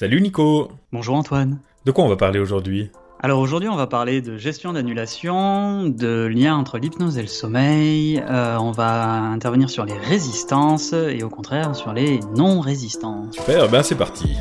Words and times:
Salut 0.00 0.20
Nico 0.20 0.70
Bonjour 0.92 1.16
Antoine. 1.16 1.58
De 1.84 1.90
quoi 1.90 2.04
on 2.04 2.08
va 2.08 2.14
parler 2.14 2.38
aujourd'hui? 2.38 2.92
Alors 3.18 3.40
aujourd'hui 3.40 3.68
on 3.68 3.74
va 3.74 3.88
parler 3.88 4.22
de 4.22 4.36
gestion 4.38 4.72
d'annulation, 4.72 5.88
de 5.88 6.24
lien 6.26 6.54
entre 6.54 6.78
l'hypnose 6.78 7.18
et 7.18 7.22
le 7.22 7.26
sommeil, 7.26 8.22
euh, 8.30 8.56
on 8.58 8.70
va 8.70 9.16
intervenir 9.22 9.68
sur 9.68 9.84
les 9.84 9.98
résistances 9.98 10.92
et 10.92 11.24
au 11.24 11.28
contraire 11.28 11.74
sur 11.74 11.92
les 11.92 12.20
non-résistances. 12.36 13.34
Super, 13.34 13.68
ben 13.68 13.82
c'est 13.82 13.96
parti 13.96 14.36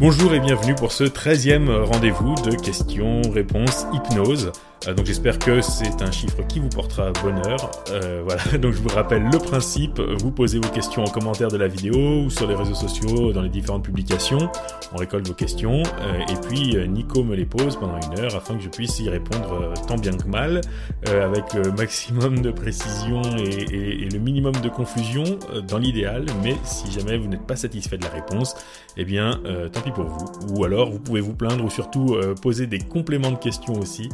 Bonjour 0.00 0.34
et 0.34 0.40
bienvenue 0.40 0.74
pour 0.74 0.90
ce 0.90 1.04
13e 1.04 1.84
rendez-vous 1.84 2.34
de 2.44 2.56
questions-réponses 2.56 3.86
hypnose. 3.92 4.50
Euh, 4.86 4.94
donc 4.94 5.06
j'espère 5.06 5.38
que 5.38 5.60
c'est 5.60 6.02
un 6.02 6.10
chiffre 6.10 6.42
qui 6.48 6.60
vous 6.60 6.68
portera 6.68 7.12
bonheur. 7.22 7.70
Euh, 7.90 8.22
voilà, 8.24 8.42
donc 8.58 8.74
je 8.74 8.80
vous 8.80 8.88
rappelle 8.88 9.24
le 9.24 9.38
principe, 9.38 10.00
vous 10.00 10.30
posez 10.30 10.58
vos 10.58 10.68
questions 10.68 11.02
en 11.02 11.10
commentaire 11.10 11.48
de 11.48 11.56
la 11.56 11.68
vidéo 11.68 12.24
ou 12.24 12.30
sur 12.30 12.46
les 12.46 12.54
réseaux 12.54 12.74
sociaux, 12.74 13.32
dans 13.32 13.42
les 13.42 13.48
différentes 13.48 13.84
publications. 13.84 14.50
On 14.92 14.96
récolte 14.96 15.26
vos 15.26 15.34
questions 15.34 15.82
euh, 16.00 16.18
et 16.28 16.36
puis 16.48 16.76
Nico 16.88 17.24
me 17.24 17.34
les 17.34 17.46
pose 17.46 17.76
pendant 17.76 17.98
une 18.00 18.20
heure 18.20 18.34
afin 18.36 18.56
que 18.56 18.62
je 18.62 18.68
puisse 18.68 18.98
y 19.00 19.08
répondre 19.08 19.74
tant 19.86 19.96
bien 19.96 20.16
que 20.16 20.26
mal, 20.26 20.60
avec 21.06 21.52
le 21.54 21.72
maximum 21.72 22.40
de 22.40 22.50
précision 22.50 23.22
et 23.36 24.08
le 24.10 24.18
minimum 24.18 24.54
de 24.62 24.68
confusion 24.68 25.24
dans 25.68 25.78
l'idéal. 25.78 26.26
Mais 26.42 26.54
si 26.64 26.90
jamais 26.90 27.16
vous 27.16 27.28
n'êtes 27.28 27.46
pas 27.46 27.56
satisfait 27.56 27.98
de 27.98 28.04
la 28.04 28.10
réponse, 28.10 28.54
eh 28.96 29.04
bien 29.04 29.40
tant 29.72 29.80
pis 29.80 29.90
pour 29.90 30.04
vous. 30.04 30.26
Ou 30.50 30.64
alors 30.64 30.90
vous 30.90 30.98
pouvez 30.98 31.20
vous 31.20 31.34
plaindre 31.34 31.64
ou 31.64 31.70
surtout 31.70 32.16
poser 32.42 32.66
des 32.66 32.78
compléments 32.78 33.30
de 33.30 33.38
questions 33.38 33.74
aussi. 33.74 34.08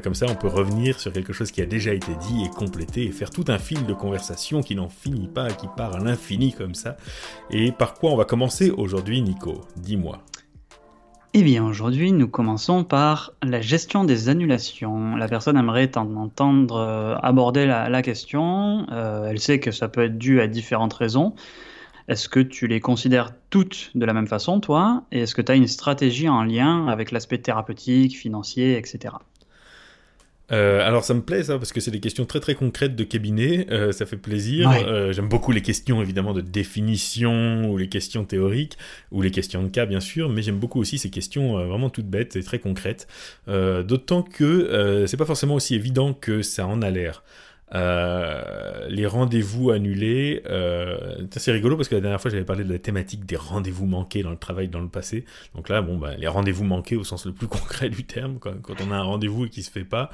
Comme 0.00 0.14
ça, 0.14 0.26
on 0.28 0.34
peut 0.34 0.48
revenir 0.48 1.00
sur 1.00 1.12
quelque 1.12 1.32
chose 1.32 1.50
qui 1.50 1.62
a 1.62 1.66
déjà 1.66 1.92
été 1.92 2.12
dit 2.28 2.44
et 2.44 2.48
compléter 2.48 3.04
et 3.04 3.12
faire 3.12 3.30
tout 3.30 3.44
un 3.48 3.58
fil 3.58 3.86
de 3.86 3.92
conversation 3.92 4.62
qui 4.62 4.74
n'en 4.74 4.88
finit 4.88 5.28
pas, 5.28 5.50
qui 5.50 5.66
part 5.76 5.96
à 5.96 5.98
l'infini 5.98 6.52
comme 6.52 6.74
ça. 6.74 6.96
Et 7.50 7.72
par 7.72 7.94
quoi 7.94 8.10
on 8.10 8.16
va 8.16 8.24
commencer 8.24 8.70
aujourd'hui, 8.70 9.22
Nico? 9.22 9.62
Dis-moi. 9.76 10.18
Eh 11.38 11.42
bien, 11.42 11.66
aujourd'hui, 11.66 12.12
nous 12.12 12.28
commençons 12.28 12.82
par 12.82 13.34
la 13.42 13.60
gestion 13.60 14.04
des 14.04 14.30
annulations. 14.30 15.16
La 15.16 15.28
personne 15.28 15.58
aimerait 15.58 15.90
entendre 15.98 16.76
euh, 16.76 17.14
aborder 17.16 17.66
la, 17.66 18.00
question. 18.00 18.86
Euh, 18.90 19.28
elle 19.28 19.38
sait 19.38 19.60
que 19.60 19.70
ça 19.70 19.88
peut 19.88 20.04
être 20.04 20.16
dû 20.16 20.40
à 20.40 20.46
différentes 20.46 20.94
raisons. 20.94 21.34
Est-ce 22.08 22.30
que 22.30 22.40
tu 22.40 22.68
les 22.68 22.80
considères 22.80 23.32
toutes 23.50 23.90
de 23.94 24.06
la 24.06 24.14
même 24.14 24.28
façon, 24.28 24.60
toi? 24.60 25.02
Et 25.12 25.20
est-ce 25.20 25.34
que 25.34 25.42
tu 25.42 25.52
as 25.52 25.56
une 25.56 25.66
stratégie 25.66 26.28
en 26.30 26.42
lien 26.42 26.86
avec 26.86 27.10
l'aspect 27.10 27.36
thérapeutique, 27.36 28.16
financier, 28.16 28.78
etc. 28.78 29.16
Euh, 30.52 30.86
alors 30.86 31.04
ça 31.04 31.14
me 31.14 31.22
plaît 31.22 31.42
ça 31.42 31.58
parce 31.58 31.72
que 31.72 31.80
c'est 31.80 31.90
des 31.90 32.00
questions 32.00 32.24
très 32.24 32.38
très 32.38 32.54
concrètes 32.54 32.94
de 32.94 33.04
cabinet, 33.04 33.66
euh, 33.70 33.92
ça 33.92 34.06
fait 34.06 34.16
plaisir. 34.16 34.70
Euh, 34.70 35.12
j'aime 35.12 35.28
beaucoup 35.28 35.50
les 35.50 35.62
questions 35.62 36.00
évidemment 36.00 36.32
de 36.32 36.40
définition 36.40 37.68
ou 37.68 37.76
les 37.76 37.88
questions 37.88 38.24
théoriques 38.24 38.78
ou 39.10 39.22
les 39.22 39.30
questions 39.30 39.62
de 39.62 39.68
cas 39.68 39.86
bien 39.86 40.00
sûr, 40.00 40.28
mais 40.28 40.42
j'aime 40.42 40.58
beaucoup 40.58 40.80
aussi 40.80 40.98
ces 40.98 41.10
questions 41.10 41.54
vraiment 41.66 41.90
toutes 41.90 42.06
bêtes 42.06 42.36
et 42.36 42.42
très 42.42 42.58
concrètes. 42.58 43.08
D'autant 43.48 44.22
que 44.22 45.04
c'est 45.06 45.16
pas 45.16 45.24
forcément 45.24 45.54
aussi 45.54 45.74
évident 45.74 46.14
que 46.14 46.42
ça 46.42 46.66
en 46.66 46.82
a 46.82 46.90
l'air. 46.90 47.22
Euh, 47.74 48.86
les 48.88 49.06
rendez-vous 49.06 49.70
annulés, 49.70 50.42
euh, 50.46 51.16
c'est 51.36 51.50
rigolo 51.50 51.76
parce 51.76 51.88
que 51.88 51.96
la 51.96 52.00
dernière 52.00 52.20
fois 52.20 52.30
j'avais 52.30 52.44
parlé 52.44 52.62
de 52.62 52.72
la 52.72 52.78
thématique 52.78 53.26
des 53.26 53.36
rendez-vous 53.36 53.86
manqués 53.86 54.22
dans 54.22 54.30
le 54.30 54.36
travail 54.36 54.68
dans 54.68 54.80
le 54.80 54.88
passé. 54.88 55.24
Donc 55.54 55.68
là, 55.68 55.82
bon, 55.82 55.98
bah, 55.98 56.14
les 56.16 56.28
rendez-vous 56.28 56.64
manqués 56.64 56.96
au 56.96 57.04
sens 57.04 57.26
le 57.26 57.32
plus 57.32 57.48
concret 57.48 57.88
du 57.88 58.04
terme, 58.04 58.38
quand, 58.38 58.80
on 58.80 58.92
a 58.92 58.96
un 58.96 59.02
rendez-vous 59.02 59.46
et 59.46 59.48
qui 59.48 59.62
se 59.62 59.70
fait 59.70 59.84
pas, 59.84 60.10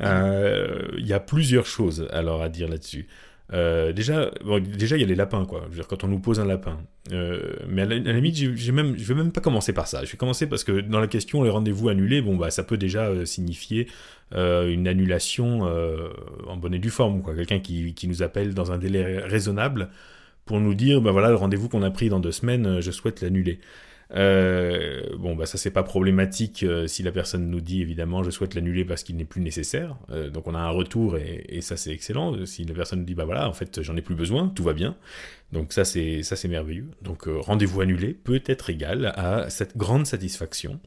euh, 0.00 0.88
il 0.98 1.06
y 1.06 1.12
a 1.12 1.20
plusieurs 1.20 1.66
choses 1.66 2.08
alors 2.10 2.42
à 2.42 2.48
dire 2.48 2.68
là-dessus. 2.68 3.06
Déjà, 3.50 4.30
déjà, 4.62 4.96
il 4.96 5.00
y 5.00 5.04
a 5.04 5.06
les 5.06 5.14
lapins, 5.14 5.44
quoi. 5.44 5.68
Quand 5.86 6.04
on 6.04 6.08
nous 6.08 6.20
pose 6.20 6.40
un 6.40 6.46
lapin. 6.46 6.78
Mais 7.10 7.82
à 7.82 7.84
la, 7.84 7.98
limite, 7.98 8.34
j'ai 8.34 8.72
même, 8.72 8.96
je 8.96 9.04
vais 9.04 9.14
même 9.14 9.30
pas 9.30 9.42
commencer 9.42 9.74
par 9.74 9.88
ça. 9.88 10.06
Je 10.06 10.12
vais 10.12 10.16
commencer 10.16 10.46
parce 10.46 10.64
que 10.64 10.80
dans 10.80 11.00
la 11.00 11.06
question, 11.06 11.42
les 11.42 11.50
rendez-vous 11.50 11.90
annulés, 11.90 12.22
bon, 12.22 12.38
bah, 12.38 12.50
ça 12.50 12.64
peut 12.64 12.78
déjà 12.78 13.26
signifier 13.26 13.88
une 14.34 14.88
annulation 14.88 15.62
en 16.46 16.56
bonne 16.56 16.74
et 16.74 16.78
due 16.78 16.90
forme. 16.90 17.22
Quelqu'un 17.22 17.60
qui, 17.60 17.94
qui, 17.94 18.08
nous 18.08 18.22
appelle 18.22 18.54
dans 18.54 18.72
un 18.72 18.78
délai 18.78 19.18
raisonnable 19.18 19.88
pour 20.44 20.60
nous 20.60 20.74
dire, 20.74 21.00
bah 21.00 21.12
voilà, 21.12 21.28
le 21.28 21.36
rendez-vous 21.36 21.68
qu'on 21.68 21.82
a 21.82 21.90
pris 21.90 22.08
dans 22.08 22.20
deux 22.20 22.32
semaines, 22.32 22.80
je 22.80 22.90
souhaite 22.90 23.20
l'annuler. 23.20 23.60
Euh, 24.14 25.16
bon, 25.16 25.34
bah 25.34 25.46
ça 25.46 25.56
c'est 25.56 25.70
pas 25.70 25.82
problématique 25.82 26.64
euh, 26.64 26.86
si 26.86 27.02
la 27.02 27.12
personne 27.12 27.48
nous 27.48 27.62
dit 27.62 27.80
évidemment 27.80 28.22
je 28.22 28.30
souhaite 28.30 28.54
l'annuler 28.54 28.84
parce 28.84 29.02
qu'il 29.02 29.16
n'est 29.16 29.24
plus 29.24 29.40
nécessaire. 29.40 29.96
Euh, 30.10 30.28
donc 30.28 30.46
on 30.46 30.54
a 30.54 30.58
un 30.58 30.70
retour 30.70 31.16
et, 31.16 31.46
et 31.48 31.60
ça 31.62 31.76
c'est 31.76 31.92
excellent. 31.92 32.44
Si 32.44 32.64
la 32.64 32.74
personne 32.74 33.00
nous 33.00 33.04
dit 33.06 33.14
bah 33.14 33.24
voilà 33.24 33.48
en 33.48 33.54
fait 33.54 33.80
j'en 33.82 33.96
ai 33.96 34.02
plus 34.02 34.14
besoin, 34.14 34.48
tout 34.48 34.64
va 34.64 34.74
bien. 34.74 34.96
Donc 35.52 35.72
ça 35.72 35.84
c'est 35.84 36.22
ça 36.22 36.36
c'est 36.36 36.48
merveilleux. 36.48 36.88
Donc 37.00 37.24
rendez-vous 37.26 37.80
annulé 37.80 38.12
peut 38.12 38.42
être 38.46 38.68
égal 38.68 39.12
à 39.16 39.48
cette 39.48 39.76
grande 39.76 40.06
satisfaction. 40.06 40.78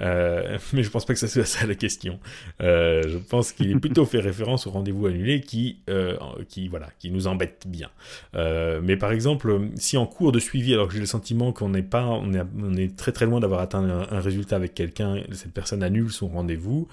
Euh, 0.00 0.58
mais 0.72 0.82
je 0.82 0.90
pense 0.90 1.04
pas 1.04 1.14
que 1.14 1.18
ça 1.18 1.28
soit 1.28 1.44
ça 1.44 1.66
la 1.66 1.74
question. 1.74 2.18
Euh, 2.60 3.02
je 3.06 3.18
pense 3.18 3.52
qu'il 3.52 3.70
est 3.70 3.78
plutôt 3.78 4.04
fait 4.04 4.20
référence 4.20 4.66
au 4.66 4.70
rendez-vous 4.70 5.06
annulé 5.06 5.40
qui, 5.40 5.78
euh, 5.88 6.16
qui, 6.48 6.68
voilà, 6.68 6.88
qui 6.98 7.10
nous 7.10 7.26
embête 7.26 7.66
bien. 7.66 7.90
mais 8.34 8.96
par 8.96 9.12
exemple, 9.12 9.60
si 9.76 9.96
en 9.96 10.06
cours 10.06 10.32
de 10.32 10.38
suivi, 10.38 10.74
alors 10.74 10.88
que 10.88 10.94
j'ai 10.94 11.00
le 11.00 11.06
sentiment 11.06 11.52
qu'on 11.52 11.70
n'est 11.70 11.82
pas, 11.82 12.06
on 12.06 12.32
est, 12.32 12.42
on 12.60 12.74
est, 12.76 12.96
très 12.96 13.12
très 13.12 13.26
loin 13.26 13.40
d'avoir 13.40 13.60
atteint 13.60 13.84
un, 14.10 14.20
résultat 14.20 14.56
avec 14.56 14.74
quelqu'un, 14.74 15.22
cette 15.32 15.52
personne 15.52 15.82
annule 15.82 16.10
son 16.10 16.28
rendez-vous. 16.28 16.88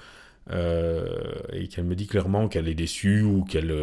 et 0.51 1.67
qu'elle 1.69 1.85
me 1.85 1.95
dit 1.95 2.07
clairement 2.07 2.47
qu'elle 2.47 2.67
est 2.67 2.75
déçue 2.75 3.21
ou 3.23 3.43
qu'elle 3.43 3.73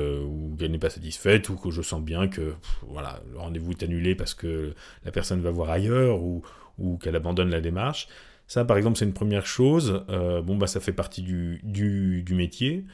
qu'elle 0.58 0.70
n'est 0.70 0.78
pas 0.78 0.90
satisfaite 0.90 1.48
ou 1.48 1.56
que 1.56 1.70
je 1.70 1.82
sens 1.82 2.00
bien 2.00 2.28
que 2.28 2.54
voilà 2.86 3.20
le 3.32 3.38
rendez-vous 3.38 3.72
est 3.72 3.82
annulé 3.82 4.14
parce 4.14 4.34
que 4.34 4.72
la 5.04 5.10
personne 5.10 5.40
va 5.40 5.50
voir 5.50 5.70
ailleurs 5.70 6.22
ou, 6.22 6.42
ou 6.78 6.98
qu'elle 6.98 7.16
abandonne 7.16 7.50
la 7.50 7.60
démarche. 7.60 8.08
Ça, 8.52 8.66
par 8.66 8.76
exemple, 8.76 8.98
c'est 8.98 9.06
une 9.06 9.14
première 9.14 9.46
chose. 9.46 10.04
Euh, 10.10 10.42
bon, 10.42 10.58
bah, 10.58 10.66
ça 10.66 10.78
fait 10.78 10.92
partie 10.92 11.22
du, 11.22 11.58
du, 11.64 12.34
métier. 12.34 12.84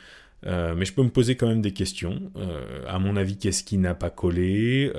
Euh, 0.46 0.76
mais 0.76 0.84
je 0.84 0.92
peux 0.92 1.02
me 1.02 1.08
poser 1.08 1.34
quand 1.34 1.48
même 1.48 1.62
des 1.62 1.72
questions. 1.72 2.30
Euh, 2.36 2.84
à 2.86 3.00
mon 3.00 3.16
avis, 3.16 3.36
qu'est-ce 3.36 3.64
qui 3.64 3.76
n'a 3.76 3.96
pas 3.96 4.08
collé? 4.08 4.92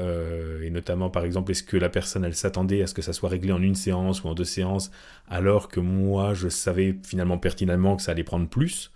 Et 0.62 0.70
notamment, 0.70 1.10
par 1.10 1.24
exemple, 1.24 1.52
est-ce 1.52 1.64
que 1.64 1.78
la 1.78 1.88
personne, 1.88 2.26
elle 2.26 2.36
s'attendait 2.36 2.82
à 2.82 2.88
ce 2.88 2.94
que 2.94 3.02
ça 3.02 3.14
soit 3.14 3.30
réglé 3.30 3.54
en 3.54 3.62
une 3.62 3.74
séance 3.74 4.26
ou 4.26 4.28
en 4.28 4.34
deux 4.34 4.44
séances, 4.44 4.92
alors 5.30 5.70
que 5.70 5.80
moi, 5.80 6.34
je 6.34 6.50
savais 6.50 6.94
finalement 7.06 7.38
pertinemment 7.38 7.96
que 7.96 8.02
ça 8.02 8.12
allait 8.12 8.26
prendre 8.26 8.50
plus? 8.50 8.92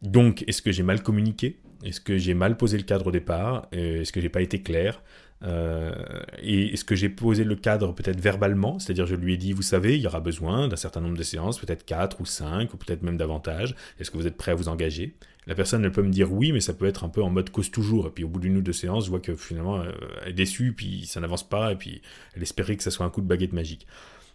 Donc, 0.00 0.44
est-ce 0.46 0.62
que 0.62 0.70
j'ai 0.70 0.84
mal 0.84 1.02
communiqué? 1.02 1.58
Est-ce 1.82 2.00
que 2.00 2.18
j'ai 2.18 2.34
mal 2.34 2.56
posé 2.56 2.76
le 2.76 2.84
cadre 2.84 3.08
au 3.08 3.10
départ? 3.10 3.66
Est-ce 3.72 4.12
que 4.12 4.20
j'ai 4.20 4.28
pas 4.28 4.42
été 4.42 4.62
clair? 4.62 5.02
Euh, 5.44 5.92
et 6.38 6.72
est-ce 6.72 6.84
que 6.84 6.94
j'ai 6.94 7.08
posé 7.08 7.44
le 7.44 7.56
cadre 7.56 7.94
peut-être 7.94 8.20
verbalement? 8.20 8.78
C'est-à-dire, 8.78 9.06
je 9.06 9.14
lui 9.14 9.34
ai 9.34 9.36
dit, 9.36 9.52
vous 9.52 9.62
savez, 9.62 9.96
il 9.96 10.00
y 10.00 10.06
aura 10.06 10.20
besoin 10.20 10.68
d'un 10.68 10.76
certain 10.76 11.00
nombre 11.00 11.16
de 11.16 11.22
séances, 11.22 11.58
peut-être 11.58 11.84
4 11.84 12.20
ou 12.20 12.26
5, 12.26 12.72
ou 12.72 12.76
peut-être 12.76 13.02
même 13.02 13.16
davantage. 13.16 13.74
Est-ce 14.00 14.10
que 14.10 14.16
vous 14.16 14.26
êtes 14.26 14.36
prêt 14.36 14.52
à 14.52 14.54
vous 14.54 14.68
engager? 14.68 15.14
La 15.46 15.54
personne, 15.54 15.84
elle 15.84 15.92
peut 15.92 16.02
me 16.02 16.10
dire 16.10 16.32
oui, 16.32 16.52
mais 16.52 16.60
ça 16.60 16.72
peut 16.72 16.86
être 16.86 17.04
un 17.04 17.10
peu 17.10 17.22
en 17.22 17.28
mode 17.28 17.50
cause 17.50 17.70
toujours. 17.70 18.06
Et 18.06 18.10
puis, 18.10 18.24
au 18.24 18.28
bout 18.28 18.40
d'une 18.40 18.56
ou 18.56 18.62
deux 18.62 18.72
séances, 18.72 19.04
je 19.04 19.10
vois 19.10 19.20
que 19.20 19.34
finalement, 19.34 19.80
euh, 19.80 19.90
elle 20.22 20.30
est 20.30 20.34
déçue, 20.34 20.72
puis 20.72 21.04
ça 21.06 21.20
n'avance 21.20 21.46
pas, 21.46 21.72
et 21.72 21.76
puis 21.76 22.00
elle 22.34 22.42
espérait 22.42 22.76
que 22.76 22.82
ça 22.82 22.90
soit 22.90 23.04
un 23.04 23.10
coup 23.10 23.20
de 23.20 23.26
baguette 23.26 23.52
magique. 23.52 23.86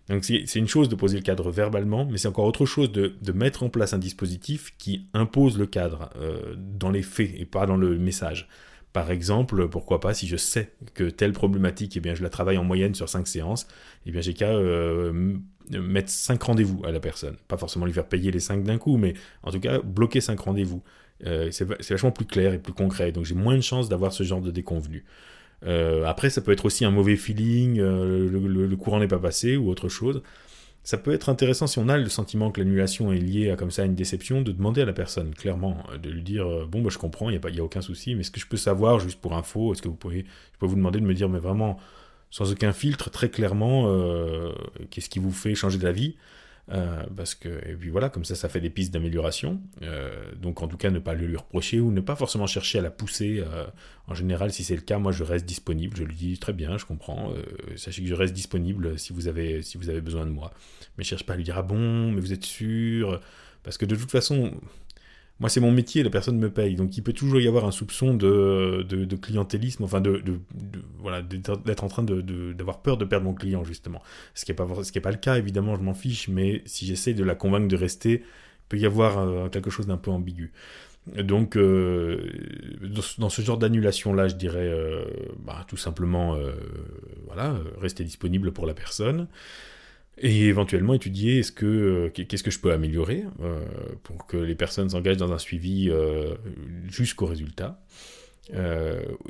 Donc 0.10 0.26
c'est 0.26 0.56
une 0.56 0.68
chose 0.68 0.90
de 0.90 0.96
poser 0.96 1.18
le 1.18 1.24
cadre 1.24 1.52
verbalement, 1.52 2.08
mais 2.10 2.18
c'est 2.18 2.28
encore 2.28 2.46
autre 2.46 2.66
chose 2.66 2.92
de, 2.92 3.14
mettre 3.32 3.62
en 3.62 3.70
place 3.70 3.94
un 3.94 4.00
dispositif 4.00 4.74
qui 4.80 5.06
impose 5.14 5.60
le 5.60 5.68
cadre 5.68 6.10
euh, 6.16 6.56
dans 6.58 6.90
les 6.90 7.04
faits 7.04 7.30
et 7.38 7.46
pas 7.46 7.68
dans 7.68 7.78
le 7.78 8.00
message. 8.00 8.48
Par 8.94 9.12
exemple, 9.12 9.70
pourquoi 9.70 10.00
pas, 10.00 10.14
si 10.14 10.28
je 10.28 10.36
sais 10.36 10.72
que 10.96 11.04
telle 11.04 11.34
problématique, 11.34 11.96
eh 11.98 12.00
bien, 12.00 12.16
je 12.16 12.24
la 12.24 12.30
travaille 12.30 12.58
en 12.58 12.64
moyenne 12.64 12.96
sur 12.96 13.08
5 13.08 13.28
séances, 13.28 13.68
eh 14.08 14.12
bien, 14.12 14.22
j'ai 14.22 14.34
qu'à 14.34 14.50
euh, 14.50 15.38
mettre 15.70 16.10
5 16.10 16.42
rendez-vous 16.42 16.82
à 16.84 16.92
la 16.92 17.00
personne. 17.00 17.36
Pas 17.48 17.58
forcément 17.58 17.86
lui 17.86 17.94
faire 17.94 18.08
payer 18.08 18.32
les 18.32 18.40
5 18.40 18.64
d'un 18.64 18.80
coup, 18.80 18.98
mais 18.98 19.14
en 19.44 19.52
tout 19.52 19.60
cas, 19.60 19.80
bloquer 19.80 20.22
5 20.22 20.40
rendez-vous. 20.40 20.82
Euh, 21.26 21.52
c'est 21.52 21.66
vachement 21.66 22.12
plus 22.12 22.26
clair 22.26 22.54
et 22.54 22.60
plus 22.60 22.74
concret, 22.74 23.12
donc 23.12 23.26
j'ai 23.26 23.36
moins 23.36 23.56
de 23.56 23.62
chances 23.62 23.90
d'avoir 23.90 24.12
ce 24.12 24.24
genre 24.24 24.42
de 24.42 24.50
déconvenu. 24.50 25.06
Euh, 25.66 26.06
après, 26.06 26.32
ça 26.32 26.42
peut 26.42 26.52
être 26.52 26.66
aussi 26.66 26.84
un 26.84 26.92
mauvais 26.92 27.18
feeling, 27.18 27.80
le, 27.80 28.76
courant 28.76 29.00
n'est 29.00 29.08
pas 29.08 29.20
passé 29.20 29.56
ou 29.56 29.70
autre 29.70 29.90
chose 29.90 30.24
ça 30.84 30.98
peut 30.98 31.14
être 31.14 31.30
intéressant 31.30 31.68
si 31.68 31.80
on 31.80 31.90
a 31.90 31.98
le 31.98 32.10
sentiment 32.10 32.52
que 32.52 32.62
l'annulation 32.62 33.12
est 33.12 33.20
liée 33.20 33.52
à 33.52 33.56
comme 33.56 33.72
ça 33.72 33.86
une 33.86 33.96
déception, 33.96 34.42
de 34.42 34.52
demander 34.52 34.82
à 34.82 34.86
la 34.86 34.94
personne 34.94 35.34
clairement, 35.36 35.78
euh, 35.92 35.98
de 35.98 36.10
lui 36.10 36.24
dire 36.24 36.48
euh, 36.48 36.66
bon 36.66 36.82
bah 36.82 36.90
je 36.92 36.98
comprends, 36.98 37.30
il 37.30 37.40
n'y 37.40 37.60
a, 37.60 37.62
a 37.62 37.64
aucun 37.64 37.82
souci, 37.82 38.16
mais 38.16 38.22
est-ce 38.22 38.32
que 38.32 38.40
je 38.40 38.48
peux 38.48 38.58
savoir 38.58 39.00
juste 39.00 39.20
pour 39.22 39.34
info, 39.36 39.74
est-ce 39.74 39.82
que 39.82 39.88
vous 39.88 39.96
pouvez, 39.96 40.26
je 40.54 40.58
peux 40.60 40.66
vous 40.66 40.76
demander 40.76 41.00
de 41.00 41.06
me 41.06 41.14
dire 41.14 41.30
mais 41.30 41.40
vraiment 41.40 41.78
sans 42.32 42.52
aucun 42.52 42.74
filtre, 42.74 43.10
très 43.10 43.30
clairement, 43.30 43.86
euh, 43.88 44.52
qu'est-ce 44.92 45.10
qui 45.10 45.20
vous 45.20 45.32
fait 45.32 45.56
changer 45.56 45.80
d'avis? 45.80 46.16
Euh, 46.72 47.04
parce 47.16 47.36
que, 47.36 47.50
et 47.68 47.76
puis 47.76 47.90
voilà, 47.90 48.10
comme 48.10 48.26
ça, 48.26 48.36
ça 48.36 48.48
fait 48.50 48.62
des 48.62 48.70
pistes 48.70 48.94
d'amélioration. 48.94 49.60
Euh, 49.82 50.32
donc, 50.36 50.62
en 50.62 50.68
tout 50.68 50.78
cas, 50.78 50.92
ne 50.92 51.00
pas 51.00 51.14
le 51.14 51.26
lui 51.26 51.38
reprocher 51.38 51.80
ou 51.80 51.92
ne 51.92 52.02
pas 52.02 52.16
forcément 52.16 52.48
chercher 52.48 52.80
à 52.80 52.82
la 52.82 52.92
pousser. 52.92 53.44
Euh, 53.46 53.66
en 54.08 54.14
général, 54.14 54.52
si 54.52 54.64
c'est 54.64 54.76
le 54.76 54.82
cas, 54.82 55.00
moi, 55.00 55.12
je 55.12 55.24
reste 55.24 55.46
disponible. 55.46 55.98
Je 55.98 56.04
lui 56.04 56.16
dis 56.16 56.38
très 56.38 56.54
bien, 56.54 56.78
je 56.78 56.86
comprends. 56.86 57.34
sachez 57.76 58.04
que 58.04 58.08
je 58.08 58.14
reste 58.14 58.34
disponible 58.34 59.00
si 59.00 59.14
vous 59.14 59.28
avez, 59.28 59.62
si 59.62 59.78
vous 59.78 59.90
avez 59.90 60.02
besoin 60.02 60.26
de 60.26 60.32
moi. 60.32 60.52
Mais 60.98 61.04
cherche 61.04 61.26
pas 61.26 61.34
à 61.34 61.36
lui 61.36 61.44
dire 61.44 61.58
ah 61.58 61.64
bon, 61.64 62.12
mais 62.12 62.22
vous 62.22 62.34
êtes 62.34 62.46
sûr? 62.46 63.20
Parce 63.64 63.78
que 63.78 63.86
de 63.86 63.96
toute 63.96 64.12
façon, 64.12 64.54
moi 65.40 65.50
c'est 65.50 65.62
mon 65.62 65.72
métier, 65.72 66.04
la 66.04 66.10
personne 66.10 66.38
me 66.38 66.50
paye, 66.50 66.76
donc 66.76 66.98
il 66.98 67.02
peut 67.02 67.14
toujours 67.14 67.40
y 67.40 67.48
avoir 67.48 67.66
un 67.66 67.72
soupçon 67.72 68.14
de, 68.14 68.86
clientélisme, 69.22 69.84
enfin 69.84 70.02
de, 70.02 70.22
voilà, 71.00 71.22
d'être 71.22 71.84
en 71.84 71.88
train 71.88 72.04
d'avoir 72.04 72.82
peur 72.82 72.98
de 72.98 73.06
perdre 73.06 73.26
mon 73.26 73.34
client 73.34 73.64
justement. 73.64 74.02
Ce 74.34 74.46
qui 74.46 74.52
n'est 74.52 74.56
pas, 74.56 74.68
ce 74.84 74.92
qui 74.92 74.98
est 74.98 75.02
pas 75.02 75.12
le 75.12 75.18
cas, 75.18 75.38
évidemment, 75.38 75.76
je 75.76 75.82
m'en 75.82 75.94
fiche, 75.94 76.28
mais 76.28 76.62
si 76.66 76.86
j'essaie 76.86 77.14
de 77.14 77.24
la 77.24 77.36
convaincre 77.36 77.68
de 77.68 77.76
rester, 77.76 78.24
il 78.24 78.68
peut 78.68 78.78
y 78.78 78.86
avoir 78.86 79.20
euh, 79.20 79.50
quelque 79.50 79.70
chose 79.70 79.88
d'un 79.88 79.98
peu 79.98 80.12
ambigu. 80.12 80.52
Donc, 81.18 81.56
euh, 81.56 82.30
dans 83.18 83.30
ce 83.30 83.42
genre 83.42 83.58
d'annulation-là, 83.58 84.28
je 84.28 84.36
dirais 84.36 84.68
euh, 84.68 85.06
bah, 85.40 85.66
tout 85.68 85.78
simplement, 85.78 86.38
voilà, 87.26 87.56
rester 87.80 88.04
disponible 88.04 88.52
pour 88.52 88.66
la 88.68 88.74
personne 88.74 89.28
et 90.22 90.46
éventuellement 90.46 90.94
étudier 90.94 91.40
est-ce 91.40 91.52
que 91.52 91.66
euh, 91.66 92.10
qu'est-ce 92.10 92.44
que 92.44 92.52
je 92.52 92.60
peux 92.60 92.72
améliorer 92.72 93.24
euh, 93.42 93.64
pour 94.04 94.26
que 94.28 94.38
les 94.38 94.56
personnes 94.56 94.90
s'engagent 94.90 95.18
dans 95.18 95.32
un 95.32 95.38
suivi 95.38 95.90
euh, 95.90 96.36
jusqu'au 96.90 97.26
résultat. 97.26 97.80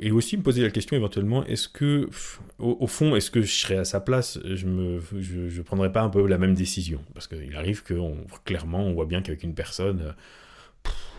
et 0.00 0.10
aussi 0.10 0.36
me 0.36 0.42
poser 0.42 0.62
la 0.62 0.70
question 0.70 0.96
éventuellement 0.96 1.44
est-ce 1.44 1.68
que 1.68 2.08
au, 2.58 2.86
fond 2.86 3.14
est-ce 3.16 3.30
que 3.30 3.42
je 3.42 3.52
serais 3.52 3.76
à 3.76 3.84
sa 3.84 4.00
place? 4.00 4.38
Je 4.44 4.66
me 4.66 5.00
je, 5.20 5.62
prendrais 5.62 5.92
pas 5.92 6.02
un 6.02 6.08
peu 6.08 6.26
la 6.26 6.38
même 6.38 6.54
décision. 6.54 7.00
Parce 7.14 7.28
qu'il 7.28 7.54
arrive 7.54 7.82
que 7.82 7.94
clairement 8.44 8.84
on 8.84 8.94
voit 8.94 9.06
bien 9.06 9.20
qu'avec 9.22 9.42
une 9.42 9.54
personne 9.54 10.14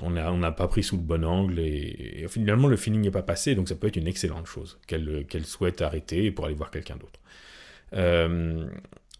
on 0.01 0.09
n'a 0.09 0.33
on 0.33 0.41
pas 0.53 0.67
pris 0.67 0.81
sous 0.81 0.97
le 0.97 1.03
bon 1.03 1.23
angle 1.23 1.59
et, 1.59 2.25
finalement 2.27 2.67
le 2.67 2.75
feeling 2.75 3.01
n'est 3.01 3.11
pas 3.11 3.21
passé. 3.21 3.55
Donc 3.55 3.69
ça 3.69 3.75
peut 3.75 3.87
être 3.87 3.97
une 3.97 4.07
excellente 4.07 4.47
chose 4.47 4.79
qu'elle 4.87 5.25
qu'elle 5.29 5.45
souhaite 5.45 5.81
arrêter 5.81 6.31
pour 6.31 6.45
aller 6.45 6.55
voir 6.55 6.71
quelqu'un 6.71 6.97
d'autre 6.97 7.19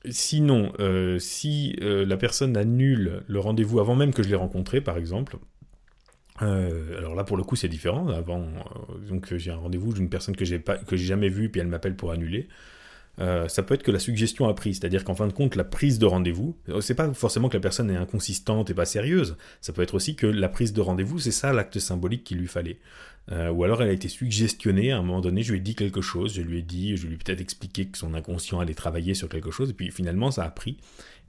Sinon, 0.09 0.73
euh, 0.79 1.19
si 1.19 1.75
euh, 1.81 2.05
la 2.05 2.17
personne 2.17 2.57
annule 2.57 3.21
le 3.27 3.39
rendez-vous 3.39 3.79
avant 3.79 3.95
même 3.95 4.13
que 4.13 4.23
je 4.23 4.29
l'ai 4.29 4.35
rencontré, 4.35 4.81
par 4.81 4.97
exemple, 4.97 5.37
euh, 6.41 6.97
alors 6.97 7.13
là 7.13 7.23
pour 7.23 7.37
le 7.37 7.43
coup 7.43 7.55
c'est 7.55 7.67
différent. 7.67 8.07
Avant, 8.07 8.47
donc 9.07 9.35
j'ai 9.35 9.51
un 9.51 9.57
rendez-vous 9.57 9.93
d'une 9.93 10.09
personne 10.09 10.35
que 10.35 10.45
j'ai 10.45 10.57
pas, 10.57 10.77
que 10.77 10.97
j'ai 10.97 11.05
jamais 11.05 11.29
vue, 11.29 11.49
puis 11.49 11.61
elle 11.61 11.67
m'appelle 11.67 11.95
pour 11.95 12.11
annuler. 12.11 12.47
Ça 13.17 13.63
peut 13.63 13.75
être 13.75 13.83
que 13.83 13.91
la 13.91 13.99
suggestion 13.99 14.47
a 14.47 14.53
pris, 14.53 14.73
c'est-à-dire 14.73 15.03
qu'en 15.03 15.13
fin 15.13 15.27
de 15.27 15.33
compte, 15.33 15.55
la 15.55 15.63
prise 15.63 15.99
de 15.99 16.05
rendez-vous, 16.05 16.57
c'est 16.79 16.95
pas 16.95 17.13
forcément 17.13 17.49
que 17.49 17.57
la 17.57 17.61
personne 17.61 17.91
est 17.91 17.95
inconsistante 17.95 18.69
et 18.69 18.73
pas 18.73 18.85
sérieuse, 18.85 19.37
ça 19.61 19.73
peut 19.73 19.83
être 19.83 19.93
aussi 19.93 20.15
que 20.15 20.25
la 20.25 20.49
prise 20.49 20.73
de 20.73 20.81
rendez-vous, 20.81 21.19
c'est 21.19 21.31
ça 21.31 21.53
l'acte 21.53 21.77
symbolique 21.79 22.23
qu'il 22.23 22.39
lui 22.39 22.47
fallait. 22.47 22.79
Euh, 23.31 23.49
ou 23.49 23.63
alors 23.63 23.81
elle 23.83 23.89
a 23.89 23.93
été 23.93 24.07
suggestionnée, 24.07 24.91
à 24.91 24.97
un 24.97 25.03
moment 25.03 25.21
donné, 25.21 25.43
je 25.43 25.51
lui 25.51 25.59
ai 25.59 25.61
dit 25.61 25.75
quelque 25.75 26.01
chose, 26.01 26.33
je 26.33 26.41
lui 26.41 26.59
ai 26.59 26.61
dit, 26.63 26.97
je 26.97 27.05
lui 27.05 27.15
ai 27.15 27.17
peut-être 27.17 27.41
expliqué 27.41 27.85
que 27.85 27.97
son 27.97 28.13
inconscient 28.13 28.59
allait 28.59 28.73
travailler 28.73 29.13
sur 29.13 29.29
quelque 29.29 29.51
chose, 29.51 29.69
et 29.69 29.73
puis 29.73 29.91
finalement 29.91 30.31
ça 30.31 30.43
a 30.43 30.49
pris, 30.49 30.77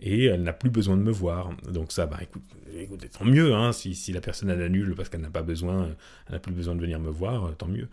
et 0.03 0.25
elle 0.25 0.43
n'a 0.43 0.53
plus 0.53 0.71
besoin 0.71 0.97
de 0.97 1.03
me 1.03 1.13
voir. 1.13 1.51
Donc 1.71 1.93
ça, 1.93 2.07
bah 2.07 2.19
écoute, 2.21 2.43
écoute 2.77 3.07
tant 3.17 3.25
mieux, 3.25 3.55
hein, 3.55 3.73
si, 3.73 3.95
si, 3.95 4.13
la 4.13 4.21
personne 4.21 4.51
elle 4.51 4.61
annule 4.61 4.95
parce 4.97 5.09
qu'elle 5.09 5.21
n'a 5.21 5.31
pas 5.31 5.43
besoin, 5.43 5.89
elle 6.27 6.35
n'a 6.35 6.39
plus 6.41 6.53
besoin 6.53 6.75
de 6.75 6.81
venir 6.81 6.99
me 6.99 7.11
voir, 7.11 7.55
tant 7.57 7.69
mieux. 7.69 7.89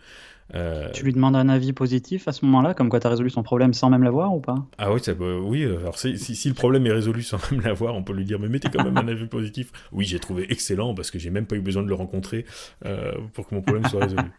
Euh, 0.54 0.90
tu 0.92 1.04
lui 1.04 1.12
demandes 1.12 1.36
un 1.36 1.48
avis 1.48 1.72
positif 1.72 2.26
à 2.26 2.32
ce 2.32 2.44
moment-là, 2.44 2.74
comme 2.74 2.88
quoi 2.88 2.98
tu 2.98 3.06
as 3.06 3.10
résolu 3.10 3.30
son 3.30 3.44
problème 3.44 3.72
sans 3.72 3.88
même 3.88 4.02
l'avoir 4.02 4.34
ou 4.34 4.40
pas? 4.40 4.56
Ah 4.78 4.92
oui, 4.92 5.00
ça, 5.00 5.12
oui. 5.12 5.62
Euh, 5.62 5.78
alors 5.78 5.96
si, 5.96 6.18
si, 6.18 6.48
le 6.48 6.54
problème 6.54 6.84
est 6.86 6.92
résolu 6.92 7.22
sans 7.22 7.38
même 7.52 7.60
l'avoir, 7.60 7.94
on 7.94 8.02
peut 8.02 8.12
lui 8.12 8.24
dire 8.24 8.40
mais 8.40 8.48
mettez 8.48 8.68
quand 8.68 8.82
même 8.82 8.98
un 8.98 9.06
avis 9.06 9.26
positif. 9.26 9.70
Oui, 9.92 10.04
j'ai 10.04 10.18
trouvé 10.18 10.46
excellent 10.50 10.94
parce 10.94 11.12
que 11.12 11.20
j'ai 11.20 11.30
même 11.30 11.46
pas 11.46 11.54
eu 11.54 11.60
besoin 11.60 11.84
de 11.84 11.88
le 11.88 11.94
rencontrer 11.94 12.44
euh, 12.84 13.12
pour 13.32 13.46
que 13.46 13.54
mon 13.54 13.62
problème 13.62 13.86
soit 13.86 14.00
résolu. 14.00 14.22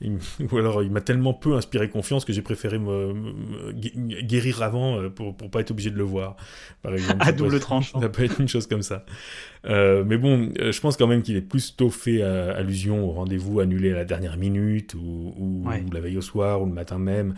ou 0.00 0.56
alors 0.56 0.82
il 0.82 0.90
m'a 0.90 1.00
tellement 1.00 1.34
peu 1.34 1.54
inspiré 1.54 1.88
confiance 1.88 2.24
que 2.24 2.32
j'ai 2.32 2.42
préféré 2.42 2.78
me, 2.78 3.72
guérir 3.72 4.62
avant 4.62 5.10
pour 5.10 5.36
pour 5.36 5.50
pas 5.50 5.60
être 5.60 5.70
obligé 5.70 5.90
de 5.90 5.96
le 5.96 6.04
voir, 6.04 6.36
par 6.82 6.92
exemple. 6.94 7.16
à 7.20 7.32
double 7.32 7.60
tranchant. 7.60 8.00
Ça 8.00 8.08
peut 8.08 8.24
être 8.24 8.40
une 8.40 8.48
chose 8.48 8.66
comme 8.66 8.82
ça. 8.82 9.04
mais 9.64 10.16
bon, 10.16 10.52
je 10.56 10.80
pense 10.80 10.96
quand 10.96 11.06
même 11.06 11.22
qu'il 11.22 11.36
est 11.36 11.42
plus 11.42 11.76
tôt 11.76 11.90
fait 11.90 12.22
allusion 12.22 13.04
au 13.06 13.12
rendez-vous 13.12 13.60
annulé 13.60 13.92
à 13.92 13.96
la 13.96 14.04
dernière 14.04 14.36
minute 14.36 14.94
ou 14.94 15.34
ou, 15.36 15.64
la 15.92 16.00
veille 16.00 16.16
au 16.16 16.22
soir, 16.22 16.62
ou 16.62 16.66
le 16.66 16.72
matin 16.72 16.98
même, 16.98 17.34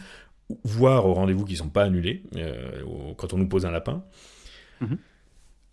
voire 0.64 1.06
aux 1.06 1.14
rendez-vous 1.14 1.44
qui 1.44 1.52
ne 1.52 1.58
sont 1.58 1.68
pas 1.68 1.84
annulés, 1.84 2.22
euh, 2.36 2.82
quand 3.16 3.34
on 3.34 3.38
nous 3.38 3.48
pose 3.48 3.66
un 3.66 3.70
lapin. 3.70 4.04
Mhm. 4.80 4.98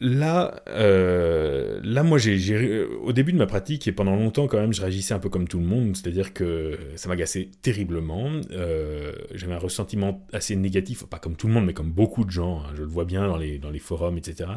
Là, 0.02 0.62
euh, 0.68 1.80
là, 1.84 2.04
moi, 2.04 2.18
j'ai, 2.18 2.84
au 2.84 3.14
début 3.14 3.32
de 3.32 3.38
ma 3.38 3.46
pratique 3.46 3.88
et 3.88 3.94
pendant 3.94 4.16
longtemps, 4.16 4.48
quand 4.48 4.60
même, 4.60 4.74
je 4.74 4.82
réagissais 4.82 5.14
un 5.14 5.20
peu 5.20 5.30
comme 5.30 5.48
tout 5.48 5.60
le 5.60 5.66
monde, 5.66 5.96
c'est-à-dire 5.96 6.34
que 6.34 6.78
ça 6.98 7.08
m'agaçait 7.08 7.50
terriblement. 7.62 8.30
Euh, 8.52 9.14
j'avais 9.34 9.54
un 9.54 9.60
ressentiment 9.60 10.28
assez 10.34 10.58
négatif, 10.58 11.06
pas 11.06 11.20
comme 11.20 11.38
tout 11.38 11.48
le 11.48 11.54
monde, 11.54 11.66
mais 11.66 11.74
comme 11.74 11.92
beaucoup 11.92 12.26
de 12.26 12.32
gens. 12.32 12.60
Hein, 12.60 12.74
je 12.76 12.82
le 12.82 12.88
vois 12.88 13.06
bien 13.06 13.28
dans 13.28 13.38
les 13.38 13.80
forums, 13.80 14.18
etc 14.18 14.50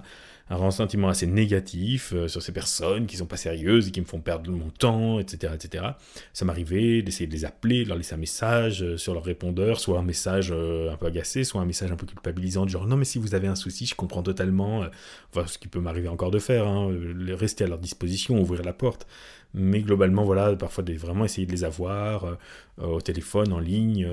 un 0.51 0.57
ressentiment 0.57 1.09
assez 1.09 1.27
négatif 1.27 2.13
euh, 2.15 2.29
sur 2.29 2.43
ces 2.43 2.53
personnes 2.53 3.07
qui 3.07 3.17
sont 3.17 3.27
pas 3.27 3.37
sérieuses 3.37 3.89
et 3.89 3.91
qui 3.91 4.01
me 4.01 4.07
font 4.07 4.21
perdre 4.21 4.51
mon 4.51 4.71
temps, 4.71 5.19
etc. 5.19 5.53
etc. 5.55 5.85
Ça 6.33 6.45
m'arrivait 6.45 7.03
d'essayer 7.03 7.27
de 7.27 7.33
les 7.33 7.45
appeler, 7.45 7.85
de 7.85 7.89
leur 7.89 7.99
laisser 7.99 8.15
un 8.15 8.19
message 8.19 8.83
euh, 8.83 8.97
sur 8.97 9.15
leur 9.15 9.25
répondeur, 9.25 9.81
soit 9.81 9.99
un 9.99 10.03
message 10.03 10.51
euh, 10.53 10.93
un 10.93 10.97
peu 10.97 11.07
agacé, 11.07 11.45
soit 11.45 11.61
un 11.61 11.67
message 11.67 11.93
un 11.93 11.97
peu 11.97 12.07
culpabilisant, 12.07 12.67
genre 12.67 12.87
non 12.87 12.97
mais 12.97 13.05
si 13.05 13.19
vous 13.19 13.35
avez 13.35 13.49
un 13.49 13.57
souci, 13.57 13.87
je 13.87 13.95
comprends 13.95 14.23
totalement, 14.23 14.85
enfin 15.31 15.47
ce 15.47 15.59
qui 15.59 15.69
peut 15.69 15.81
m'arriver 15.81 16.09
encore 16.09 16.31
de 16.31 16.39
faire, 16.39 16.67
hein, 16.67 16.91
rester 17.29 17.65
à 17.65 17.67
leur 17.67 17.79
disposition, 17.79 18.41
ouvrir 18.41 18.63
la 18.63 18.73
porte. 18.73 19.07
Mais 19.55 19.81
globalement, 19.81 20.25
voilà, 20.25 20.55
parfois 20.57 20.85
vraiment 20.85 21.25
essayer 21.25 21.47
de 21.47 21.53
les 21.53 21.65
avoir 21.65 22.37
au 22.77 23.01
téléphone, 23.01 23.53
en 23.53 23.61
ligne, 23.61 24.07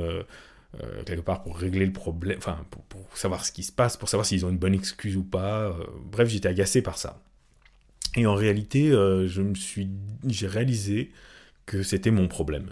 euh, 0.83 1.03
quelque 1.03 1.21
part 1.21 1.43
pour 1.43 1.57
régler 1.57 1.85
le 1.85 1.93
problème, 1.93 2.37
enfin 2.37 2.65
pour, 2.69 2.83
savoir 3.17 3.45
ce 3.45 3.51
qui 3.51 3.63
se 3.63 3.71
passe, 3.71 3.95
pour 3.95 4.09
savoir 4.09 4.25
s'ils 4.25 4.45
ont 4.45 4.49
une 4.49 4.57
bonne 4.57 4.73
excuse 4.73 5.15
ou 5.15 5.23
pas. 5.23 5.69
Euh, 5.69 5.73
bref, 6.11 6.27
j'étais 6.29 6.49
agacé 6.49 6.81
par 6.81 6.97
ça. 6.97 7.21
Et 8.15 8.25
en 8.25 8.35
réalité, 8.35 8.91
euh, 8.91 9.27
je 9.27 9.41
me 9.41 9.55
suis, 9.55 9.89
j'ai 10.27 10.47
réalisé 10.47 11.11
que 11.65 11.81
c'était 11.81 12.11
mon 12.11 12.27
problème, 12.27 12.71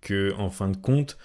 que 0.00 0.32
en 0.38 0.48
fin 0.48 0.70
de 0.70 0.78
compte, 0.78 1.18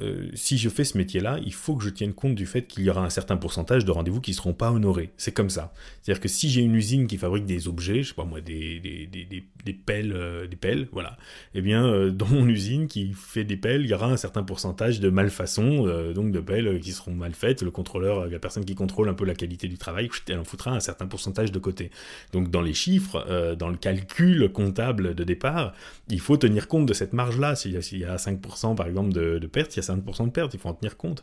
euh, 0.00 0.28
si 0.34 0.58
je 0.58 0.68
fais 0.68 0.82
ce 0.82 0.98
métier-là, 0.98 1.38
il 1.44 1.54
faut 1.54 1.76
que 1.76 1.84
je 1.84 1.88
tienne 1.88 2.14
compte 2.14 2.34
du 2.34 2.46
fait 2.46 2.62
qu'il 2.66 2.82
y 2.82 2.90
aura 2.90 3.04
un 3.04 3.10
certain 3.10 3.36
pourcentage 3.36 3.84
de 3.84 3.92
rendez-vous 3.92 4.20
qui 4.20 4.32
ne 4.32 4.36
seront 4.36 4.52
pas 4.52 4.72
honorés. 4.72 5.10
C'est 5.16 5.32
comme 5.32 5.50
ça. 5.50 5.72
C'est-à-dire 6.02 6.20
que 6.20 6.28
si 6.28 6.50
j'ai 6.50 6.62
une 6.62 6.74
usine 6.74 7.06
qui 7.06 7.16
fabrique 7.16 7.46
des 7.46 7.68
objets, 7.68 8.02
je 8.02 8.08
sais 8.08 8.14
pas 8.14 8.24
moi, 8.24 8.40
des, 8.40 8.80
des, 8.80 9.06
des, 9.06 9.24
des, 9.24 9.72
pelles, 9.72 10.12
euh, 10.12 10.48
des 10.48 10.56
pelles, 10.56 10.88
voilà, 10.90 11.16
eh 11.54 11.62
bien, 11.62 11.86
euh, 11.86 12.10
dans 12.24 12.26
mon 12.26 12.48
usine 12.48 12.88
qui 12.88 13.12
fait 13.14 13.44
des 13.44 13.56
pelles, 13.56 13.82
il 13.82 13.88
y 13.88 13.94
aura 13.94 14.06
un 14.06 14.16
certain 14.16 14.42
pourcentage 14.42 14.98
de 14.98 15.10
malfaçons, 15.10 15.86
donc 16.12 16.32
de 16.32 16.40
pelles 16.40 16.80
qui 16.80 16.90
seront 16.90 17.14
mal 17.14 17.32
faites. 17.32 17.62
Le 17.62 17.70
contrôleur, 17.70 18.26
la 18.26 18.38
personne 18.40 18.64
qui 18.64 18.74
contrôle 18.74 19.08
un 19.08 19.14
peu 19.14 19.24
la 19.24 19.34
qualité 19.34 19.68
du 19.68 19.78
travail, 19.78 20.10
elle 20.28 20.38
en 20.38 20.44
foutra 20.44 20.72
un 20.72 20.80
certain 20.80 21.06
pourcentage 21.06 21.52
de 21.52 21.58
côté. 21.58 21.90
Donc 22.32 22.50
dans 22.50 22.62
les 22.62 22.74
chiffres, 22.74 23.54
dans 23.56 23.68
le 23.68 23.76
calcul 23.76 24.48
comptable 24.48 25.14
de 25.14 25.24
départ, 25.24 25.72
il 26.08 26.20
faut 26.20 26.36
tenir 26.36 26.66
compte 26.66 26.86
de 26.86 26.94
cette 26.94 27.12
marge-là. 27.12 27.54
S'il 27.54 27.72
y, 27.72 28.04
a 28.04 28.16
5% 28.16 28.74
par 28.74 28.86
exemple 28.86 29.12
de, 29.12 29.38
de 29.38 29.46
pertes, 29.46 29.74
il 29.74 29.78
y 29.78 29.80
a 29.80 29.83
5% 29.92 30.26
de 30.26 30.30
perte, 30.30 30.54
il 30.54 30.60
faut 30.60 30.68
en 30.68 30.74
tenir 30.74 30.96
compte. 30.96 31.22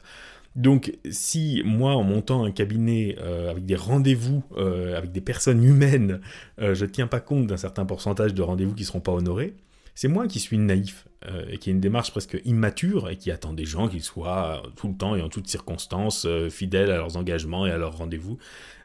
Donc 0.55 0.97
si 1.09 1.61
moi, 1.65 1.95
en 1.95 2.03
montant 2.03 2.43
un 2.43 2.51
cabinet 2.51 3.15
euh, 3.19 3.49
avec 3.49 3.65
des 3.65 3.75
rendez-vous, 3.75 4.43
euh, 4.57 4.97
avec 4.97 5.11
des 5.11 5.21
personnes 5.21 5.63
humaines, 5.63 6.19
euh, 6.59 6.75
je 6.75 6.85
ne 6.85 6.89
tiens 6.89 7.07
pas 7.07 7.21
compte 7.21 7.47
d'un 7.47 7.57
certain 7.57 7.85
pourcentage 7.85 8.33
de 8.33 8.41
rendez-vous 8.41 8.73
qui 8.73 8.81
ne 8.81 8.87
seront 8.87 8.99
pas 8.99 9.13
honorés, 9.13 9.55
c'est 9.95 10.07
moi 10.07 10.27
qui 10.27 10.39
suis 10.39 10.57
naïf 10.57 11.05
et 11.49 11.59
qui 11.59 11.69
a 11.69 11.73
une 11.73 11.81
démarche 11.81 12.09
presque 12.09 12.41
immature 12.45 13.07
et 13.09 13.15
qui 13.15 13.29
attend 13.29 13.53
des 13.53 13.65
gens 13.65 13.87
qu'ils 13.87 14.01
soient 14.01 14.63
tout 14.75 14.87
le 14.87 14.95
temps 14.95 15.15
et 15.15 15.21
en 15.21 15.29
toutes 15.29 15.47
circonstances 15.47 16.25
fidèles 16.49 16.89
à 16.89 16.95
leurs 16.95 17.15
engagements 17.15 17.67
et 17.67 17.71
à 17.71 17.77
leurs 17.77 17.97
rendez-vous. 17.97 18.39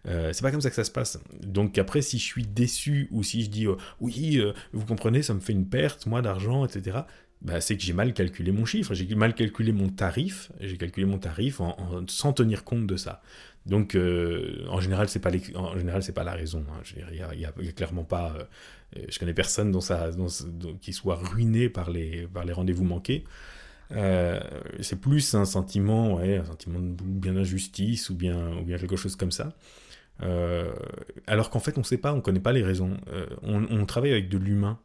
c'est 0.05 0.43
pas 0.43 0.51
comme 0.51 0.61
ça 0.61 0.69
que 0.69 0.75
ça 0.75 0.85
se 0.85 0.91
passe. 0.91 1.19
Donc 1.41 1.79
après, 1.79 2.03
si 2.03 2.19
je 2.19 2.25
suis 2.25 2.45
déçu 2.45 3.09
ou 3.11 3.23
si 3.23 3.43
je 3.43 3.49
dis 3.49 3.67
oui, 4.01 4.43
vous 4.75 4.85
comprenez, 4.85 5.23
ça 5.23 5.33
me 5.33 5.41
fait 5.41 5.55
une 5.55 5.67
perte, 5.67 6.05
moi, 6.05 6.21
d'argent, 6.21 6.67
etc 6.67 7.05
bah, 7.43 7.61
c'est 7.61 7.77
que 7.77 7.83
j'ai 7.83 7.93
mal 7.93 8.15
calculé 8.15 8.51
mon 8.53 8.65
chiffre, 8.65 8.95
j'ai 8.95 9.15
mal 9.15 9.35
calculé 9.35 9.73
mon 9.73 9.89
tarif, 9.89 10.51
j'ai 10.61 10.77
calculé 10.77 11.07
mon 11.07 11.19
tarif 11.19 11.61
sans 12.09 12.33
tenir 12.33 12.65
compte 12.65 12.87
de 12.87 12.97
ça. 12.97 13.23
Donc, 13.67 13.97
euh, 13.97 14.65
en 14.69 14.81
général, 14.81 15.09
c'est 15.09 15.19
pas 15.19 15.31
en 15.57 15.77
général, 15.77 16.03
c'est 16.03 16.13
pas 16.13 16.25
la 16.25 16.33
raison. 16.33 16.65
Hein. 16.71 16.83
Il 16.97 17.39
n'y 17.39 17.45
a, 17.45 17.73
clairement 17.73 18.05
pas. 18.05 18.33
Euh, 18.97 19.03
je 19.09 19.19
connais 19.19 19.35
personne 19.35 19.73
dont 19.73 19.81
ça, 19.81 20.11
qui 20.81 20.93
soit 20.93 21.17
ruiné 21.17 21.69
par 21.69 21.91
les, 21.91 22.29
par 22.29 22.45
les 22.45 22.53
rendez-vous 22.53 22.85
manqués. 22.85 23.25
Euh, 23.93 24.41
c'est 24.81 25.01
plus 25.01 25.35
un 25.35 25.45
sentiment, 25.45 26.15
ouais, 26.15 26.37
un 26.39 26.45
sentiment 26.45 26.79
de 26.79 26.95
bien 27.03 27.33
d'injustice 27.35 28.09
ou 28.09 28.15
bien, 28.15 28.57
ou 28.57 28.63
bien 28.63 28.79
quelque 28.79 28.97
chose 28.97 29.17
comme 29.17 29.33
ça. 29.33 29.53
alors 31.27 31.51
qu'en 31.51 31.61
fait, 31.61 31.77
on 31.77 31.81
ne 31.81 31.87
sait 31.87 31.99
pas, 31.99 32.13
on 32.13 32.17
ne 32.17 32.23
connaît 32.23 32.41
pas 32.41 32.53
les 32.53 32.63
raisons. 32.63 32.97
On, 33.43 33.65
on, 33.69 33.85
travaille 33.85 34.13
avec 34.13 34.29
de 34.29 34.39
l'humain. 34.39 34.79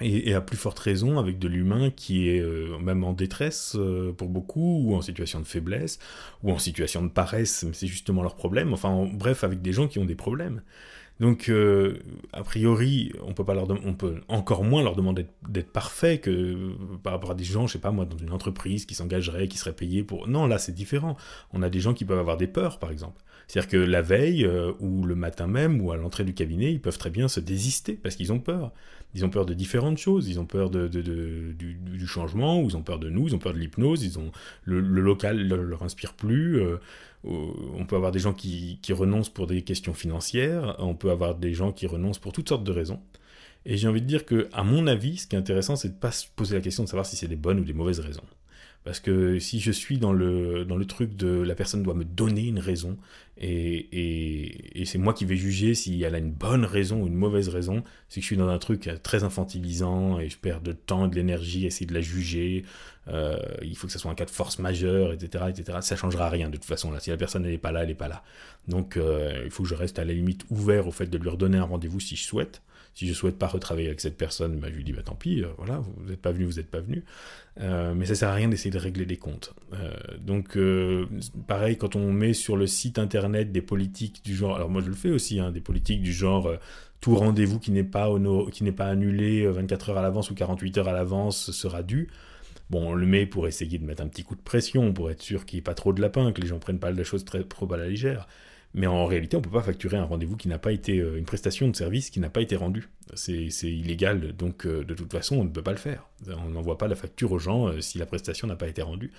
Et, 0.00 0.34
à 0.34 0.40
plus 0.40 0.56
forte 0.56 0.78
raison 0.78 1.18
avec 1.18 1.38
de 1.38 1.48
l'humain 1.48 1.90
qui 1.90 2.28
est 2.28 2.40
euh, 2.40 2.78
même 2.78 3.02
en 3.04 3.12
détresse 3.12 3.74
euh, 3.76 4.12
pour 4.12 4.28
beaucoup, 4.28 4.84
ou 4.84 4.94
en 4.94 5.02
situation 5.02 5.40
de 5.40 5.44
faiblesse, 5.44 5.98
ou 6.42 6.52
en 6.52 6.58
situation 6.58 7.02
de 7.02 7.08
paresse, 7.08 7.66
c'est 7.72 7.86
justement 7.86 8.22
leur 8.22 8.36
problème. 8.36 8.72
Enfin, 8.72 9.08
bref, 9.12 9.44
avec 9.44 9.62
des 9.62 9.72
gens 9.72 9.88
qui 9.88 9.98
ont 9.98 10.04
des 10.04 10.14
problèmes. 10.14 10.62
Donc, 11.20 11.48
euh, 11.48 11.98
a 12.32 12.44
priori, 12.44 13.12
on 13.22 13.34
peut 13.34 13.44
pas 13.44 13.54
leur 13.54 13.68
on 13.84 13.94
peut 13.94 14.20
encore 14.28 14.62
moins 14.62 14.84
leur 14.84 14.94
demander 14.94 15.26
d'être 15.48 15.72
parfait 15.72 16.18
que 16.18 16.72
par 17.02 17.12
rapport 17.12 17.32
à 17.32 17.34
des 17.34 17.44
gens, 17.44 17.66
je 17.66 17.72
sais 17.72 17.80
pas 17.80 17.90
moi, 17.90 18.04
dans 18.04 18.16
une 18.16 18.30
entreprise 18.30 18.86
qui 18.86 18.94
s'engagerait, 18.94 19.48
qui 19.48 19.58
serait 19.58 19.72
payé 19.72 20.04
pour. 20.04 20.28
Non, 20.28 20.46
là 20.46 20.58
c'est 20.58 20.72
différent. 20.72 21.16
On 21.52 21.62
a 21.62 21.70
des 21.70 21.80
gens 21.80 21.92
qui 21.92 22.04
peuvent 22.04 22.20
avoir 22.20 22.36
des 22.36 22.46
peurs, 22.46 22.78
par 22.78 22.92
exemple. 22.92 23.20
C'est-à-dire 23.48 23.70
que 23.70 23.76
la 23.78 24.02
veille 24.02 24.44
euh, 24.44 24.72
ou 24.78 25.04
le 25.04 25.14
matin 25.14 25.46
même 25.46 25.80
ou 25.80 25.90
à 25.90 25.96
l'entrée 25.96 26.24
du 26.24 26.34
cabinet, 26.34 26.70
ils 26.70 26.80
peuvent 26.80 26.98
très 26.98 27.10
bien 27.10 27.28
se 27.28 27.40
désister 27.40 27.94
parce 27.94 28.14
qu'ils 28.14 28.32
ont 28.32 28.40
peur. 28.40 28.72
Ils 29.14 29.24
ont 29.24 29.30
peur 29.30 29.46
de 29.46 29.54
différentes 29.54 29.98
choses. 29.98 30.28
Ils 30.28 30.38
ont 30.38 30.46
peur 30.46 30.70
de, 30.70 30.86
du, 30.88 32.06
changement, 32.06 32.62
ils 32.62 32.76
ont 32.76 32.82
peur 32.82 32.98
de 32.98 33.08
nous, 33.08 33.28
ils 33.28 33.34
ont 33.34 33.38
peur 33.38 33.52
de 33.52 33.58
l'hypnose. 33.58 34.04
Ils 34.04 34.18
ont 34.18 34.30
le, 34.64 34.80
local 34.80 35.46
ne 35.46 35.54
leur 35.54 35.82
inspire 35.82 36.14
plus. 36.14 36.60
Euh, 36.60 36.76
on 37.24 37.84
peut 37.86 37.96
avoir 37.96 38.12
des 38.12 38.18
gens 38.18 38.32
qui, 38.32 38.78
renoncent 38.90 39.28
pour 39.28 39.46
des 39.46 39.62
questions 39.62 39.94
financières, 39.94 40.76
on 40.78 40.94
peut 40.94 41.10
avoir 41.10 41.34
des 41.34 41.52
gens 41.52 41.72
qui 41.72 41.86
renoncent 41.86 42.18
pour 42.18 42.32
toutes 42.32 42.48
sortes 42.48 42.64
de 42.64 42.72
raisons. 42.72 43.00
Et 43.66 43.76
j'ai 43.76 43.88
envie 43.88 44.00
de 44.00 44.06
dire 44.06 44.24
que, 44.24 44.48
à 44.52 44.62
mon 44.62 44.86
avis, 44.86 45.18
ce 45.18 45.26
qui 45.26 45.36
est 45.36 45.38
intéressant, 45.38 45.76
c'est 45.76 45.88
de 45.88 45.94
ne 45.94 45.98
pas 45.98 46.12
se 46.12 46.26
poser 46.36 46.54
la 46.54 46.62
question 46.62 46.84
de 46.84 46.88
savoir 46.88 47.06
si 47.06 47.16
c'est 47.16 47.28
des 47.28 47.36
bonnes 47.36 47.60
ou 47.60 47.64
des 47.64 47.72
mauvaises 47.72 48.00
raisons. 48.00 48.22
Parce 48.88 49.00
que 49.00 49.38
si 49.38 49.60
je 49.60 49.70
suis 49.70 49.98
dans 49.98 50.14
le, 50.14 50.64
dans 50.64 50.78
le 50.78 50.86
truc 50.86 51.14
de 51.14 51.42
la 51.42 51.54
personne 51.54 51.82
doit 51.82 51.92
me 51.92 52.06
donner 52.06 52.46
une 52.46 52.58
raison, 52.58 52.96
et, 53.36 54.80
et, 54.80 54.86
c'est 54.86 54.96
moi 54.96 55.12
qui 55.12 55.26
vais 55.26 55.36
juger 55.36 55.74
si 55.74 56.02
elle 56.02 56.14
a 56.14 56.18
une 56.18 56.32
bonne 56.32 56.64
raison 56.64 57.02
ou 57.02 57.06
une 57.06 57.14
mauvaise 57.14 57.50
raison, 57.50 57.84
c'est 58.08 58.20
que 58.20 58.22
je 58.22 58.26
suis 58.28 58.38
dans 58.38 58.48
un 58.48 58.56
truc 58.56 58.88
très 59.02 59.24
infantilisant 59.24 60.18
et 60.18 60.30
je 60.30 60.38
perds 60.38 60.62
de 60.62 60.72
temps 60.72 61.04
et 61.04 61.10
de 61.10 61.16
l'énergie 61.16 61.64
à 61.64 61.66
essayer 61.66 61.84
de 61.84 61.92
la 61.92 62.00
juger. 62.00 62.64
Euh, 63.08 63.36
il 63.60 63.76
faut 63.76 63.88
que 63.88 63.92
ce 63.92 63.98
soit 63.98 64.10
un 64.10 64.14
cas 64.14 64.24
de 64.24 64.30
force 64.30 64.58
majeure, 64.58 65.12
etc. 65.12 65.44
etc. 65.50 65.80
Ça 65.82 65.94
changera 65.94 66.30
rien 66.30 66.48
de 66.48 66.56
toute 66.56 66.64
façon. 66.64 66.90
Là. 66.90 66.98
Si 66.98 67.10
la 67.10 67.18
personne 67.18 67.42
n'est 67.42 67.58
pas 67.58 67.72
là, 67.72 67.82
elle 67.82 67.88
n'est 67.88 67.94
pas 67.94 68.08
là. 68.08 68.24
Donc 68.68 68.96
euh, 68.96 69.42
il 69.44 69.50
faut 69.50 69.64
que 69.64 69.68
je 69.68 69.74
reste 69.74 69.98
à 69.98 70.06
la 70.06 70.14
limite 70.14 70.46
ouvert 70.48 70.88
au 70.88 70.92
fait 70.92 71.08
de 71.08 71.18
lui 71.18 71.28
redonner 71.28 71.58
un 71.58 71.64
rendez-vous 71.64 72.00
si 72.00 72.16
je 72.16 72.22
souhaite. 72.22 72.62
Si 72.94 73.06
je 73.06 73.12
souhaite 73.12 73.38
pas 73.38 73.46
retravailler 73.46 73.88
avec 73.88 74.00
cette 74.00 74.16
personne, 74.16 74.58
bah, 74.58 74.68
je 74.70 74.74
lui 74.74 74.84
dis 74.84 74.92
bah, 74.92 75.02
tant 75.04 75.14
pis, 75.14 75.42
euh, 75.42 75.48
voilà, 75.56 75.78
vous 75.78 76.10
n'êtes 76.10 76.20
pas 76.20 76.32
venu, 76.32 76.44
vous 76.44 76.54
n'êtes 76.54 76.70
pas 76.70 76.80
venu. 76.80 77.04
Euh, 77.60 77.94
mais 77.94 78.06
ça 78.06 78.14
sert 78.14 78.28
à 78.28 78.34
rien 78.34 78.48
d'essayer 78.48 78.70
de 78.70 78.78
régler 78.78 79.06
des 79.06 79.16
comptes. 79.16 79.54
Euh, 79.72 79.92
donc 80.18 80.58
pareil, 81.46 81.76
quand 81.76 81.96
on 81.96 82.12
met 82.12 82.32
sur 82.32 82.56
le 82.56 82.66
site 82.66 82.98
internet 82.98 83.52
des 83.52 83.62
politiques 83.62 84.24
du 84.24 84.34
genre, 84.34 84.56
alors 84.56 84.70
moi 84.70 84.82
je 84.82 84.88
le 84.88 84.94
fais 84.94 85.10
aussi, 85.10 85.40
hein, 85.40 85.50
des 85.50 85.60
politiques 85.60 86.02
du 86.02 86.12
genre 86.12 86.52
tout 87.00 87.14
rendez-vous 87.14 87.60
qui 87.60 87.70
n'est 87.70 87.84
pas, 87.84 88.08
qui 88.52 88.64
n'est 88.64 88.72
pas 88.72 88.86
annulé 88.86 89.46
24 89.46 89.90
heures 89.90 89.98
à 89.98 90.02
l'avance 90.02 90.30
ou 90.30 90.34
48 90.34 90.78
heures 90.78 90.88
à 90.88 90.92
l'avance 90.92 91.52
sera 91.52 91.82
dû. 91.82 92.08
Bon, 92.70 92.90
on 92.90 92.94
le 92.94 93.06
met 93.06 93.24
pour 93.24 93.46
essayer 93.48 93.78
de 93.78 93.84
mettre 93.84 94.02
un 94.02 94.08
petit 94.08 94.24
coup 94.24 94.34
de 94.34 94.42
pression, 94.42 94.92
pour 94.92 95.10
être 95.10 95.22
sûr 95.22 95.46
qu'il 95.46 95.56
n'y 95.56 95.60
ait 95.60 95.62
pas 95.62 95.74
trop 95.74 95.92
de 95.92 96.02
lapin, 96.02 96.32
que 96.32 96.40
les 96.40 96.46
gens 96.46 96.58
prennent 96.58 96.78
pas 96.78 96.90
la 96.90 97.04
chose 97.04 97.24
très 97.24 97.42
trop 97.44 97.72
à 97.72 97.76
la 97.78 97.88
légère. 97.88 98.28
Mais 98.74 98.86
en 98.86 99.06
réalité, 99.06 99.36
on 99.36 99.40
ne 99.40 99.44
peut 99.44 99.50
pas 99.50 99.62
facturer 99.62 99.96
un 99.96 100.04
rendez-vous 100.04 100.36
qui 100.36 100.48
n'a 100.48 100.58
pas 100.58 100.72
été, 100.72 100.98
euh, 100.98 101.16
une 101.16 101.24
prestation 101.24 101.68
de 101.68 101.76
service 101.76 102.10
qui 102.10 102.20
n'a 102.20 102.30
pas 102.30 102.42
été 102.42 102.56
rendue. 102.56 102.88
C'est 103.14 103.48
illégal, 103.62 104.32
donc 104.34 104.66
euh, 104.66 104.84
de 104.84 104.94
toute 104.94 105.10
façon, 105.10 105.36
on 105.36 105.44
ne 105.44 105.48
peut 105.48 105.62
pas 105.62 105.72
le 105.72 105.78
faire. 105.78 106.06
On 106.26 106.50
n'envoie 106.50 106.76
pas 106.76 106.88
la 106.88 106.94
facture 106.94 107.32
aux 107.32 107.38
gens 107.38 107.68
euh, 107.68 107.80
si 107.80 107.98
la 107.98 108.06
prestation 108.06 108.46
n'a 108.46 108.56
pas 108.56 108.68
été 108.68 108.82
rendue. 108.82 109.10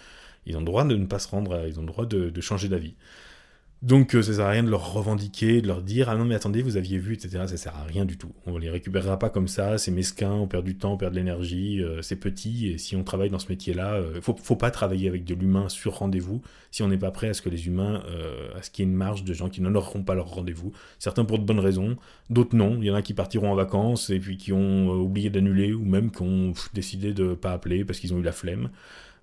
Ils 0.45 0.55
ont 0.55 0.59
le 0.59 0.65
droit 0.65 0.85
de 0.85 0.95
ne 0.95 1.05
pas 1.05 1.19
se 1.19 1.27
rendre, 1.27 1.67
ils 1.67 1.79
ont 1.79 1.83
le 1.83 1.87
droit 1.87 2.05
de 2.05 2.41
changer 2.41 2.69
d'avis. 2.69 2.95
Donc 3.81 4.13
euh, 4.13 4.21
ça 4.21 4.33
sert 4.33 4.45
à 4.45 4.49
rien 4.49 4.63
de 4.63 4.69
leur 4.69 4.91
revendiquer, 4.91 5.61
de 5.61 5.67
leur 5.67 5.81
dire 5.81 6.09
ah 6.09 6.17
non 6.17 6.25
mais 6.25 6.35
attendez 6.35 6.61
vous 6.61 6.75
aviez 6.75 6.97
vu 6.97 7.13
etc. 7.13 7.45
Ça 7.47 7.55
sert 7.55 7.77
à 7.77 7.85
rien 7.85 8.03
du 8.03 8.17
tout. 8.17 8.33
On 8.45 8.57
les 8.57 8.69
récupérera 8.69 9.17
pas 9.17 9.29
comme 9.29 9.47
ça, 9.47 9.77
c'est 9.77 9.91
mesquin, 9.91 10.31
on 10.33 10.47
perd 10.47 10.65
du 10.65 10.75
temps, 10.77 10.93
on 10.93 10.97
perd 10.97 11.13
de 11.13 11.17
l'énergie, 11.17 11.81
euh, 11.81 12.01
c'est 12.01 12.17
petit 12.17 12.67
et 12.67 12.77
si 12.77 12.97
on 12.97 13.05
travaille 13.05 13.29
dans 13.29 13.39
ce 13.39 13.47
métier-là, 13.47 13.93
euh, 13.93 14.19
faut, 14.21 14.35
faut 14.43 14.57
pas 14.57 14.69
travailler 14.69 15.07
avec 15.07 15.23
de 15.23 15.33
l'humain 15.33 15.69
sur 15.69 15.99
rendez-vous 15.99 16.41
si 16.71 16.83
on 16.83 16.89
n'est 16.89 16.97
pas 16.97 17.11
prêt 17.11 17.29
à 17.29 17.33
ce 17.33 17.41
que 17.41 17.47
les 17.47 17.67
humains, 17.67 18.03
à 18.55 18.61
ce 18.61 18.69
qu'il 18.69 18.83
y 18.83 18.87
ait 18.87 18.91
une 18.91 18.97
marge 18.97 19.23
de 19.23 19.33
gens 19.33 19.49
qui 19.49 19.61
n'honoreront 19.61 20.03
pas 20.03 20.13
leur 20.13 20.27
rendez-vous. 20.27 20.71
Certains 20.99 21.25
pour 21.25 21.39
de 21.39 21.43
bonnes 21.43 21.59
raisons, 21.59 21.97
d'autres 22.29 22.55
non. 22.55 22.77
Il 22.79 22.85
y 22.85 22.91
en 22.91 22.95
a 22.95 23.01
qui 23.01 23.15
partiront 23.15 23.51
en 23.51 23.55
vacances 23.55 24.11
et 24.11 24.19
puis 24.19 24.37
qui 24.37 24.53
ont 24.53 24.89
oublié 24.91 25.31
d'annuler 25.31 25.73
ou 25.73 25.83
même 25.83 26.11
qui 26.11 26.21
ont 26.21 26.53
décidé 26.75 27.13
de 27.13 27.33
pas 27.33 27.53
appeler 27.53 27.85
parce 27.85 27.99
qu'ils 27.99 28.13
ont 28.13 28.19
eu 28.19 28.23
la 28.23 28.33
flemme. 28.33 28.69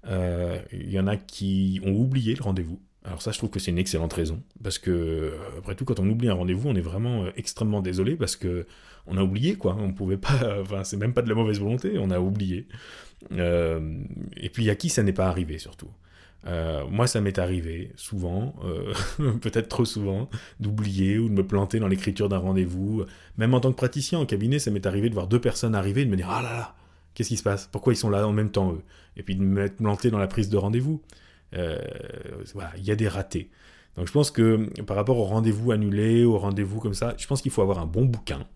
Il 0.08 0.90
y 0.90 0.98
en 0.98 1.06
a 1.06 1.16
qui 1.16 1.80
ont 1.84 1.92
oublié 1.92 2.34
le 2.34 2.42
rendez-vous 2.42 2.80
alors 3.06 3.22
ça, 3.22 3.30
je 3.30 3.38
trouve 3.38 3.50
que 3.50 3.60
c'est 3.60 3.70
une 3.70 3.78
excellente 3.78 4.12
raison, 4.12 4.42
parce 4.62 4.78
que 4.78 4.90
euh, 4.90 5.30
après 5.58 5.76
tout, 5.76 5.84
quand 5.84 6.00
on 6.00 6.08
oublie 6.08 6.28
un 6.28 6.34
rendez-vous, 6.34 6.68
on 6.68 6.75
est 6.75 6.80
vraiment 6.80 7.25
euh, 7.25 7.30
extrêmement 7.36 7.80
désolé 7.80 8.16
parce 8.16 8.34
que 8.34 8.66
on 9.06 9.16
a 9.16 9.22
oublié 9.22 9.54
quoi. 9.54 9.76
On 9.78 9.92
pouvait 9.92 10.16
pas, 10.16 10.58
enfin 10.60 10.82
c'est 10.82 10.96
même 10.96 11.14
pas 11.14 11.22
de 11.22 11.28
la 11.28 11.36
mauvaise 11.36 11.60
volonté, 11.60 11.98
on 11.98 12.10
a 12.10 12.18
oublié. 12.18 12.66
Euh, 13.32 14.00
et 14.36 14.50
puis 14.50 14.68
à 14.70 14.75
qui 14.75 14.88
ça 14.88 15.04
n'est 15.04 15.12
pas 15.12 15.28
arrivé 15.28 15.58
surtout. 15.58 15.90
moi, 16.90 17.06
ça 17.06 17.20
m'est 17.20 17.38
arrivé 17.38 17.92
souvent, 17.96 18.54
peut-être 19.40 19.68
trop 19.68 19.84
souvent, 19.84 20.28
d'oublier 20.60 21.18
ou 21.18 21.28
de 21.28 21.34
me 21.34 21.46
planter 21.46 21.78
dans 21.78 21.88
l'écriture 21.88 22.28
d'un 22.28 22.38
rendez-vous. 22.38 23.04
Même 23.38 23.54
en 23.54 23.60
tant 23.60 23.70
que 23.70 23.76
praticien 23.76 24.18
en 24.18 24.26
cabinet, 24.26 24.58
ça 24.58 24.70
m'est 24.72 24.86
arrivé 24.86 25.08
de 25.08 25.14
voir 25.14 25.28
deux 25.28 25.40
personnes 25.40 25.75
arriver 25.75 26.02
et 26.02 26.04
de 26.04 26.10
me 26.10 26.16
dire 26.16 26.30
ah 26.30 26.42
là 26.42 26.52
là, 26.52 26.75
qu'est-ce 27.14 27.28
qui 27.28 27.36
se 27.36 27.42
passe? 27.44 27.68
Pourquoi 27.70 27.92
ils 27.92 27.96
sont 27.96 28.10
là 28.10 28.26
en 28.26 28.32
même 28.32 28.50
temps 28.50 28.72
eux? 28.72 28.82
Et 29.16 29.22
puis 29.22 29.36
de 29.36 29.42
me 29.42 29.68
planter 29.68 30.10
dans 30.10 30.18
la 30.18 30.26
prise 30.28 30.48
de 30.48 30.56
rendez-vous. 30.56 31.02
Euh, 31.54 31.78
il 32.76 32.84
y 32.84 32.90
a 32.90 32.96
des 32.96 33.08
ratés. 33.08 33.50
Donc 33.96 34.06
je 34.06 34.12
pense 34.12 34.30
que 34.30 34.68
par 34.82 34.96
rapport 34.96 35.18
au 35.18 35.24
rendez-vous 35.24 35.72
annulé, 35.72 36.24
au 36.24 36.38
rendez-vous 36.38 36.80
comme 36.80 36.94
ça, 36.94 37.14
je 37.16 37.26
pense 37.26 37.40
qu'il 37.40 37.50
faut 37.50 37.62
avoir 37.62 37.78
un 37.78 37.86
bon 37.86 38.04
bouquin 38.04 38.46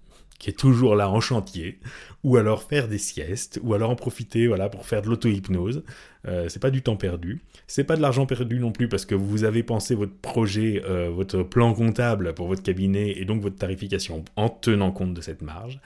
qui 0.41 0.49
est 0.49 0.55
toujours 0.55 0.97
là 0.97 1.11
en 1.11 1.21
chantier, 1.21 1.79
ou 2.25 2.39
alors 2.39 2.63
faire 2.63 2.89
des 2.89 2.97
siestes, 2.97 3.61
ou 3.63 3.75
alors 3.75 3.91
en 3.91 3.95
profiter 3.95 4.47
voilà 4.47 4.71
pour 4.71 4.87
faire 4.87 5.03
de 5.03 5.09
l'auto-hypnose. 5.09 5.85
Euh, 6.27 6.49
c'est 6.49 6.61
pas 6.61 6.71
du 6.71 6.83
temps 6.83 6.97
perdu, 6.97 7.43
c'est 7.67 7.85
pas 7.85 7.95
de 7.95 8.01
l'argent 8.01 8.27
perdu 8.27 8.59
non 8.59 8.73
plus 8.73 8.89
parce 8.89 9.05
que 9.05 9.15
vous 9.15 9.45
avez 9.45 9.63
pensé 9.63 9.95
votre 9.95 10.15
projet, 10.15 10.83
euh, 10.87 11.11
votre 11.11 11.43
plan 11.43 11.75
comptable 11.75 12.35
pour 12.35 12.49
votre 12.49 12.63
cabinet 12.63 13.13
et 13.19 13.27
donc 13.27 13.43
votre 13.43 13.57
tarification 13.57 14.25
en 14.37 14.49
tenant 14.49 14.93
compte 14.93 15.15
de 15.15 15.21
cette 15.21 15.43
marge. 15.43 15.79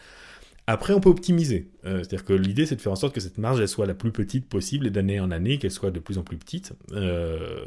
Après, 0.67 0.95
on 0.95 1.01
peut 1.01 1.11
optimiser. 1.11 1.69
Euh, 1.85 1.99
c'est-à-dire 1.99 2.25
que 2.25 2.33
l'idée, 2.33 2.65
c'est 2.65 2.77
de 2.77 2.81
faire 2.81 2.93
en 2.93 2.97
sorte 2.97 3.15
que 3.15 3.21
cette 3.21 3.37
marge, 3.37 3.65
soit 3.67 3.85
la 3.85 3.93
plus 3.93 4.13
petite 4.13 4.47
possible 4.49 4.87
et 4.87 4.91
d'année 4.91 5.21
en 5.21 5.31
année, 5.31 5.59
qu'elle 5.59 5.71
soit 5.71 5.91
de 5.91 6.01
plus 6.01 6.17
en 6.17 6.23
plus 6.23 6.39
petite. 6.39 6.73
Euh, 6.93 7.65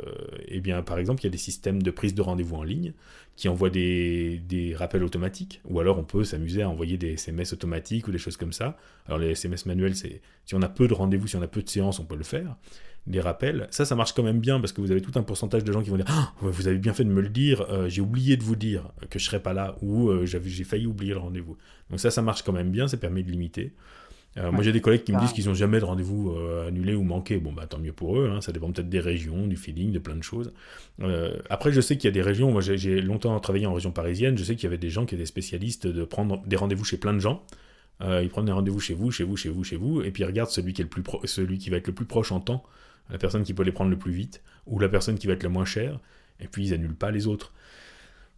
et 0.48 0.60
bien, 0.62 0.82
par 0.82 0.98
exemple, 0.98 1.22
il 1.22 1.26
y 1.26 1.28
a 1.28 1.32
des 1.32 1.38
systèmes 1.38 1.84
de 1.84 1.92
prise 1.92 2.16
de 2.16 2.22
rendez-vous 2.24 2.56
en 2.56 2.64
ligne 2.64 2.94
qui 3.36 3.50
envoient 3.50 3.70
des, 3.70 4.42
des 4.50 4.74
rappels 4.74 5.04
automatiques. 5.04 5.62
Ou 5.66 5.80
alors, 5.80 6.00
on 6.00 6.04
peut 6.04 6.24
s'amuser 6.24 6.64
à 6.64 6.70
envoyer 6.70 6.98
des 6.98 7.14
SMS 7.14 7.54
automatiques 7.54 8.08
ou 8.08 8.12
des 8.12 8.18
choses 8.18 8.36
comme 8.36 8.54
ça. 8.54 8.78
Alors, 9.06 9.20
les 9.20 9.30
SMS 9.30 9.68
manuels, 9.68 9.96
c'est 9.96 10.22
si 10.46 10.56
on 10.56 10.62
a 10.64 10.70
peu 10.70 10.88
de 10.88 10.96
rendez-vous, 10.96 11.28
si 11.28 11.36
on 11.36 11.42
a 11.44 11.48
peu 11.48 11.62
de 11.62 11.70
séances, 11.70 12.00
on 12.00 12.06
peut 12.06 12.16
le 12.16 12.24
faire 12.24 12.56
des 13.08 13.22
rappels. 13.22 13.68
Ça, 13.72 13.86
ça 13.86 13.96
marche 13.96 14.14
quand 14.14 14.24
même 14.24 14.40
bien 14.40 14.60
parce 14.60 14.74
que 14.74 14.82
vous 14.82 14.92
avez 14.92 15.02
tout 15.02 15.18
un 15.18 15.24
pourcentage 15.24 15.64
de 15.64 15.72
gens 15.72 15.82
qui 15.82 15.90
vont 15.90 15.96
dire 15.96 16.06
ah, 16.10 16.34
Vous 16.42 16.68
avez 16.68 16.78
bien 16.78 16.94
fait 16.94 17.06
de 17.06 17.10
me 17.10 17.22
le 17.22 17.30
dire, 17.30 17.62
euh, 17.70 17.90
j'ai 17.90 18.02
oublié 18.02 18.38
de 18.38 18.44
vous 18.44 18.56
dire 18.56 18.84
que 19.10 19.18
je 19.18 19.26
serais 19.26 19.42
pas 19.42 19.54
là 19.54 19.76
ou 19.82 20.10
euh, 20.10 20.26
j'ai 20.26 20.64
failli 20.64 20.86
oublier 20.86 21.14
le 21.14 21.20
rendez-vous. 21.20 21.58
Donc, 21.90 22.00
ça, 22.00 22.12
ça 22.12 22.22
marche 22.22 22.44
quand 22.44 22.52
même 22.52 22.70
bien, 22.70 22.88
ça 22.88 22.98
permet 22.98 23.24
de 23.24 23.32
limiter. 23.32 23.74
Euh, 24.36 24.52
moi, 24.52 24.62
j'ai 24.62 24.72
des 24.72 24.82
collègues 24.82 25.04
qui 25.04 25.14
me 25.14 25.20
disent 25.20 25.32
qu'ils 25.32 25.48
n'ont 25.48 25.56
jamais 25.56 25.80
de 25.80 25.86
rendez-vous 25.86 26.36
annulé 26.68 26.94
ou 26.94 27.04
manqué. 27.04 27.38
Bon, 27.38 27.54
bah 27.54 27.66
tant 27.66 27.80
mieux 27.80 27.94
pour 27.94 28.20
eux, 28.20 28.30
hein, 28.30 28.42
ça 28.42 28.52
dépend 28.52 28.72
peut-être 28.72 28.90
des 28.90 29.00
régions, 29.00 29.48
du 29.48 29.56
feeling, 29.56 29.92
de 29.92 30.00
plein 30.00 30.16
de 30.16 30.22
choses. 30.22 30.52
après, 31.50 31.72
je 31.72 31.82
sais 31.82 31.98
qu'il 31.98 32.08
y 32.08 32.12
a 32.12 32.14
des 32.14 32.22
régions, 32.22 32.52
moi 32.52 32.62
j'ai 32.62 33.02
longtemps 33.02 33.40
travaillé 33.40 33.66
en 33.66 33.74
région 33.74 33.92
parisienne, 33.92 34.38
je 34.38 34.44
sais 34.44 34.56
qu'il 34.56 34.66
y 34.66 34.68
avait 34.68 34.78
des 34.78 34.90
gens 34.90 35.06
qui 35.06 35.16
étaient 35.16 35.26
spécialistes 35.26 35.88
de 35.88 36.04
prendre 36.04 36.46
des 36.46 36.56
rendez-vous 36.56 36.84
chez 36.84 36.98
plein 36.98 37.14
de 37.14 37.20
gens. 37.20 37.44
ils 38.02 38.30
prennent 38.30 38.46
des 38.46 38.52
rendez-vous 38.52 38.80
chez 38.80 38.94
vous, 38.94 39.10
chez 39.10 39.24
vous, 39.24 39.38
chez 39.38 39.50
vous, 39.50 39.64
chez 39.64 39.78
vous, 39.78 40.04
et 40.04 40.12
puis 40.12 40.22
ils 40.22 40.28
regardent 40.28 40.52
celui 40.52 40.74
qui, 40.74 40.82
est 40.82 40.86
le 40.86 40.90
plus 40.90 41.04
celui 41.24 41.58
qui 41.58 41.72
va 41.72 41.78
être 41.78 41.88
le 41.88 41.94
plus 41.94 42.06
proche 42.06 42.32
en 42.32 42.40
temps 42.40 42.64
la 43.10 43.18
personne 43.18 43.44
qui 43.44 43.54
peut 43.54 43.64
les 43.64 43.72
prendre 43.72 43.92
le 43.92 43.98
plus 43.98 44.12
vite, 44.12 44.42
ou 44.66 44.80
la 44.80 44.90
personne 44.90 45.18
qui 45.18 45.28
va 45.28 45.34
être 45.34 45.44
la 45.44 45.50
moins 45.50 45.66
chère, 45.66 46.00
et 46.40 46.48
puis 46.48 46.68
ils 46.68 46.74
annulent 46.74 46.96
pas 46.96 47.12
les 47.12 47.28
autres. 47.28 47.54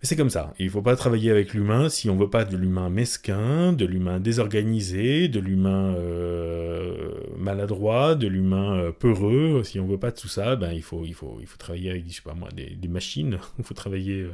Mais 0.02 0.08
c'est 0.08 0.16
comme 0.16 0.30
ça, 0.30 0.54
il 0.60 0.68
ne 0.68 0.72
faut 0.72 0.82
pas 0.82 0.96
travailler 0.96 1.30
avec 1.30 1.54
l'humain 1.54 1.90
si 1.90 2.10
on 2.10 2.16
veut 2.16 2.30
pas 2.30 2.46
de 2.46 2.56
l'humain 2.56 2.90
mesquin, 2.90 3.74
de 3.74 3.86
l'humain 3.86 4.22
désorganisé, 4.22 5.28
de 5.28 5.42
l'humain 5.42 5.94
euh, 5.96 7.12
maladroit, 7.38 8.16
de 8.16 8.28
l'humain 8.28 8.78
euh, 8.78 8.92
peureux, 8.94 9.62
si 9.66 9.78
on 9.78 9.88
veut 9.88 9.98
pas 9.98 10.12
de 10.12 10.16
tout 10.16 10.30
ça, 10.30 10.56
ben 10.56 10.72
il 10.72 10.84
faut, 10.84 11.04
il 11.04 11.14
faut, 11.14 11.40
il 11.42 11.48
faut 11.48 11.58
travailler 11.58 11.92
avec, 11.92 12.08
je 12.08 12.14
sais 12.14 12.22
pas 12.22 12.34
moi, 12.34 12.48
des, 12.56 12.88
machines, 12.88 13.40
il 13.60 13.66
faut 13.66 13.74
travailler 13.74 14.30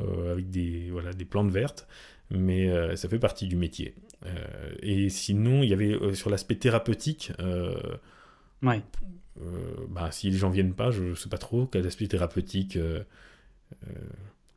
euh, 0.00 0.32
avec 0.32 0.50
des, 0.50 0.88
voilà, 0.90 1.12
des 1.12 1.24
plantes 1.24 1.52
vertes, 1.52 1.86
mais 2.32 2.96
ça 2.96 3.08
fait 3.08 3.20
partie 3.20 3.46
du 3.46 3.54
métier. 3.54 3.94
et 4.82 5.10
sinon, 5.10 5.62
il 5.62 5.68
y 5.68 5.72
avait 5.74 6.14
sur 6.14 6.30
l'aspect 6.30 6.56
thérapeutique, 6.56 7.30
ouais. 8.62 8.82
Euh, 9.40 9.86
bah, 9.88 10.10
si 10.12 10.30
les 10.30 10.36
gens 10.36 10.50
viennent 10.50 10.74
pas, 10.74 10.90
je 10.90 11.14
sais 11.14 11.28
pas 11.28 11.38
trop 11.38 11.66
quel 11.66 11.86
aspect 11.86 12.06
thérapeutique. 12.06 12.76
Euh, 12.76 13.02
euh, 13.88 13.92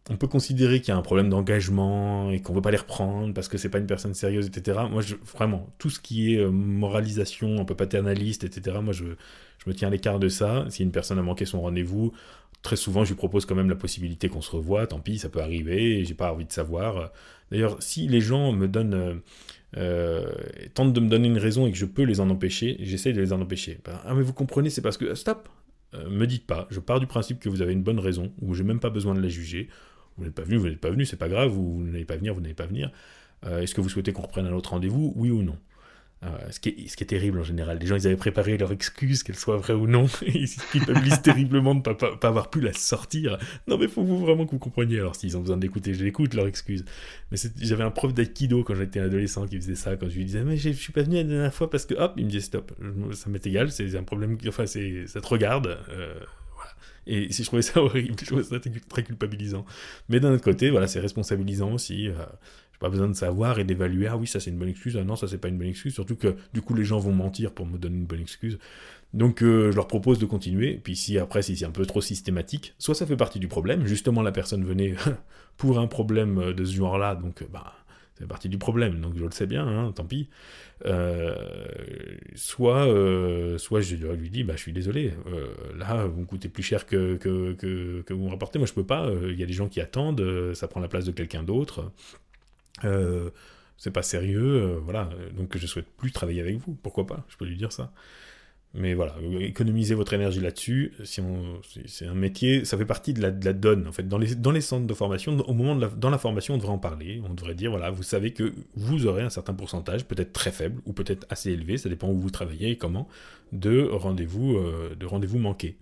on 0.09 0.15
peut 0.15 0.27
considérer 0.27 0.79
qu'il 0.79 0.89
y 0.89 0.91
a 0.91 0.97
un 0.97 1.01
problème 1.01 1.29
d'engagement 1.29 2.31
et 2.31 2.41
qu'on 2.41 2.53
veut 2.53 2.61
pas 2.61 2.71
les 2.71 2.77
reprendre 2.77 3.33
parce 3.33 3.49
que 3.49 3.57
c'est 3.57 3.69
pas 3.69 3.79
une 3.79 3.87
personne 3.87 4.13
sérieuse, 4.13 4.47
etc. 4.47 4.79
Moi, 4.89 5.01
je, 5.01 5.15
vraiment, 5.33 5.67
tout 5.79 5.89
ce 5.89 5.99
qui 5.99 6.35
est 6.35 6.45
moralisation 6.45 7.59
un 7.59 7.65
peu 7.65 7.75
paternaliste, 7.75 8.45
etc. 8.45 8.77
Moi, 8.81 8.93
je, 8.93 9.03
je 9.03 9.69
me 9.69 9.73
tiens 9.73 9.89
à 9.89 9.91
l'écart 9.91 10.19
de 10.19 10.29
ça. 10.29 10.65
Si 10.69 10.83
une 10.83 10.91
personne 10.91 11.19
a 11.19 11.23
manqué 11.23 11.45
son 11.45 11.59
rendez-vous, 11.61 12.13
très 12.61 12.77
souvent, 12.77 13.03
je 13.03 13.09
lui 13.09 13.17
propose 13.17 13.45
quand 13.45 13.55
même 13.55 13.69
la 13.69 13.75
possibilité 13.75 14.29
qu'on 14.29 14.41
se 14.41 14.51
revoie. 14.51 14.87
Tant 14.87 14.99
pis, 14.99 15.17
ça 15.17 15.27
peut 15.27 15.41
arriver. 15.41 16.05
J'ai 16.05 16.13
pas 16.13 16.31
envie 16.31 16.45
de 16.45 16.53
savoir. 16.53 17.11
D'ailleurs, 17.51 17.75
si 17.81 18.07
les 18.07 18.21
gens 18.21 18.53
me 18.53 18.69
donnent 18.69 19.21
euh, 19.75 20.31
tentent 20.73 20.93
de 20.93 20.99
me 20.99 21.09
donner 21.09 21.27
une 21.27 21.37
raison 21.37 21.67
et 21.67 21.71
que 21.71 21.77
je 21.77 21.85
peux 21.85 22.03
les 22.03 22.19
en 22.19 22.29
empêcher, 22.29 22.77
j'essaie 22.79 23.13
de 23.13 23.21
les 23.21 23.33
en 23.33 23.41
empêcher. 23.41 23.79
Ben, 23.83 23.99
ah 24.05 24.13
mais 24.13 24.21
vous 24.23 24.33
comprenez, 24.33 24.69
c'est 24.69 24.81
parce 24.81 24.97
que... 24.97 25.13
Stop 25.15 25.49
euh, 25.93 26.09
Me 26.09 26.25
dites 26.25 26.45
pas, 26.45 26.67
je 26.69 26.79
pars 26.79 26.99
du 26.99 27.07
principe 27.07 27.39
que 27.39 27.49
vous 27.49 27.61
avez 27.61 27.73
une 27.73 27.83
bonne 27.83 27.99
raison, 27.99 28.31
ou 28.41 28.53
j'ai 28.53 28.63
même 28.63 28.79
pas 28.79 28.89
besoin 28.89 29.13
de 29.13 29.21
la 29.21 29.29
juger. 29.29 29.67
Vous 30.17 30.23
n'êtes 30.23 30.35
pas 30.35 30.43
venu, 30.43 30.57
vous 30.57 30.67
n'êtes 30.67 30.81
pas 30.81 30.89
venu, 30.89 31.05
c'est 31.05 31.17
pas 31.17 31.29
grave, 31.29 31.49
vous, 31.49 31.83
n'allez 31.83 32.05
pas 32.05 32.17
venir, 32.17 32.33
vous 32.33 32.41
n'allez 32.41 32.53
pas 32.53 32.65
venir. 32.65 32.91
Est-ce 33.45 33.75
que 33.75 33.81
vous 33.81 33.89
souhaitez 33.89 34.13
qu'on 34.13 34.23
reprenne 34.23 34.47
un 34.47 34.51
autre 34.53 34.71
rendez-vous 34.71 35.13
Oui 35.15 35.29
ou 35.29 35.43
non? 35.43 35.57
Euh, 36.23 36.29
ce, 36.49 36.59
qui 36.59 36.69
est, 36.69 37.05
terrible 37.05 37.39
en 37.39 37.43
général. 37.43 37.77
Les 37.79 37.85
gens, 37.85 37.95
ils 37.95 38.07
avaient 38.07 38.15
préparé 38.15 38.57
leur 38.57 38.71
excuse, 38.71 39.21
qu'elle 39.21 39.35
soit 39.35 39.57
vraie 39.57 39.73
ou 39.73 39.85
non. 39.85 40.07
ils 40.25 40.49
culpabilisent 40.71 41.21
terriblement 41.21 41.75
de 41.75 41.87
ne 41.87 41.93
pas, 41.93 42.27
avoir 42.27 42.49
pu 42.49 42.59
la 42.59 42.73
sortir. 42.73 43.37
Non, 43.67 43.77
mais 43.77 43.87
faut 43.87 44.03
vraiment 44.03 44.45
que 44.45 44.51
vous 44.51 44.59
compreniez. 44.59 44.99
Alors, 44.99 45.15
s'ils 45.15 45.37
ont 45.37 45.41
besoin 45.41 45.57
d'écouter, 45.57 45.93
je 45.93 46.03
l'écoute, 46.03 46.33
leur 46.33 46.47
excuse. 46.47 46.85
Mais 47.31 47.37
j'avais 47.61 47.83
un 47.83 47.91
prof 47.91 48.15
d'aïkido 48.15 48.63
quand 48.63 48.73
j'étais 48.73 48.99
adolescent 48.99 49.45
qui 49.45 49.57
faisait 49.57 49.75
ça. 49.75 49.95
Quand 49.95 50.09
je 50.09 50.15
lui 50.15 50.25
disais, 50.25 50.43
mais 50.43 50.57
je 50.57 50.71
suis 50.71 50.91
pas 50.91 51.03
venu 51.03 51.17
la 51.17 51.23
dernière 51.23 51.53
fois 51.53 51.69
parce 51.69 51.85
que, 51.85 51.93
hop, 51.93 52.13
il 52.17 52.25
me 52.25 52.29
disait 52.31 52.45
stop. 52.45 52.71
Ça 53.13 53.29
m'est 53.29 53.45
égal, 53.45 53.71
c'est 53.71 53.95
un 53.95 54.03
problème. 54.03 54.37
Enfin, 54.47 54.65
ça 54.65 55.21
te 55.21 55.27
regarde. 55.27 55.77
Euh. 55.89 56.15
Et 57.07 57.31
si 57.31 57.43
je 57.43 57.47
trouvais 57.47 57.61
ça 57.61 57.81
horrible, 57.81 58.15
je 58.19 58.25
trouvais 58.25 58.43
ça 58.43 58.57
très 58.89 59.03
culpabilisant. 59.03 59.65
Mais 60.09 60.19
d'un 60.19 60.33
autre 60.33 60.43
côté, 60.43 60.69
voilà, 60.69 60.87
c'est 60.87 60.99
responsabilisant 60.99 61.71
aussi. 61.71 62.09
Euh, 62.09 62.13
pas 62.79 62.89
besoin 62.89 63.07
de 63.07 63.13
savoir 63.13 63.59
et 63.59 63.63
d'évaluer, 63.63 64.07
ah 64.07 64.17
oui, 64.17 64.27
ça 64.27 64.39
c'est 64.39 64.49
une 64.49 64.57
bonne 64.57 64.69
excuse, 64.69 64.97
ah 64.97 65.03
non, 65.03 65.15
ça 65.15 65.27
c'est 65.27 65.37
pas 65.37 65.47
une 65.47 65.57
bonne 65.57 65.67
excuse, 65.67 65.93
surtout 65.93 66.15
que 66.15 66.35
du 66.53 66.61
coup 66.61 66.73
les 66.73 66.83
gens 66.83 66.99
vont 66.99 67.11
mentir 67.11 67.51
pour 67.51 67.65
me 67.65 67.77
donner 67.77 67.97
une 67.97 68.05
bonne 68.05 68.21
excuse. 68.21 68.59
Donc 69.13 69.41
euh, 69.41 69.71
je 69.71 69.75
leur 69.75 69.87
propose 69.87 70.19
de 70.19 70.25
continuer, 70.25 70.79
puis 70.83 70.95
si 70.95 71.17
après 71.17 71.41
si 71.41 71.57
c'est 71.57 71.65
un 71.65 71.71
peu 71.71 71.85
trop 71.85 72.01
systématique, 72.01 72.75
soit 72.77 72.95
ça 72.95 73.05
fait 73.05 73.17
partie 73.17 73.39
du 73.39 73.47
problème, 73.47 73.85
justement 73.85 74.21
la 74.21 74.31
personne 74.31 74.63
venait 74.63 74.95
pour 75.57 75.79
un 75.79 75.87
problème 75.87 76.53
de 76.53 76.65
ce 76.65 76.75
genre-là, 76.75 77.15
donc 77.15 77.43
bah 77.51 77.73
c'est 78.15 78.27
partie 78.27 78.49
du 78.49 78.57
problème, 78.57 78.99
donc 78.99 79.15
je 79.15 79.23
le 79.23 79.31
sais 79.31 79.45
bien, 79.45 79.67
hein, 79.67 79.91
tant 79.91 80.05
pis. 80.05 80.27
Euh, 80.85 81.35
soit, 82.33 82.87
euh, 82.87 83.59
soit 83.59 83.81
je 83.81 83.95
lui 83.95 84.31
dis, 84.31 84.43
bah, 84.43 84.53
je 84.55 84.61
suis 84.61 84.73
désolé, 84.73 85.13
là, 85.77 86.07
vous 86.07 86.21
me 86.21 86.25
coûtez 86.25 86.49
plus 86.49 86.63
cher 86.63 86.87
que, 86.87 87.15
que, 87.17 87.53
que, 87.53 88.01
que 88.01 88.13
vous 88.15 88.25
me 88.25 88.29
rapportez, 88.31 88.57
moi 88.57 88.67
je 88.67 88.73
peux 88.73 88.85
pas, 88.85 89.11
il 89.29 89.39
y 89.39 89.43
a 89.43 89.45
des 89.45 89.53
gens 89.53 89.67
qui 89.67 89.81
attendent, 89.81 90.53
ça 90.55 90.67
prend 90.67 90.79
la 90.79 90.87
place 90.87 91.05
de 91.05 91.11
quelqu'un 91.11 91.43
d'autre. 91.43 91.91
Euh, 92.83 93.29
c'est 93.77 93.91
pas 93.91 94.01
sérieux, 94.01 94.41
euh, 94.41 94.79
voilà, 94.81 95.09
donc 95.35 95.55
je 95.55 95.67
souhaite 95.67 95.85
plus 95.97 96.11
travailler 96.11 96.41
avec 96.41 96.57
vous, 96.57 96.73
pourquoi 96.81 97.05
pas, 97.05 97.25
je 97.29 97.37
peux 97.37 97.45
lui 97.45 97.57
dire 97.57 97.71
ça. 97.71 97.91
Mais 98.73 98.93
voilà, 98.93 99.15
économisez 99.39 99.95
votre 99.95 100.13
énergie 100.13 100.39
là-dessus, 100.39 100.93
si 101.03 101.21
c'est 101.85 102.05
un 102.05 102.13
métier, 102.13 102.65
ça 102.65 102.77
fait 102.77 102.85
partie 102.85 103.13
de 103.13 103.21
la, 103.21 103.31
donne, 103.31 103.87
en 103.87 103.91
fait, 103.91 104.07
dans 104.07 104.17
les, 104.17 104.61
centres 104.61 104.85
de 104.85 104.93
formation, 104.93 105.39
au 105.39 105.53
moment 105.53 105.75
dans 105.75 106.09
la 106.09 106.17
formation, 106.17 106.55
on 106.55 106.57
devrait 106.57 106.73
en 106.73 106.77
parler, 106.77 107.21
on 107.27 107.33
devrait 107.33 107.55
dire, 107.55 107.71
voilà, 107.71 107.89
vous 107.91 108.03
savez 108.03 108.33
que 108.33 108.53
vous 108.75 109.07
aurez 109.07 109.23
un 109.23 109.29
certain 109.29 109.53
pourcentage, 109.53 110.05
peut-être 110.05 110.33
très 110.33 110.51
faible, 110.51 110.81
ou 110.85 110.93
peut-être 110.93 111.25
assez 111.29 111.51
élevé, 111.51 111.77
ça 111.77 111.89
dépend 111.89 112.09
où 112.09 112.19
vous 112.19 112.29
travaillez 112.29 112.71
et 112.71 112.77
comment, 112.77 113.07
de 113.51 113.87
rendez-vous 113.89 114.57
euh, 114.57 114.95
de 114.95 115.05
rendez-vous 115.05 115.39
manqués. 115.39 115.77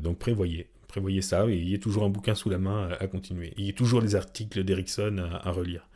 donc 0.00 0.18
prévoyez, 0.18 0.68
prévoyez 0.88 1.22
ça, 1.22 1.46
et 1.48 1.56
il 1.56 1.68
y 1.68 1.74
a 1.74 1.78
toujours 1.78 2.04
un 2.04 2.08
bouquin 2.08 2.34
sous 2.34 2.50
la 2.50 2.58
main 2.58 2.88
à, 2.98 3.06
continuer. 3.08 3.52
Il 3.58 3.66
y 3.66 3.70
a 3.70 3.74
toujours 3.74 4.00
les 4.00 4.16
articles 4.16 4.64
d'Erickson 4.64 5.28
à 5.42 5.50
relire. 5.52 5.86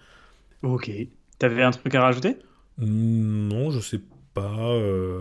Ok. 0.62 0.90
T'avais 1.38 1.62
un 1.62 1.70
truc 1.70 1.94
à 1.94 2.02
rajouter? 2.02 2.36
Non, 2.78 3.70
je 3.70 3.80
sais 3.80 4.00
pas. 4.34 4.74
Euh, 4.74 5.20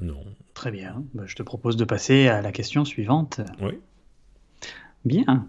non. 0.00 0.24
Très 0.54 0.70
bien. 0.70 1.04
Bah, 1.14 1.24
je 1.26 1.34
te 1.36 1.42
propose 1.42 1.76
de 1.76 1.84
passer 1.84 2.28
à 2.28 2.42
la 2.42 2.52
question 2.52 2.84
suivante. 2.84 3.40
Oui. 3.60 3.78
Bien. 5.04 5.46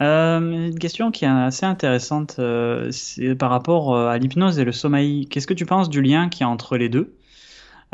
Euh, 0.00 0.68
une 0.68 0.78
question 0.78 1.10
qui 1.10 1.26
est 1.26 1.28
assez 1.28 1.66
intéressante, 1.66 2.36
euh, 2.38 2.90
c'est 2.90 3.34
par 3.34 3.50
rapport 3.50 3.96
à 3.96 4.16
l'hypnose 4.18 4.58
et 4.58 4.64
le 4.64 4.72
sommeil. 4.72 5.26
Qu'est-ce 5.26 5.46
que 5.46 5.54
tu 5.54 5.66
penses 5.66 5.90
du 5.90 6.00
lien 6.00 6.28
qu'il 6.28 6.40
y 6.40 6.44
a 6.44 6.48
entre 6.48 6.76
les 6.76 6.88
deux? 6.88 7.14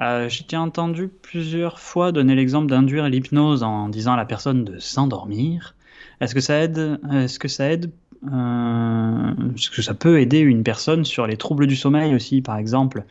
Euh, 0.01 0.29
J'ai 0.29 0.57
entendu 0.57 1.09
plusieurs 1.09 1.81
fois 1.81 2.13
donner 2.13 2.35
l'exemple 2.35 2.69
d'induire 2.69 3.09
l'hypnose 3.09 3.63
en 3.63 3.89
disant 3.89 4.13
à 4.13 4.17
la 4.17 4.27
personne 4.27 4.65
de 4.65 4.79
s'endormir. 4.79 5.75
Est-ce 6.21 6.35
que 6.35 6.41
ça 6.41 6.63
aide? 6.63 7.01
Est-ce 7.13 7.39
que 7.39 7.49
ça 7.49 7.71
aide 7.71 7.91
euh, 8.25 9.35
parce 9.53 9.69
que 9.69 9.83
ça 9.83 9.95
peut 9.95 10.21
aider 10.21 10.39
une 10.39 10.63
personne 10.63 11.05
sur 11.05 11.27
les 11.27 11.37
troubles 11.37 11.67
du 11.67 11.77
sommeil 11.77 12.15
aussi, 12.15 12.43
par 12.43 12.57
exemple. 12.57 13.05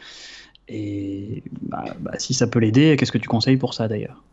Et 0.67 1.43
bah, 1.61 1.85
bah, 1.99 2.13
si 2.17 2.33
ça 2.33 2.47
peut 2.47 2.59
l'aider, 2.59 2.95
qu'est-ce 2.97 3.11
que 3.11 3.17
tu 3.17 3.27
conseilles 3.27 3.57
pour 3.57 3.73
ça 3.73 3.87
d'ailleurs? 3.87 4.23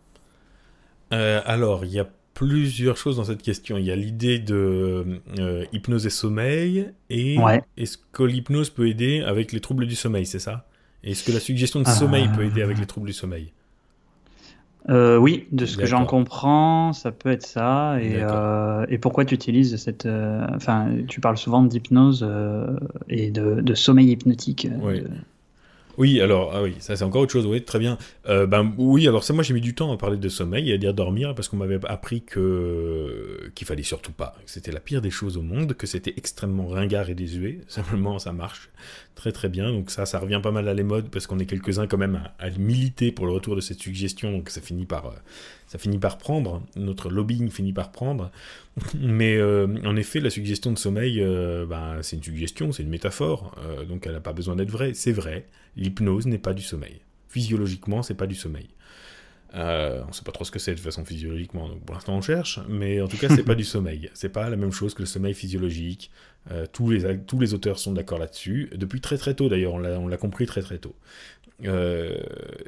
Euh, 1.12 1.40
Alors, 1.44 1.84
il 1.84 1.92
y 1.92 2.00
a 2.00 2.08
plusieurs 2.34 2.96
choses 2.96 3.16
dans 3.16 3.24
cette 3.24 3.42
question. 3.42 3.76
Il 3.76 3.84
y 3.84 3.90
a 3.90 3.96
l'idée 3.96 4.38
de 4.38 5.20
euh, 5.38 5.64
hypnose 5.72 6.06
et 6.06 6.10
sommeil, 6.10 6.90
et 7.10 7.36
est-ce 7.76 7.98
que 8.12 8.22
l'hypnose 8.22 8.70
peut 8.70 8.88
aider 8.88 9.20
avec 9.20 9.52
les 9.52 9.60
troubles 9.60 9.86
du 9.86 9.94
sommeil, 9.94 10.26
c'est 10.26 10.38
ça? 10.38 10.66
Est-ce 11.04 11.24
que 11.24 11.32
la 11.32 11.40
suggestion 11.40 11.80
de 11.80 11.86
sommeil 11.86 12.28
peut 12.28 12.44
aider 12.44 12.62
avec 12.62 12.78
les 12.78 12.86
troubles 12.86 13.08
du 13.08 13.12
sommeil? 13.12 13.52
Euh, 14.88 15.16
oui, 15.16 15.46
de 15.52 15.64
ce 15.64 15.76
que 15.76 15.86
j'en 15.86 16.04
comprends, 16.06 16.92
ça 16.92 17.12
peut 17.12 17.30
être 17.30 17.46
ça. 17.46 18.00
Et, 18.00 18.16
euh, 18.16 18.84
et 18.88 18.98
pourquoi 18.98 19.24
tu 19.24 19.34
utilises 19.34 19.76
cette. 19.76 20.06
Euh, 20.06 20.44
enfin, 20.54 20.88
tu 21.08 21.20
parles 21.20 21.38
souvent 21.38 21.62
d'hypnose 21.62 22.28
et 23.08 23.30
de, 23.30 23.60
de, 23.60 23.74
sommeil 23.74 24.10
hypnotique. 24.10 24.68
Oui. 24.80 25.02
Oui, 25.98 26.20
alors, 26.20 26.52
ah 26.54 26.62
oui, 26.62 26.74
ça 26.78 26.96
c'est 26.96 27.04
encore 27.04 27.22
autre 27.22 27.32
chose, 27.32 27.46
oui, 27.46 27.62
très 27.62 27.78
bien. 27.78 27.98
Euh, 28.28 28.46
ben 28.46 28.72
oui, 28.78 29.06
alors 29.06 29.24
ça, 29.24 29.32
moi 29.32 29.42
j'ai 29.42 29.52
mis 29.52 29.60
du 29.60 29.74
temps 29.74 29.92
à 29.92 29.96
parler 29.96 30.16
de 30.16 30.28
sommeil 30.28 30.70
et 30.70 30.74
à 30.74 30.78
dire 30.78 30.94
dormir 30.94 31.34
parce 31.34 31.48
qu'on 31.48 31.56
m'avait 31.56 31.78
appris 31.86 32.22
que 32.22 33.50
qu'il 33.54 33.66
fallait 33.66 33.82
surtout 33.82 34.12
pas, 34.12 34.34
que 34.44 34.50
c'était 34.50 34.72
la 34.72 34.80
pire 34.80 35.02
des 35.02 35.10
choses 35.10 35.36
au 35.36 35.42
monde, 35.42 35.74
que 35.74 35.86
c'était 35.86 36.14
extrêmement 36.16 36.66
ringard 36.66 37.10
et 37.10 37.14
désuet. 37.14 37.60
Simplement, 37.68 38.18
ça 38.18 38.32
marche 38.32 38.70
très 39.14 39.32
très 39.32 39.48
bien. 39.48 39.70
Donc 39.70 39.90
ça, 39.90 40.06
ça 40.06 40.18
revient 40.18 40.40
pas 40.42 40.50
mal 40.50 40.68
à 40.68 40.74
les 40.74 40.82
modes 40.82 41.10
parce 41.10 41.26
qu'on 41.26 41.38
est 41.38 41.46
quelques-uns 41.46 41.86
quand 41.86 41.98
même 41.98 42.20
à, 42.38 42.50
militer 42.50 43.12
pour 43.12 43.26
le 43.26 43.32
retour 43.32 43.56
de 43.56 43.60
cette 43.60 43.80
suggestion, 43.80 44.32
donc 44.32 44.50
ça 44.50 44.60
finit 44.60 44.86
par 44.86 45.06
euh, 45.06 45.14
ça 45.72 45.78
finit 45.78 45.98
par 45.98 46.18
prendre, 46.18 46.62
notre 46.76 47.08
lobbying 47.08 47.50
finit 47.50 47.72
par 47.72 47.90
prendre. 47.90 48.30
Mais 48.94 49.38
euh, 49.38 49.66
en 49.84 49.96
effet, 49.96 50.20
la 50.20 50.28
suggestion 50.28 50.70
de 50.70 50.78
sommeil, 50.78 51.18
ben, 51.68 51.98
c'est 52.02 52.16
une 52.16 52.22
suggestion, 52.22 52.72
c'est 52.72 52.82
une 52.82 52.90
métaphore, 52.90 53.56
donc 53.88 54.06
elle 54.06 54.12
n'a 54.12 54.20
pas 54.20 54.34
besoin 54.34 54.54
d'être 54.54 54.70
vraie. 54.70 54.92
C'est 54.94 55.12
vrai, 55.12 55.46
l'hypnose 55.76 56.26
n'est 56.26 56.38
pas 56.38 56.52
du 56.52 56.62
sommeil. 56.62 57.00
Physiologiquement, 57.28 58.02
c'est 58.02 58.14
pas 58.14 58.26
du 58.26 58.34
sommeil. 58.34 58.68
Euh, 59.54 60.00
on 60.04 60.08
ne 60.08 60.12
sait 60.12 60.22
pas 60.22 60.32
trop 60.32 60.44
ce 60.44 60.50
que 60.50 60.58
c'est 60.58 60.74
de 60.74 60.80
façon 60.80 61.04
physiologiquement, 61.04 61.68
donc 61.68 61.84
pour 61.84 61.94
l'instant 61.94 62.16
on 62.16 62.22
cherche, 62.22 62.58
mais 62.68 63.02
en 63.02 63.08
tout 63.08 63.18
cas 63.18 63.28
c'est 63.28 63.42
pas 63.42 63.54
du 63.54 63.64
sommeil. 63.64 64.10
C'est 64.14 64.30
pas 64.30 64.48
la 64.48 64.56
même 64.56 64.72
chose 64.72 64.94
que 64.94 65.00
le 65.00 65.06
sommeil 65.06 65.34
physiologique. 65.34 66.10
Euh, 66.50 66.66
tous, 66.72 66.90
les, 66.90 67.18
tous 67.18 67.38
les 67.38 67.54
auteurs 67.54 67.78
sont 67.78 67.92
d'accord 67.92 68.18
là-dessus, 68.18 68.70
depuis 68.74 69.00
très 69.00 69.18
très 69.18 69.34
tôt 69.34 69.48
d'ailleurs, 69.48 69.74
on 69.74 70.08
l'a 70.08 70.16
compris 70.16 70.46
très 70.46 70.62
très 70.62 70.78
tôt. 70.78 70.96
Euh, 71.64 72.18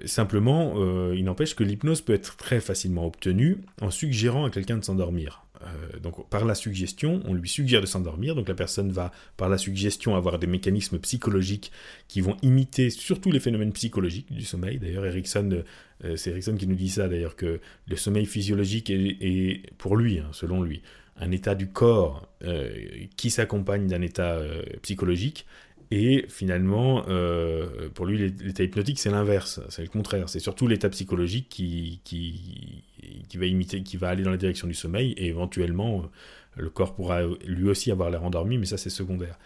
simplement, 0.04 0.74
il 1.12 1.24
n'empêche 1.24 1.54
que 1.54 1.64
l'hypnose 1.64 2.00
peut 2.00 2.14
être 2.14 2.36
très 2.36 2.60
facilement 2.60 3.06
obtenue 3.06 3.58
en 3.80 3.90
suggérant 3.90 4.44
à 4.44 4.50
quelqu'un 4.50 4.78
de 4.78 4.84
s'endormir. 4.84 5.44
Euh, 5.62 5.98
donc 6.00 6.28
par 6.28 6.44
la 6.44 6.54
suggestion, 6.54 7.22
on 7.24 7.34
lui 7.34 7.48
suggère 7.48 7.80
de 7.80 7.86
s'endormir, 7.86 8.34
donc 8.34 8.48
la 8.48 8.54
personne 8.54 8.90
va 8.90 9.12
par 9.36 9.48
la 9.48 9.58
suggestion 9.58 10.16
avoir 10.16 10.38
des 10.38 10.46
mécanismes 10.46 10.98
psychologiques 10.98 11.72
qui 12.08 12.20
vont 12.20 12.36
imiter 12.42 12.90
surtout 12.90 13.30
les 13.30 13.40
phénomènes 13.40 13.72
psychologiques 13.72 14.32
du 14.32 14.44
sommeil. 14.44 14.78
D'ailleurs, 14.78 15.06
Erickson, 15.06 15.62
euh, 16.04 16.16
c'est 16.16 16.30
Erickson 16.30 16.56
qui 16.56 16.66
nous 16.66 16.74
dit 16.74 16.90
ça 16.90 17.08
d'ailleurs 17.08 17.36
que 17.36 17.60
le 17.86 17.96
sommeil 17.96 18.26
physiologique 18.26 18.90
est, 18.90 19.62
pour 19.78 19.96
lui, 19.96 20.18
hein, 20.18 20.28
selon 20.32 20.62
lui, 20.62 20.82
un 21.16 21.30
état 21.30 21.54
du 21.54 21.68
corps 21.68 22.28
euh, 22.42 22.74
qui 23.16 23.30
s'accompagne 23.30 23.86
d'un 23.86 24.02
état 24.02 24.40
psychologique 24.82 25.46
et 25.90 26.24
finalement, 26.28 27.04
euh, 27.08 27.88
pour 27.94 28.06
lui, 28.06 28.18
l'état 28.18 28.62
hypnotique, 28.62 28.98
c'est 28.98 29.10
l'inverse, 29.10 29.60
c'est 29.68 29.82
le 29.82 29.88
contraire. 29.88 30.28
C'est 30.28 30.40
surtout 30.40 30.66
l'état 30.66 30.88
psychologique 30.90 31.48
qui, 31.48 32.00
qui, 32.04 32.84
qui, 33.28 33.38
va 33.38 33.46
imiter, 33.46 33.82
qui 33.82 33.96
va 33.96 34.08
aller 34.08 34.22
dans 34.22 34.30
la 34.30 34.36
direction 34.36 34.66
du 34.66 34.74
sommeil, 34.74 35.12
et 35.16 35.26
éventuellement, 35.26 36.00
euh, 36.00 36.62
le 36.62 36.70
corps 36.70 36.94
pourra 36.94 37.22
lui 37.46 37.68
aussi 37.68 37.90
avoir 37.90 38.10
l'air 38.10 38.24
endormi, 38.24 38.58
mais 38.58 38.66
ça, 38.66 38.76
c'est 38.76 38.90
secondaire. 38.90 39.38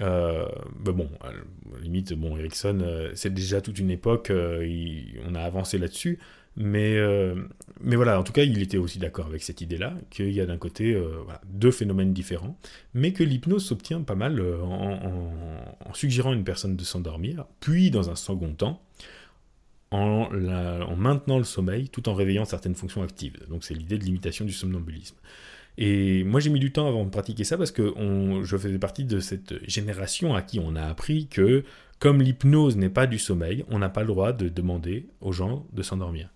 Euh, 0.00 0.46
bon, 0.76 1.08
limite, 1.82 2.12
bon, 2.12 2.36
Erickson, 2.36 3.10
c'est 3.14 3.32
déjà 3.32 3.60
toute 3.60 3.78
une 3.78 3.90
époque, 3.90 4.30
on 4.30 5.34
a 5.34 5.40
avancé 5.40 5.78
là-dessus, 5.78 6.18
mais, 6.58 6.96
euh, 6.96 7.36
mais 7.80 7.96
voilà, 7.96 8.18
en 8.18 8.22
tout 8.22 8.32
cas, 8.32 8.42
il 8.42 8.60
était 8.60 8.76
aussi 8.76 8.98
d'accord 8.98 9.26
avec 9.26 9.42
cette 9.42 9.60
idée-là, 9.60 9.94
qu'il 10.10 10.32
y 10.32 10.40
a 10.40 10.46
d'un 10.46 10.56
côté 10.56 10.94
euh, 10.94 11.22
deux 11.46 11.70
phénomènes 11.70 12.12
différents, 12.12 12.58
mais 12.94 13.12
que 13.12 13.22
l'hypnose 13.22 13.64
s'obtient 13.64 14.02
pas 14.02 14.14
mal 14.14 14.40
euh, 14.40 14.62
en, 14.62 15.94
suggérant 15.94 16.32
à 16.32 16.34
une 16.34 16.44
personne 16.44 16.76
de 16.76 16.84
s'endormir, 16.84 17.46
puis 17.60 17.90
dans 17.90 18.10
un 18.10 18.16
second 18.16 18.52
temps, 18.52 18.82
en, 19.90 20.28
en, 20.30 20.96
maintenant 20.96 21.38
le 21.38 21.44
sommeil 21.44 21.88
tout 21.88 22.08
en 22.08 22.14
réveillant 22.14 22.44
certaines 22.44 22.74
fonctions 22.74 23.02
actives. 23.02 23.38
Donc 23.48 23.64
c'est 23.64 23.74
l'idée 23.74 23.98
de 23.98 24.04
l'imitation 24.04 24.44
du 24.44 24.52
somnambulisme. 24.52 25.16
Et 25.78 26.24
moi 26.24 26.40
j'ai 26.40 26.50
mis 26.50 26.60
du 26.60 26.72
temps 26.72 26.88
avant 26.88 27.04
de 27.04 27.10
pratiquer 27.10 27.44
ça 27.44 27.56
parce 27.56 27.70
que 27.70 27.94
je 28.42 28.56
faisais 28.56 28.78
partie 28.78 29.04
de 29.04 29.20
cette 29.20 29.66
génération 29.66 30.34
à 30.34 30.42
qui 30.42 30.58
on 30.58 30.76
a 30.76 30.82
appris 30.82 31.28
que 31.28 31.64
comme 32.00 32.20
l'hypnose 32.20 32.76
n'est 32.76 32.90
pas 32.90 33.06
du 33.06 33.18
sommeil, 33.18 33.64
on 33.68 33.78
n'a 33.78 33.88
pas 33.88 34.02
le 34.02 34.08
droit 34.08 34.32
de 34.32 34.48
demander 34.48 35.06
aux 35.20 35.32
gens 35.32 35.66
de 35.72 35.82
s'endormir. 35.82 36.28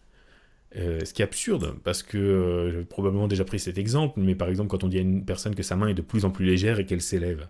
Euh, 0.77 1.05
ce 1.05 1.13
qui 1.13 1.21
est 1.21 1.25
absurde, 1.25 1.75
parce 1.85 2.03
que 2.03 2.17
euh, 2.17 2.71
j'avais 2.71 2.85
probablement 2.85 3.29
déjà 3.29 3.45
pris 3.45 3.59
cet 3.59 3.77
exemple, 3.77 4.21
mais 4.21 4.35
par 4.35 4.49
exemple 4.49 4.71
quand 4.71 4.85
on 4.85 4.89
dit 4.89 4.99
à 4.99 5.03
une 5.03 5.25
personne 5.25 5.55
que 5.55 5.63
sa 5.63 5.77
main 5.77 5.89
est 5.89 5.95
de 5.95 6.03
plus 6.03 6.25
en 6.25 6.31
plus 6.31 6.47
légère 6.47 6.79
et 6.79 6.87
qu'elle 6.87 7.03
s'élève, 7.03 7.47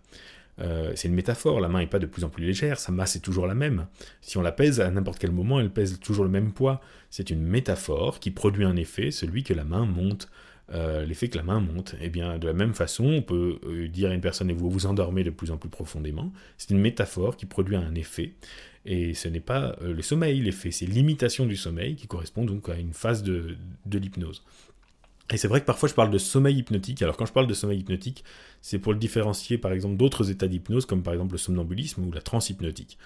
euh, 0.61 0.93
c'est 0.97 1.07
une 1.07 1.15
métaphore, 1.15 1.61
la 1.61 1.69
main 1.69 1.79
n'est 1.81 1.87
pas 1.87 2.01
de 2.01 2.07
plus 2.07 2.25
en 2.25 2.29
plus 2.29 2.45
légère, 2.45 2.81
sa 2.81 2.91
masse 2.91 3.15
est 3.15 3.21
toujours 3.21 3.47
la 3.47 3.55
même. 3.55 3.87
Si 4.23 4.39
on 4.39 4.43
la 4.43 4.51
pèse 4.51 4.81
à 4.81 4.91
n'importe 4.91 5.21
quel 5.21 5.31
moment, 5.31 5.61
elle 5.61 5.71
pèse 5.71 6.01
toujours 6.01 6.25
le 6.25 6.31
même 6.31 6.53
poids. 6.53 6.81
C'est 7.11 7.31
une 7.31 7.43
métaphore 7.43 8.19
qui 8.19 8.33
produit 8.33 8.65
un 8.65 8.75
effet, 8.75 9.13
celui 9.13 9.45
que 9.45 9.55
la 9.55 9.65
main 9.65 9.87
monte 9.87 10.29
l'effet 11.07 11.29
que 11.29 11.37
la 11.37 11.43
main 11.43 11.61
monte. 11.61 11.97
Eh 12.01 12.09
bien, 12.09 12.39
de 12.39 12.47
la 12.47 12.55
même 12.55 12.73
façon, 12.73 13.05
on 13.05 13.21
peut 13.21 13.61
dire 13.93 14.11
à 14.11 14.15
une 14.15 14.23
personne 14.23 14.49
et 14.49 14.55
vous 14.55 14.71
vous 14.71 14.87
endormez 14.87 15.23
de 15.23 15.29
plus 15.29 15.51
en 15.51 15.59
plus 15.59 15.69
profondément. 15.69 16.33
C'est 16.57 16.71
une 16.71 16.79
métaphore 16.79 17.37
qui 17.37 17.45
produit 17.45 17.77
un 17.77 17.95
effet. 17.95 18.33
Et 18.85 19.15
ce 19.15 19.29
n'est 19.29 19.41
pas 19.41 19.77
le 19.81 20.03
sommeil 20.03 20.41
l'effet, 20.41 20.73
c'est 20.73 20.87
l'imitation 20.87 21.47
du 21.47 21.57
sommeil 21.57 21.95
qui 21.95 22.07
correspond 22.09 22.45
donc 22.45 22.69
à 22.69 22.77
une 22.77 22.93
phase 22.93 23.23
de, 23.23 23.57
de 23.87 23.99
l'hypnose. 23.99 24.43
Et 25.33 25.37
c'est 25.37 25.49
vrai 25.49 25.61
que 25.61 25.67
parfois 25.67 25.89
je 25.89 25.95
parle 25.95 26.11
de 26.11 26.19
sommeil 26.19 26.59
hypnotique. 26.59 27.01
Alors 27.03 27.17
quand 27.17 27.27
je 27.27 27.33
parle 27.33 27.47
de 27.47 27.55
sommeil 27.55 27.79
hypnotique, 27.79 28.25
c'est 28.61 28.79
pour 28.79 28.93
le 28.93 28.99
différencier 28.99 29.57
par 29.57 29.73
exemple 29.73 29.97
d'autres 29.97 30.31
états 30.31 30.49
d'hypnose, 30.49 30.85
comme 30.85 31.03
par 31.03 31.15
exemple 31.15 31.33
le 31.33 31.39
somnambulisme 31.39 32.05
ou 32.05 32.13
la 32.13 32.21
transhypnotique. 32.21 32.99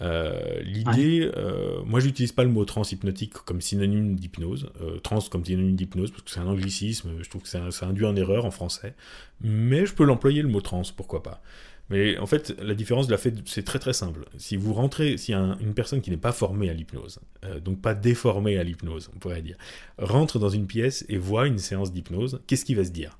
Euh, 0.00 0.60
L'idée, 0.62 1.30
euh, 1.36 1.80
moi 1.84 2.00
j'utilise 2.00 2.32
pas 2.32 2.42
le 2.42 2.50
mot 2.50 2.64
transhypnotique 2.64 3.32
comme 3.32 3.60
synonyme 3.60 4.16
d'hypnose, 4.16 4.70
euh, 4.82 4.98
trans 4.98 5.20
comme 5.30 5.44
synonyme 5.44 5.76
d'hypnose, 5.76 6.10
parce 6.10 6.22
que 6.22 6.30
c'est 6.30 6.40
un 6.40 6.46
anglicisme, 6.46 7.10
je 7.20 7.28
trouve 7.28 7.42
que 7.42 7.48
ça 7.48 7.86
induit 7.86 8.04
en 8.04 8.16
erreur 8.16 8.44
en 8.44 8.50
français, 8.50 8.94
mais 9.40 9.86
je 9.86 9.94
peux 9.94 10.04
l'employer 10.04 10.42
le 10.42 10.48
mot 10.48 10.60
trans, 10.60 10.82
pourquoi 10.96 11.22
pas. 11.22 11.42
Mais 11.90 12.16
en 12.18 12.26
fait, 12.26 12.54
la 12.60 12.74
différence 12.74 13.06
de 13.06 13.12
la 13.12 13.18
c'est 13.44 13.62
très 13.62 13.78
très 13.78 13.92
simple. 13.92 14.24
Si 14.38 14.56
vous 14.56 14.72
rentrez, 14.72 15.18
si 15.18 15.34
une 15.34 15.74
personne 15.74 16.00
qui 16.00 16.10
n'est 16.10 16.16
pas 16.16 16.32
formée 16.32 16.70
à 16.70 16.72
l'hypnose, 16.72 17.20
euh, 17.44 17.60
donc 17.60 17.80
pas 17.82 17.94
déformée 17.94 18.58
à 18.58 18.64
l'hypnose, 18.64 19.10
on 19.14 19.18
pourrait 19.18 19.42
dire, 19.42 19.56
rentre 19.98 20.38
dans 20.38 20.48
une 20.48 20.66
pièce 20.66 21.04
et 21.08 21.18
voit 21.18 21.46
une 21.46 21.58
séance 21.58 21.92
d'hypnose, 21.92 22.40
qu'est-ce 22.46 22.64
qu'il 22.64 22.76
va 22.76 22.84
se 22.84 22.90
dire? 22.90 23.18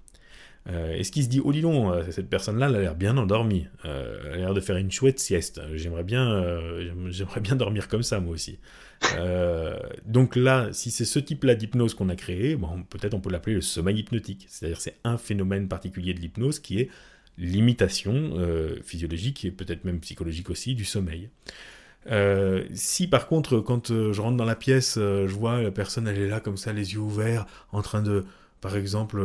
Euh, 0.71 0.95
Est-ce 0.95 1.13
qu'il 1.13 1.23
se 1.23 1.29
dit, 1.29 1.43
oh 1.45 1.53
dis 1.53 1.61
donc, 1.61 1.93
euh, 1.93 2.11
cette 2.11 2.31
personne-là, 2.31 2.69
elle 2.71 2.77
a 2.77 2.81
l'air 2.81 2.95
bien 2.95 3.19
endormie, 3.19 3.67
elle 3.85 4.33
a 4.33 4.37
l'air 4.37 4.55
de 4.55 4.61
faire 4.61 4.79
une 4.79 4.91
chouette 4.91 5.19
sieste, 5.19 5.61
j'aimerais 5.75 6.05
bien, 6.05 6.43
j'aimerais 7.11 7.41
bien 7.41 7.57
dormir 7.57 7.87
comme 7.87 8.03
ça 8.03 8.19
moi 8.19 8.33
aussi. 8.33 8.59
donc 10.07 10.37
là, 10.37 10.71
si 10.73 10.91
c'est 10.91 11.05
ce 11.05 11.19
type-là 11.19 11.55
d'hypnose 11.55 11.93
qu'on 11.93 12.09
a 12.09 12.17
créé, 12.17 12.57
bon, 12.57 12.83
peut-être 12.89 13.13
on 13.13 13.21
peut 13.21 13.31
l'appeler 13.31 13.57
le 13.57 13.61
sommeil 13.61 13.99
hypnotique. 13.99 14.47
C'est-à-dire 14.49 14.81
c'est 14.81 14.97
un 15.05 15.19
phénomène 15.19 15.69
particulier 15.69 16.15
de 16.15 16.21
l'hypnose 16.21 16.61
qui 16.61 16.81
est 16.81 16.89
l'imitation 17.39 18.13
euh, 18.15 18.77
physiologique 18.83 19.45
et 19.45 19.51
peut-être 19.51 19.85
même 19.85 20.01
psychologique 20.01 20.51
aussi 20.51 20.75
du 20.75 20.85
sommeil. 20.85 21.31
Euh, 22.11 22.65
si 22.75 23.09
par 23.09 23.27
contre, 23.29 23.61
quand 23.61 23.91
euh, 23.91 24.13
je 24.13 24.21
rentre 24.21 24.37
dans 24.37 24.45
la 24.45 24.57
pièce, 24.57 24.95
je 24.97 25.35
vois 25.35 25.63
la 25.63 25.71
personne, 25.71 26.07
elle 26.07 26.19
est 26.19 26.29
là 26.29 26.41
comme 26.41 26.57
ça, 26.57 26.73
les 26.73 26.93
yeux 26.95 27.01
ouverts, 27.01 27.47
en 27.73 27.83
train 27.83 28.03
de, 28.03 28.25
par 28.61 28.77
exemple, 28.77 29.21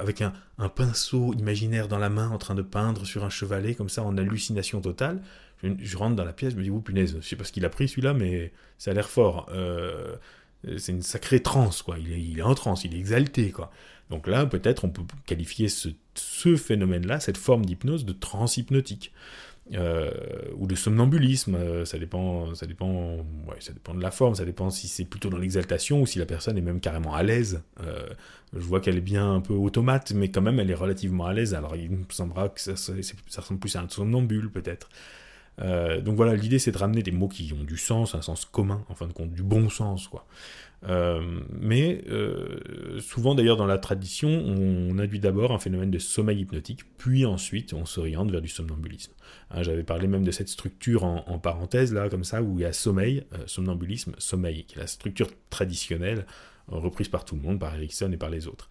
avec 0.00 0.22
un, 0.22 0.32
pinceau 0.74 1.34
imaginaire 1.34 1.88
dans 1.88 1.98
la 1.98 2.10
main, 2.10 2.30
en 2.30 2.38
train 2.38 2.54
de 2.54 2.62
peindre 2.62 3.06
sur 3.06 3.24
un 3.24 3.30
chevalet, 3.30 3.74
comme 3.74 3.88
ça, 3.88 4.02
en 4.02 4.16
hallucination 4.16 4.80
totale, 4.80 5.20
je, 5.62 5.96
rentre 5.96 6.16
dans 6.16 6.24
la 6.24 6.32
pièce, 6.32 6.52
je 6.52 6.58
me 6.58 6.62
dis, 6.62 6.70
oh 6.70 6.80
punaise, 6.80 7.16
je 7.20 7.26
sais 7.26 7.36
pas 7.36 7.44
ce 7.44 7.52
qu'il 7.52 7.64
a 7.64 7.68
pris 7.68 7.88
celui-là, 7.88 8.14
mais 8.14 8.52
ça 8.78 8.92
a 8.92 8.94
l'air 8.94 9.08
fort. 9.08 9.50
c'est 10.76 10.92
une 10.92 11.02
sacrée 11.02 11.40
transe, 11.40 11.82
quoi. 11.82 11.98
Il 11.98 12.12
est, 12.12 12.20
il 12.20 12.38
est 12.38 12.42
en 12.42 12.54
transe, 12.54 12.84
il 12.84 12.94
est 12.94 12.98
exalté, 12.98 13.50
quoi. 13.50 13.70
Donc 14.10 14.26
là, 14.26 14.46
peut-être 14.46 14.84
on 14.84 14.90
peut 14.90 15.02
qualifier 15.26 15.68
ce, 15.68 15.88
phénomène-là, 16.56 17.20
cette 17.20 17.36
forme 17.36 17.64
d'hypnose, 17.64 18.04
de 18.04 18.12
transhypnotique. 18.12 19.12
Euh, 19.74 20.10
ou 20.56 20.66
de 20.66 20.74
somnambulisme, 20.74 21.54
euh, 21.54 21.84
ça 21.84 21.98
dépend, 21.98 22.54
ça 22.54 22.64
dépend, 22.64 23.18
de 23.94 24.00
la 24.00 24.10
forme, 24.10 24.34
ça 24.34 24.46
dépend 24.46 24.70
si 24.70 24.88
c'est 24.88 25.04
plutôt 25.04 25.28
dans 25.28 25.36
l'exaltation 25.36 26.00
ou 26.00 26.06
si 26.06 26.18
la 26.18 26.24
personne 26.24 26.56
est 26.56 26.62
même 26.62 26.80
carrément 26.80 27.14
à 27.14 27.22
l'aise. 27.22 27.62
Euh, 27.82 28.08
je 28.54 28.60
vois 28.60 28.80
qu'elle 28.80 28.96
est 28.96 29.02
bien 29.02 29.30
un 29.30 29.40
peu 29.42 29.52
automate, 29.52 30.12
mais 30.12 30.30
quand 30.30 30.40
même 30.40 30.58
elle 30.58 30.70
est 30.70 30.74
relativement 30.74 31.26
à 31.26 31.34
l'aise. 31.34 31.52
Alors 31.52 31.76
il 31.76 31.90
me 31.90 32.04
semblera 32.08 32.48
que 32.48 32.60
ça, 32.60 32.76
ça, 32.76 32.94
ressemble 33.36 33.60
plus 33.60 33.76
à 33.76 33.82
un 33.82 33.88
somnambule 33.90 34.50
peut-être. 34.50 34.88
donc 35.58 36.16
voilà, 36.16 36.34
l'idée 36.34 36.58
c'est 36.58 36.72
de 36.72 36.78
ramener 36.78 37.02
des 37.02 37.12
mots 37.12 37.28
qui 37.28 37.52
ont 37.52 37.64
du 37.64 37.76
sens, 37.76 38.14
un 38.14 38.22
sens 38.22 38.46
commun, 38.46 38.82
en 38.88 38.94
fin 38.94 39.06
de 39.06 39.12
compte, 39.12 39.34
du 39.34 39.42
bon 39.42 39.68
sens, 39.68 40.08
quoi. 40.08 40.26
Euh, 40.84 41.40
mais 41.50 42.04
euh, 42.08 43.00
souvent 43.00 43.34
d'ailleurs 43.34 43.56
dans 43.56 43.66
la 43.66 43.78
tradition, 43.78 44.28
on, 44.28 44.98
induit 44.98 45.18
d'abord 45.18 45.52
un 45.52 45.58
phénomène 45.58 45.90
de 45.90 45.98
sommeil 45.98 46.40
hypnotique, 46.40 46.82
puis 46.98 47.26
ensuite 47.26 47.72
on 47.72 47.84
s'oriente 47.84 48.30
vers 48.30 48.40
du 48.40 48.48
somnambulisme. 48.48 49.12
Hein, 49.50 49.62
j'avais 49.62 49.82
parlé 49.82 50.06
même 50.06 50.24
de 50.24 50.30
cette 50.30 50.48
structure 50.48 51.04
en, 51.04 51.38
parenthèse 51.38 51.92
là, 51.92 52.08
comme 52.08 52.24
ça, 52.24 52.42
où 52.42 52.58
il 52.58 52.62
y 52.62 52.64
a 52.64 52.72
sommeil, 52.72 53.24
euh, 53.32 53.38
somnambulisme, 53.46 54.14
sommeil, 54.18 54.64
qui 54.64 54.76
est 54.76 54.80
la 54.80 54.86
structure 54.86 55.28
traditionnelle 55.50 56.26
reprise 56.68 57.08
par 57.08 57.24
tout 57.24 57.34
le 57.34 57.40
monde, 57.40 57.58
par 57.58 57.74
Erickson 57.74 58.10
et 58.12 58.18
par 58.18 58.30
les 58.30 58.46
autres. 58.46 58.68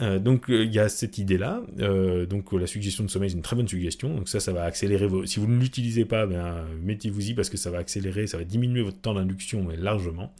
Euh, 0.00 0.18
donc 0.18 0.50
euh, 0.50 0.64
il 0.64 0.72
y 0.72 0.78
a 0.78 0.88
cette 0.88 1.18
idée-là. 1.18 1.62
Euh, 1.80 2.26
donc 2.26 2.52
la 2.52 2.66
suggestion 2.66 3.04
de 3.04 3.10
sommeil 3.10 3.30
c'est 3.30 3.36
une 3.36 3.42
très 3.42 3.56
bonne 3.56 3.68
suggestion. 3.68 4.14
Donc 4.14 4.28
ça, 4.28 4.40
ça 4.40 4.52
va 4.52 4.64
accélérer. 4.64 5.06
Vos... 5.06 5.24
Si 5.26 5.40
vous 5.40 5.46
ne 5.46 5.58
l'utilisez 5.58 6.04
pas, 6.04 6.26
ben, 6.26 6.64
mettez-vous-y 6.82 7.34
parce 7.34 7.48
que 7.48 7.56
ça 7.56 7.70
va 7.70 7.78
accélérer, 7.78 8.26
ça 8.26 8.38
va 8.38 8.44
diminuer 8.44 8.82
votre 8.82 9.00
temps 9.00 9.14
d'induction 9.14 9.68
largement 9.76 10.32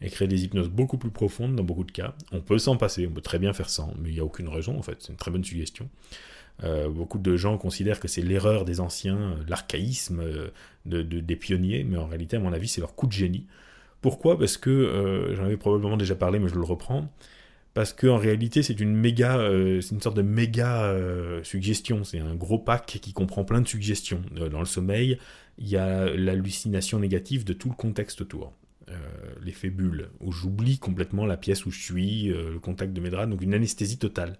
et 0.00 0.08
créer 0.08 0.28
des 0.28 0.44
hypnoses 0.44 0.68
beaucoup 0.68 0.98
plus 0.98 1.10
profondes 1.10 1.56
dans 1.56 1.64
beaucoup 1.64 1.84
de 1.84 1.92
cas. 1.92 2.14
On 2.32 2.40
peut 2.40 2.58
s'en 2.58 2.76
passer, 2.76 3.06
on 3.06 3.12
peut 3.12 3.20
très 3.20 3.38
bien 3.38 3.52
faire 3.52 3.70
sans, 3.70 3.94
mais 4.00 4.08
il 4.10 4.14
n'y 4.14 4.20
a 4.20 4.24
aucune 4.24 4.48
raison 4.48 4.78
en 4.78 4.82
fait. 4.82 4.96
C'est 5.00 5.12
une 5.12 5.18
très 5.18 5.30
bonne 5.30 5.44
suggestion. 5.44 5.88
beaucoup 6.90 7.18
de 7.18 7.36
gens 7.36 7.58
considèrent 7.58 8.00
que 8.00 8.08
c'est 8.08 8.22
l'erreur 8.22 8.64
des 8.64 8.80
anciens, 8.80 9.36
l'archaïsme 9.48 10.22
de, 10.86 11.02
des 11.02 11.36
pionniers, 11.36 11.84
mais 11.84 11.98
en 11.98 12.06
réalité, 12.06 12.36
à 12.36 12.40
mon 12.40 12.52
avis, 12.52 12.68
c'est 12.68 12.80
leur 12.80 12.94
coup 12.94 13.06
de 13.06 13.12
génie. 13.12 13.46
Pourquoi? 14.00 14.36
Parce 14.36 14.56
que, 14.56 15.32
j'en 15.36 15.44
avais 15.44 15.56
probablement 15.56 15.96
déjà 15.96 16.16
parlé, 16.16 16.40
mais 16.40 16.48
je 16.48 16.54
le 16.54 16.64
reprends, 16.64 17.08
parce 17.74 17.92
qu'en 17.92 18.18
réalité 18.18 18.62
c'est 18.62 18.78
une 18.80 18.94
méga, 18.94 19.38
euh, 19.38 19.80
c'est 19.80 19.94
une 19.94 20.00
sorte 20.00 20.16
de 20.16 20.22
méga 20.22 20.84
euh, 20.84 21.42
suggestion, 21.42 22.04
c'est 22.04 22.18
un 22.18 22.34
gros 22.34 22.58
pack 22.58 22.98
qui 23.00 23.12
comprend 23.12 23.44
plein 23.44 23.60
de 23.60 23.68
suggestions. 23.68 24.22
Euh, 24.36 24.48
dans 24.48 24.60
le 24.60 24.66
sommeil, 24.66 25.18
il 25.58 25.68
y 25.68 25.76
a 25.76 26.06
l'hallucination 26.14 26.98
négative 26.98 27.44
de 27.44 27.52
tout 27.52 27.68
le 27.68 27.74
contexte 27.74 28.20
autour. 28.20 28.52
l'effet 29.42 29.70
bulle, 29.70 30.10
où 30.20 30.32
j'oublie 30.32 30.78
complètement 30.78 31.24
la 31.24 31.36
pièce 31.36 31.64
où 31.64 31.70
je 31.70 31.80
suis, 31.80 32.24
le 32.28 32.58
contact 32.58 32.92
de 32.92 33.00
mes 33.00 33.10
draps, 33.10 33.30
donc 33.30 33.40
une 33.40 33.54
anesthésie 33.54 33.98
totale. 33.98 34.38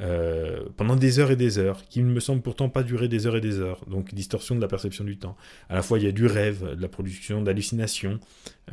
Euh, 0.00 0.64
pendant 0.76 0.96
des 0.96 1.18
heures 1.18 1.30
et 1.30 1.36
des 1.36 1.58
heures, 1.58 1.84
qui 1.88 2.02
ne 2.02 2.10
me 2.10 2.20
semble 2.20 2.42
pourtant 2.42 2.68
pas 2.68 2.82
durer 2.82 3.08
des 3.08 3.26
heures 3.26 3.36
et 3.36 3.40
des 3.40 3.58
heures, 3.58 3.84
donc 3.86 4.14
distorsion 4.14 4.54
de 4.54 4.60
la 4.60 4.68
perception 4.68 5.04
du 5.04 5.18
temps. 5.18 5.36
À 5.68 5.74
la 5.74 5.82
fois, 5.82 5.98
il 5.98 6.04
y 6.04 6.08
a 6.08 6.12
du 6.12 6.26
rêve, 6.26 6.76
de 6.76 6.80
la 6.80 6.88
production 6.88 7.42
d'hallucinations, 7.42 8.18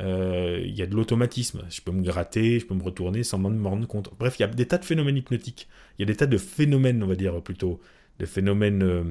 euh, 0.00 0.60
il 0.64 0.74
y 0.74 0.82
a 0.82 0.86
de 0.86 0.94
l'automatisme. 0.94 1.62
Je 1.68 1.80
peux 1.82 1.92
me 1.92 2.02
gratter, 2.02 2.58
je 2.58 2.66
peux 2.66 2.74
me 2.74 2.82
retourner 2.82 3.22
sans 3.22 3.38
m'en 3.38 3.70
rendre 3.70 3.86
compte. 3.86 4.10
Bref, 4.18 4.36
il 4.38 4.42
y 4.42 4.44
a 4.44 4.48
des 4.48 4.66
tas 4.66 4.78
de 4.78 4.84
phénomènes 4.84 5.16
hypnotiques. 5.16 5.68
Il 5.98 6.02
y 6.02 6.04
a 6.04 6.06
des 6.06 6.16
tas 6.16 6.26
de 6.26 6.38
phénomènes, 6.38 7.02
on 7.02 7.06
va 7.06 7.16
dire 7.16 7.40
plutôt, 7.42 7.80
de 8.18 8.26
phénomènes 8.26 8.82
euh, 8.82 9.04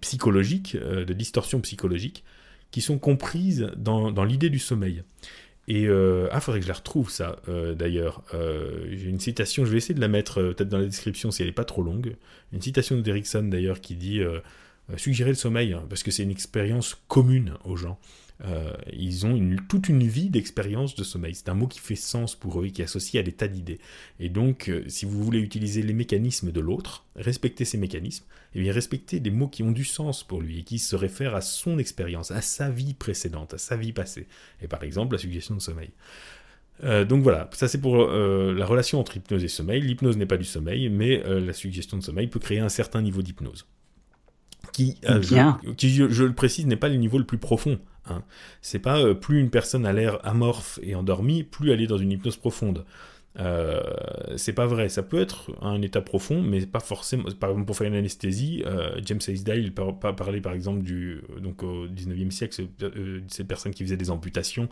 psychologiques, 0.00 0.76
de 0.76 1.12
distorsions 1.12 1.60
psychologiques, 1.60 2.24
qui 2.70 2.80
sont 2.80 2.98
comprises 2.98 3.70
dans, 3.76 4.10
dans 4.12 4.24
l'idée 4.24 4.50
du 4.50 4.58
sommeil. 4.58 5.02
Et 5.68 5.86
euh, 5.88 6.28
ah, 6.30 6.40
faudrait 6.40 6.60
que 6.60 6.66
je 6.66 6.70
la 6.70 6.76
retrouve 6.76 7.10
ça 7.10 7.40
euh, 7.48 7.74
d'ailleurs. 7.74 8.22
Euh, 8.34 8.86
j'ai 8.90 9.08
une 9.08 9.18
citation, 9.18 9.64
je 9.64 9.70
vais 9.70 9.78
essayer 9.78 9.94
de 9.94 10.00
la 10.00 10.08
mettre 10.08 10.40
euh, 10.40 10.52
peut-être 10.52 10.68
dans 10.68 10.78
la 10.78 10.84
description 10.84 11.30
si 11.30 11.42
elle 11.42 11.48
n'est 11.48 11.54
pas 11.54 11.64
trop 11.64 11.82
longue. 11.82 12.16
Une 12.52 12.62
citation 12.62 12.96
d'Erickson 13.00 13.42
d'ailleurs 13.44 13.80
qui 13.80 13.96
dit 13.96 14.20
suggérer 14.96 15.30
le 15.30 15.36
sommeil 15.36 15.72
hein, 15.72 15.84
parce 15.88 16.04
que 16.04 16.12
c'est 16.12 16.22
une 16.22 16.30
expérience 16.30 16.96
commune 17.08 17.54
aux 17.64 17.76
gens. 17.76 17.98
Euh, 18.44 18.72
ils 18.92 19.24
ont 19.24 19.34
une, 19.34 19.56
toute 19.66 19.88
une 19.88 20.06
vie 20.06 20.28
d'expérience 20.28 20.94
de 20.94 21.04
sommeil. 21.04 21.34
C'est 21.34 21.48
un 21.48 21.54
mot 21.54 21.66
qui 21.66 21.78
fait 21.78 21.96
sens 21.96 22.34
pour 22.34 22.60
eux 22.60 22.66
et 22.66 22.70
qui 22.70 22.82
est 22.82 22.84
associé 22.84 23.20
à 23.20 23.22
des 23.22 23.32
tas 23.32 23.48
d'idées. 23.48 23.78
Et 24.20 24.28
donc, 24.28 24.68
euh, 24.68 24.84
si 24.88 25.06
vous 25.06 25.22
voulez 25.22 25.40
utiliser 25.40 25.82
les 25.82 25.94
mécanismes 25.94 26.52
de 26.52 26.60
l'autre, 26.60 27.04
respecter 27.16 27.64
ces 27.64 27.78
mécanismes, 27.78 28.24
et 28.54 28.58
eh 28.58 28.62
bien 28.62 28.72
respecter 28.72 29.20
des 29.20 29.30
mots 29.30 29.48
qui 29.48 29.62
ont 29.62 29.72
du 29.72 29.84
sens 29.84 30.22
pour 30.22 30.40
lui 30.40 30.60
et 30.60 30.62
qui 30.62 30.78
se 30.78 30.96
réfèrent 30.96 31.34
à 31.34 31.40
son 31.40 31.78
expérience, 31.78 32.30
à 32.30 32.42
sa 32.42 32.70
vie 32.70 32.94
précédente, 32.94 33.54
à 33.54 33.58
sa 33.58 33.76
vie 33.76 33.92
passée. 33.92 34.26
Et 34.62 34.68
par 34.68 34.82
exemple, 34.82 35.14
la 35.14 35.18
suggestion 35.18 35.54
de 35.54 35.60
sommeil. 35.60 35.90
Euh, 36.84 37.06
donc 37.06 37.22
voilà, 37.22 37.48
ça 37.54 37.68
c'est 37.68 37.80
pour 37.80 38.06
la 38.06 38.66
relation 38.66 39.00
entre 39.00 39.16
hypnose 39.16 39.44
et 39.44 39.48
sommeil. 39.48 39.80
L'hypnose 39.80 40.18
n'est 40.18 40.26
pas 40.26 40.36
du 40.36 40.44
sommeil, 40.44 40.90
mais 40.90 41.22
la 41.24 41.52
suggestion 41.54 41.96
de 41.96 42.02
sommeil 42.02 42.28
peut 42.28 42.38
créer 42.38 42.58
un 42.58 42.68
certain 42.68 43.00
niveau 43.00 43.22
d'hypnose. 43.22 43.66
Qui, 44.72 44.98
qui 45.76 45.94
je, 45.94 46.24
le 46.24 46.34
précise, 46.34 46.66
n'est 46.66 46.76
pas 46.76 46.88
le 46.88 46.96
niveau 46.96 47.18
le 47.18 47.24
plus 47.24 47.38
profond. 47.38 47.78
Hein. 48.08 48.22
C'est 48.62 48.78
pas 48.78 48.98
euh, 49.00 49.14
plus 49.14 49.40
une 49.40 49.50
personne 49.50 49.86
a 49.86 49.92
l'air 49.92 50.18
amorphe 50.24 50.78
et 50.82 50.94
endormie, 50.94 51.42
plus 51.42 51.70
elle 51.72 51.80
est 51.80 51.86
dans 51.86 51.98
une 51.98 52.12
hypnose 52.12 52.36
profonde. 52.36 52.84
Euh, 53.38 53.82
c'est 54.36 54.52
pas 54.52 54.66
vrai, 54.66 54.88
ça 54.88 55.02
peut 55.02 55.20
être 55.20 55.50
un 55.60 55.82
état 55.82 56.00
profond, 56.00 56.42
mais 56.42 56.64
pas 56.64 56.80
forcément. 56.80 57.24
Par 57.38 57.50
exemple, 57.50 57.66
pour 57.66 57.76
faire 57.76 57.86
une 57.86 57.94
anesthésie, 57.94 58.62
euh, 58.66 58.98
James 59.04 59.20
Aisdale 59.28 59.72
parlait 59.72 60.40
par 60.40 60.52
exemple 60.52 60.82
du. 60.82 61.20
Donc 61.42 61.62
au 61.62 61.86
19e 61.86 62.30
siècle, 62.30 62.66
ces 63.28 63.44
personnes 63.44 63.72
qui 63.72 63.84
faisaient 63.84 63.96
des 63.96 64.10
amputations 64.10 64.68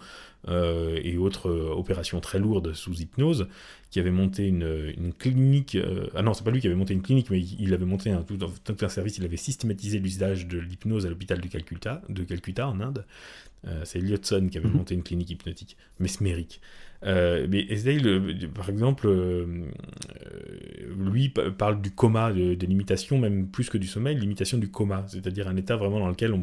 et 0.48 1.16
autres 1.16 1.50
opérations 1.50 2.20
très 2.20 2.38
lourdes 2.38 2.74
sous 2.74 2.94
hypnose, 2.94 3.48
qui 3.90 4.00
avaient 4.00 4.10
monté 4.10 4.46
une, 4.46 5.12
clinique. 5.18 5.76
ah 6.14 6.22
non, 6.22 6.34
c'est 6.34 6.44
pas 6.44 6.50
lui 6.50 6.60
qui 6.60 6.66
avait 6.66 6.76
monté 6.76 6.94
une 6.94 7.02
clinique, 7.02 7.30
mais 7.30 7.40
il, 7.40 7.72
avait 7.74 7.86
monté 7.86 8.10
un, 8.10 8.22
tout, 8.22 8.38
un 8.80 8.88
service, 8.88 9.18
il 9.18 9.24
avait 9.24 9.36
systématisé 9.36 9.98
l'usage 9.98 10.46
de 10.46 10.58
l'hypnose 10.58 11.06
à 11.06 11.10
l'hôpital 11.10 11.40
de 11.40 11.48
Calcutta, 11.48 12.02
de 12.08 12.22
Calcutta 12.24 12.68
en 12.68 12.80
Inde. 12.80 13.04
c'est 13.84 13.98
Eliotson 13.98 14.48
qui 14.50 14.58
avait 14.58 14.68
mhm. 14.68 14.76
monté 14.76 14.94
une 14.94 15.02
clinique 15.02 15.30
hypnotique, 15.30 15.76
mesmérique. 15.98 16.60
Euh, 17.04 17.46
mais 17.50 17.66
Esdale, 17.68 18.06
euh, 18.06 18.48
par 18.54 18.70
exemple, 18.70 19.06
euh, 19.06 19.46
lui 20.98 21.28
parle 21.28 21.80
du 21.82 21.90
coma, 21.90 22.32
de, 22.32 22.66
l'imitation, 22.66 23.18
même 23.18 23.48
plus 23.48 23.68
que 23.68 23.78
du 23.78 23.86
sommeil, 23.86 24.16
l'imitation 24.16 24.58
du 24.58 24.70
coma, 24.70 25.04
c'est-à-dire 25.08 25.48
un 25.48 25.56
état 25.56 25.76
vraiment 25.76 26.00
dans 26.00 26.08
lequel, 26.08 26.34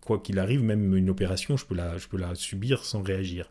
quoi 0.00 0.18
qu'il 0.18 0.38
arrive, 0.38 0.62
même 0.62 0.96
une 0.96 1.10
opération, 1.10 1.56
je 1.56 1.66
peux 1.66 1.76
la, 1.76 2.34
subir 2.34 2.84
sans 2.84 3.02
réagir. 3.02 3.50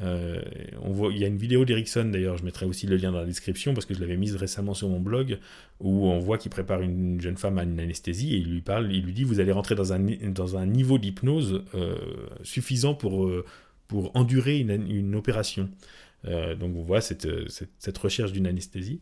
Euh, 0.00 0.40
on 0.80 0.90
voit, 0.90 1.12
il 1.12 1.18
y 1.18 1.24
a 1.24 1.28
une 1.28 1.36
vidéo 1.36 1.64
d'Erickson 1.64 2.10
d'ailleurs, 2.12 2.38
je 2.38 2.44
mettrai 2.44 2.66
aussi 2.66 2.86
le 2.86 2.96
lien 2.96 3.12
dans 3.12 3.20
la 3.20 3.26
description 3.26 3.74
parce 3.74 3.86
que 3.86 3.94
je 3.94 4.00
l'avais 4.00 4.16
mise 4.16 4.36
récemment 4.36 4.74
sur 4.74 4.88
mon 4.88 4.98
blog 4.98 5.38
où 5.80 6.08
on 6.08 6.18
voit 6.18 6.38
qu'il 6.38 6.50
prépare 6.50 6.80
une 6.80 7.20
jeune 7.20 7.36
femme 7.36 7.58
à 7.58 7.62
une 7.62 7.78
anesthésie 7.78 8.34
et 8.34 8.38
il 8.38 8.50
lui 8.50 8.62
parle, 8.62 8.90
il 8.90 9.04
lui 9.04 9.12
dit 9.12 9.22
vous 9.22 9.38
allez 9.38 9.52
rentrer 9.52 9.74
dans 9.74 9.92
un, 9.92 10.66
niveau 10.66 10.98
d'hypnose 10.98 11.62
euh, 11.74 11.94
suffisant 12.42 12.94
pour, 12.94 13.26
euh, 13.26 13.44
pour 13.92 14.10
endurer 14.16 14.58
une, 14.58 15.14
opération. 15.14 15.68
donc 16.24 16.76
on 16.76 16.82
voit 16.82 17.02
cette, 17.02 17.28
cette, 17.50 17.70
cette 17.78 17.98
recherche 17.98 18.32
d'une 18.32 18.46
anesthésie. 18.46 19.00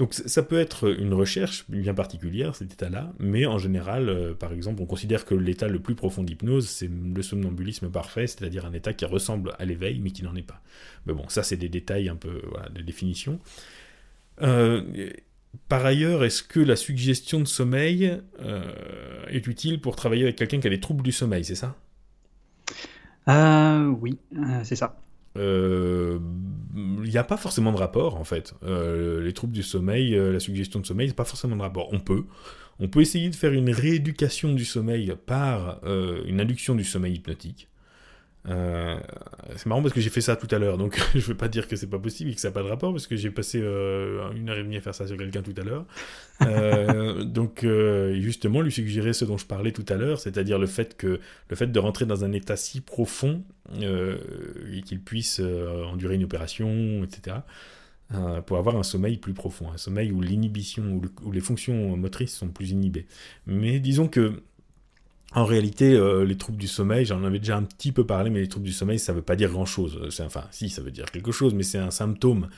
Donc 0.00 0.14
ça 0.14 0.42
peut 0.42 0.58
être 0.58 0.98
une 0.98 1.12
recherche 1.12 1.66
bien 1.68 1.92
particulière, 1.92 2.54
cet 2.54 2.72
état-là, 2.72 3.12
mais 3.18 3.44
en 3.44 3.58
général, 3.58 4.08
euh, 4.08 4.32
par 4.32 4.54
exemple, 4.54 4.80
on 4.80 4.86
considère 4.86 5.26
que 5.26 5.34
l'état 5.34 5.68
le 5.68 5.78
plus 5.78 5.94
profond 5.94 6.22
d'hypnose, 6.22 6.66
c'est 6.70 6.88
le 6.88 7.22
somnambulisme 7.22 7.90
parfait, 7.90 8.26
c'est-à-dire 8.26 8.64
un 8.64 8.72
état 8.72 8.94
qui 8.94 9.04
ressemble 9.04 9.52
à 9.58 9.66
l'éveil, 9.66 10.00
mais 10.00 10.10
qui 10.10 10.22
n'en 10.22 10.34
est 10.36 10.42
pas. 10.42 10.62
Mais 11.04 11.12
bon, 11.12 11.28
ça 11.28 11.42
c'est 11.42 11.58
des 11.58 11.68
détails 11.68 12.08
un 12.08 12.16
peu 12.16 12.40
de 12.74 12.80
définition. 12.80 13.40
Euh, 14.40 15.10
par 15.68 15.84
ailleurs, 15.84 16.24
est-ce 16.24 16.42
que 16.42 16.60
la 16.60 16.76
suggestion 16.76 17.38
de 17.40 17.44
sommeil 17.44 18.18
euh, 18.40 19.26
est 19.28 19.46
utile 19.46 19.82
pour 19.82 19.96
travailler 19.96 20.22
avec 20.22 20.36
quelqu'un 20.36 20.60
qui 20.60 20.66
a 20.66 20.70
des 20.70 20.80
troubles 20.80 21.02
du 21.02 21.12
sommeil, 21.12 21.44
c'est 21.44 21.56
ça? 21.56 21.76
Oui, 24.00 24.18
c'est 24.64 24.76
ça. 24.76 24.96
Euh, 25.36 26.18
il 26.74 27.08
n'y 27.08 27.18
a 27.18 27.24
pas 27.24 27.36
forcément 27.36 27.72
de 27.72 27.76
rapport 27.76 28.16
en 28.16 28.24
fait. 28.24 28.54
Euh, 28.64 29.22
les 29.22 29.32
troubles 29.32 29.52
du 29.52 29.62
sommeil, 29.62 30.16
euh, 30.16 30.32
la 30.32 30.40
suggestion 30.40 30.80
de 30.80 30.86
sommeil, 30.86 31.08
c'est 31.08 31.14
pas 31.14 31.24
forcément 31.24 31.56
de 31.56 31.62
rapport. 31.62 31.88
On 31.92 32.00
peut, 32.00 32.24
on 32.80 32.88
peut 32.88 33.00
essayer 33.00 33.30
de 33.30 33.36
faire 33.36 33.52
une 33.52 33.70
rééducation 33.70 34.52
du 34.52 34.64
sommeil 34.64 35.14
par 35.26 35.80
une 35.84 36.40
induction 36.40 36.74
du 36.74 36.84
sommeil 36.84 37.14
hypnotique. 37.14 37.68
Euh, 38.48 38.98
c'est 39.56 39.66
marrant 39.66 39.82
parce 39.82 39.92
que 39.92 40.00
j'ai 40.00 40.08
fait 40.08 40.22
ça 40.22 40.34
tout 40.34 40.48
à 40.50 40.58
l'heure, 40.58 40.78
donc 40.78 40.98
je 41.14 41.20
veux 41.20 41.36
pas 41.36 41.48
dire 41.48 41.68
que 41.68 41.76
c'est 41.76 41.86
pas 41.86 41.98
possible 41.98 42.30
et 42.30 42.34
que 42.34 42.40
ça 42.40 42.48
n'a 42.48 42.52
pas 42.52 42.62
de 42.62 42.68
rapport 42.68 42.92
parce 42.92 43.06
que 43.06 43.16
j'ai 43.16 43.30
passé 43.30 43.60
euh, 43.62 44.30
une 44.32 44.48
heure 44.48 44.56
et 44.56 44.62
demie 44.62 44.76
à 44.76 44.80
faire 44.80 44.94
ça 44.94 45.06
sur 45.06 45.16
quelqu'un 45.16 45.42
tout 45.42 45.54
à 45.58 45.62
l'heure. 45.62 45.84
Euh, 46.42 47.24
donc 47.24 47.66
justement 48.14 48.62
lui 48.62 48.72
suggérer 48.72 49.12
ce 49.12 49.24
dont 49.24 49.36
je 49.36 49.46
parlais 49.46 49.72
tout 49.72 49.84
à 49.88 49.94
l'heure, 49.94 50.18
c'est-à-dire 50.18 50.58
le 50.58 50.66
fait 50.66 50.96
que 50.96 51.20
le 51.48 51.56
fait 51.56 51.66
de 51.66 51.78
rentrer 51.78 52.06
dans 52.06 52.24
un 52.24 52.32
état 52.32 52.56
si 52.56 52.80
profond 52.80 53.42
et 53.80 54.82
qu'il 54.82 55.00
puisse 55.00 55.40
endurer 55.40 56.14
une 56.14 56.24
opération, 56.24 57.04
etc. 57.04 57.36
pour 58.46 58.56
avoir 58.56 58.76
un 58.76 58.82
sommeil 58.82 59.18
plus 59.18 59.34
profond, 59.34 59.70
un 59.70 59.76
sommeil 59.76 60.10
où 60.12 60.20
l'inhibition, 60.20 61.00
où 61.22 61.30
les 61.30 61.40
fonctions 61.40 61.96
motrices 61.96 62.34
sont 62.34 62.48
plus 62.48 62.70
inhibées. 62.70 63.06
Mais 63.46 63.80
disons 63.80 64.08
que 64.08 64.42
en 65.32 65.44
réalité, 65.44 65.94
euh, 65.94 66.24
les 66.24 66.36
troubles 66.36 66.58
du 66.58 66.66
sommeil, 66.66 67.04
j'en 67.04 67.22
avais 67.22 67.38
déjà 67.38 67.56
un 67.56 67.62
petit 67.62 67.92
peu 67.92 68.04
parlé, 68.04 68.30
mais 68.30 68.40
les 68.40 68.48
troubles 68.48 68.66
du 68.66 68.72
sommeil, 68.72 68.98
ça 68.98 69.12
ne 69.12 69.18
veut 69.18 69.22
pas 69.22 69.36
dire 69.36 69.50
grand-chose. 69.50 70.08
Enfin, 70.20 70.42
si, 70.50 70.68
ça 70.68 70.82
veut 70.82 70.90
dire 70.90 71.04
quelque 71.06 71.30
chose, 71.30 71.54
mais 71.54 71.62
c'est 71.62 71.78
un 71.78 71.92
symptôme. 71.92 72.48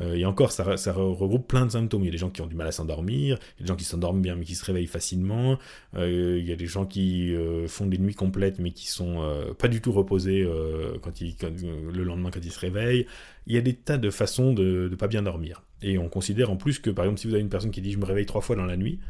Euh, 0.00 0.14
et 0.14 0.24
encore, 0.24 0.50
ça, 0.50 0.64
regroupe 0.92 1.46
plein 1.46 1.66
de 1.66 1.72
symptômes. 1.72 2.02
Il 2.02 2.06
y 2.06 2.08
a 2.08 2.12
des 2.12 2.18
gens 2.18 2.30
qui 2.30 2.40
ont 2.40 2.46
du 2.46 2.54
mal 2.54 2.66
à 2.66 2.72
s'endormir, 2.72 3.38
il 3.58 3.60
y 3.60 3.62
a 3.62 3.64
des 3.64 3.68
gens 3.68 3.76
qui 3.76 3.84
s'endorment 3.84 4.22
bien, 4.22 4.34
mais 4.34 4.46
qui 4.46 4.54
se 4.54 4.64
réveillent 4.64 4.86
facilement. 4.86 5.58
Euh, 5.94 6.38
il 6.40 6.48
y 6.48 6.52
a 6.52 6.56
des 6.56 6.66
gens 6.66 6.86
qui 6.86 7.34
font 7.68 7.86
des 7.86 7.98
nuits 7.98 8.14
complètes, 8.14 8.58
mais 8.58 8.70
qui 8.70 8.88
sont 8.88 9.20
pas 9.58 9.68
du 9.68 9.82
tout 9.82 9.92
reposés 9.92 10.42
le 10.42 12.02
lendemain 12.02 12.30
quand 12.30 12.42
ils 12.42 12.52
se 12.52 12.60
réveillent. 12.60 13.06
Il 13.46 13.54
y 13.54 13.58
a 13.58 13.62
des 13.62 13.74
tas 13.74 13.98
de 13.98 14.08
façons 14.08 14.54
de 14.54 14.88
ne 14.90 14.96
pas 14.96 15.08
bien 15.08 15.22
dormir. 15.22 15.62
Et 15.82 15.98
on 15.98 16.08
considère 16.08 16.50
en 16.50 16.56
plus 16.56 16.78
que, 16.78 16.88
par 16.88 17.04
exemple, 17.04 17.20
si 17.20 17.26
vous 17.26 17.34
avez 17.34 17.42
une 17.42 17.50
personne 17.50 17.72
qui 17.72 17.82
dit 17.82 17.90
«je 17.92 17.98
me 17.98 18.04
réveille 18.04 18.26
trois 18.26 18.40
fois 18.40 18.56
dans 18.56 18.64
la 18.64 18.76
nuit», 18.76 19.00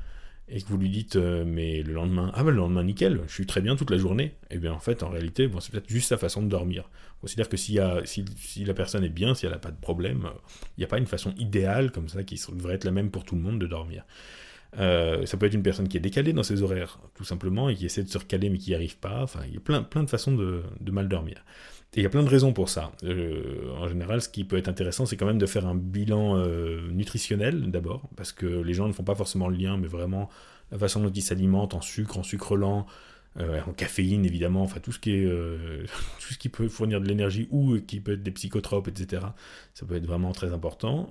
et 0.48 0.60
que 0.60 0.68
vous 0.68 0.76
lui 0.76 0.90
dites 0.90 1.16
euh, 1.16 1.44
mais 1.46 1.82
le 1.82 1.92
lendemain 1.92 2.30
ah 2.34 2.42
ben 2.42 2.50
le 2.50 2.56
lendemain 2.56 2.84
nickel 2.84 3.20
je 3.26 3.32
suis 3.32 3.46
très 3.46 3.60
bien 3.60 3.76
toute 3.76 3.90
la 3.90 3.98
journée. 3.98 4.34
Et 4.50 4.56
eh 4.56 4.58
bien 4.58 4.72
en 4.72 4.80
fait 4.80 5.02
en 5.02 5.08
réalité 5.08 5.46
bon, 5.46 5.60
c'est 5.60 5.72
peut-être 5.72 5.88
juste 5.88 6.08
sa 6.08 6.18
façon 6.18 6.42
de 6.42 6.48
dormir. 6.48 6.90
On 7.18 7.20
considère 7.22 7.48
que 7.48 7.56
s'il 7.56 7.76
y 7.76 7.80
a, 7.80 8.02
si, 8.04 8.24
si, 8.36 8.64
la 8.64 8.74
personne 8.74 9.04
est 9.04 9.08
bien 9.08 9.34
si 9.34 9.46
elle 9.46 9.52
n'a 9.52 9.58
pas 9.58 9.70
de 9.70 9.80
problème 9.80 10.28
il 10.76 10.80
n'y 10.80 10.84
a 10.84 10.88
pas 10.88 10.98
une 10.98 11.06
façon 11.06 11.34
idéale 11.38 11.92
comme 11.92 12.08
ça 12.08 12.22
qui 12.22 12.40
devrait 12.52 12.74
être 12.74 12.84
la 12.84 12.90
même 12.90 13.10
pour 13.10 13.24
tout 13.24 13.34
le 13.34 13.42
monde 13.42 13.58
de 13.58 13.66
dormir. 13.66 14.04
Euh, 14.78 15.26
ça 15.26 15.36
peut 15.36 15.46
être 15.46 15.54
une 15.54 15.62
personne 15.62 15.86
qui 15.86 15.98
est 15.98 16.00
décalée 16.00 16.32
dans 16.32 16.42
ses 16.42 16.62
horaires 16.62 16.98
tout 17.14 17.24
simplement 17.24 17.68
et 17.68 17.74
qui 17.74 17.84
essaie 17.84 18.02
de 18.02 18.08
se 18.08 18.18
recaler 18.18 18.50
mais 18.50 18.58
qui 18.58 18.70
n'y 18.70 18.74
arrive 18.74 18.98
pas. 18.98 19.22
Enfin 19.22 19.40
il 19.46 19.54
y 19.54 19.56
a 19.56 19.60
plein, 19.60 19.82
plein 19.82 20.02
de 20.02 20.10
façons 20.10 20.32
de 20.32 20.90
mal 20.90 21.08
dormir 21.08 21.44
et 21.94 22.00
il 22.00 22.02
y 22.02 22.06
a 22.06 22.08
plein 22.08 22.22
de 22.22 22.28
raisons 22.28 22.54
pour 22.54 22.70
ça. 22.70 22.92
Euh, 23.04 23.70
en 23.76 23.86
général, 23.86 24.22
ce 24.22 24.28
qui 24.30 24.44
peut 24.44 24.56
être 24.56 24.68
intéressant, 24.68 25.04
c'est 25.04 25.18
quand 25.18 25.26
même 25.26 25.38
de 25.38 25.46
faire 25.46 25.66
un 25.66 25.74
bilan 25.74 26.38
euh, 26.38 26.90
nutritionnel 26.90 27.70
d'abord, 27.70 28.08
parce 28.16 28.32
que 28.32 28.46
les 28.46 28.72
gens 28.72 28.88
ne 28.88 28.92
font 28.92 29.02
pas 29.02 29.14
forcément 29.14 29.48
le 29.48 29.56
lien, 29.56 29.76
mais 29.76 29.88
vraiment 29.88 30.30
la 30.70 30.78
façon 30.78 31.00
dont 31.00 31.10
ils 31.10 31.22
s'alimentent 31.22 31.74
en 31.74 31.82
sucre, 31.82 32.18
en 32.18 32.22
sucre 32.22 32.56
lent, 32.56 32.86
euh, 33.38 33.60
en 33.66 33.72
caféine 33.72 34.24
évidemment, 34.24 34.62
enfin 34.62 34.80
tout 34.80 34.92
ce 34.92 34.98
qui 34.98 35.12
est 35.12 35.26
tout 36.20 36.32
ce 36.32 36.38
qui 36.38 36.48
peut 36.48 36.66
fournir 36.68 36.98
de 36.98 37.06
l'énergie 37.06 37.46
ou 37.50 37.78
qui 37.80 38.00
peut 38.00 38.12
être 38.12 38.22
des 38.22 38.30
psychotropes, 38.30 38.88
etc. 38.88 39.26
Ça 39.74 39.84
peut 39.84 39.96
être 39.96 40.06
vraiment 40.06 40.32
très 40.32 40.54
important. 40.54 41.10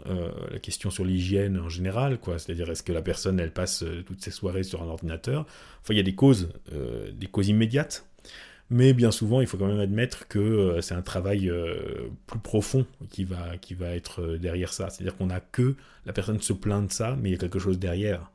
la 0.51 0.57
question 0.57 0.89
sur 0.89 1.05
l'hygiène 1.05 1.59
en 1.59 1.69
général, 1.69 2.17
quoi, 2.17 2.39
c'est-à-dire 2.39 2.71
est-ce 2.71 2.81
que 2.81 2.91
la 2.91 3.03
personne 3.03 3.39
elle 3.39 3.53
passe 3.53 3.85
toutes 4.07 4.23
ses 4.23 4.31
soirées 4.31 4.63
sur 4.63 4.81
un 4.81 4.87
ordinateur? 4.87 5.45
Enfin, 5.81 5.93
il 5.93 5.97
y 5.97 5.99
a 5.99 6.03
des 6.03 6.15
causes, 6.15 6.49
des 6.71 7.27
causes 7.27 7.49
immédiates 7.49 8.05
mais 8.71 8.93
bien 8.93 9.11
souvent, 9.11 9.41
il 9.41 9.47
faut 9.47 9.57
quand 9.57 9.67
même 9.67 9.81
admettre 9.81 10.29
que 10.29 10.39
euh, 10.39 10.81
c'est 10.81 10.95
un 10.95 11.01
travail 11.01 11.49
euh, 11.49 12.07
plus 12.25 12.39
profond 12.39 12.85
qui 13.09 13.25
va, 13.25 13.57
qui 13.57 13.73
va 13.73 13.89
être 13.89 14.21
euh, 14.21 14.37
derrière 14.37 14.71
ça. 14.71 14.89
C'est-à-dire 14.89 15.17
qu'on 15.17 15.25
n'a 15.25 15.41
que 15.41 15.75
la 16.05 16.13
personne 16.13 16.39
se 16.39 16.53
plaint 16.53 16.87
de 16.87 16.91
ça, 16.91 17.17
mais 17.21 17.29
il 17.29 17.31
y 17.33 17.35
a 17.35 17.37
quelque 17.37 17.59
chose 17.59 17.77
derrière. 17.77 18.31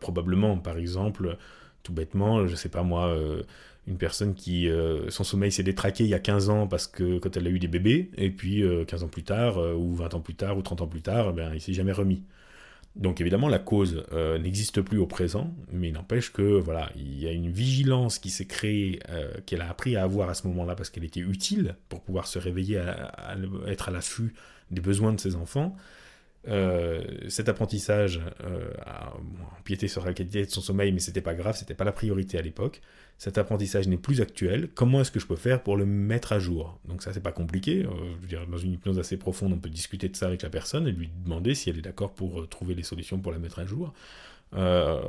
probablement, 0.00 0.56
par 0.56 0.78
exemple, 0.78 1.36
tout 1.82 1.92
bêtement, 1.92 2.46
je 2.46 2.56
sais 2.56 2.70
pas 2.70 2.82
moi, 2.82 3.16
une 3.86 3.98
personne 3.98 4.34
qui, 4.34 4.68
son 5.08 5.24
sommeil 5.24 5.52
s'est 5.52 5.62
détraqué 5.62 6.04
il 6.04 6.10
y 6.10 6.14
a 6.14 6.18
15 6.18 6.50
ans 6.50 6.66
parce 6.66 6.88
que 6.88 7.18
quand 7.18 7.36
elle 7.36 7.46
a 7.46 7.50
eu 7.50 7.60
des 7.60 7.68
bébés, 7.68 8.10
et 8.16 8.30
puis 8.30 8.64
15 8.88 9.04
ans 9.04 9.08
plus 9.08 9.22
tard, 9.22 9.58
ou 9.78 9.94
20 9.94 10.14
ans 10.14 10.20
plus 10.20 10.34
tard, 10.34 10.56
ou 10.58 10.62
30 10.62 10.80
ans 10.80 10.86
plus 10.88 11.02
tard, 11.02 11.32
ben, 11.34 11.52
il 11.54 11.60
s'est 11.60 11.72
jamais 11.72 11.92
remis. 11.92 12.22
Donc 12.94 13.22
évidemment, 13.22 13.48
la 13.48 13.58
cause 13.58 14.04
euh, 14.12 14.38
n'existe 14.38 14.82
plus 14.82 14.98
au 14.98 15.06
présent, 15.06 15.54
mais 15.72 15.88
il 15.88 15.92
n'empêche 15.94 16.30
que 16.30 16.42
voilà, 16.42 16.90
il 16.94 17.18
y 17.18 17.26
a 17.26 17.32
une 17.32 17.50
vigilance 17.50 18.18
qui 18.18 18.28
s'est 18.28 18.46
créée, 18.46 19.00
euh, 19.08 19.32
qu'elle 19.46 19.62
a 19.62 19.70
appris 19.70 19.96
à 19.96 20.02
avoir 20.02 20.28
à 20.28 20.34
ce 20.34 20.46
moment-là 20.48 20.74
parce 20.74 20.90
qu'elle 20.90 21.04
était 21.04 21.20
utile 21.20 21.76
pour 21.88 22.02
pouvoir 22.02 22.26
se 22.26 22.38
réveiller, 22.38 22.78
à, 22.78 23.36
être 23.66 23.88
à 23.88 23.92
l'affût 23.92 24.34
des 24.70 24.82
besoins 24.82 25.12
de 25.12 25.20
ses 25.20 25.36
enfants. 25.36 25.74
Euh, 26.48 27.02
cet 27.28 27.48
apprentissage 27.48 28.20
a 28.84 29.14
empiété 29.58 29.88
sur 29.88 30.04
la 30.04 30.12
qualité 30.12 30.44
de 30.44 30.50
son 30.50 30.60
sommeil, 30.60 30.92
mais 30.92 31.00
c'était 31.00 31.22
pas 31.22 31.34
grave, 31.34 31.56
c'était 31.56 31.74
pas 31.74 31.84
la 31.84 31.92
priorité 31.92 32.36
à 32.36 32.42
l'époque 32.42 32.82
cet 33.18 33.38
apprentissage 33.38 33.86
n'est 33.86 33.96
plus 33.96 34.20
actuel, 34.20 34.68
comment 34.74 35.00
est-ce 35.00 35.12
que 35.12 35.20
je 35.20 35.26
peux 35.26 35.36
faire 35.36 35.62
pour 35.62 35.76
le 35.76 35.86
mettre 35.86 36.32
à 36.32 36.40
jour? 36.40 36.80
Donc 36.86 37.02
ça, 37.02 37.12
c'est 37.12 37.22
pas 37.22 37.32
compliqué. 37.32 37.86
Euh, 37.86 38.46
dans 38.50 38.58
une 38.58 38.72
hypnose 38.72 38.98
assez 38.98 39.16
profonde, 39.16 39.52
on 39.52 39.58
peut 39.58 39.70
discuter 39.70 40.08
de 40.08 40.16
ça 40.16 40.26
avec 40.26 40.42
la 40.42 40.50
personne 40.50 40.88
et 40.88 40.92
lui 40.92 41.08
demander 41.24 41.54
si 41.54 41.70
elle 41.70 41.78
est 41.78 41.82
d'accord 41.82 42.12
pour 42.12 42.40
euh, 42.40 42.46
trouver 42.46 42.74
les 42.74 42.82
solutions 42.82 43.18
pour 43.20 43.30
la 43.30 43.38
mettre 43.38 43.60
à 43.60 43.64
jour. 43.64 43.94
Euh, 44.54 45.00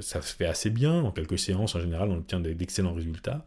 ça 0.00 0.22
se 0.22 0.34
fait 0.34 0.46
assez 0.46 0.70
bien, 0.70 1.02
en 1.02 1.10
quelques 1.10 1.38
séances, 1.38 1.74
en 1.74 1.80
général, 1.80 2.10
on 2.10 2.18
obtient 2.18 2.40
d'excellents 2.40 2.94
résultats. 2.94 3.44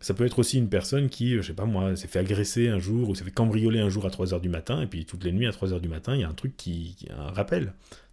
Ça 0.00 0.14
peut 0.14 0.24
être 0.24 0.38
aussi 0.38 0.58
une 0.58 0.68
personne 0.68 1.08
qui, 1.08 1.34
je 1.36 1.42
sais 1.42 1.54
pas 1.54 1.64
moi, 1.64 1.96
s'est 1.96 2.06
fait 2.06 2.20
agresser 2.20 2.68
un 2.68 2.78
jour 2.78 3.08
ou 3.08 3.14
s'est 3.14 3.24
fait 3.24 3.32
cambrioler 3.32 3.80
un 3.80 3.88
jour 3.88 4.06
à 4.06 4.10
3h 4.10 4.40
du 4.40 4.48
matin, 4.48 4.80
et 4.80 4.86
puis 4.86 5.04
toutes 5.04 5.24
les 5.24 5.32
nuits 5.32 5.46
à 5.46 5.50
3h 5.50 5.80
du 5.80 5.88
matin, 5.88 6.14
il 6.14 6.20
y 6.20 6.24
a 6.24 6.28
un 6.28 6.34
truc 6.34 6.56
qui, 6.56 6.94
qui. 6.96 7.08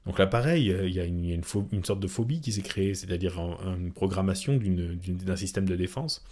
Donc 0.06 0.20
là, 0.20 0.28
pareil, 0.28 0.72
euh, 0.72 0.88
il 0.88 0.94
y 0.94 1.00
a 1.00 1.06
une, 1.06 1.44
sorte 1.44 2.00
de 2.00 2.08
phobie 2.08 2.42
qui 2.42 2.52
s'est 2.52 2.62
créée, 2.62 2.94
c'est-à-dire 2.94 3.40
une 3.78 3.92
programmation 3.92 4.60
d'un 4.60 5.36
système 5.36 5.68
de 5.68 5.76
défense. 5.76 6.24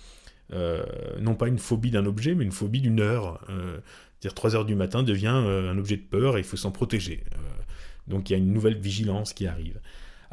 Euh, 0.51 0.83
non 1.19 1.35
pas 1.35 1.47
une 1.47 1.57
phobie 1.57 1.89
d'un 1.89 2.05
objet, 2.05 2.35
mais 2.35 2.43
une 2.43 2.51
phobie 2.51 2.81
d'une 2.81 2.99
heure. 2.99 3.43
Euh, 3.49 3.79
c'est-à-dire 4.19 4.35
3 4.35 4.55
heures 4.55 4.65
du 4.65 4.75
matin 4.75 5.03
devient 5.03 5.27
un 5.27 5.77
objet 5.77 5.97
de 5.97 6.01
peur 6.01 6.37
et 6.37 6.41
il 6.41 6.45
faut 6.45 6.57
s'en 6.57 6.71
protéger. 6.71 7.23
donc 8.07 8.29
il 8.29 8.33
y 8.33 8.35
a 8.35 8.39
une 8.39 8.53
nouvelle 8.53 8.77
vigilance 8.77 9.33
qui 9.33 9.47
arrive. 9.47 9.79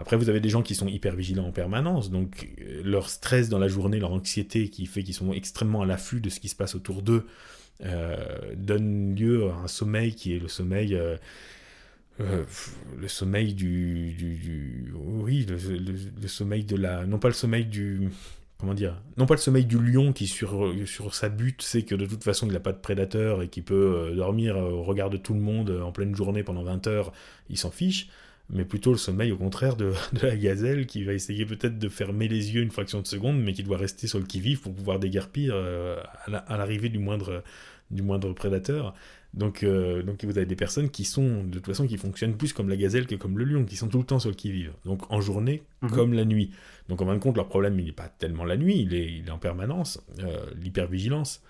Après, 0.01 0.17
vous 0.17 0.29
avez 0.29 0.41
des 0.41 0.49
gens 0.49 0.63
qui 0.63 0.75
sont 0.75 0.89
hyper 0.89 1.15
vigilants 1.15 1.47
en 1.47 1.53
permanence, 1.53 2.11
donc 2.11 2.49
leur 2.83 3.09
stress 3.11 3.49
dans 3.49 3.59
la 3.59 3.69
journée, 3.69 3.99
leur 3.99 4.13
anxiété 4.13 4.69
qui 4.69 4.87
fait 4.87 5.03
qu'ils 5.03 5.15
sont 5.15 5.33
extrêmement 5.33 5.83
à 5.83 5.87
l'affût 5.87 6.21
de 6.21 6.31
ce 6.31 6.41
qui 6.41 6.49
se 6.49 6.57
passe 6.57 6.75
autour 6.75 7.03
d'eux, 7.03 7.27
donne 8.57 9.15
lieu 9.15 9.51
à 9.51 9.55
un 9.55 9.69
sommeil 9.69 10.15
qui 10.15 10.35
est 10.35 10.39
le 10.39 10.49
sommeil 10.49 10.99
euh, 12.21 12.45
du, 13.55 14.93
oui 14.95 15.47
le, 15.49 16.29
sommeil 16.29 16.65
de 16.65 16.77
la 16.77 17.07
non 17.07 17.19
pas 17.19 17.29
le 17.29 17.35
sommeil 17.35 17.65
du 17.65 18.11
comment 18.59 18.75
dire 18.75 19.01
non 19.17 19.27
pas 19.27 19.35
le 19.35 19.41
sommeil 19.41 19.65
du 19.65 19.79
lion 19.79 20.13
qui 20.13 20.27
sur 20.27 20.75
sur 20.87 21.15
sa 21.15 21.29
butte 21.31 21.63
sait 21.63 21.83
que 21.83 21.95
de 21.95 22.05
toute 22.05 22.23
façon 22.23 22.47
il 22.47 22.53
n'a 22.53 22.61
pas 22.61 22.73
de 22.73 22.79
prédateur 22.79 23.43
et 23.43 23.49
qui 23.49 23.63
peut 23.63 24.11
euh, 24.11 24.15
dormir 24.15 24.57
euh, 24.57 24.71
au 24.71 24.83
regard 24.83 25.09
de 25.09 25.17
tout 25.17 25.33
le 25.35 25.41
monde 25.41 25.71
en 25.71 25.93
pleine 25.93 26.15
journée 26.15 26.43
pendant 26.43 26.63
20 26.63 26.87
heures 26.89 27.13
il 27.49 27.57
s'en 27.57 27.71
fiche 27.71 28.09
mais 28.53 28.65
plutôt 28.65 28.93
le 28.93 28.99
sommeil 28.99 29.33
au 29.33 29.37
contraire 29.37 29.77
de, 29.77 29.93
la 30.23 30.37
gazelle 30.37 30.87
qui 30.87 31.05
va 31.05 31.13
essayer 31.13 31.47
peut-être 31.47 31.79
de 31.79 31.89
fermer 31.89 32.29
les 32.29 32.55
yeux 32.55 32.63
une 32.63 32.71
fraction 32.71 33.01
de 33.01 33.07
seconde 33.07 33.41
mais 33.41 33.53
qui 33.53 33.63
doit 33.63 33.79
rester 33.79 34.07
sur 34.07 34.19
le 34.19 34.25
qui-vive 34.25 34.61
pour 34.61 34.75
pouvoir 34.75 34.99
déguerpir 34.99 35.55
à 35.55 36.57
l'arrivée 36.57 36.89
du 36.89 36.99
moindre 36.99 37.43
du 37.91 38.03
moindre 38.03 38.33
prédateur 38.33 38.95
donc, 39.33 39.63
euh, 39.63 40.03
donc 40.03 40.25
vous 40.25 40.37
avez 40.37 40.47
des 40.47 40.57
personnes 40.57 40.91
qui 40.91 41.05
sont, 41.05 41.45
de 41.45 41.55
toute 41.55 41.67
façon, 41.67 41.87
qui 41.87 41.97
fonctionnent 41.97 42.37
plus 42.37 42.53
comme 42.53 42.69
la 42.69 42.77
gazelle 42.77 43.07
que 43.07 43.15
comme 43.15 43.39
le 43.39 43.45
lion, 43.45 43.65
qui 43.65 43.77
sont 43.77 43.89
tout 43.89 43.99
le 43.99 44.05
temps 44.05 44.19
sur 44.19 44.31
le 44.31 44.35
qui-vive. 44.35 44.73
Donc 44.85 45.11
en 45.13 45.21
journée 45.21 45.63
mhm. 45.83 45.91
comme 45.91 46.13
la 46.15 46.25
nuit. 46.25 46.51
Donc 46.89 47.01
en 47.01 47.07
fin 47.07 47.15
de 47.15 47.21
compte, 47.21 47.37
leur 47.37 47.49
problème, 47.49 47.79
il 47.79 47.87
n'est 47.87 47.93
pas 47.93 48.09
tellement 48.09 48.45
la 48.45 48.57
nuit, 48.57 48.81
il 48.81 48.95
est, 48.95 49.13
il 49.13 49.29
est 49.29 49.31
en 49.31 49.39
permanence, 49.39 50.03
euh, 50.21 50.47
l'hypervigilance. 50.61 51.43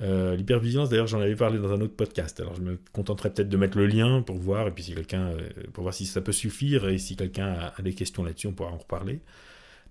L'hypervigilance, 0.00 0.88
d'ailleurs, 0.90 1.08
j'en 1.08 1.20
avais 1.20 1.34
parlé 1.34 1.58
dans 1.58 1.72
un 1.72 1.80
autre 1.80 1.96
podcast. 1.96 2.38
Alors, 2.40 2.54
je 2.54 2.60
me 2.60 2.78
contenterai 2.92 3.30
peut-être 3.30 3.48
de 3.48 3.56
mettre 3.56 3.76
le 3.76 3.86
lien 3.86 4.22
pour 4.22 4.36
voir, 4.36 4.68
et 4.68 4.70
puis 4.70 4.84
si 4.84 4.94
quelqu'un, 4.94 5.32
pour 5.72 5.82
voir 5.82 5.92
si 5.92 6.06
ça 6.06 6.20
peut 6.20 6.32
suffire, 6.32 6.88
et 6.88 6.98
si 6.98 7.16
quelqu'un 7.16 7.72
a, 7.76 7.82
des 7.82 7.94
questions 7.94 8.22
là-dessus, 8.22 8.46
on 8.46 8.52
pourra 8.52 8.70
en 8.70 8.78
reparler. 8.78 9.20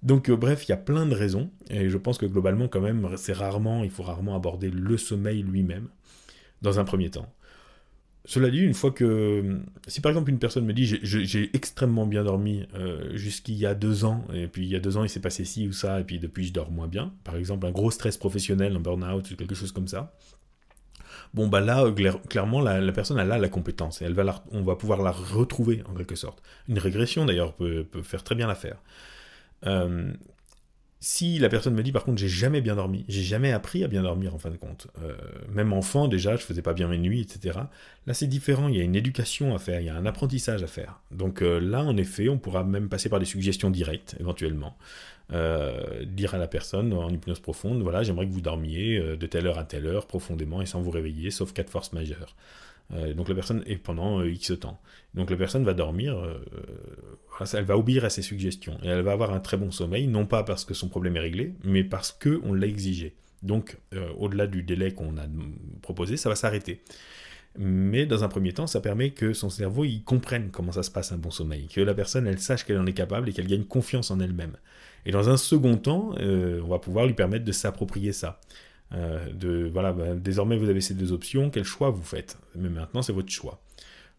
Donc, 0.03 0.31
bref, 0.31 0.65
il 0.65 0.69
y 0.69 0.73
a 0.73 0.77
plein 0.77 1.05
de 1.05 1.13
raisons, 1.13 1.49
et 1.69 1.89
je 1.89 1.97
pense 1.97 2.17
que 2.17 2.25
globalement, 2.25 2.69
quand 2.69 2.79
même, 2.79 3.09
c'est 3.17 3.33
rarement, 3.33 3.83
il 3.83 3.89
faut 3.89 4.03
rarement 4.03 4.35
aborder 4.35 4.69
le 4.69 4.97
sommeil 4.97 5.43
lui-même 5.43 5.89
dans 6.61 6.79
un 6.79 6.85
premier 6.85 7.09
temps. 7.09 7.29
Cela 8.27 8.49
dit, 8.49 8.59
une 8.59 8.73
fois 8.73 8.91
que... 8.91 9.61
Si 9.87 10.01
par 10.01 10.11
exemple 10.11 10.29
une 10.29 10.37
personne 10.37 10.65
me 10.65 10.73
dit 10.73 10.85
j'ai 11.01 11.49
extrêmement 11.55 12.05
bien 12.05 12.25
dormi 12.25 12.67
euh, 12.75 13.15
jusqu'il 13.15 13.55
y 13.55 13.65
a 13.65 13.73
deux 13.73 14.03
ans, 14.03 14.25
et 14.33 14.47
puis 14.47 14.65
il 14.65 14.69
y 14.69 14.75
a 14.75 14.81
deux 14.81 14.97
ans 14.97 15.03
il 15.05 15.09
s'est 15.09 15.21
passé 15.21 15.45
ci 15.45 15.65
ou 15.65 15.71
ça, 15.71 16.01
et 16.01 16.03
puis 16.03 16.19
depuis 16.19 16.45
je 16.45 16.51
dors 16.51 16.69
moins 16.69 16.89
bien, 16.89 17.13
par 17.23 17.37
exemple 17.37 17.65
un 17.65 17.71
gros 17.71 17.89
stress 17.89 18.17
professionnel, 18.17 18.75
un 18.75 18.81
burn-out, 18.81 19.33
quelque 19.37 19.55
chose 19.55 19.71
comme 19.71 19.87
ça, 19.87 20.13
bon 21.33 21.47
bah 21.47 21.61
là, 21.61 21.89
clairement, 22.29 22.59
la, 22.59 22.91
personne 22.91 23.17
elle 23.17 23.31
a 23.31 23.37
la 23.37 23.47
compétence, 23.47 24.01
et 24.01 24.05
elle 24.05 24.13
va 24.13 24.43
on 24.51 24.61
va 24.61 24.75
pouvoir 24.75 25.01
la 25.01 25.11
retrouver 25.11 25.81
en 25.89 25.93
quelque 25.93 26.15
sorte. 26.15 26.43
Une 26.67 26.79
régression 26.79 27.25
d'ailleurs 27.25 27.53
peut, 27.53 27.85
faire 28.03 28.25
très 28.25 28.35
bien 28.35 28.47
l'affaire. 28.47 28.77
Euh, 29.65 30.11
si 30.99 31.37
la 31.37 31.47
personne 31.47 31.75
me 31.75 31.83
dit 31.83 31.91
par 31.91 32.03
contre 32.03 32.17
j'ai 32.17 32.27
jamais 32.27 32.59
bien 32.59 32.75
dormi, 32.75 33.05
j'ai 33.07 33.21
jamais 33.21 33.51
appris 33.51 33.83
à 33.83 33.87
bien 33.87 34.01
dormir 34.01 34.33
en 34.33 34.39
fin 34.39 34.49
de 34.49 34.57
compte, 34.57 34.87
euh, 35.03 35.15
même 35.49 35.71
enfant 35.71 36.07
déjà 36.07 36.35
je 36.35 36.41
faisais 36.41 36.63
pas 36.63 36.73
bien 36.73 36.87
mes 36.87 36.97
nuits, 36.97 37.21
etc. 37.21 37.59
Là 38.07 38.13
c'est 38.15 38.25
différent, 38.25 38.67
il 38.67 38.77
y 38.77 38.81
a 38.81 38.83
une 38.83 38.95
éducation 38.95 39.53
à 39.53 39.59
faire, 39.59 39.79
il 39.79 39.85
y 39.85 39.89
a 39.89 39.95
un 39.95 40.07
apprentissage 40.07 40.63
à 40.63 40.67
faire. 40.67 40.99
Donc 41.11 41.41
euh, 41.43 41.59
là 41.59 41.83
en 41.83 41.97
effet 41.97 42.29
on 42.29 42.39
pourra 42.39 42.63
même 42.63 42.89
passer 42.89 43.09
par 43.09 43.19
des 43.19 43.25
suggestions 43.25 43.69
directes 43.69 44.15
éventuellement. 44.19 44.75
Euh, 45.33 46.05
dire 46.05 46.33
à 46.33 46.37
la 46.37 46.47
personne 46.47 46.93
en 46.93 47.09
hypnose 47.09 47.41
profonde, 47.41 47.81
voilà 47.83 48.01
j'aimerais 48.01 48.25
que 48.25 48.31
vous 48.31 48.41
dormiez 48.41 48.99
de 48.99 49.25
telle 49.27 49.45
heure 49.45 49.59
à 49.59 49.65
telle 49.65 49.85
heure 49.85 50.07
profondément 50.07 50.61
et 50.61 50.65
sans 50.65 50.81
vous 50.81 50.91
réveiller, 50.91 51.29
sauf 51.29 51.53
cas 51.53 51.63
de 51.63 51.69
force 51.69 51.93
majeure. 51.93 52.35
Euh, 52.93 53.13
donc 53.13 53.29
la 53.29 53.35
personne 53.35 53.63
est 53.65 53.77
pendant 53.77 54.21
euh, 54.21 54.29
X 54.29 54.53
temps. 54.59 54.79
Donc 55.13 55.29
la 55.29 55.37
personne 55.37 55.63
va 55.63 55.73
dormir, 55.73 56.17
euh, 56.17 56.39
elle 57.53 57.65
va 57.65 57.77
obéir 57.77 58.05
à 58.05 58.09
ses 58.09 58.21
suggestions 58.21 58.77
et 58.83 58.87
elle 58.87 59.01
va 59.01 59.11
avoir 59.11 59.33
un 59.33 59.39
très 59.39 59.57
bon 59.57 59.71
sommeil, 59.71 60.07
non 60.07 60.25
pas 60.25 60.43
parce 60.43 60.63
que 60.63 60.73
son 60.73 60.87
problème 60.87 61.17
est 61.17 61.21
réglé, 61.21 61.53
mais 61.63 61.83
parce 61.83 62.11
que 62.11 62.39
on 62.43 62.53
l'a 62.53 62.67
exigé. 62.67 63.15
Donc 63.43 63.77
au-delà 64.17 64.47
du 64.47 64.63
délai 64.63 64.93
qu'on 64.93 65.15
a 65.17 65.25
proposé, 65.83 66.17
ça 66.17 66.27
va 66.27 66.35
s'arrêter. 66.35 66.81
Mais 67.59 68.07
dans 68.07 68.23
un 68.23 68.29
premier 68.29 68.51
temps, 68.51 68.65
ça 68.65 68.81
permet 68.81 69.11
que 69.11 69.33
son 69.33 69.51
cerveau 69.51 69.85
il 69.85 70.03
comprenne 70.03 70.49
comment 70.51 70.71
ça 70.71 70.81
se 70.81 70.89
passe 70.89 71.11
un 71.11 71.17
bon 71.17 71.29
sommeil, 71.29 71.67
que 71.67 71.81
la 71.81 71.93
personne 71.93 72.25
elle 72.25 72.39
sache 72.39 72.63
qu'elle 72.65 72.79
en 72.79 72.85
est 72.87 72.93
capable 72.93 73.29
et 73.29 73.33
qu'elle 73.33 73.47
gagne 73.47 73.63
confiance 73.63 74.09
en 74.09 74.19
elle-même. 74.19 74.57
Et 75.05 75.11
dans 75.11 75.29
un 75.29 75.37
second 75.37 75.77
temps, 75.77 76.15
on 76.19 76.67
va 76.67 76.79
pouvoir 76.79 77.05
lui 77.05 77.13
permettre 77.13 77.45
de 77.45 77.51
s'approprier 77.51 78.11
ça. 78.11 78.39
Euh, 78.93 79.31
de 79.33 79.69
voilà, 79.71 79.91
bah, 79.91 80.15
désormais 80.15 80.57
vous 80.57 80.69
avez 80.69 80.81
ces 80.81 80.93
deux 80.93 81.11
options, 81.11 81.49
quel 81.49 81.63
choix 81.63 81.89
vous 81.89 82.03
faites? 82.03 82.37
Mais 82.55 82.69
maintenant 82.69 83.01
c'est 83.01 83.13
votre 83.13 83.31
choix. 83.31 83.61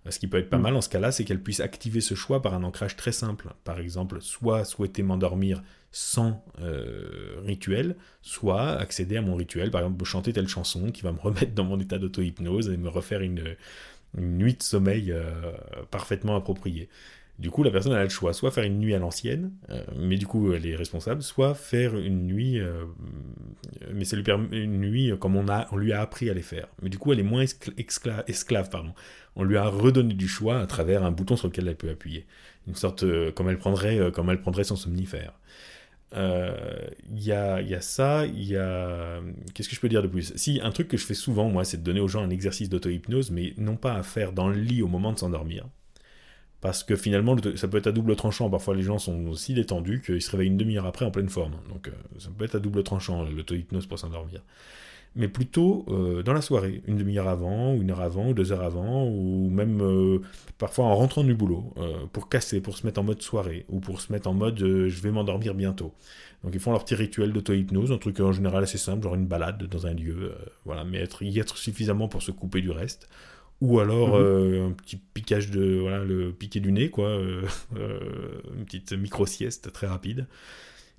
Euh, 0.07 0.11
ce 0.11 0.18
qui 0.18 0.26
peut 0.26 0.38
être 0.38 0.50
pas 0.50 0.59
mm. 0.59 0.62
mal 0.62 0.76
en 0.76 0.81
ce 0.81 0.88
cas-là, 0.88 1.11
c'est 1.12 1.24
qu'elle 1.24 1.42
puisse 1.42 1.61
activer 1.61 2.00
ce 2.00 2.14
choix 2.14 2.42
par 2.42 2.54
un 2.54 2.62
ancrage 2.64 2.96
très 2.96 3.12
simple. 3.12 3.48
Par 3.64 3.78
exemple, 3.78 4.20
soit 4.20 4.64
souhaiter 4.64 5.02
m'endormir 5.02 5.62
sans 5.90 6.44
euh, 6.61 7.40
rituel, 7.44 7.96
soit 8.20 8.72
accéder 8.72 9.16
à 9.16 9.22
mon 9.22 9.37
rituel, 9.37 9.70
par 9.70 9.81
exemple 9.81 10.04
chanter 10.04 10.33
telle 10.35 10.48
chanson 10.48 10.90
qui 10.90 11.02
va 11.02 11.12
me 11.12 11.18
remettre 11.20 11.54
dans 11.54 11.64
mon 11.64 11.81
état 11.81 11.98
d'auto-hypnose 11.98 12.68
et 12.68 12.76
me 12.76 12.88
refaire 12.88 13.22
une, 13.22 13.57
nuit 14.16 14.54
de 14.54 14.62
sommeil 14.62 15.14
parfaitement 15.90 16.35
appropriée. 16.35 16.88
Du 17.38 17.51
coup, 17.51 17.62
la 17.62 17.70
personne 17.70 17.92
a 17.92 18.03
le 18.03 18.09
choix, 18.09 18.33
soit 18.33 18.51
faire 18.51 18.64
une 18.64 18.81
nuit 18.81 18.94
à 18.94 18.98
l'ancienne, 18.98 19.53
euh, 19.70 19.85
mais 19.96 20.16
du 20.16 20.27
coup 20.27 20.53
elle 20.53 20.66
est 20.66 20.74
responsable, 20.74 21.22
soit 21.22 21.55
faire 21.55 21.96
une 21.96 22.27
nuit, 22.27 22.59
euh, 22.59 22.85
mais 23.94 24.05
ça 24.05 24.16
lui 24.16 24.24
permet 24.24 24.59
une 24.59 24.81
nuit 24.81 25.12
comme 25.20 25.37
on, 25.37 25.48
a, 25.48 25.68
on 25.70 25.77
lui 25.77 25.92
a 25.92 26.01
appris 26.01 26.29
à 26.31 26.35
les 26.35 26.42
faire. 26.42 26.66
Mais 26.83 26.88
du 26.88 26.98
coup, 26.98 27.12
elle 27.12 27.20
est 27.20 27.22
moins 27.22 27.44
esclave, 27.77 28.70
pardon. 28.70 28.92
On 29.37 29.44
lui 29.44 29.57
a 29.57 29.68
redonné 29.68 30.14
du 30.14 30.27
choix 30.27 30.59
à 30.59 30.66
travers 30.66 31.05
un 31.05 31.12
bouton 31.12 31.37
sur 31.37 31.46
lequel 31.46 31.68
elle 31.68 31.77
peut 31.77 31.90
appuyer, 31.90 32.27
une 32.66 32.74
sorte 32.74 33.05
euh, 33.05 33.31
comme 33.31 33.48
elle 33.48 33.59
prendrait, 33.59 34.11
comme 34.12 34.31
elle 34.31 34.40
prendrait 34.40 34.64
son 34.64 34.77
somnifère. 34.77 35.35
Il 36.12 37.22
y, 37.22 37.31
a, 37.31 37.61
y, 37.61 37.74
a, 37.74 37.81
ça, 37.81 38.27
il 38.27 38.44
y 38.44 38.57
a... 38.57 39.20
Qu'est-ce 39.55 39.68
que 39.68 39.77
je 39.77 39.81
peux 39.81 39.88
dire 39.88 40.03
de 40.03 40.09
plus? 40.09 40.33
Si, 40.35 40.59
un 40.61 40.72
truc 40.72 40.88
que 40.88 40.96
je 40.96 41.05
fais 41.05 41.14
souvent, 41.14 41.51
moi, 41.51 41.64
c'est 41.64 41.77
de 41.77 41.83
donner 41.85 42.01
aux 42.01 42.09
gens 42.09 42.22
un 42.22 42.31
exercice 42.31 42.68
d'auto-hypnose, 42.68 43.31
mais 43.31 43.53
non 43.59 43.77
pas 43.77 43.94
à 43.94 44.03
faire 44.03 44.33
dans 44.33 44.48
le 44.48 44.59
lit 44.59 44.83
au 44.83 44.88
moment 44.88 45.12
de 45.12 45.18
s'endormir, 45.18 45.68
parce 46.60 46.82
que 46.82 46.96
finalement, 46.96 47.36
ça 47.54 47.68
peut 47.68 47.78
être 47.78 47.86
à 47.86 47.92
double 47.92 48.16
tranchant. 48.16 48.50
Parfois, 48.50 48.74
les 48.74 48.82
gens 48.82 48.98
sont 48.98 49.32
si 49.34 49.54
détendus 49.54 50.02
qu'ils 50.04 50.22
se 50.22 50.30
réveillent 50.30 50.48
une 50.48 50.56
demi-heure 50.56 50.86
après 50.86 51.04
en 51.04 51.10
pleine 51.10 51.28
forme. 51.28 51.52
Donc, 51.72 51.88
euh, 51.88 51.92
ça 52.18 52.30
peut 52.36 52.44
être 52.44 52.56
à 52.56 52.58
double 52.58 52.82
tranchant, 52.82 53.24
l'auto-hypnose 53.24 53.86
pour 53.86 53.98
s'endormir. 53.98 54.42
Mais 55.14 55.28
plutôt 55.28 55.86
euh, 55.88 56.22
dans 56.22 56.32
la 56.32 56.42
soirée, 56.42 56.82
une 56.86 56.96
demi-heure 56.96 57.28
avant, 57.28 57.74
ou 57.74 57.82
une 57.82 57.90
heure 57.92 58.00
avant, 58.00 58.28
ou 58.28 58.34
deux 58.34 58.52
heures 58.52 58.62
avant, 58.62 59.06
ou 59.06 59.48
même 59.50 59.80
euh, 59.80 60.18
parfois 60.58 60.86
en 60.86 60.96
rentrant 60.96 61.22
du 61.22 61.34
boulot, 61.34 61.72
pour 62.12 62.28
casser, 62.28 62.60
pour 62.60 62.76
se 62.76 62.84
mettre 62.84 63.00
en 63.00 63.04
mode 63.04 63.22
soirée, 63.22 63.64
ou 63.68 63.78
pour 63.78 64.00
se 64.00 64.12
mettre 64.12 64.28
en 64.28 64.34
mode 64.34 64.58
je 64.58 65.00
vais 65.00 65.10
m'endormir 65.10 65.54
bientôt. 65.54 65.92
Donc 66.44 66.54
ils 66.54 66.60
font 66.60 66.72
leur 66.72 66.84
petit 66.84 66.94
rituel 66.94 67.32
d'auto-hypnose, 67.32 67.90
un 67.90 67.98
truc 67.98 68.20
en 68.20 68.32
général 68.32 68.62
assez 68.64 68.78
simple, 68.78 69.04
genre 69.04 69.14
une 69.14 69.26
balade 69.26 69.64
dans 69.64 69.86
un 69.86 69.94
lieu, 69.94 70.34
voilà, 70.64 70.84
mais 70.84 71.04
y 71.22 71.38
être 71.38 71.56
suffisamment 71.56 72.08
pour 72.08 72.22
se 72.22 72.30
couper 72.30 72.60
du 72.60 72.70
reste 72.70 73.08
ou 73.60 73.80
alors 73.80 74.10
mhm. 74.10 74.24
euh, 74.24 74.68
un 74.68 74.72
petit 74.72 74.96
piquage 74.96 75.50
de 75.50 75.78
voilà 75.78 76.04
le 76.04 76.32
piqué 76.32 76.60
du 76.60 76.72
nez 76.72 76.90
quoi 76.90 77.08
euh, 77.08 77.42
euh, 77.76 78.40
une 78.56 78.64
petite 78.64 78.92
micro 78.92 79.26
sieste 79.26 79.72
très 79.72 79.86
rapide. 79.86 80.26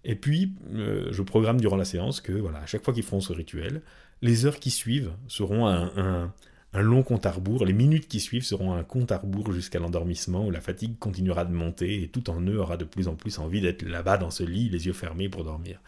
Et 0.06 0.16
puis 0.16 0.54
je 0.74 1.22
programme 1.22 1.60
durant 1.60 1.76
la 1.76 1.84
séance 1.84 2.22
que 2.22 2.32
voilà 2.32 2.60
à 2.60 2.66
chaque 2.66 2.84
fois 2.86 2.94
qu'ils 2.94 3.04
feront 3.04 3.20
ce 3.20 3.34
rituel 3.34 3.82
les 4.22 4.46
heures 4.46 4.60
qui 4.60 4.72
suivent 4.72 5.12
seront 5.28 5.68
un, 5.68 6.32
un, 6.74 6.82
long 6.82 7.04
compte 7.04 7.26
à 7.26 7.32
rebours. 7.32 7.66
Les 7.66 7.74
minutes 7.74 8.08
qui 8.08 8.20
suivent 8.20 8.44
seront 8.44 8.74
un 8.74 8.84
compte 8.84 9.12
à 9.12 9.18
rebours 9.18 9.52
jusqu'à 9.52 9.80
l'endormissement 9.80 10.46
où 10.46 10.52
la 10.52 10.62
fatigue 10.62 10.98
continuera 11.00 11.44
de 11.44 11.54
monter 11.54 12.04
et 12.04 12.08
tout 12.08 12.30
en 12.30 12.42
eux 12.42 12.60
aura 12.60 12.78
de 12.78 12.86
plus 12.86 13.08
en 13.08 13.16
plus 13.16 13.40
envie 13.40 13.60
d'être 13.60 13.82
là-bas 13.82 14.18
dans 14.18 14.30
ce 14.30 14.44
lit 14.44 14.70
les 14.70 14.86
yeux 14.88 14.94
fermés 14.94 15.28
pour 15.28 15.44
dormir 15.44 15.82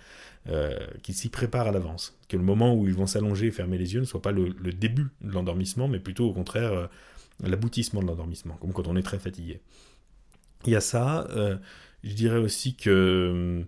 euh, 0.49 0.87
qu'ils 1.03 1.13
s'y 1.13 1.29
préparent 1.29 1.67
à 1.67 1.71
l'avance. 1.71 2.17
Que 2.27 2.35
le 2.35 2.43
moment 2.43 2.73
où 2.73 2.87
ils 2.87 2.95
vont 2.95 3.05
s'allonger 3.05 3.47
et 3.47 3.51
fermer 3.51 3.77
les 3.77 3.93
yeux 3.93 3.99
ne 3.99 4.05
soit 4.05 4.23
pas 4.23 4.31
le, 4.31 4.51
début 4.73 5.07
de 5.21 5.31
l'endormissement, 5.31 5.87
mais 5.87 5.99
plutôt 5.99 6.27
au 6.27 6.33
contraire 6.33 6.73
euh, 6.73 6.87
l'aboutissement 7.43 8.01
de 8.01 8.07
l'endormissement, 8.07 8.55
comme 8.55 8.73
quand 8.73 8.87
on 8.87 8.95
est 8.95 9.03
très 9.03 9.19
fatigué. 9.19 9.61
Il 10.65 10.73
y 10.73 10.75
a 10.75 10.81
ça. 10.81 11.27
Euh, 11.29 11.57
je 12.03 12.13
dirais 12.13 12.39
aussi 12.39 12.75
que 12.75 13.63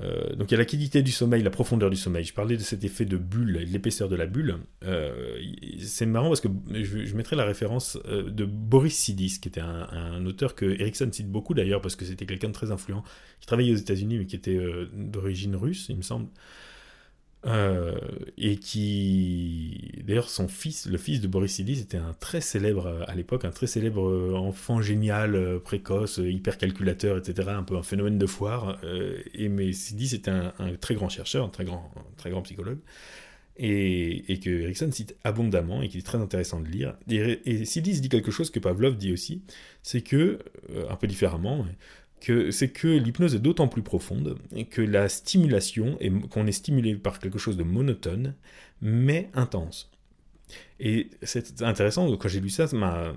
euh, 0.00 0.34
donc 0.36 0.50
il 0.50 0.52
y 0.52 0.54
a 0.54 0.58
la 0.58 0.64
qualité 0.64 1.02
du 1.02 1.10
sommeil, 1.10 1.42
la 1.42 1.50
profondeur 1.50 1.90
du 1.90 1.96
sommeil. 1.96 2.24
Je 2.24 2.34
parlais 2.34 2.56
de 2.56 2.62
cet 2.62 2.84
effet 2.84 3.04
de 3.04 3.16
bulle, 3.16 3.54
de 3.54 3.72
l'épaisseur 3.72 4.08
de 4.08 4.16
la 4.16 4.26
bulle. 4.26 4.58
Euh, 4.84 5.40
c'est 5.80 6.06
marrant 6.06 6.28
parce 6.28 6.40
que 6.40 6.48
je, 6.72 7.16
mettrai 7.16 7.36
la 7.36 7.44
référence 7.44 7.98
euh, 8.06 8.30
de 8.30 8.44
Boris 8.44 8.96
Sidis, 8.96 9.40
qui 9.40 9.48
était 9.48 9.60
un, 9.60 10.24
auteur 10.26 10.54
que 10.54 10.66
Erickson 10.66 11.08
cite 11.10 11.30
beaucoup 11.30 11.54
d'ailleurs 11.54 11.80
parce 11.80 11.96
que 11.96 12.04
c'était 12.04 12.26
quelqu'un 12.26 12.48
de 12.48 12.52
très 12.52 12.70
influent, 12.70 13.02
qui 13.40 13.46
travaillait 13.46 13.72
aux 13.72 13.78
États-Unis 13.78 14.18
mais 14.18 14.26
qui 14.26 14.36
était 14.36 14.58
d'origine 14.92 15.56
russe, 15.56 15.86
il 15.88 15.96
me 15.96 16.02
semble. 16.02 16.28
Euh, 17.46 17.96
et 18.36 18.56
qui, 18.56 19.92
d'ailleurs, 20.04 20.28
son 20.28 20.48
fils, 20.48 20.86
le 20.86 20.98
fils 20.98 21.20
de 21.20 21.28
Boris 21.28 21.52
Sidis, 21.52 21.80
était 21.80 21.96
un 21.96 22.14
très 22.18 22.40
célèbre 22.40 22.86
euh, 22.86 23.04
à 23.06 23.14
l'époque, 23.14 23.44
un 23.44 23.50
très 23.50 23.68
célèbre 23.68 24.08
euh, 24.08 24.34
enfant 24.34 24.82
génial, 24.82 25.60
précoce, 25.60 26.18
hyper 26.18 26.58
calculateur, 26.58 27.16
etc., 27.16 27.50
un 27.52 27.62
peu 27.62 27.76
un 27.76 27.82
phénomène 27.82 28.18
de 28.18 28.26
foire. 28.26 28.80
et 29.34 29.48
mais 29.48 29.72
Sidis 29.72 30.14
était 30.14 30.30
un, 30.30 30.52
très 30.80 30.94
grand 30.94 31.08
chercheur, 31.08 31.44
un 31.46 31.48
très 31.48 31.64
grand, 31.64 31.90
très 32.16 32.30
grand 32.30 32.42
psychologue, 32.42 32.78
et, 33.56 34.38
que 34.42 34.50
Erickson 34.50 34.90
cite 34.92 35.16
abondamment 35.24 35.82
et 35.82 35.88
qui 35.88 35.98
est 35.98 36.06
très 36.06 36.18
intéressant 36.18 36.60
de 36.60 36.68
lire. 36.68 36.94
Et, 37.08 37.40
et 37.44 37.64
Sidis 37.64 38.00
dit 38.00 38.08
quelque 38.08 38.30
chose 38.30 38.50
que 38.50 38.58
Pavlov 38.58 38.96
dit 38.96 39.12
aussi, 39.12 39.42
c'est 39.82 40.02
que, 40.02 40.40
un 40.90 40.96
peu 40.96 41.06
différemment, 41.06 41.66
c'est 42.50 42.68
que 42.68 42.88
l'hypnose 42.88 43.34
est 43.34 43.40
d'autant 43.40 43.68
plus 43.68 43.82
profonde 43.82 44.38
que 44.70 44.82
la 44.82 45.08
stimulation, 45.08 45.96
et 46.00 46.10
qu'on 46.10 46.46
est 46.46 46.52
stimulé 46.52 46.94
par 46.94 47.18
quelque 47.18 47.38
chose 47.38 47.56
de 47.56 47.62
monotone, 47.62 48.34
mais 48.80 49.30
intense. 49.34 49.90
Et 50.80 51.10
c'est 51.22 51.62
intéressant, 51.62 52.16
quand 52.16 52.28
j'ai 52.28 52.40
lu 52.40 52.48
ça, 52.48 52.66
ça 52.68 52.76
m'a 52.76 53.12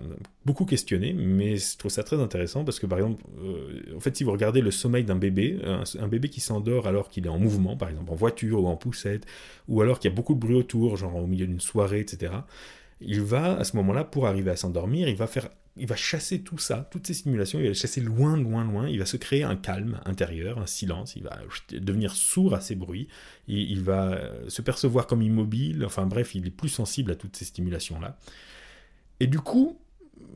beaucoup 0.46 0.66
questionné, 0.66 1.14
mais 1.14 1.58
je 1.58 1.78
trouve 1.78 1.92
ça 1.92 2.04
très 2.04 2.20
intéressant 2.20 2.66
parce 2.66 2.80
que, 2.80 2.88
par 2.88 2.98
exemple, 2.98 3.24
euh, 3.44 3.96
en 3.96 4.00
fait, 4.00 4.18
si 4.18 4.24
vous 4.24 4.32
regardez 4.32 4.62
le 4.62 4.72
sommeil 4.72 5.04
d'un 5.04 5.16
bébé, 5.16 5.60
un, 5.64 6.08
bébé 6.08 6.30
qui 6.30 6.42
s'endort 6.42 6.88
alors 6.88 7.10
qu'il 7.10 7.26
est 7.26 7.30
en 7.30 7.38
mouvement, 7.38 7.78
par 7.78 7.90
exemple 7.90 8.12
en 8.12 8.16
voiture 8.16 8.64
ou 8.64 8.68
en 8.68 8.76
poussette, 8.76 9.26
ou 9.68 9.82
alors 9.82 10.00
qu'il 10.00 10.10
y 10.10 10.14
a 10.14 10.16
beaucoup 10.16 10.34
de 10.34 10.40
bruit 10.40 10.56
autour, 10.56 10.98
genre 10.98 11.16
au 11.16 11.28
milieu 11.28 11.46
d'une 11.46 11.60
soirée, 11.60 12.00
etc., 12.00 12.34
il 13.00 13.22
va, 13.22 13.58
à 13.58 13.64
ce 13.64 13.76
moment-là, 13.78 14.04
pour 14.04 14.28
arriver 14.28 14.52
à 14.52 14.56
s'endormir, 14.56 15.08
il 15.08 15.16
va 15.16 15.28
faire 15.28 15.50
il 15.78 15.88
va 15.88 15.96
chasser 15.96 16.42
tout 16.42 16.58
ça, 16.58 16.88
toutes 16.92 17.08
ces 17.08 17.14
simulations, 17.14 17.60
il 17.60 17.64
va 17.64 17.70
les 17.70 17.74
chasser 17.74 18.02
loin, 18.02 18.38
loin, 18.38 18.66
loin, 18.66 18.90
il 18.90 19.00
va 19.00 19.06
se 19.06 19.18
créer 19.18 19.44
un 19.44 19.56
calme 19.56 20.02
intérieur, 20.06 20.60
un 20.60 20.68
silence, 20.68 21.16
il 21.16 21.24
va 21.24 21.40
devenir 21.72 22.14
sourd 22.14 22.54
à 22.54 22.62
ces 22.62 22.76
bruits, 22.76 23.08
il 23.48 23.82
va 23.82 24.12
euh, 24.12 24.50
se 24.50 24.62
percevoir 24.62 25.08
comme 25.08 25.22
immobile, 25.22 25.86
enfin 25.86 26.06
bref, 26.06 26.36
il 26.36 26.46
est 26.46 26.52
plus 26.52 26.70
sensible 26.70 27.12
à 27.12 27.16
toutes 27.16 27.38
ces 27.38 27.46
stimulations-là. 27.46 28.18
Et 29.22 29.28
du 29.28 29.40
coup, 29.40 29.80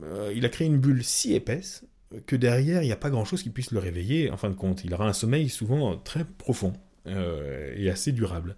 euh, 0.02 0.32
il 0.34 0.44
a 0.46 0.48
créé 0.48 0.66
une 0.66 0.78
bulle 0.78 1.04
si 1.04 1.34
épaisse 1.34 1.84
que 2.26 2.36
derrière, 2.36 2.82
il 2.82 2.86
n'y 2.86 2.92
a 2.92 2.96
pas 2.96 3.10
grand-chose 3.10 3.42
qui 3.42 3.50
puisse 3.50 3.72
le 3.72 3.78
réveiller, 3.78 4.30
en 4.30 4.36
fin 4.36 4.48
de 4.48 4.54
compte. 4.54 4.84
Il 4.84 4.94
aura 4.94 5.06
un 5.06 5.12
sommeil 5.12 5.48
souvent 5.48 5.96
très 5.98 6.24
profond 6.24 6.72
euh, 7.06 7.74
et 7.76 7.90
assez 7.90 8.12
durable. 8.12 8.56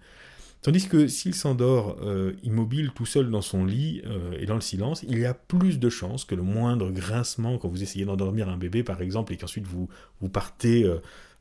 Tandis 0.63 0.89
que 0.89 1.07
s'il 1.07 1.35
s'endort 1.35 1.99
euh, 2.03 2.33
immobile 2.43 2.91
tout 2.93 3.07
seul 3.07 3.31
dans 3.31 3.43
son 3.43 3.65
lit 3.65 4.03
euh, 4.07 4.33
et 4.41 4.47
dans 4.47 4.57
le 4.57 4.61
silence, 4.61 5.05
il 5.09 5.19
y 5.19 5.25
a 5.25 5.33
plus 5.33 5.79
de 5.79 5.89
chances 5.89 6.25
que 6.25 6.35
le 6.35 6.43
moindre 6.43 6.91
grincement 6.91 7.59
quand 7.59 7.69
vous 7.69 7.83
essayez 7.83 8.05
d'endormir 8.05 8.49
un 8.49 8.57
bébé 8.57 8.83
par 8.83 9.01
exemple 9.01 9.33
et 9.33 9.37
qu'ensuite 9.37 9.67
vous, 9.67 9.89
partez 10.33 10.85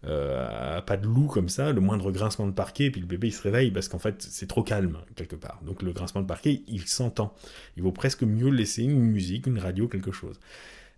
euh, 0.06 0.78
à 0.78 0.84
pas 0.84 0.98
de 0.98 1.08
loup 1.08 1.26
comme 1.26 1.50
ça, 1.50 1.74
le 1.74 1.82
moindre 1.82 2.12
grincement 2.12 2.46
de 2.46 2.52
parquet, 2.52 2.86
et 2.86 2.92
puis 2.92 3.02
le 3.02 3.08
bébé 3.08 3.30
il 3.30 3.34
se 3.34 3.42
réveille 3.42 3.72
parce 3.72 3.88
qu'en 3.88 3.98
fait 3.98 4.22
c'est 4.22 4.48
trop 4.48 4.62
calme 4.62 5.00
quelque 5.16 5.36
part. 5.36 5.60
Donc 5.66 5.82
le 5.82 5.94
grincement 5.94 6.22
de 6.22 6.28
parquet 6.28 6.62
il 6.68 6.88
s'entend. 6.88 7.34
Il 7.76 7.82
vaut 7.82 7.92
presque 7.92 8.22
mieux 8.22 8.50
laisser 8.50 8.84
une 8.84 9.02
musique, 9.02 9.48
une 9.48 9.58
radio, 9.58 9.88
quelque 9.88 10.12
chose. 10.12 10.40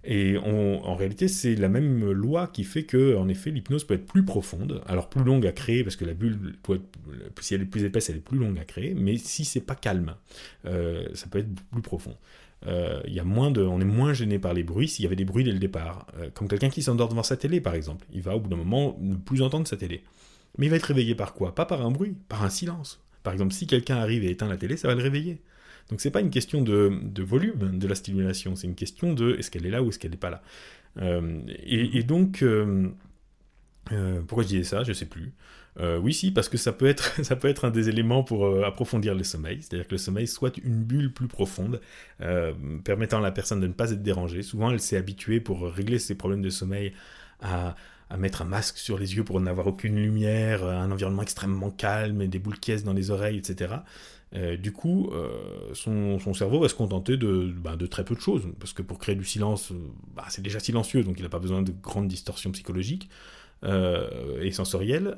Et 0.05 0.37
en 0.37 0.95
réalité, 0.95 1.27
c'est 1.27 1.55
la 1.55 1.67
même 1.67 2.09
loi 2.11 2.47
qui 2.47 2.63
fait 2.63 2.83
que, 2.83 3.17
en 3.17 3.27
effet, 3.27 3.51
l'hypnose 3.51 3.83
peut 3.83 3.95
être 3.95 4.05
plus 4.05 4.23
profonde, 4.23 4.81
alors 4.87 5.09
plus 5.09 5.23
longue 5.23 5.45
à 5.45 5.51
créer, 5.51 5.83
parce 5.83 5.97
que 5.97 6.05
la 6.05 6.13
bulle, 6.13 6.55
si 7.41 7.53
elle 7.53 7.63
est 7.63 7.65
plus 7.65 7.83
épaisse, 7.83 8.09
elle 8.09 8.17
est 8.17 8.21
plus 8.21 8.37
longue 8.37 8.57
à 8.59 8.63
créer, 8.63 8.93
mais 8.93 9.17
si 9.17 9.43
c'est 9.43 9.59
pas 9.59 9.75
calme, 9.75 10.15
euh, 10.65 11.05
ça 11.13 11.27
peut 11.27 11.39
être 11.39 11.49
plus 11.71 11.81
profond. 11.81 12.15
Euh, 12.67 13.01
y 13.07 13.19
a 13.19 13.23
moins 13.23 13.51
de, 13.51 13.61
on 13.61 13.79
est 13.79 13.85
moins 13.85 14.13
gêné 14.13 14.37
par 14.39 14.53
les 14.53 14.63
bruits 14.63 14.87
s'il 14.87 15.03
y 15.03 15.05
avait 15.05 15.15
des 15.15 15.25
bruits 15.25 15.43
dès 15.43 15.51
le 15.51 15.59
départ. 15.59 16.07
Euh, 16.17 16.29
comme 16.33 16.47
quelqu'un 16.47 16.69
qui 16.69 16.81
s'endort 16.81 17.09
devant 17.09 17.23
sa 17.23 17.37
télé, 17.37 17.61
par 17.61 17.73
exemple. 17.73 18.05
Il 18.13 18.21
va 18.21 18.35
au 18.35 18.39
bout 18.39 18.49
d'un 18.49 18.57
moment 18.57 18.97
ne 19.01 19.15
plus 19.15 19.41
entendre 19.41 19.67
sa 19.67 19.77
télé. 19.77 20.03
Mais 20.57 20.65
il 20.65 20.69
va 20.69 20.75
être 20.77 20.83
réveillé 20.83 21.15
par 21.15 21.33
quoi? 21.33 21.55
Pas 21.55 21.65
par 21.65 21.85
un 21.85 21.91
bruit, 21.91 22.15
par 22.27 22.43
un 22.43 22.49
silence. 22.49 23.01
Par 23.23 23.33
exemple, 23.33 23.53
si 23.53 23.67
quelqu'un 23.67 23.97
arrive 23.97 24.23
et 24.23 24.31
éteint 24.31 24.47
la 24.47 24.57
télé, 24.57 24.77
ça 24.77 24.87
va 24.87 24.95
le 24.95 25.01
réveiller. 25.01 25.41
Donc 25.89 26.01
c'est 26.01 26.11
pas 26.11 26.21
une 26.21 26.29
question 26.29 26.61
de, 26.61 27.21
volume 27.21 27.77
de 27.79 27.87
la 27.87 27.95
stimulation, 27.95 28.55
c'est 28.55 28.67
une 28.67 28.75
question 28.75 29.13
de 29.13 29.35
est-ce 29.35 29.49
qu'elle 29.49 29.65
est 29.65 29.71
là 29.71 29.81
ou 29.81 29.89
est-ce 29.89 29.99
qu'elle 29.99 30.11
n'est 30.11 30.17
pas 30.17 30.29
là. 30.29 30.41
Euh, 31.01 31.41
et, 31.63 32.03
donc, 32.03 32.41
euh, 32.41 32.89
euh, 33.91 34.21
pourquoi 34.21 34.43
je 34.43 34.49
disais 34.49 34.63
ça? 34.63 34.83
Je 34.83 34.93
sais 34.93 35.05
plus. 35.05 35.33
oui, 36.01 36.13
si, 36.13 36.31
parce 36.31 36.49
que 36.49 36.57
ça 36.57 36.73
peut 36.73 36.87
être, 36.87 37.23
ça 37.23 37.35
peut 37.35 37.47
être 37.47 37.65
un 37.65 37.71
des 37.71 37.89
éléments 37.89 38.23
pour 38.23 38.65
approfondir 38.65 39.15
le 39.15 39.23
sommeil. 39.23 39.59
C'est-à-dire 39.61 39.87
que 39.87 39.93
le 39.93 39.97
sommeil 39.97 40.27
soit 40.27 40.57
une 40.57 40.83
bulle 40.83 41.13
plus 41.13 41.27
profonde, 41.27 41.81
permettant 42.83 43.19
à 43.19 43.21
la 43.21 43.31
personne 43.31 43.59
de 43.59 43.67
ne 43.67 43.73
pas 43.73 43.91
être 43.91 44.03
dérangée. 44.03 44.43
Souvent, 44.43 44.71
elle 44.71 44.79
s'est 44.79 44.97
habituée 44.97 45.39
pour 45.39 45.63
régler 45.63 45.99
ses 45.99 46.15
problèmes 46.15 46.41
de 46.41 46.49
sommeil 46.49 46.93
à, 47.41 47.75
mettre 48.17 48.41
un 48.41 48.45
masque 48.45 48.79
sur 48.79 48.97
les 48.97 49.15
yeux 49.15 49.23
pour 49.23 49.39
n'avoir 49.39 49.67
aucune 49.67 49.95
lumière, 49.95 50.65
un 50.65 50.91
environnement 50.91 51.21
extrêmement 51.21 51.69
calme 51.69 52.23
et 52.23 52.27
des 52.27 52.39
boules 52.39 52.59
caisses 52.59 52.83
dans 52.83 52.93
les 52.93 53.11
oreilles, 53.11 53.37
etc. 53.37 53.75
Euh, 54.35 54.57
du 54.57 54.71
coup, 54.71 55.09
euh, 55.11 55.73
son, 55.73 56.19
cerveau 56.33 56.59
va 56.59 56.69
se 56.69 56.75
contenter 56.75 57.17
bah, 57.17 57.75
de, 57.75 57.85
très 57.87 58.05
peu 58.05 58.15
de 58.15 58.19
choses, 58.19 58.43
parce 58.59 58.73
que 58.73 58.81
pour 58.81 58.99
créer 58.99 59.15
du 59.15 59.25
silence, 59.25 59.71
euh, 59.71 59.75
bah, 60.15 60.25
c'est 60.29 60.43
déjà 60.43 60.59
silencieux, 60.59 61.03
donc 61.03 61.15
il 61.17 61.23
n'a 61.23 61.29
pas 61.29 61.39
besoin 61.39 61.61
de 61.61 61.71
grandes 61.71 62.07
distorsions 62.07 62.51
psychologiques 62.51 63.09
et 64.41 64.53
sensorielles. 64.53 65.17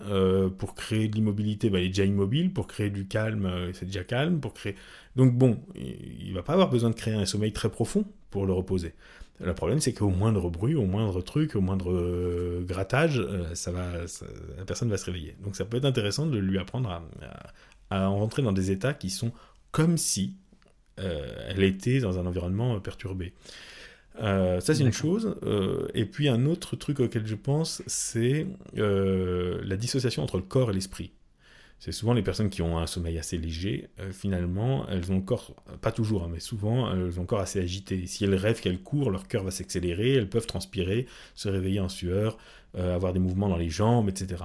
pour 0.58 0.74
créer 0.74 1.08
de 1.08 1.14
l'immobilité, 1.14 1.70
bah, 1.70 1.80
il 1.80 1.86
est 1.86 1.90
déjà 1.90 2.06
immobile. 2.06 2.52
Pour 2.52 2.66
créer 2.66 2.90
du 2.90 3.06
calme, 3.06 3.48
c'est 3.74 3.86
déjà 3.86 4.04
calme. 4.04 4.42
Donc 5.16 5.38
bon, 5.38 5.60
il 5.76 6.30
ne 6.30 6.34
va 6.34 6.42
pas 6.42 6.54
avoir 6.54 6.72
besoin 6.72 6.90
de 6.90 6.96
créer 6.96 7.14
un 7.14 7.28
sommeil 7.28 7.54
très 7.54 7.70
profond 7.70 8.04
pour 8.32 8.48
le 8.48 8.54
reposer. 8.54 8.96
Le 9.40 9.54
problème, 9.54 9.80
c'est 9.80 9.94
qu'au 9.94 10.10
moindre 10.10 10.50
bruit, 10.50 10.74
au 10.74 10.86
moindre 10.86 11.22
truc, 11.22 11.56
au 11.56 11.62
moindre 11.62 12.64
grattage, 12.64 13.20
la 13.20 14.66
personne 14.66 14.90
va 14.90 14.98
se 14.98 15.06
réveiller. 15.06 15.36
Donc 15.44 15.56
ça 15.56 15.64
peut 15.64 15.78
être 15.78 15.86
intéressant 15.86 16.26
de 16.26 16.40
lui 16.40 16.58
apprendre 16.58 16.90
à 16.90 17.04
rentrer 17.92 18.42
dans 18.42 18.52
des 18.52 18.72
états 18.72 18.94
qui 18.94 19.10
sont 19.10 19.32
comme 19.72 19.98
si 19.98 20.36
euh, 21.00 21.50
elle 21.50 21.64
était 21.64 22.00
dans 22.00 22.20
un 22.20 22.26
environnement 22.26 22.80
perturbé. 22.80 23.34
Euh, 24.22 24.60
ça, 24.60 24.76
c'est 24.76 24.84
une 24.84 24.92
chose. 24.92 25.36
Euh, 25.44 25.88
et 25.94 26.06
puis, 26.06 26.28
un 26.28 26.46
autre 26.46 26.76
truc 26.76 27.00
auquel 27.00 27.26
je 27.26 27.36
pense, 27.36 27.82
c'est 27.88 28.46
la 28.74 29.78
dissociation 29.78 30.24
entre 30.24 30.38
le 30.38 30.44
corps 30.44 30.72
et 30.72 30.74
l'esprit. 30.74 31.12
C'est 31.80 31.92
souvent 31.92 32.14
les 32.14 32.22
personnes 32.22 32.52
qui 32.52 32.62
ont 32.62 32.78
un 32.78 32.86
sommeil 32.86 33.18
assez 33.18 33.40
léger, 33.40 33.90
finalement, 34.12 34.88
elles 34.88 35.12
ont 35.12 35.16
le 35.16 35.24
corps, 35.24 35.56
pas 35.82 35.92
toujours, 35.92 36.24
hein, 36.24 36.30
mais 36.32 36.40
souvent, 36.40 36.94
elles 36.94 37.18
ont 37.18 37.22
le 37.22 37.28
corps 37.28 37.40
assez 37.40 37.60
agité. 37.60 38.06
Si 38.06 38.24
elles 38.24 38.36
rêvent 38.36 38.62
qu'elles 38.62 38.84
courent, 38.84 39.10
leur 39.10 39.28
cœur 39.28 39.44
va 39.44 39.50
s'accélérer, 39.50 40.14
elles 40.14 40.30
peuvent 40.30 40.46
transpirer, 40.46 41.08
se 41.34 41.50
réveiller 41.50 41.80
en 41.80 41.90
sueur, 41.90 42.38
avoir 42.78 43.14
des 43.14 43.20
mouvements 43.20 43.50
dans 43.50 43.58
les 43.58 43.72
jambes, 43.72 44.10
etc. 44.10 44.44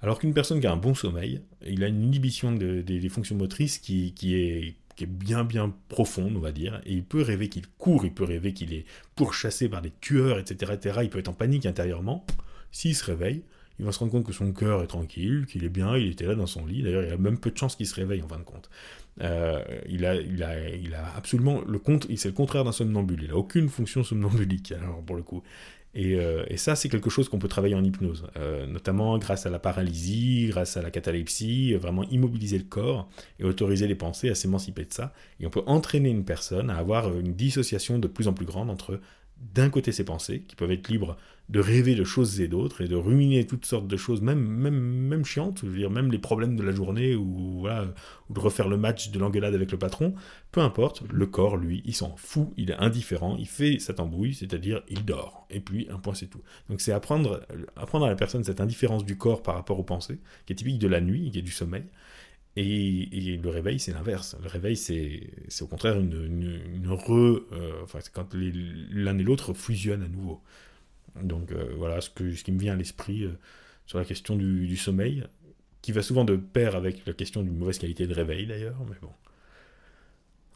Alors 0.00 0.18
qu'une 0.18 0.32
personne 0.32 0.60
qui 0.60 0.66
a 0.66 0.72
un 0.72 0.76
bon 0.76 0.94
sommeil, 0.94 1.40
il 1.66 1.82
a 1.82 1.88
une 1.88 2.02
inhibition 2.02 2.52
des 2.52 3.08
fonctions 3.08 3.36
motrices 3.36 3.78
qui, 3.78 4.14
est, 4.34 4.76
bien 5.06 5.44
bien 5.44 5.74
profonde, 5.88 6.34
on 6.36 6.40
va 6.40 6.52
dire, 6.52 6.80
et 6.84 6.92
il 6.92 7.04
peut 7.04 7.22
rêver 7.22 7.48
qu'il 7.48 7.66
court, 7.66 8.04
il 8.04 8.12
peut 8.12 8.24
rêver 8.24 8.52
qu'il 8.52 8.72
est 8.72 8.84
pourchassé 9.16 9.68
par 9.68 9.82
des 9.82 9.92
tueurs, 10.00 10.38
etc., 10.38 10.72
etc., 10.74 11.00
il 11.02 11.10
peut 11.10 11.18
être 11.18 11.28
en 11.28 11.32
panique 11.32 11.66
intérieurement. 11.66 12.24
S'il 12.70 12.94
se 12.94 13.04
réveille, 13.04 13.42
il 13.78 13.84
va 13.84 13.92
se 13.92 13.98
rendre 14.00 14.12
compte 14.12 14.26
que 14.26 14.32
son 14.32 14.52
cœur 14.52 14.82
est 14.82 14.88
tranquille, 14.88 15.46
qu'il 15.46 15.64
est 15.64 15.68
bien, 15.68 15.96
il 15.96 16.10
était 16.10 16.26
là 16.26 16.34
dans 16.34 16.46
son 16.46 16.66
lit, 16.66 16.82
d'ailleurs 16.82 17.04
il 17.04 17.12
a 17.12 17.16
même 17.16 17.38
peu 17.38 17.50
de 17.50 17.56
chances 17.56 17.76
qu'il 17.76 17.86
se 17.86 17.94
réveille 17.94 18.22
en 18.22 18.28
fin 18.28 18.38
de 18.38 18.44
compte. 18.44 18.70
Euh, 19.20 19.62
il, 19.88 20.04
a, 20.04 20.12
a, 20.12 21.00
a 21.00 21.16
absolument 21.16 21.62
le 21.66 21.80
c'est 22.16 22.28
le 22.28 22.34
contraire 22.34 22.64
d'un 22.64 22.72
somnambule, 22.72 23.22
il 23.22 23.28
n'a 23.28 23.36
aucune 23.36 23.68
fonction 23.68 24.04
somnambulique, 24.04 24.72
alors 24.72 25.02
pour 25.02 25.16
le 25.16 25.22
coup. 25.22 25.42
Euh, 25.98 26.44
et, 26.48 26.56
ça, 26.56 26.76
c'est 26.76 26.88
quelque 26.88 27.10
chose 27.10 27.28
qu'on 27.28 27.38
peut 27.38 27.48
travailler 27.48 27.74
en 27.74 27.82
hypnose, 27.82 28.26
euh, 28.36 28.66
notamment 28.66 29.18
grâce 29.18 29.46
à 29.46 29.50
la 29.50 29.58
paralysie, 29.58 30.46
grâce 30.48 30.76
à 30.76 30.82
la 30.82 30.90
catalepsie, 30.90 31.74
euh, 31.74 31.78
vraiment 31.78 32.04
immobiliser 32.04 32.58
le 32.58 32.64
corps 32.64 33.08
et 33.40 33.44
autoriser 33.44 33.86
les 33.86 33.94
pensées 33.94 34.30
à 34.30 34.34
s'émanciper 34.34 34.84
de 34.84 34.92
ça. 34.92 35.12
Et 35.40 35.46
on 35.46 35.50
peut 35.50 35.62
entraîner 35.66 36.10
une 36.10 36.24
personne 36.24 36.70
à 36.70 36.76
avoir 36.76 37.16
une 37.16 37.34
dissociation 37.34 37.98
de 37.98 38.06
plus 38.06 38.28
en 38.28 38.32
plus 38.32 38.46
grande 38.46 38.70
entre 38.70 39.00
d'un 39.54 39.70
côté 39.70 39.92
ses 39.92 40.04
pensées, 40.04 40.42
qui 40.46 40.56
peuvent 40.56 40.70
être 40.70 40.88
libres 40.88 41.16
de 41.48 41.60
rêver 41.60 41.94
de 41.94 42.04
choses 42.04 42.40
et 42.40 42.48
d'autres, 42.48 42.82
et 42.82 42.88
de 42.88 42.96
ruminer 42.96 43.46
toutes 43.46 43.64
sortes 43.64 43.86
de 43.86 43.96
choses, 43.96 44.20
même, 44.20 44.40
même, 44.40 44.78
même 44.78 45.24
chiantes, 45.24 45.60
je 45.62 45.66
veux 45.68 45.78
dire, 45.78 45.90
même 45.90 46.12
les 46.12 46.18
problèmes 46.18 46.56
de 46.56 46.62
la 46.62 46.72
journée, 46.72 47.14
ou, 47.14 47.60
voilà, 47.60 47.86
de 48.28 48.40
refaire 48.40 48.68
le 48.68 48.76
match 48.76 49.10
de 49.10 49.18
l'engueulade 49.18 49.54
avec 49.54 49.72
le 49.72 49.78
patron, 49.78 50.14
peu 50.52 50.60
importe, 50.60 51.02
le 51.10 51.26
corps, 51.26 51.56
lui, 51.56 51.82
il 51.86 51.94
s'en 51.94 52.14
fout, 52.16 52.48
il 52.56 52.70
est 52.70 52.76
indifférent, 52.78 53.36
il 53.38 53.46
fait 53.46 53.78
sa 53.78 53.94
tambouille, 53.94 54.34
c'est-à-dire 54.34 54.82
il 54.88 55.04
dort, 55.04 55.46
et 55.48 55.60
puis 55.60 55.88
un 55.90 55.98
point 55.98 56.14
c'est 56.14 56.26
tout. 56.26 56.42
Donc 56.68 56.82
c'est 56.82 56.92
apprendre, 56.92 57.46
apprendre 57.76 58.04
à 58.04 58.08
la 58.08 58.16
personne 58.16 58.44
cette 58.44 58.60
indifférence 58.60 59.06
du 59.06 59.16
corps 59.16 59.42
par 59.42 59.54
rapport 59.54 59.78
aux 59.78 59.84
pensées, 59.84 60.18
qui 60.44 60.52
est 60.52 60.56
typique 60.56 60.78
de 60.78 60.88
la 60.88 61.00
nuit, 61.00 61.30
qui 61.30 61.38
est 61.38 61.42
du 61.42 61.50
sommeil, 61.50 61.84
et, 62.60 63.36
le 63.42 63.50
réveil, 63.50 63.78
c'est 63.78 63.92
l'inverse. 63.92 64.36
Le 64.42 64.48
réveil, 64.48 64.76
c'est 64.76 65.62
au 65.62 65.66
contraire 65.66 65.98
une, 65.98 66.60
une, 66.74 66.88
re. 66.88 67.10
Euh, 67.10 67.82
enfin, 67.82 68.00
c'est 68.02 68.12
quand 68.12 68.34
l'un 68.34 69.18
et 69.18 69.22
l'autre 69.22 69.54
fusionnent 69.54 70.02
à 70.02 70.08
nouveau. 70.08 70.42
Donc 71.22 71.52
euh, 71.52 71.72
voilà 71.76 72.00
ce, 72.00 72.10
qui 72.10 72.52
me 72.52 72.58
vient 72.58 72.74
à 72.74 72.76
l'esprit 72.76 73.24
euh, 73.24 73.32
sur 73.86 73.98
la 73.98 74.04
question 74.04 74.36
du, 74.36 74.76
sommeil, 74.76 75.24
qui 75.82 75.92
va 75.92 76.02
souvent 76.02 76.24
de 76.24 76.36
pair 76.36 76.76
avec 76.76 77.06
la 77.06 77.12
question 77.12 77.42
d'une 77.42 77.56
mauvaise 77.56 77.78
qualité 77.78 78.06
de 78.06 78.14
réveil 78.14 78.46
d'ailleurs, 78.46 78.78
mais 78.88 78.96
bon. 79.00 79.10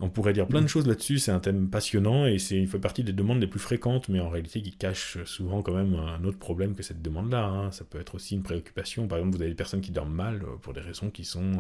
On 0.01 0.09
pourrait 0.09 0.33
dire 0.33 0.49
plein 0.49 0.63
de 0.63 0.67
choses 0.67 0.87
là-dessus, 0.89 1.19
c'est 1.19 1.31
un 1.31 1.39
thème 1.39 1.71
passionnant 1.71 2.27
et 2.27 2.39
c'est, 2.39 2.57
il 2.57 2.67
fait 2.67 2.81
partie 2.81 3.05
des 3.05 3.13
demandes 3.13 3.41
les 3.41 3.47
plus 3.47 3.61
fréquentes, 3.61 4.09
mais 4.09 4.19
en 4.19 4.29
réalité 4.29 4.61
qui 4.61 4.73
cache 4.73 5.23
souvent 5.25 5.63
quand 5.63 5.75
même 5.75 5.95
un 5.95 6.25
autre 6.25 6.39
problème 6.39 6.75
que 6.75 6.83
cette 6.83 7.03
demande-là. 7.03 7.47
Hein. 7.47 7.71
Ça 7.71 7.85
peut 7.85 8.01
être 8.01 8.17
aussi 8.17 8.35
une 8.35 8.43
préoccupation. 8.43 9.07
Par 9.07 9.19
exemple, 9.19 9.37
vous 9.37 9.43
avez 9.43 9.51
des 9.51 9.57
personnes 9.57 9.81
qui 9.81 9.93
dorment 9.93 10.15
mal 10.15 10.43
pour 10.63 10.73
des 10.73 10.81
raisons 10.81 11.11
qui 11.11 11.25
sont 11.25 11.53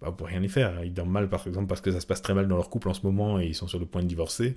bah, 0.00 0.08
vous 0.10 0.16
pouvez 0.16 0.30
rien 0.30 0.42
y 0.42 0.48
faire. 0.48 0.84
Ils 0.84 0.92
dorment 0.92 1.12
mal, 1.12 1.28
par 1.28 1.46
exemple, 1.46 1.66
parce 1.66 1.80
que 1.80 1.90
ça 1.90 2.00
se 2.00 2.06
passe 2.06 2.22
très 2.22 2.34
mal 2.34 2.48
dans 2.48 2.56
leur 2.56 2.70
couple 2.70 2.88
en 2.88 2.94
ce 2.94 3.04
moment 3.04 3.40
et 3.40 3.46
ils 3.46 3.54
sont 3.54 3.68
sur 3.68 3.78
le 3.78 3.86
point 3.86 4.02
de 4.02 4.08
divorcer. 4.08 4.56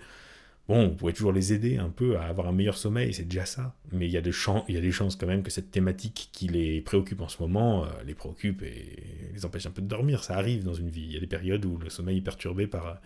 Bon, 0.69 0.87
vous 0.87 0.93
pouvez 0.93 1.13
toujours 1.13 1.31
les 1.31 1.51
aider 1.51 1.77
un 1.77 1.89
peu 1.89 2.17
à 2.17 2.25
avoir 2.25 2.47
un 2.47 2.51
meilleur 2.51 2.77
sommeil, 2.77 3.11
c'est 3.11 3.23
déjà 3.23 3.43
ça. 3.47 3.73
Mais 3.91 4.05
il 4.05 4.11
y, 4.11 4.17
a 4.17 4.21
des 4.21 4.31
chances, 4.31 5.15
quand 5.15 5.25
même 5.25 5.41
que 5.41 5.49
cette 5.49 5.71
thématique 5.71 6.29
qui 6.31 6.47
les 6.47 6.79
préoccupe 6.81 7.21
en 7.21 7.27
ce 7.27 7.41
moment 7.41 7.85
euh, 7.85 7.87
les 8.05 8.13
préoccupe 8.13 8.61
et 8.61 9.01
les 9.33 9.45
empêche 9.45 9.65
un 9.65 9.71
peu 9.71 9.81
de 9.81 9.87
dormir. 9.87 10.23
Ça 10.23 10.35
arrive 10.35 10.63
dans 10.63 10.75
une 10.75 10.89
vie. 10.89 11.05
Il 11.07 11.11
y 11.11 11.17
a 11.17 11.19
des 11.19 11.25
périodes 11.25 11.65
où 11.65 11.77
le 11.77 11.89
sommeil 11.89 12.19
est 12.19 12.21
perturbé 12.21 12.67
par, 12.67 13.01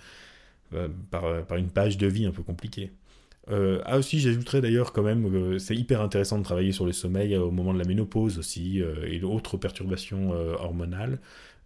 euh, 0.73 0.89
par 1.09 1.55
une 1.55 1.69
page 1.69 1.97
de 1.97 2.05
vie 2.05 2.25
un 2.25 2.31
peu 2.31 2.43
compliquée. 2.43 2.91
Euh, 3.49 3.81
ah 3.85 3.97
aussi, 3.97 4.19
j'ajouterais 4.19 4.59
d'ailleurs 4.59 4.91
quand 4.91 5.03
même 5.03 5.31
que 5.31 5.57
c'est 5.57 5.75
hyper 5.75 6.01
intéressant 6.01 6.39
de 6.39 6.43
travailler 6.43 6.73
sur 6.73 6.85
le 6.85 6.91
sommeil 6.91 7.37
au 7.37 7.49
moment 7.49 7.73
de 7.73 7.79
la 7.79 7.85
ménopause 7.85 8.39
aussi 8.39 8.81
et 9.07 9.19
d'autres 9.19 9.55
perturbations 9.55 10.31
hormonales. 10.31 11.19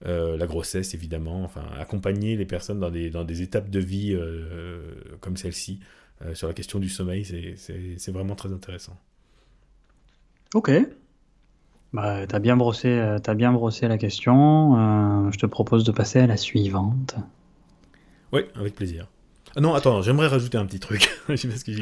Euh, 0.05 0.37
la 0.37 0.45
grossesse 0.45 0.93
évidemment, 0.93 1.43
enfin 1.43 1.63
accompagner 1.79 2.35
les 2.35 2.45
personnes 2.45 2.79
dans 2.79 2.91
des, 2.91 3.09
dans 3.09 3.23
des 3.23 3.41
étapes 3.41 3.69
de 3.69 3.79
vie 3.79 4.13
euh, 4.13 4.93
comme 5.21 5.37
celle-ci 5.37 5.79
euh, 6.23 6.35
sur 6.35 6.47
la 6.47 6.53
question 6.53 6.77
du 6.77 6.87
sommeil, 6.87 7.25
c'est 7.57 8.11
vraiment 8.11 8.35
très 8.35 8.53
intéressant. 8.53 8.95
Ok. 10.53 10.71
Bah, 11.93 12.27
t'as 12.27 12.39
bien 12.39 12.57
brossé, 12.57 12.99
as 12.99 13.33
bien 13.33 13.51
brossé 13.51 13.87
la 13.87 13.97
question. 13.97 15.31
je 15.31 15.37
te 15.37 15.45
propose 15.45 15.83
de 15.83 15.91
passer 15.91 16.19
à 16.19 16.27
la 16.27 16.37
suivante. 16.37 17.15
Oui, 18.31 18.41
avec 18.55 18.75
plaisir. 18.75 19.07
Ah 19.57 19.59
non, 19.59 19.73
attends, 19.73 20.03
j'aimerais 20.03 20.27
rajouter 20.27 20.59
un 20.59 20.67
petit 20.67 20.79
truc. 20.79 21.09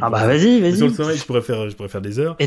ah 0.02 0.10
bah 0.10 0.26
vas-y, 0.26 0.62
vas-y. 0.62 0.78
Sur 0.78 0.88
le 0.88 0.94
sommeil, 0.94 1.18
je 1.18 1.26
pourrais 1.26 1.42
faire, 1.42 1.70
je 1.70 1.76
pourrais 1.76 1.90
faire 1.90 2.00
des 2.00 2.20
heures. 2.20 2.38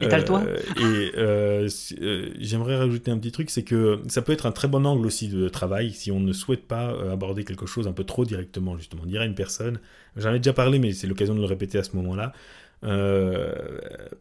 Étale-toi. 0.00 0.44
Euh, 0.46 0.56
et 0.76 1.12
euh, 1.18 1.68
euh, 2.00 2.28
j'aimerais 2.38 2.76
rajouter 2.76 3.10
un 3.10 3.18
petit 3.18 3.32
truc, 3.32 3.50
c'est 3.50 3.64
que 3.64 4.00
ça 4.06 4.22
peut 4.22 4.32
être 4.32 4.46
un 4.46 4.52
très 4.52 4.68
bon 4.68 4.86
angle 4.86 5.04
aussi 5.04 5.26
de 5.26 5.48
travail 5.48 5.90
si 5.90 6.12
on 6.12 6.20
ne 6.20 6.32
souhaite 6.32 6.68
pas 6.68 6.94
aborder 7.10 7.42
quelque 7.42 7.66
chose 7.66 7.88
un 7.88 7.92
peu 7.92 8.04
trop 8.04 8.24
directement, 8.24 8.78
justement. 8.78 9.04
Dire 9.06 9.22
à 9.22 9.24
une 9.24 9.34
personne, 9.34 9.80
j'en 10.14 10.32
ai 10.32 10.38
déjà 10.38 10.52
parlé, 10.52 10.78
mais 10.78 10.92
c'est 10.92 11.08
l'occasion 11.08 11.34
de 11.34 11.40
le 11.40 11.46
répéter 11.46 11.78
à 11.78 11.82
ce 11.82 11.96
moment-là. 11.96 12.32
Euh, 12.84 13.52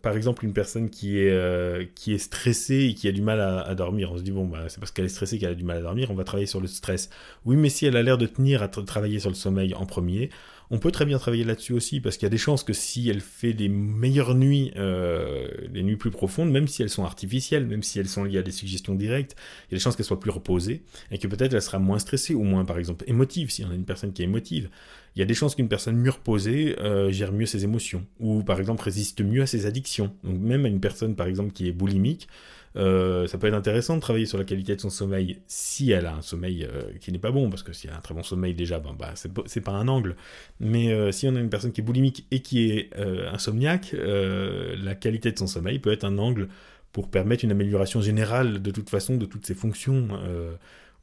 par 0.02 0.16
exemple, 0.16 0.46
une 0.46 0.54
personne 0.54 0.90
qui 0.90 1.20
est, 1.20 1.32
euh, 1.32 1.86
qui 1.96 2.14
est 2.14 2.18
stressée 2.18 2.86
et 2.90 2.94
qui 2.94 3.08
a 3.08 3.12
du 3.12 3.22
mal 3.22 3.40
à, 3.40 3.76
dormir, 3.76 4.12
on 4.12 4.18
se 4.18 4.24
dit, 4.24 4.32
bon, 4.32 4.46
bah, 4.46 4.66
c'est 4.70 4.80
parce 4.80 4.92
qu'elle 4.92 5.06
est 5.06 5.10
stressée 5.10 5.38
qu'elle 5.38 5.52
a 5.52 5.56
du 5.56 5.64
mal 5.64 5.78
à 5.78 5.82
dormir, 5.82 6.10
on 6.12 6.16
va 6.16 6.24
travailler 6.24 6.48
sur 6.48 6.62
le 6.62 6.68
stress. 6.68 7.10
Oui, 7.46 7.56
mais 7.58 7.70
si 7.70 7.86
elle 7.86 7.98
a 7.98 8.04
l'air 8.04 8.18
de 8.18 8.26
tenir 8.26 8.64
à 8.64 8.68
travailler 8.68 9.20
sur 9.20 9.30
le 9.30 9.36
sommeil 9.36 9.74
en 9.76 9.86
premier, 9.86 10.30
on 10.72 10.80
peut 10.80 10.92
très 10.92 11.06
bien 11.06 11.18
travailler 11.18 11.44
là-dessus 11.44 11.74
aussi, 11.74 12.02
parce 12.02 12.18
qu'il 12.18 12.26
y 12.26 12.28
a 12.28 12.30
des 12.30 12.38
chances 12.38 12.64
que 12.64 12.74
si 12.74 13.10
elle 13.10 13.22
fait 13.22 13.54
des 13.54 13.70
meilleures 13.70 14.36
nuits, 14.36 14.72
euh, 14.76 15.48
des 15.70 15.84
nuits 15.84 15.96
plus 15.96 16.12
profondes, 16.12 16.52
même 16.52 16.68
si 16.68 16.82
elles 16.82 16.90
sont 16.90 17.04
artificielles, 17.04 17.66
même 17.66 17.84
si 17.84 18.00
elles 18.00 18.08
sont 18.08 18.24
liées 18.24 18.40
à 18.40 18.44
des 18.44 18.52
suggestions 18.52 18.96
directes, 18.96 19.36
il 19.68 19.74
y 19.74 19.76
a 19.76 19.78
des 19.78 19.82
chances 19.82 19.96
qu'elle 19.96 20.06
soit 20.06 20.20
plus 20.20 20.32
reposée, 20.32 20.84
et 21.12 21.18
que 21.18 21.28
peut-être 21.28 21.54
elle 21.54 21.62
sera 21.62 21.80
moins 21.80 22.00
stressée, 22.00 22.34
ou 22.34 22.44
moins, 22.44 22.66
par 22.66 22.78
exemple, 22.78 23.06
émotive, 23.08 23.52
si 23.52 23.64
on 23.64 23.72
a 23.72 23.76
une 23.76 23.86
personne 23.86 24.14
qui 24.14 24.22
est 24.22 24.26
émotive. 24.26 24.70
Il 25.16 25.20
y 25.20 25.22
a 25.22 25.26
des 25.26 25.34
chances 25.34 25.56
qu'une 25.56 25.70
personne 25.70 25.96
mieux 25.96 26.12
reposée 26.12 26.78
euh, 26.80 27.10
gère 27.10 27.32
mieux 27.32 27.46
ses 27.46 27.64
émotions, 27.64 28.06
ou 28.20 28.44
par 28.44 28.60
exemple 28.60 28.84
résiste 28.84 29.22
mieux 29.22 29.42
à 29.42 29.46
ses 29.46 29.66
addictions. 29.66 30.14
Donc 30.24 30.40
même 30.40 30.66
à 30.66 30.68
une 30.68 30.82
personne, 30.82 31.16
par 31.16 31.28
exemple, 31.28 31.54
qui 31.54 31.70
est 31.70 31.72
boulimique, 31.72 32.28
euh, 32.76 33.26
ça 33.28 33.38
peut 33.38 33.48
être 33.48 33.54
intéressant 33.54 33.96
de 33.96 34.02
travailler 34.02 34.26
sur 34.26 34.38
la 34.38 34.44
qualité 34.44 34.76
de 34.76 34.82
son 34.82 34.90
sommeil 34.90 35.38
si 35.48 35.92
elle 35.92 36.06
a 36.06 36.16
un 36.16 36.22
sommeil 36.22 36.66
euh, 36.66 36.92
qui 37.00 37.14
n'est 37.14 37.20
pas 37.20 37.32
bon, 37.32 37.50
parce 37.50 37.64
que 37.64 37.72
s'il 37.72 37.90
y 37.90 37.94
a 37.94 37.96
un 37.96 38.02
très 38.02 38.14
bon 38.14 38.24
sommeil 38.24 38.54
déjà, 38.54 38.80
ben, 38.80 38.94
bah, 39.00 39.14
c'est 39.16 39.62
pas 39.62 39.72
un 39.72 39.88
angle. 39.88 40.18
Mais 40.60 41.12
si 41.14 41.28
on 41.30 41.36
a 41.38 41.40
une 41.40 41.50
personne 41.50 41.72
qui 41.72 41.80
est 41.80 41.84
boulimique 41.86 42.26
et 42.32 42.42
qui 42.42 42.70
est 42.70 42.90
insomniaque, 43.32 43.96
la 43.98 44.96
qualité 44.96 45.32
de 45.32 45.38
son 45.38 45.48
sommeil 45.48 45.80
peut 45.80 45.94
être 45.94 46.04
un 46.04 46.18
angle 46.18 46.50
pour 46.92 47.10
permettre 47.10 47.46
une 47.46 47.52
amélioration 47.52 48.02
générale 48.02 48.62
de 48.62 48.72
toute 48.72 48.90
façon 48.90 49.16
de 49.16 49.26
toutes 49.26 49.46
ses 49.46 49.56
fonctions, 49.56 50.10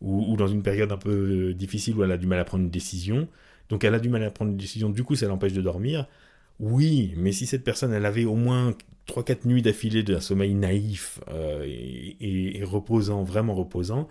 ou, 0.02 0.36
dans 0.36 0.48
une 0.48 0.62
période 0.62 0.92
un 0.92 0.98
peu 0.98 1.54
difficile 1.54 1.94
où 1.96 2.04
elle 2.04 2.12
a 2.12 2.18
du 2.18 2.26
mal 2.26 2.38
à 2.38 2.44
prendre 2.44 2.64
une 2.64 2.70
décision. 2.70 3.28
Donc 3.68 3.84
elle 3.84 3.94
a 3.94 4.00
du 4.00 4.08
mal 4.08 4.22
à 4.22 4.30
prendre 4.30 4.50
une 4.50 4.56
décision, 4.56 4.90
du 4.90 5.04
coup 5.04 5.16
ça 5.16 5.26
l'empêche 5.26 5.52
de 5.52 5.62
dormir. 5.62 6.06
Oui, 6.60 7.14
mais 7.16 7.32
si 7.32 7.46
cette 7.46 7.64
personne, 7.64 7.92
elle 7.92 8.06
avait 8.06 8.24
au 8.24 8.36
moins 8.36 8.74
3-4 9.08 9.46
nuits 9.46 9.62
d'affilée 9.62 10.02
d'un 10.02 10.20
sommeil 10.20 10.54
naïf 10.54 11.20
euh, 11.28 11.64
et, 11.66 12.62
reposant, 12.64 13.24
vraiment 13.24 13.54
reposant, 13.54 14.08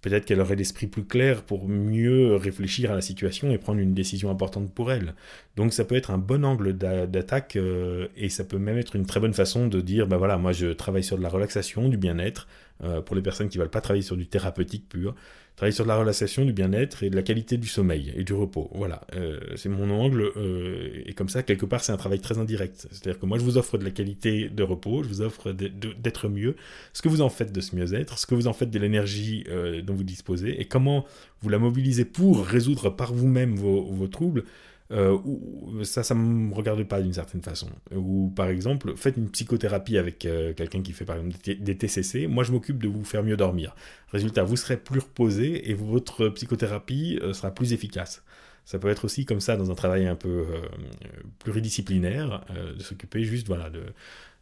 peut-être 0.00 0.24
qu'elle 0.24 0.40
aurait 0.40 0.56
l'esprit 0.56 0.88
plus 0.88 1.04
clair 1.04 1.44
pour 1.44 1.68
mieux 1.68 2.34
réfléchir 2.34 2.90
à 2.90 2.96
la 2.96 3.00
situation 3.00 3.52
et 3.52 3.58
prendre 3.58 3.78
une 3.78 3.94
décision 3.94 4.30
importante 4.30 4.74
pour 4.74 4.90
elle. 4.90 5.14
Donc 5.56 5.72
ça 5.72 5.84
peut 5.84 5.94
être 5.94 6.10
un 6.10 6.18
bon 6.18 6.44
angle 6.44 6.72
d'attaque 6.72 7.54
euh, 7.54 8.08
et 8.16 8.28
ça 8.28 8.42
peut 8.42 8.58
même 8.58 8.78
être 8.78 8.96
une 8.96 9.06
très 9.06 9.20
bonne 9.20 9.34
façon 9.34 9.68
de 9.68 9.80
dire, 9.80 10.08
ben 10.08 10.16
voilà, 10.16 10.38
moi 10.38 10.50
je 10.50 10.68
travaille 10.68 11.04
sur 11.04 11.16
de 11.16 11.22
la 11.22 11.28
relaxation, 11.28 11.88
du 11.88 11.96
bien-être, 11.96 12.48
euh, 12.84 13.00
pour 13.00 13.16
les 13.16 13.22
personnes 13.22 13.48
qui 13.48 13.58
ne 13.58 13.62
veulent 13.62 13.70
pas 13.70 13.80
travailler 13.80 14.02
sur 14.02 14.16
du 14.16 14.26
thérapeutique 14.26 14.88
pur, 14.88 15.14
travailler 15.56 15.74
sur 15.74 15.84
de 15.84 15.88
la 15.88 15.96
relaxation, 15.96 16.44
du 16.44 16.52
bien-être 16.52 17.02
et 17.02 17.10
de 17.10 17.16
la 17.16 17.22
qualité 17.22 17.56
du 17.56 17.68
sommeil 17.68 18.12
et 18.16 18.24
du 18.24 18.32
repos. 18.32 18.70
Voilà, 18.74 19.02
euh, 19.14 19.38
c'est 19.56 19.68
mon 19.68 19.90
angle. 19.90 20.32
Euh, 20.36 21.02
et 21.06 21.12
comme 21.12 21.28
ça, 21.28 21.42
quelque 21.42 21.66
part, 21.66 21.84
c'est 21.84 21.92
un 21.92 21.96
travail 21.96 22.20
très 22.20 22.38
indirect. 22.38 22.88
C'est-à-dire 22.90 23.20
que 23.20 23.26
moi, 23.26 23.38
je 23.38 23.44
vous 23.44 23.58
offre 23.58 23.78
de 23.78 23.84
la 23.84 23.90
qualité 23.90 24.48
de 24.48 24.62
repos, 24.62 25.02
je 25.02 25.08
vous 25.08 25.22
offre 25.22 25.52
d'être 25.52 26.28
mieux. 26.28 26.56
Ce 26.92 27.02
que 27.02 27.08
vous 27.08 27.20
en 27.20 27.28
faites 27.28 27.52
de 27.52 27.60
ce 27.60 27.76
mieux-être, 27.76 28.18
ce 28.18 28.26
que 28.26 28.34
vous 28.34 28.48
en 28.48 28.52
faites 28.52 28.70
de 28.70 28.78
l'énergie 28.78 29.44
dont 29.84 29.94
vous 29.94 30.04
disposez 30.04 30.60
et 30.60 30.64
comment 30.64 31.06
vous 31.40 31.48
la 31.48 31.58
mobilisez 31.58 32.04
pour 32.04 32.44
résoudre 32.44 32.90
par 32.90 33.12
vous-même 33.12 33.54
vos 33.54 34.08
troubles 34.08 34.44
euh, 34.92 35.18
ça, 35.84 36.02
ça 36.02 36.14
me 36.14 36.52
regarde 36.54 36.82
pas 36.84 37.00
d'une 37.00 37.12
certaine 37.12 37.42
façon. 37.42 37.68
Ou 37.94 38.30
par 38.34 38.48
exemple, 38.48 38.94
faites 38.96 39.16
une 39.16 39.30
psychothérapie 39.30 39.96
avec 39.96 40.26
euh, 40.26 40.52
quelqu'un 40.52 40.82
qui 40.82 40.92
fait 40.92 41.04
par 41.04 41.16
exemple 41.16 41.36
des 41.60 41.76
TCC. 41.76 42.26
Moi, 42.26 42.44
je 42.44 42.52
m'occupe 42.52 42.82
de 42.82 42.88
vous 42.88 43.04
faire 43.04 43.22
mieux 43.22 43.36
dormir. 43.36 43.74
Résultat, 44.08 44.42
vous 44.44 44.56
serez 44.56 44.76
plus 44.76 45.00
reposé 45.00 45.70
et 45.70 45.74
votre 45.74 46.28
psychothérapie 46.28 47.18
euh, 47.22 47.32
sera 47.32 47.50
plus 47.50 47.72
efficace. 47.72 48.22
Ça 48.64 48.78
peut 48.78 48.88
être 48.88 49.04
aussi 49.06 49.24
comme 49.24 49.40
ça 49.40 49.56
dans 49.56 49.70
un 49.70 49.74
travail 49.74 50.06
un 50.06 50.14
peu 50.14 50.46
pluridisciplinaire, 51.40 52.44
de 52.76 52.80
s'occuper 52.80 53.24
juste 53.24 53.48
voilà 53.48 53.70
de, 53.70 53.82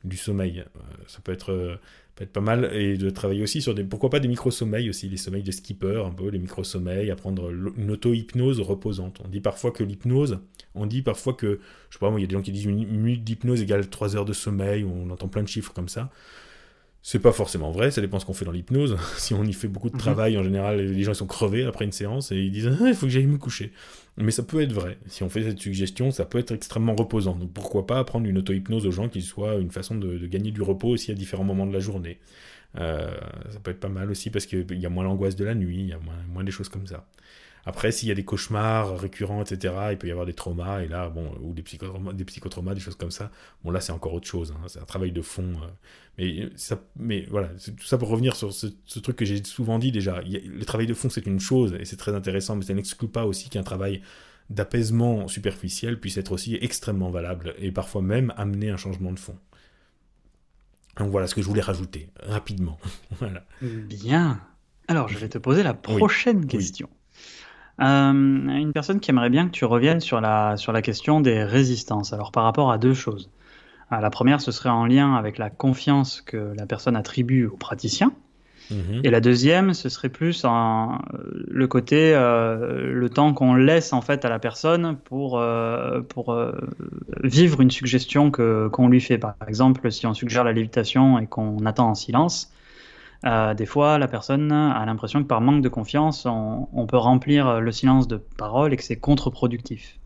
du 0.04 0.18
sommeil. 0.18 0.62
ça 1.06 1.20
peut 1.24 1.32
être 1.32 1.80
pas 2.26 2.40
mal 2.40 2.70
et 2.74 2.96
de 2.96 3.10
travailler 3.10 3.42
aussi 3.42 3.62
sur 3.62 3.74
des 3.74 3.84
pourquoi 3.84 4.10
pas 4.10 4.20
des 4.20 4.28
micro-sommeils 4.28 4.90
aussi, 4.90 5.08
les 5.08 5.16
sommeils 5.16 5.42
de 5.42 5.50
skipper, 5.50 6.02
un 6.04 6.10
peu 6.10 6.28
les 6.28 6.38
micro-sommeils, 6.38 7.10
apprendre 7.10 7.50
une 7.50 7.90
auto-hypnose 7.90 8.60
reposante. 8.60 9.20
On 9.24 9.28
dit 9.28 9.40
parfois 9.40 9.70
que 9.70 9.82
l'hypnose, 9.82 10.40
on 10.74 10.86
dit 10.86 11.02
parfois 11.02 11.34
que, 11.34 11.60
je 11.88 11.94
sais 11.96 11.98
pas, 11.98 12.12
il 12.16 12.20
y 12.20 12.24
a 12.24 12.26
des 12.26 12.34
gens 12.34 12.42
qui 12.42 12.52
disent 12.52 12.64
une 12.64 12.84
minute 12.86 13.24
d'hypnose 13.24 13.62
égale 13.62 13.88
3 13.88 14.16
heures 14.16 14.24
de 14.24 14.32
sommeil, 14.32 14.84
on 14.84 15.10
entend 15.10 15.28
plein 15.28 15.42
de 15.42 15.48
chiffres 15.48 15.72
comme 15.72 15.88
ça. 15.88 16.10
C'est 17.02 17.18
pas 17.18 17.32
forcément 17.32 17.70
vrai, 17.70 17.90
ça 17.90 18.02
dépend 18.02 18.18
ce 18.18 18.26
qu'on 18.26 18.34
fait 18.34 18.44
dans 18.44 18.52
l'hypnose. 18.52 18.98
si 19.16 19.32
on 19.32 19.44
y 19.44 19.52
fait 19.52 19.68
beaucoup 19.68 19.88
de 19.88 19.94
mhm. 19.94 20.00
travail, 20.00 20.36
en 20.36 20.42
général, 20.42 20.80
les 20.80 21.02
gens 21.02 21.14
sont 21.14 21.26
crevés 21.26 21.64
après 21.64 21.84
une 21.84 21.92
séance 21.92 22.30
et 22.30 22.36
ils 22.36 22.50
disent 22.50 22.68
ah, 22.68 22.88
il 22.88 22.94
faut 22.94 23.06
que 23.06 23.12
j'aille 23.12 23.26
me 23.26 23.38
coucher. 23.38 23.72
Mais 24.16 24.32
ça 24.32 24.42
peut 24.42 24.60
être 24.60 24.72
vrai. 24.72 24.98
Si 25.06 25.22
on 25.22 25.30
fait 25.30 25.42
cette 25.42 25.58
suggestion, 25.58 26.10
ça 26.10 26.26
peut 26.26 26.38
être 26.38 26.52
extrêmement 26.52 26.94
reposant. 26.94 27.36
Donc 27.36 27.52
pourquoi 27.52 27.86
pas 27.86 27.98
apprendre 27.98 28.26
une 28.26 28.38
auto-hypnose 28.38 28.86
aux 28.86 28.90
gens 28.90 29.08
qui 29.08 29.22
soit 29.22 29.54
une 29.54 29.70
façon 29.70 29.94
de, 29.94 30.26
gagner 30.26 30.50
du 30.50 30.60
repos 30.60 30.88
aussi 30.88 31.10
à 31.10 31.14
différents 31.14 31.44
moments 31.44 31.66
de 31.66 31.72
la 31.72 31.80
journée. 31.80 32.18
Euh, 32.78 33.10
ça 33.50 33.58
peut 33.60 33.70
être 33.70 33.80
pas 33.80 33.88
mal 33.88 34.10
aussi 34.10 34.30
parce 34.30 34.46
qu'il 34.46 34.78
y 34.78 34.86
a 34.86 34.90
moins 34.90 35.04
l'angoisse 35.04 35.36
de 35.36 35.44
la 35.44 35.54
nuit, 35.54 35.80
il 35.80 35.88
y 35.88 35.92
a 35.92 36.00
moins 36.32 36.44
des 36.44 36.52
choses 36.52 36.68
comme 36.68 36.86
ça. 36.86 37.06
Après, 37.66 37.92
s'il 37.92 38.08
y 38.08 38.12
a 38.12 38.14
des 38.14 38.24
cauchemars 38.24 38.98
récurrents, 38.98 39.42
etc., 39.42 39.74
il 39.92 39.98
peut 39.98 40.08
y 40.08 40.10
avoir 40.10 40.26
des 40.26 40.32
traumas, 40.32 40.82
et 40.82 40.88
là, 40.88 41.08
bon, 41.08 41.32
ou 41.40 41.52
des 41.52 41.62
psychotraumas, 41.62 42.12
des, 42.12 42.24
psychotraumas, 42.24 42.74
des 42.74 42.80
choses 42.80 42.96
comme 42.96 43.10
ça. 43.10 43.30
Bon, 43.64 43.70
là, 43.70 43.80
c'est 43.80 43.92
encore 43.92 44.14
autre 44.14 44.26
chose. 44.26 44.52
Hein, 44.52 44.64
c'est 44.68 44.80
un 44.80 44.84
travail 44.84 45.12
de 45.12 45.22
fond. 45.22 45.42
Euh. 45.42 45.66
mais, 46.18 46.48
ça, 46.56 46.82
mais 46.96 47.26
voilà, 47.30 47.48
tout 47.48 47.86
ça 47.86 47.98
pour 47.98 48.08
revenir 48.08 48.36
sur 48.36 48.52
ce, 48.52 48.66
truc 49.00 49.16
que 49.16 49.24
j'ai 49.24 49.44
souvent 49.44 49.78
dit 49.78 49.92
déjà. 49.92 50.20
le 50.22 50.64
travail 50.64 50.86
de 50.86 50.94
fond, 50.94 51.10
c'est 51.10 51.26
une 51.26 51.40
chose, 51.40 51.76
et 51.78 51.84
c'est 51.84 51.96
très 51.96 52.14
intéressant, 52.14 52.56
mais 52.56 52.64
ça 52.64 52.74
n'exclut 52.74 53.08
pas 53.08 53.26
aussi 53.26 53.50
qu'un 53.50 53.62
travail 53.62 54.02
d'apaisement 54.48 55.28
superficiel 55.28 56.00
puisse 56.00 56.16
être 56.16 56.32
aussi 56.32 56.58
extrêmement 56.60 57.10
valable, 57.10 57.54
et 57.58 57.70
parfois 57.70 58.02
même 58.02 58.32
amener 58.36 58.70
un 58.70 58.76
changement 58.76 59.12
de 59.12 59.18
fond. 59.18 59.36
Donc 60.96 61.10
voilà 61.10 61.26
ce 61.26 61.34
que 61.34 61.42
je 61.42 61.46
voulais 61.46 61.60
rajouter, 61.60 62.08
rapidement. 62.18 62.78
voilà. 63.18 63.44
Bien. 63.62 64.40
Alors, 64.88 65.08
je 65.08 65.18
vais 65.18 65.28
te 65.28 65.38
poser 65.38 65.62
la 65.62 65.72
prochaine 65.72 66.46
question. 66.46 66.88
Euh, 67.80 68.12
une 68.12 68.72
personne 68.72 69.00
qui 69.00 69.10
aimerait 69.10 69.30
bien 69.30 69.46
que 69.46 69.52
tu 69.52 69.64
reviennes 69.64 70.00
sur 70.00 70.20
la, 70.20 70.56
sur 70.56 70.72
la 70.72 70.82
question 70.82 71.20
des 71.20 71.42
résistances. 71.42 72.12
Alors 72.12 72.32
par 72.32 72.44
rapport 72.44 72.70
à 72.70 72.78
deux 72.78 72.94
choses. 72.94 73.30
Euh, 73.92 74.00
la 74.00 74.10
première, 74.10 74.40
ce 74.40 74.52
serait 74.52 74.68
en 74.68 74.86
lien 74.86 75.14
avec 75.14 75.38
la 75.38 75.50
confiance 75.50 76.20
que 76.20 76.52
la 76.56 76.66
personne 76.66 76.96
attribue 76.96 77.46
au 77.46 77.56
praticien. 77.56 78.12
Mhm. 78.70 79.00
Et 79.02 79.10
la 79.10 79.20
deuxième, 79.20 79.74
ce 79.74 79.88
serait 79.88 80.10
plus 80.10 80.44
en, 80.44 80.98
le 81.48 81.66
côté, 81.66 82.14
euh, 82.14 82.92
le 82.92 83.10
temps 83.10 83.32
qu'on 83.32 83.54
laisse 83.54 83.92
en 83.92 84.00
fait 84.00 84.24
à 84.24 84.28
la 84.28 84.38
personne 84.38 84.96
pour, 84.96 85.42
pour 86.08 86.36
vivre 87.24 87.60
une 87.60 87.70
suggestion 87.70 88.30
qu'on 88.30 88.88
lui 88.88 89.00
fait. 89.00 89.18
Par 89.18 89.34
exemple, 89.48 89.90
si 89.90 90.06
on 90.06 90.14
suggère 90.14 90.44
la 90.44 90.52
lévitation 90.52 91.18
et 91.18 91.26
qu'on 91.26 91.64
attend 91.66 91.88
en 91.88 91.94
silence, 91.94 92.52
euh, 93.26 93.54
des 93.54 93.66
fois, 93.66 93.98
la 93.98 94.08
personne 94.08 94.50
a 94.52 94.84
l'impression 94.86 95.22
que 95.22 95.28
par 95.28 95.40
manque 95.40 95.62
de 95.62 95.68
confiance, 95.68 96.26
on, 96.26 96.86
peut 96.86 96.96
remplir 96.96 97.60
le 97.60 97.72
silence 97.72 98.08
de 98.08 98.16
paroles 98.16 98.72
et 98.72 98.76
que 98.76 98.82
c'est 98.82 98.96
contre-productif. 98.96 99.98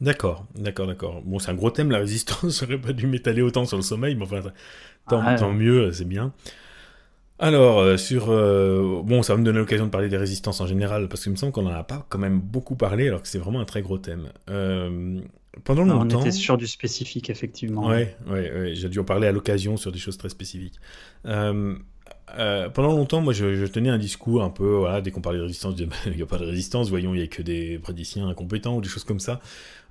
D'accord, 0.00 0.46
d'accord, 0.54 0.86
d'accord. 0.86 1.22
Bon, 1.24 1.38
c'est 1.38 1.50
un 1.50 1.54
gros 1.54 1.70
thème, 1.70 1.90
la 1.90 1.98
résistance. 1.98 2.60
J'aurais 2.64 2.78
pas 2.78 2.92
dû 2.92 3.06
m'étaler 3.06 3.42
autant 3.42 3.64
sur 3.64 3.76
le 3.76 3.82
sommeil, 3.82 4.14
mais 4.14 4.22
enfin, 4.22 4.40
tant, 5.08 5.20
ah, 5.24 5.34
tant 5.34 5.52
mieux, 5.52 5.92
c'est 5.92 6.06
bien. 6.06 6.32
Alors, 7.38 7.80
euh, 7.80 7.96
sur... 7.96 8.30
Euh, 8.30 9.02
bon, 9.04 9.22
ça 9.22 9.34
va 9.34 9.38
me 9.38 9.44
donner 9.44 9.58
l'occasion 9.58 9.86
de 9.86 9.90
parler 9.90 10.08
des 10.08 10.16
résistances 10.16 10.60
en 10.60 10.66
général, 10.66 11.08
parce 11.08 11.22
qu'il 11.22 11.32
me 11.32 11.36
semble 11.36 11.52
qu'on 11.52 11.62
n'en 11.62 11.70
a 11.70 11.82
pas 11.82 12.06
quand 12.08 12.18
même 12.18 12.40
beaucoup 12.40 12.76
parlé, 12.76 13.08
alors 13.08 13.20
que 13.20 13.28
c'est 13.28 13.38
vraiment 13.38 13.60
un 13.60 13.64
très 13.64 13.82
gros 13.82 13.98
thème. 13.98 14.28
Pendant 15.64 15.84
longtemps... 15.84 16.18
On 16.18 16.20
était 16.20 16.30
sur 16.30 16.56
du 16.56 16.66
spécifique, 16.66 17.30
effectivement. 17.30 17.88
Ouais, 17.88 18.16
ouais, 18.26 18.52
ouais 18.52 18.74
j'ai 18.74 18.88
dû 18.88 18.98
en 18.98 19.04
parler 19.04 19.26
à 19.26 19.32
l'occasion 19.32 19.76
sur 19.76 19.92
des 19.92 19.98
choses 19.98 20.16
très 20.16 20.28
spécifiques. 20.28 20.78
Euh, 21.26 21.76
euh, 22.38 22.68
pendant 22.68 22.90
longtemps, 22.90 23.20
moi, 23.20 23.32
je, 23.32 23.66
tenais 23.66 23.88
un 23.88 23.98
discours 23.98 24.42
un 24.42 24.50
peu, 24.50 24.76
voilà, 24.76 25.00
dès 25.00 25.10
qu'on 25.10 25.20
parlait 25.20 25.38
de 25.38 25.44
résistance, 25.44 25.74
il 25.78 26.16
n'y 26.16 26.22
a 26.22 26.26
pas 26.26 26.38
de 26.38 26.44
résistance, 26.44 26.88
voyons, 26.88 27.14
il 27.14 27.18
n'y 27.18 27.24
a 27.24 27.26
que 27.26 27.42
des 27.42 27.78
praticiens 27.78 28.28
incompétents 28.28 28.76
ou 28.76 28.80
des 28.80 28.88
choses 28.88 29.04
comme 29.04 29.20
ça. 29.20 29.40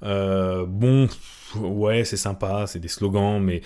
Euh, 0.03 0.65
bon, 0.65 1.07
ouais, 1.55 2.05
c'est 2.05 2.17
sympa, 2.17 2.65
c'est 2.67 2.79
des 2.79 2.87
slogans, 2.87 3.41
mais 3.41 3.61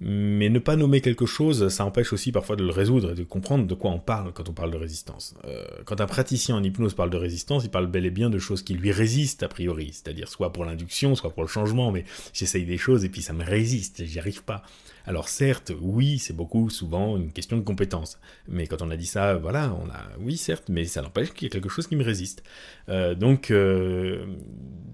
mais 0.00 0.48
ne 0.48 0.58
pas 0.58 0.76
nommer 0.76 1.00
quelque 1.00 1.26
chose, 1.26 1.68
ça 1.68 1.84
empêche 1.84 2.12
aussi 2.12 2.32
parfois 2.32 2.56
de 2.56 2.64
le 2.64 2.70
résoudre 2.70 3.12
et 3.12 3.14
de 3.14 3.22
comprendre 3.22 3.66
de 3.66 3.74
quoi 3.74 3.90
on 3.90 4.00
parle 4.00 4.32
quand 4.32 4.48
on 4.48 4.52
parle 4.52 4.70
de 4.70 4.76
résistance. 4.76 5.34
Euh, 5.46 5.64
quand 5.84 6.00
un 6.00 6.06
praticien 6.06 6.56
en 6.56 6.62
hypnose 6.62 6.94
parle 6.94 7.10
de 7.10 7.16
résistance, 7.16 7.64
il 7.64 7.70
parle 7.70 7.86
bel 7.86 8.04
et 8.04 8.10
bien 8.10 8.28
de 8.28 8.38
choses 8.38 8.62
qui 8.62 8.74
lui 8.74 8.92
résistent 8.92 9.44
a 9.44 9.48
priori, 9.48 9.90
c'est-à-dire 9.92 10.28
soit 10.28 10.52
pour 10.52 10.64
l'induction, 10.64 11.14
soit 11.14 11.30
pour 11.30 11.42
le 11.42 11.48
changement, 11.48 11.92
mais 11.92 12.04
j'essaye 12.32 12.66
des 12.66 12.78
choses 12.78 13.04
et 13.04 13.08
puis 13.08 13.22
ça 13.22 13.32
me 13.32 13.44
résiste, 13.44 14.04
j'y 14.04 14.18
arrive 14.18 14.42
pas. 14.42 14.62
Alors 15.06 15.28
certes, 15.28 15.72
oui, 15.80 16.18
c'est 16.18 16.34
beaucoup 16.34 16.70
souvent 16.70 17.16
une 17.16 17.30
question 17.30 17.56
de 17.56 17.62
compétence. 17.62 18.18
Mais 18.48 18.66
quand 18.66 18.80
on 18.80 18.90
a 18.90 18.96
dit 18.96 19.06
ça, 19.06 19.34
voilà, 19.34 19.74
on 19.74 19.88
a, 19.90 20.02
oui, 20.18 20.36
certes, 20.36 20.64
mais 20.68 20.86
ça 20.86 21.02
n'empêche 21.02 21.32
qu'il 21.32 21.46
y 21.48 21.50
a 21.50 21.52
quelque 21.52 21.68
chose 21.68 21.86
qui 21.86 21.96
me 21.96 22.04
résiste. 22.04 22.42
Euh, 22.88 23.14
donc, 23.14 23.50
euh, 23.50 24.24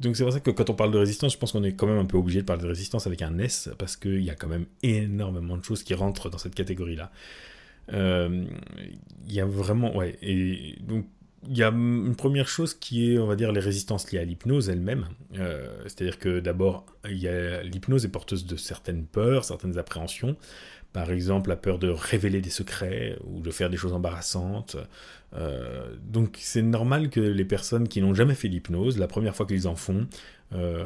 donc 0.00 0.16
c'est 0.16 0.24
pour 0.24 0.32
ça 0.32 0.40
que 0.40 0.50
quand 0.50 0.68
on 0.68 0.74
parle 0.74 0.90
de 0.90 0.98
résistance, 0.98 1.32
je 1.32 1.38
pense 1.38 1.52
qu'on 1.52 1.62
est 1.62 1.74
quand 1.74 1.86
même 1.86 1.98
un 1.98 2.04
peu 2.04 2.16
obligé 2.16 2.40
de 2.40 2.46
parler 2.46 2.62
de 2.62 2.68
résistance 2.68 3.06
avec 3.06 3.22
un 3.22 3.38
S 3.38 3.70
parce 3.78 3.96
qu'il 3.96 4.22
y 4.22 4.30
a 4.30 4.34
quand 4.34 4.48
même 4.48 4.66
énormément 4.82 5.56
de 5.56 5.64
choses 5.64 5.84
qui 5.84 5.94
rentrent 5.94 6.28
dans 6.28 6.38
cette 6.38 6.56
catégorie-là. 6.56 7.12
Euh, 7.92 8.44
il 9.28 9.32
y 9.32 9.40
a 9.40 9.46
vraiment, 9.46 9.96
ouais, 9.96 10.18
et 10.22 10.76
donc 10.80 11.06
il 11.48 11.56
y 11.56 11.62
a 11.62 11.68
une 11.68 12.16
première 12.16 12.48
chose 12.48 12.74
qui 12.74 13.12
est, 13.12 13.18
on 13.18 13.26
va 13.26 13.34
dire, 13.34 13.52
les 13.52 13.60
résistances 13.60 14.12
liées 14.12 14.18
à 14.18 14.24
l'hypnose 14.24 14.68
elle-même. 14.68 15.06
Euh, 15.38 15.68
c'est-à-dire 15.84 16.18
que 16.18 16.40
d'abord, 16.40 16.84
l'hypnose 17.04 18.04
est 18.04 18.10
porteuse 18.10 18.44
de 18.44 18.56
certaines 18.56 19.06
peurs, 19.06 19.44
certaines 19.44 19.78
appréhensions. 19.78 20.36
Par 20.92 21.12
exemple, 21.12 21.50
la 21.50 21.56
peur 21.56 21.78
de 21.78 21.88
révéler 21.88 22.40
des 22.40 22.50
secrets 22.50 23.16
ou 23.24 23.40
de 23.40 23.50
faire 23.50 23.70
des 23.70 23.76
choses 23.76 23.92
embarrassantes. 23.92 24.76
Euh, 25.36 25.94
donc 26.02 26.38
c'est 26.40 26.62
normal 26.62 27.10
que 27.10 27.20
les 27.20 27.44
personnes 27.44 27.86
qui 27.86 28.00
n'ont 28.00 28.14
jamais 28.14 28.34
fait 28.34 28.48
l'hypnose, 28.48 28.98
la 28.98 29.06
première 29.06 29.36
fois 29.36 29.46
qu'ils 29.46 29.68
en 29.68 29.76
font, 29.76 30.08
euh, 30.52 30.84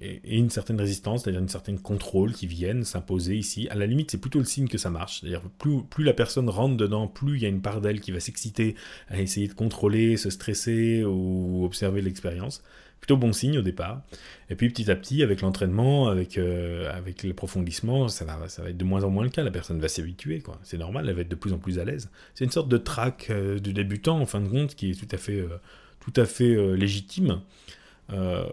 et, 0.00 0.36
une 0.36 0.50
certaine 0.50 0.80
résistance, 0.80 1.22
c'est-à-dire 1.22 1.40
une 1.40 1.48
certaine 1.48 1.78
contrôle 1.78 2.32
qui 2.32 2.48
viennent 2.48 2.82
s'imposer 2.82 3.36
ici. 3.36 3.68
À 3.68 3.76
la 3.76 3.86
limite, 3.86 4.10
c'est 4.10 4.18
plutôt 4.18 4.40
le 4.40 4.44
signe 4.44 4.66
que 4.66 4.78
ça 4.78 4.90
marche. 4.90 5.20
C'est-à-dire 5.20 5.42
plus, 5.58 5.84
plus 5.84 6.02
la 6.02 6.14
personne 6.14 6.48
rentre 6.48 6.76
dedans, 6.76 7.06
plus 7.06 7.36
il 7.36 7.42
y 7.42 7.46
a 7.46 7.48
une 7.48 7.62
part 7.62 7.80
d'elle 7.80 8.00
qui 8.00 8.10
va 8.10 8.18
s'exciter 8.18 8.74
à 9.08 9.20
essayer 9.20 9.46
de 9.46 9.54
contrôler, 9.54 10.16
se 10.16 10.30
stresser 10.30 11.04
ou 11.04 11.64
observer 11.64 12.02
l'expérience. 12.02 12.64
Plutôt 13.04 13.18
bon 13.18 13.34
signe 13.34 13.58
au 13.58 13.60
départ. 13.60 14.00
Et 14.48 14.54
puis 14.54 14.70
petit 14.70 14.90
à 14.90 14.96
petit, 14.96 15.22
avec 15.22 15.42
l'entraînement, 15.42 16.08
avec, 16.08 16.38
euh, 16.38 16.90
avec 16.90 17.22
l'approfondissement, 17.22 18.08
ça 18.08 18.24
va, 18.24 18.48
ça 18.48 18.62
va 18.62 18.70
être 18.70 18.78
de 18.78 18.84
moins 18.84 19.04
en 19.04 19.10
moins 19.10 19.24
le 19.24 19.28
cas. 19.28 19.42
La 19.42 19.50
personne 19.50 19.78
va 19.78 19.88
s'habituer, 19.88 20.40
quoi. 20.40 20.58
C'est 20.62 20.78
normal, 20.78 21.06
elle 21.06 21.14
va 21.14 21.20
être 21.20 21.28
de 21.28 21.34
plus 21.34 21.52
en 21.52 21.58
plus 21.58 21.78
à 21.78 21.84
l'aise. 21.84 22.08
C'est 22.34 22.46
une 22.46 22.50
sorte 22.50 22.70
de 22.70 22.78
track 22.78 23.26
euh, 23.28 23.58
du 23.58 23.74
débutant, 23.74 24.18
en 24.18 24.24
fin 24.24 24.40
de 24.40 24.48
compte, 24.48 24.74
qui 24.74 24.92
est 24.92 24.94
tout 24.94 25.14
à 25.14 25.18
fait, 25.18 25.44
tout 26.00 26.18
à 26.18 26.24
fait 26.24 26.56
légitime. 26.76 27.42
Euh, 28.12 28.44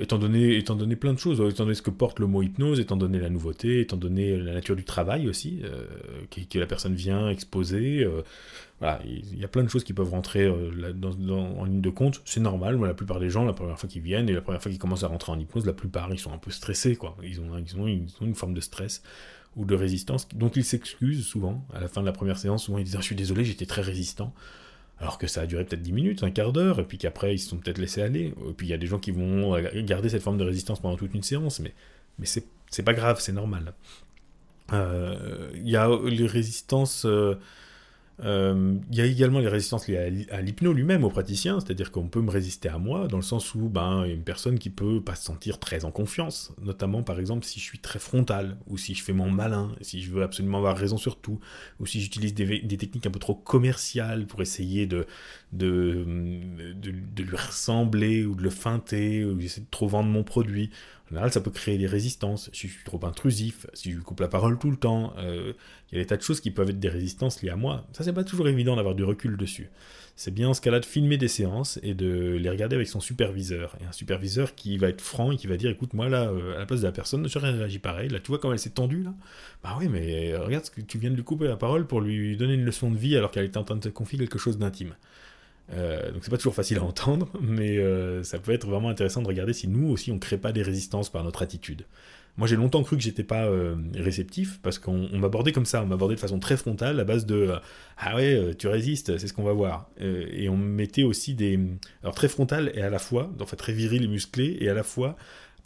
étant, 0.00 0.18
donné, 0.18 0.56
étant 0.56 0.74
donné 0.74 0.96
plein 0.96 1.12
de 1.12 1.18
choses, 1.18 1.40
étant 1.48 1.62
donné 1.62 1.76
ce 1.76 1.82
que 1.82 1.90
porte 1.90 2.18
le 2.18 2.26
mot 2.26 2.42
hypnose, 2.42 2.80
étant 2.80 2.96
donné 2.96 3.20
la 3.20 3.30
nouveauté, 3.30 3.80
étant 3.80 3.96
donné 3.96 4.36
la 4.36 4.52
nature 4.52 4.74
du 4.74 4.82
travail 4.82 5.28
aussi, 5.28 5.60
euh, 5.62 5.84
que, 6.30 6.58
la 6.58 6.66
personne 6.66 6.94
vient 6.94 7.28
exposer. 7.28 8.06
Euh, 8.82 8.86
voilà, 8.86 9.00
il 9.04 9.38
y 9.38 9.44
a 9.44 9.48
plein 9.48 9.62
de 9.62 9.68
choses 9.68 9.84
qui 9.84 9.92
peuvent 9.92 10.10
rentrer 10.10 10.48
en 10.48 11.64
ligne 11.64 11.80
de 11.80 11.90
compte. 11.90 12.20
C'est 12.24 12.40
normal, 12.40 12.76
mais 12.76 12.86
la 12.86 12.94
plupart 12.94 13.20
des 13.20 13.30
gens, 13.30 13.44
la 13.44 13.52
première 13.52 13.78
fois 13.78 13.88
qu'ils 13.88 14.02
viennent 14.02 14.28
et 14.28 14.32
la 14.32 14.42
première 14.42 14.62
fois 14.62 14.70
qu'ils 14.70 14.78
commencent 14.78 15.04
à 15.04 15.08
rentrer 15.08 15.32
en 15.32 15.38
hypnose, 15.38 15.64
la 15.64 15.72
plupart 15.72 16.12
ils 16.12 16.18
sont 16.18 16.32
un 16.32 16.38
peu 16.38 16.50
stressés, 16.50 16.96
quoi. 16.96 17.16
Ils 17.22 17.40
ont, 17.40 17.56
ils 17.58 17.76
ont, 17.76 17.86
ils 17.86 18.08
ont 18.20 18.26
une 18.26 18.34
forme 18.34 18.54
de 18.54 18.60
stress 18.60 19.02
ou 19.56 19.64
de 19.64 19.74
résistance 19.74 20.28
dont 20.34 20.50
ils 20.50 20.64
s'excusent 20.64 21.26
souvent. 21.26 21.66
À 21.72 21.80
la 21.80 21.88
fin 21.88 22.02
de 22.02 22.06
la 22.06 22.12
première 22.12 22.38
séance, 22.38 22.64
souvent 22.64 22.78
ils 22.78 22.84
disent 22.84 22.96
ah, 22.96 23.00
Je 23.00 23.06
suis 23.06 23.16
désolé, 23.16 23.44
j'étais 23.44 23.66
très 23.66 23.82
résistant 23.82 24.34
alors 24.98 25.18
que 25.18 25.26
ça 25.26 25.42
a 25.42 25.46
duré 25.46 25.64
peut-être 25.64 25.82
10 25.82 25.92
minutes, 25.92 26.22
un 26.22 26.30
quart 26.30 26.52
d'heure, 26.52 26.80
et 26.80 26.84
puis 26.84 26.96
qu'après 26.96 27.34
ils 27.34 27.38
se 27.38 27.50
sont 27.50 27.58
peut-être 27.58 27.78
laissés 27.78 28.00
aller. 28.00 28.32
Et 28.48 28.52
puis 28.56 28.66
il 28.66 28.70
y 28.70 28.72
a 28.72 28.78
des 28.78 28.86
gens 28.86 28.98
qui 28.98 29.10
vont 29.10 29.54
garder 29.82 30.08
cette 30.08 30.22
forme 30.22 30.38
de 30.38 30.44
résistance 30.44 30.80
pendant 30.80 30.96
toute 30.96 31.12
une 31.14 31.22
séance, 31.22 31.60
mais, 31.60 31.74
mais 32.18 32.26
c'est 32.26 32.82
pas 32.82 32.94
grave, 32.94 33.20
c'est 33.20 33.32
normal. 33.32 33.74
Euh, 34.72 35.50
il 35.54 35.68
y 35.68 35.76
a 35.76 35.88
les 36.04 36.26
résistances. 36.26 37.04
Euh, 37.04 37.38
euh, 38.24 38.78
il 38.90 38.96
y 38.96 39.00
a 39.00 39.04
également 39.04 39.40
les 39.40 39.48
résistances 39.48 39.88
liées 39.88 40.26
à 40.30 40.40
l'hypno 40.40 40.72
lui-même, 40.72 41.04
au 41.04 41.10
praticien, 41.10 41.60
c'est-à-dire 41.60 41.90
qu'on 41.90 42.08
peut 42.08 42.22
me 42.22 42.30
résister 42.30 42.68
à 42.68 42.78
moi, 42.78 43.08
dans 43.08 43.18
le 43.18 43.22
sens 43.22 43.54
où 43.54 43.68
ben, 43.68 44.04
une 44.04 44.22
personne 44.22 44.58
qui 44.58 44.70
peut 44.70 45.02
pas 45.02 45.14
se 45.14 45.24
sentir 45.24 45.58
très 45.58 45.84
en 45.84 45.90
confiance, 45.90 46.52
notamment 46.62 47.02
par 47.02 47.20
exemple 47.20 47.44
si 47.44 47.60
je 47.60 47.64
suis 47.64 47.78
très 47.78 47.98
frontal, 47.98 48.56
ou 48.66 48.78
si 48.78 48.94
je 48.94 49.02
fais 49.02 49.12
mon 49.12 49.30
malin, 49.30 49.74
si 49.82 50.00
je 50.02 50.10
veux 50.10 50.22
absolument 50.22 50.58
avoir 50.58 50.76
raison 50.76 50.96
sur 50.96 51.20
tout, 51.20 51.40
ou 51.78 51.86
si 51.86 52.00
j'utilise 52.00 52.34
des, 52.34 52.76
techniques 52.76 53.06
un 53.06 53.10
peu 53.10 53.18
trop 53.18 53.34
commerciales 53.34 54.26
pour 54.26 54.40
essayer 54.40 54.86
de, 54.86 55.06
de, 55.52 56.04
de, 56.74 57.22
lui 57.22 57.36
ressembler, 57.36 58.24
ou 58.24 58.34
de 58.34 58.42
le 58.42 58.50
feinter, 58.50 59.24
ou 59.24 59.34
d'essayer 59.34 59.62
de 59.62 59.70
trop 59.70 59.88
vendre 59.88 60.08
mon 60.08 60.24
produit. 60.24 60.70
En 61.06 61.08
général, 61.10 61.32
ça 61.32 61.40
peut 61.40 61.50
créer 61.50 61.78
des 61.78 61.86
résistances. 61.86 62.50
Si 62.52 62.68
je 62.68 62.74
suis 62.74 62.84
trop 62.84 63.04
intrusif, 63.04 63.66
si 63.72 63.92
je 63.92 64.00
coupe 64.00 64.20
la 64.20 64.28
parole 64.28 64.58
tout 64.58 64.70
le 64.70 64.76
temps, 64.76 65.14
euh, 65.18 65.52
il 65.90 65.98
y 65.98 66.00
a 66.00 66.02
des 66.02 66.06
tas 66.06 66.16
de 66.16 66.22
choses 66.22 66.40
qui 66.40 66.50
peuvent 66.50 66.70
être 66.70 66.80
des 66.80 66.88
résistances 66.88 67.42
liées 67.42 67.50
à 67.50 67.56
moi. 67.56 67.86
Ça, 67.92 68.02
c'est 68.02 68.12
pas 68.12 68.24
toujours 68.24 68.48
évident 68.48 68.74
d'avoir 68.74 68.94
du 68.96 69.04
recul 69.04 69.36
dessus. 69.36 69.70
C'est 70.18 70.32
bien 70.32 70.48
en 70.48 70.54
ce 70.54 70.62
cas-là 70.62 70.80
de 70.80 70.86
filmer 70.86 71.18
des 71.18 71.28
séances 71.28 71.78
et 71.82 71.92
de 71.92 72.38
les 72.40 72.48
regarder 72.48 72.74
avec 72.74 72.88
son 72.88 73.00
superviseur. 73.00 73.76
Et 73.82 73.84
un 73.84 73.92
superviseur 73.92 74.54
qui 74.54 74.78
va 74.78 74.88
être 74.88 75.02
franc 75.02 75.30
et 75.30 75.36
qui 75.36 75.46
va 75.46 75.58
dire 75.58 75.70
écoute, 75.70 75.92
moi 75.92 76.08
là, 76.08 76.30
euh, 76.30 76.56
à 76.56 76.60
la 76.60 76.66
place 76.66 76.80
de 76.80 76.86
la 76.86 76.92
personne, 76.92 77.28
je 77.28 77.38
réagis 77.38 77.78
pareil. 77.78 78.08
Là, 78.08 78.18
tu 78.18 78.28
vois 78.28 78.38
comment 78.38 78.54
elle 78.54 78.58
s'est 78.58 78.70
tendue 78.70 79.02
là 79.02 79.12
Bah 79.62 79.76
oui, 79.78 79.88
mais 79.88 80.32
euh, 80.32 80.42
regarde 80.42 80.64
ce 80.64 80.70
que 80.70 80.80
tu 80.80 80.98
viens 80.98 81.10
de 81.10 81.16
lui 81.16 81.22
couper 81.22 81.46
la 81.46 81.56
parole 81.56 81.86
pour 81.86 82.00
lui 82.00 82.36
donner 82.38 82.54
une 82.54 82.64
leçon 82.64 82.90
de 82.90 82.96
vie 82.96 83.14
alors 83.14 83.30
qu'elle 83.30 83.44
était 83.44 83.58
en 83.58 83.64
train 83.64 83.76
de 83.76 83.80
te 83.80 83.90
confier 83.90 84.18
quelque 84.18 84.38
chose 84.38 84.56
d'intime. 84.56 84.94
Euh, 85.72 86.12
donc 86.12 86.22
c'est 86.22 86.30
pas 86.30 86.36
toujours 86.36 86.54
facile 86.54 86.78
à 86.78 86.84
entendre, 86.84 87.28
mais 87.40 87.78
euh, 87.78 88.22
ça 88.22 88.38
peut 88.38 88.52
être 88.52 88.66
vraiment 88.66 88.88
intéressant 88.88 89.22
de 89.22 89.28
regarder 89.28 89.52
si 89.52 89.68
nous 89.68 89.88
aussi 89.88 90.12
on 90.12 90.18
crée 90.18 90.38
pas 90.38 90.52
des 90.52 90.62
résistances 90.62 91.10
par 91.10 91.24
notre 91.24 91.42
attitude. 91.42 91.86
Moi 92.36 92.46
j'ai 92.46 92.56
longtemps 92.56 92.82
cru 92.82 92.96
que 92.96 93.02
j'étais 93.02 93.24
pas 93.24 93.46
euh, 93.46 93.76
réceptif 93.94 94.60
parce 94.62 94.78
qu'on 94.78 95.08
m'abordait 95.18 95.52
comme 95.52 95.64
ça, 95.64 95.82
on 95.82 95.86
m'abordait 95.86 96.16
de 96.16 96.20
façon 96.20 96.38
très 96.38 96.58
frontale 96.58 97.00
à 97.00 97.04
base 97.04 97.24
de 97.24 97.54
ah 97.96 98.14
ouais 98.14 98.54
tu 98.58 98.68
résistes, 98.68 99.16
c'est 99.16 99.26
ce 99.26 99.32
qu'on 99.32 99.42
va 99.42 99.54
voir. 99.54 99.88
et 99.98 100.48
on 100.50 100.56
mettait 100.56 101.02
aussi 101.02 101.34
des 101.34 101.58
alors 102.02 102.14
très 102.14 102.28
frontal 102.28 102.70
et 102.74 102.82
à 102.82 102.90
la 102.90 102.98
fois, 102.98 103.32
fait 103.46 103.56
très 103.56 103.72
viril 103.72 104.04
et 104.04 104.08
musclé 104.08 104.58
et 104.60 104.68
à 104.68 104.74
la 104.74 104.82
fois 104.82 105.16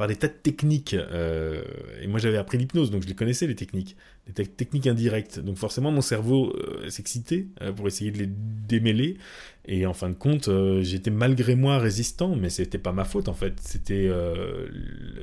par 0.00 0.08
des 0.08 0.16
tas 0.16 0.28
de 0.28 0.32
techniques. 0.32 0.94
Euh, 0.94 1.62
et 2.00 2.06
moi, 2.06 2.18
j'avais 2.18 2.38
appris 2.38 2.56
l'hypnose, 2.56 2.90
donc 2.90 3.02
je 3.02 3.06
les 3.06 3.14
connaissais, 3.14 3.46
les 3.46 3.54
techniques. 3.54 3.98
Des 4.34 4.46
techniques 4.46 4.86
indirectes. 4.86 5.40
Donc 5.40 5.58
forcément, 5.58 5.92
mon 5.92 6.00
cerveau 6.00 6.56
euh, 6.56 6.88
s'excitait 6.88 7.48
euh, 7.60 7.70
pour 7.70 7.86
essayer 7.86 8.10
de 8.10 8.16
les 8.16 8.26
démêler. 8.26 9.18
Et 9.66 9.84
en 9.84 9.92
fin 9.92 10.08
de 10.08 10.14
compte, 10.14 10.48
j'étais 10.80 11.10
malgré 11.10 11.54
moi 11.54 11.78
résistant, 11.78 12.34
mais 12.34 12.48
c'était 12.48 12.78
pas 12.78 12.92
ma 12.92 13.04
faute, 13.04 13.28
en 13.28 13.34
fait. 13.34 13.60
C'était 13.60 14.10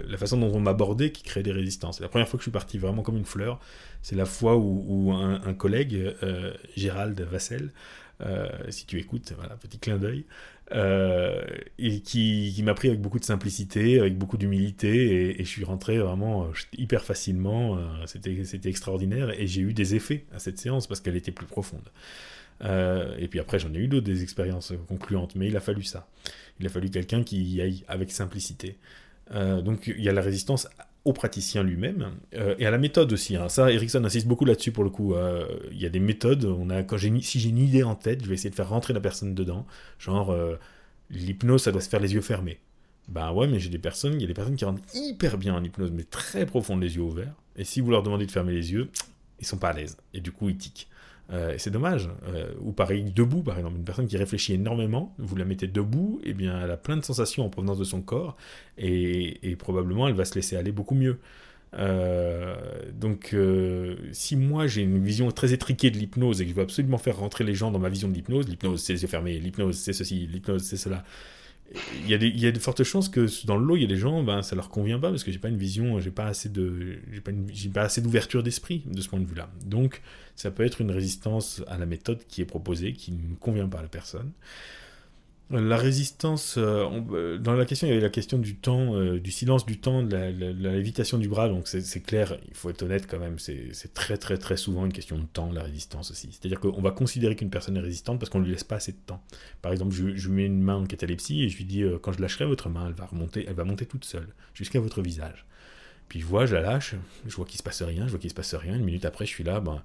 la 0.08 0.18
façon 0.18 0.38
dont 0.38 0.52
on 0.54 0.60
m'abordait 0.60 1.12
qui 1.12 1.24
créait 1.24 1.42
des 1.42 1.52
résistances. 1.52 2.00
la 2.00 2.08
première 2.08 2.30
fois 2.30 2.38
que 2.38 2.42
je 2.42 2.50
suis 2.50 2.52
parti 2.52 2.78
vraiment 2.78 3.02
comme 3.02 3.18
une 3.18 3.26
fleur, 3.26 3.60
c'est 4.04 4.16
la 4.16 4.26
fois 4.26 4.58
où, 4.58 5.12
un, 5.12 5.42
un, 5.44 5.54
collègue, 5.56 6.14
Gérald 6.78 7.20
Vassel, 7.20 7.72
si 8.70 8.86
tu 8.86 9.00
écoutes, 9.00 9.34
voilà, 9.38 9.56
petit 9.56 9.80
clin 9.80 9.98
d'œil, 9.98 10.24
euh, 10.74 11.46
et 11.80 12.02
qui, 12.02 12.62
m'a 12.62 12.74
pris 12.74 12.90
avec 12.90 13.00
beaucoup 13.00 13.20
de 13.20 13.24
simplicité, 13.24 14.00
avec 14.00 14.18
beaucoup 14.18 14.38
d'humilité, 14.38 15.40
et, 15.40 15.44
je 15.44 15.50
suis 15.50 15.64
rentré 15.64 15.98
vraiment 15.98 16.46
euh, 16.46 16.48
hyper 16.78 17.06
facilement. 17.06 17.78
Euh, 17.78 18.06
c'était, 18.06 18.70
extraordinaire, 18.70 19.30
et 19.40 19.48
j'ai 19.48 19.62
eu 19.62 19.74
des 19.74 19.96
effets 19.96 20.26
à 20.34 20.40
cette 20.40 20.58
séance 20.58 20.88
parce 20.88 21.00
qu'elle 21.00 21.16
était 21.16 21.32
plus 21.32 21.46
profonde. 21.46 21.90
et 22.62 23.28
puis 23.30 23.40
après, 23.40 23.60
j'en 23.60 23.74
ai 23.74 23.78
eu 23.78 23.88
d'autres 23.88 24.06
des 24.06 24.24
expériences 24.24 24.74
concluantes, 24.88 25.36
mais 25.36 25.48
il 25.48 25.56
a 25.56 25.62
fallu 25.62 25.84
ça. 25.84 26.08
Il 26.60 26.66
a 26.66 26.70
fallu 26.70 26.90
quelqu'un 26.90 27.24
qui 27.24 27.42
y 27.44 27.62
aille 27.62 27.84
avec 27.88 28.12
simplicité. 28.12 28.78
donc 29.32 29.88
il 29.88 30.02
y 30.02 30.10
a 30.10 30.14
la 30.14 30.22
résistance 30.22 30.68
au 31.08 31.14
praticien 31.14 31.64
lui-même 31.64 32.12
et 32.34 32.66
à 32.66 32.72
la 32.72 32.78
méthode 32.78 33.14
aussi. 33.14 33.36
Hein. 33.36 33.50
Ça, 33.50 33.72
Erickson 33.72 34.04
insiste 34.04 34.28
beaucoup 34.28 34.46
là-dessus 34.46 34.72
pour 34.72 34.84
le 34.84 34.90
coup. 34.90 35.16
Il 35.72 35.82
y 35.82 35.86
a 35.86 35.90
des 35.90 36.00
méthodes. 36.02 36.44
On 36.44 36.70
a, 36.70 36.84
quand 36.84 36.98
j'ai, 36.98 37.12
si 37.22 37.40
j'ai 37.40 37.50
une 37.50 37.58
idée 37.58 37.84
en 37.84 37.96
tête, 37.96 38.24
je 38.24 38.28
vais 38.28 38.34
essayer 38.34 38.50
de 38.50 38.56
faire 38.56 38.70
rentrer 38.70 38.94
la 38.94 39.00
personne 39.00 39.34
dedans. 39.34 39.66
Genre, 40.00 40.36
l'hypnose, 41.10 41.64
ça 41.64 41.72
doit 41.72 41.82
se 41.82 41.90
faire 41.90 42.02
les 42.02 42.14
yeux 42.14 42.22
fermés. 42.22 42.60
Ben 43.08 43.32
ouais, 43.32 43.48
mais 43.48 43.58
j'ai 43.58 43.70
des 43.70 43.78
personnes, 43.78 44.16
il 44.16 44.22
y 44.22 44.26
a 44.26 44.28
des 44.28 44.34
personnes 44.34 44.58
qui 44.58 44.66
rentrent 44.66 44.84
hyper 44.94 45.38
bien 45.38 45.56
en 45.56 45.64
hypnose, 45.64 45.92
mais 45.92 46.04
très 46.04 46.46
profond 46.46 46.76
les 46.76 46.98
yeux 46.98 47.04
ouverts. 47.04 47.34
Et 47.56 47.64
si 47.64 47.80
vous 47.80 47.90
leur 47.90 48.04
demandez 48.04 48.26
de 48.26 48.32
fermer 48.32 48.52
les 48.52 48.74
yeux, 48.74 48.90
ils 49.40 49.48
sont 49.48 49.58
pas 49.58 49.70
à 49.70 49.74
l'aise. 49.74 49.96
Et 50.14 50.20
du 50.20 50.34
coup, 50.34 50.50
ils 50.50 50.58
tiquent. 50.58 50.90
Euh, 51.32 51.56
c'est 51.58 51.72
dommage. 51.72 52.10
Euh, 52.28 52.54
ou 52.62 52.72
pareil, 52.72 53.04
debout, 53.04 53.44
par 53.44 53.58
exemple. 53.58 53.78
Une 53.78 53.84
personne 53.84 54.08
qui 54.08 54.18
réfléchit 54.18 54.54
énormément, 54.54 55.14
vous 55.18 55.36
la 55.36 55.46
mettez 55.46 55.68
debout, 55.68 56.20
et 56.24 56.30
eh 56.30 56.34
bien, 56.34 56.62
elle 56.64 56.72
a 56.72 56.78
plein 56.78 56.98
de 56.98 57.04
sensations 57.04 57.46
en 57.46 57.50
provenance 57.50 57.78
de 57.78 57.84
son 57.84 58.02
corps, 58.02 58.38
et, 58.78 59.50
et 59.50 59.56
probablement, 59.56 60.08
elle 60.08 60.16
va 60.16 60.26
se 60.26 60.36
laisser 60.36 60.56
aller 60.56 60.72
beaucoup 60.72 60.96
mieux. 60.96 61.20
Euh, 61.74 62.56
donc, 62.94 63.36
si 64.14 64.36
moi 64.38 64.68
j'ai 64.68 64.84
une 64.84 65.04
vision 65.04 65.30
très 65.32 65.54
étriquée 65.54 65.92
de 65.92 65.98
l'hypnose 65.98 66.42
et 66.42 66.46
que 66.46 66.52
je 66.52 66.56
veux 66.56 66.64
absolument 66.64 66.98
faire 66.98 67.18
rentrer 67.18 67.44
les 67.44 67.54
gens 67.54 67.72
dans 67.72 67.80
ma 67.80 67.90
vision 67.90 68.08
de 68.08 68.14
l'hypnose, 68.14 68.48
l'hypnose 68.48 68.82
c'est 68.82 68.98
fermés, 69.08 69.38
l'hypnose 69.38 69.78
c'est 69.78 69.94
ceci, 69.94 70.28
l'hypnose 70.28 70.64
c'est 70.64 70.78
cela. 70.78 71.04
Il 71.74 72.10
y, 72.10 72.14
a 72.14 72.18
des, 72.18 72.28
il 72.28 72.40
y 72.40 72.48
a 72.48 72.52
de 72.52 72.60
fortes 72.60 72.84
chances 72.84 73.10
que 73.10 73.28
dans 73.46 73.58
le 73.58 73.66
lot, 73.66 73.76
il 73.76 73.82
y 73.82 73.86
a 73.86 73.88
des 73.88 73.98
gens, 73.98 74.24
ben, 74.24 74.42
ça 74.42 74.56
leur 74.56 74.70
convient 74.70 75.00
pas 75.00 75.10
parce 75.10 75.24
que 75.24 75.32
j'ai 75.32 75.40
pas 75.40 75.50
une 75.50 75.58
vision, 75.58 76.00
j'ai 76.00 76.12
pas 76.12 76.26
assez 76.26 76.48
de, 76.48 77.00
j'ai 77.12 77.20
pas, 77.20 77.32
pas 77.74 77.82
assez 77.82 78.02
d'ouverture 78.02 78.42
d'esprit 78.42 78.84
de 78.86 79.02
ce 79.02 79.10
point 79.10 79.20
de 79.20 79.26
vue-là. 79.26 79.50
Donc, 79.66 80.02
ça 80.36 80.50
peut 80.50 80.64
être 80.64 80.80
une 80.80 80.92
résistance 80.92 81.62
à 81.68 81.78
la 81.78 81.86
méthode 81.86 82.26
qui 82.28 82.42
est 82.42 82.46
proposée, 82.46 82.94
qui 82.94 83.12
ne 83.12 83.36
convient 83.36 83.68
pas 83.68 83.80
à 83.80 83.82
la 83.82 83.90
personne. 83.90 84.32
La 85.50 85.78
résistance, 85.78 86.56
euh, 86.58 86.90
euh, 87.14 87.38
dans 87.38 87.54
la 87.54 87.64
question, 87.64 87.88
il 87.88 87.92
y 87.92 87.94
avait 87.94 88.02
la 88.02 88.10
question 88.10 88.38
du 88.38 88.58
temps, 88.58 88.96
euh, 88.96 89.18
du 89.18 89.32
silence 89.32 89.66
du 89.66 89.80
temps, 89.80 90.04
de 90.04 90.12
la, 90.14 90.30
lévitation 90.30 91.18
du 91.18 91.30
bras, 91.30 91.48
donc 91.48 91.70
c'est 91.70 92.02
clair, 92.02 92.38
il 92.50 92.54
faut 92.54 92.70
être 92.70 92.84
honnête 92.84 93.08
quand 93.08 93.18
même, 93.18 93.40
c'est 93.40 93.94
très 93.94 94.18
très 94.18 94.38
très 94.38 94.58
souvent 94.58 94.86
une 94.86 94.92
question 94.92 95.18
de 95.18 95.24
temps, 95.24 95.50
la 95.54 95.64
résistance 95.64 96.12
aussi. 96.12 96.28
C'est-à-dire 96.34 96.60
qu'on 96.60 96.82
va 96.82 96.92
considérer 96.92 97.38
qu'une 97.38 97.50
personne 97.50 97.78
est 97.78 97.82
résistante 97.82 98.20
parce 98.20 98.30
qu'on 98.30 98.40
ne 98.40 98.44
lui 98.44 98.52
laisse 98.52 98.66
pas 98.66 98.76
assez 98.76 98.92
de 98.92 98.98
temps. 99.06 99.24
Par 99.62 99.72
exemple, 99.72 99.96
je, 99.96 100.16
je 100.16 100.28
mets 100.28 100.46
une 100.46 100.62
main 100.62 100.76
en 100.76 100.86
catalepsie 100.86 101.44
et 101.44 101.50
je 101.50 101.56
lui 101.56 101.64
dis, 101.64 101.86
quand 102.02 102.12
je 102.12 102.22
lâcherai 102.22 102.46
votre 102.46 102.68
main, 102.68 102.88
elle 102.88 102.96
va 102.96 103.06
remonter, 103.06 103.46
elle 103.48 103.56
va 103.56 103.64
monter 103.64 103.86
toute 103.86 104.04
seule, 104.04 104.28
jusqu'à 104.54 104.82
votre 104.82 105.02
visage. 105.02 105.46
Puis 106.10 106.20
je 106.20 106.26
vois, 106.26 106.46
je 106.46 106.56
la 106.56 106.62
lâche, 106.62 106.96
je 107.26 107.36
vois 107.38 107.46
qu'il 107.46 107.58
se 107.58 107.64
passe 107.64 107.84
rien, 107.84 108.06
je 108.06 108.12
vois 108.12 108.20
qu'il 108.20 108.30
se 108.30 108.36
passe 108.36 108.54
rien, 108.54 108.76
une 108.76 108.84
minute 108.84 109.06
après, 109.06 109.26
je 109.26 109.32
suis 109.32 109.46
là, 109.46 109.62
ben 109.62 109.82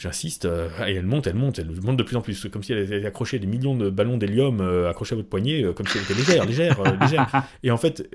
J'insiste, 0.00 0.46
euh, 0.46 0.70
et 0.86 0.94
elle 0.94 1.04
monte, 1.04 1.26
elle 1.26 1.34
monte, 1.34 1.58
elle 1.58 1.70
monte 1.82 1.98
de 1.98 2.02
plus 2.02 2.16
en 2.16 2.22
plus, 2.22 2.48
comme 2.50 2.62
si 2.62 2.72
elle 2.72 2.90
était 2.90 3.04
accrochée 3.04 3.38
des 3.38 3.46
millions 3.46 3.76
de 3.76 3.90
ballons 3.90 4.16
d'hélium 4.16 4.62
euh, 4.62 4.88
accrochés 4.88 5.12
à 5.12 5.16
votre 5.16 5.28
poignet, 5.28 5.62
euh, 5.62 5.74
comme 5.74 5.86
si 5.86 5.98
elle 5.98 6.04
était 6.04 6.14
légère, 6.14 6.46
légère, 6.46 6.98
légère. 6.98 7.44
Et 7.62 7.70
en 7.70 7.76
fait, 7.76 8.08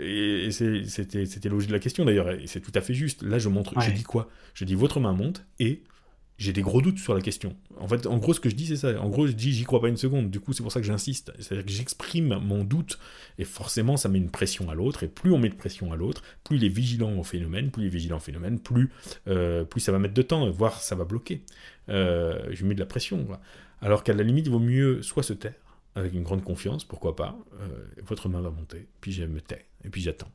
c'était 0.49 1.49
logique 1.49 1.69
de 1.69 1.73
la 1.73 1.79
question 1.79 2.03
d'ailleurs, 2.03 2.31
et 2.31 2.47
c'est 2.47 2.59
tout 2.59 2.71
à 2.73 2.81
fait 2.81 2.95
juste. 2.95 3.21
Là, 3.21 3.38
je 3.38 3.49
montre, 3.49 3.79
je 3.79 3.91
dis 3.91 4.01
quoi? 4.01 4.29
Je 4.55 4.65
dis 4.65 4.73
votre 4.73 4.99
main 4.99 5.13
monte 5.13 5.45
et 5.59 5.83
j'ai 6.38 6.51
des 6.51 6.61
gros 6.61 6.81
doutes 6.81 6.99
sur 6.99 7.13
la 7.13 7.21
question. 7.21 7.55
En 7.79 7.88
fait, 7.88 8.05
en 8.07 8.17
gros, 8.17 8.33
ce 8.33 8.39
que 8.39 8.49
je 8.49 8.55
dis, 8.55 8.67
c'est 8.67 8.75
ça. 8.75 8.99
En 9.01 9.09
gros, 9.09 9.25
je 9.25 9.31
dis, 9.31 9.53
j'y 9.53 9.63
crois 9.63 9.79
pas 9.79 9.88
une 9.88 9.97
seconde. 9.97 10.29
Du 10.29 10.39
coup, 10.39 10.51
c'est 10.51 10.63
pour 10.63 10.71
ça 10.71 10.81
que 10.81 10.86
j'insiste. 10.86 11.31
C'est-à-dire 11.39 11.65
que 11.65 11.71
j'exprime 11.71 12.39
mon 12.39 12.63
doute, 12.63 12.99
et 13.38 13.45
forcément, 13.45 13.95
ça 13.95 14.09
met 14.09 14.17
une 14.17 14.29
pression 14.29 14.69
à 14.69 14.75
l'autre. 14.75 15.03
Et 15.03 15.07
plus 15.07 15.31
on 15.31 15.38
met 15.38 15.49
de 15.49 15.55
pression 15.55 15.93
à 15.93 15.95
l'autre, 15.95 16.23
plus 16.43 16.57
il 16.57 16.65
est 16.65 16.69
vigilant 16.69 17.15
au 17.17 17.23
phénomène, 17.23 17.71
plus 17.71 17.83
il 17.83 17.88
est 17.88 17.89
vigilant 17.89 18.17
au 18.17 18.21
phénomène, 18.21 18.59
plus, 18.59 18.89
euh, 19.27 19.63
plus 19.63 19.79
ça 19.79 19.91
va 19.91 19.99
mettre 19.99 20.13
de 20.13 20.21
temps, 20.21 20.49
voire 20.49 20.81
ça 20.81 20.95
va 20.95 21.05
bloquer. 21.05 21.43
Euh, 21.89 22.39
je 22.51 22.65
mets 22.65 22.75
de 22.75 22.79
la 22.79 22.86
pression. 22.86 23.27
Alors 23.81 24.03
qu'à 24.03 24.13
la 24.13 24.23
limite, 24.23 24.47
il 24.47 24.51
vaut 24.51 24.59
mieux 24.59 25.01
soit 25.01 25.23
se 25.23 25.33
taire, 25.33 25.53
avec 25.95 26.13
une 26.13 26.23
grande 26.23 26.43
confiance, 26.43 26.83
pourquoi 26.83 27.15
pas. 27.15 27.38
Euh, 27.61 27.67
votre 28.05 28.27
main 28.27 28.41
va 28.41 28.49
monter, 28.49 28.88
puis 28.99 29.13
je 29.13 29.23
me 29.23 29.39
tais, 29.39 29.65
et 29.86 29.89
puis 29.89 30.01
j'attends. 30.01 30.31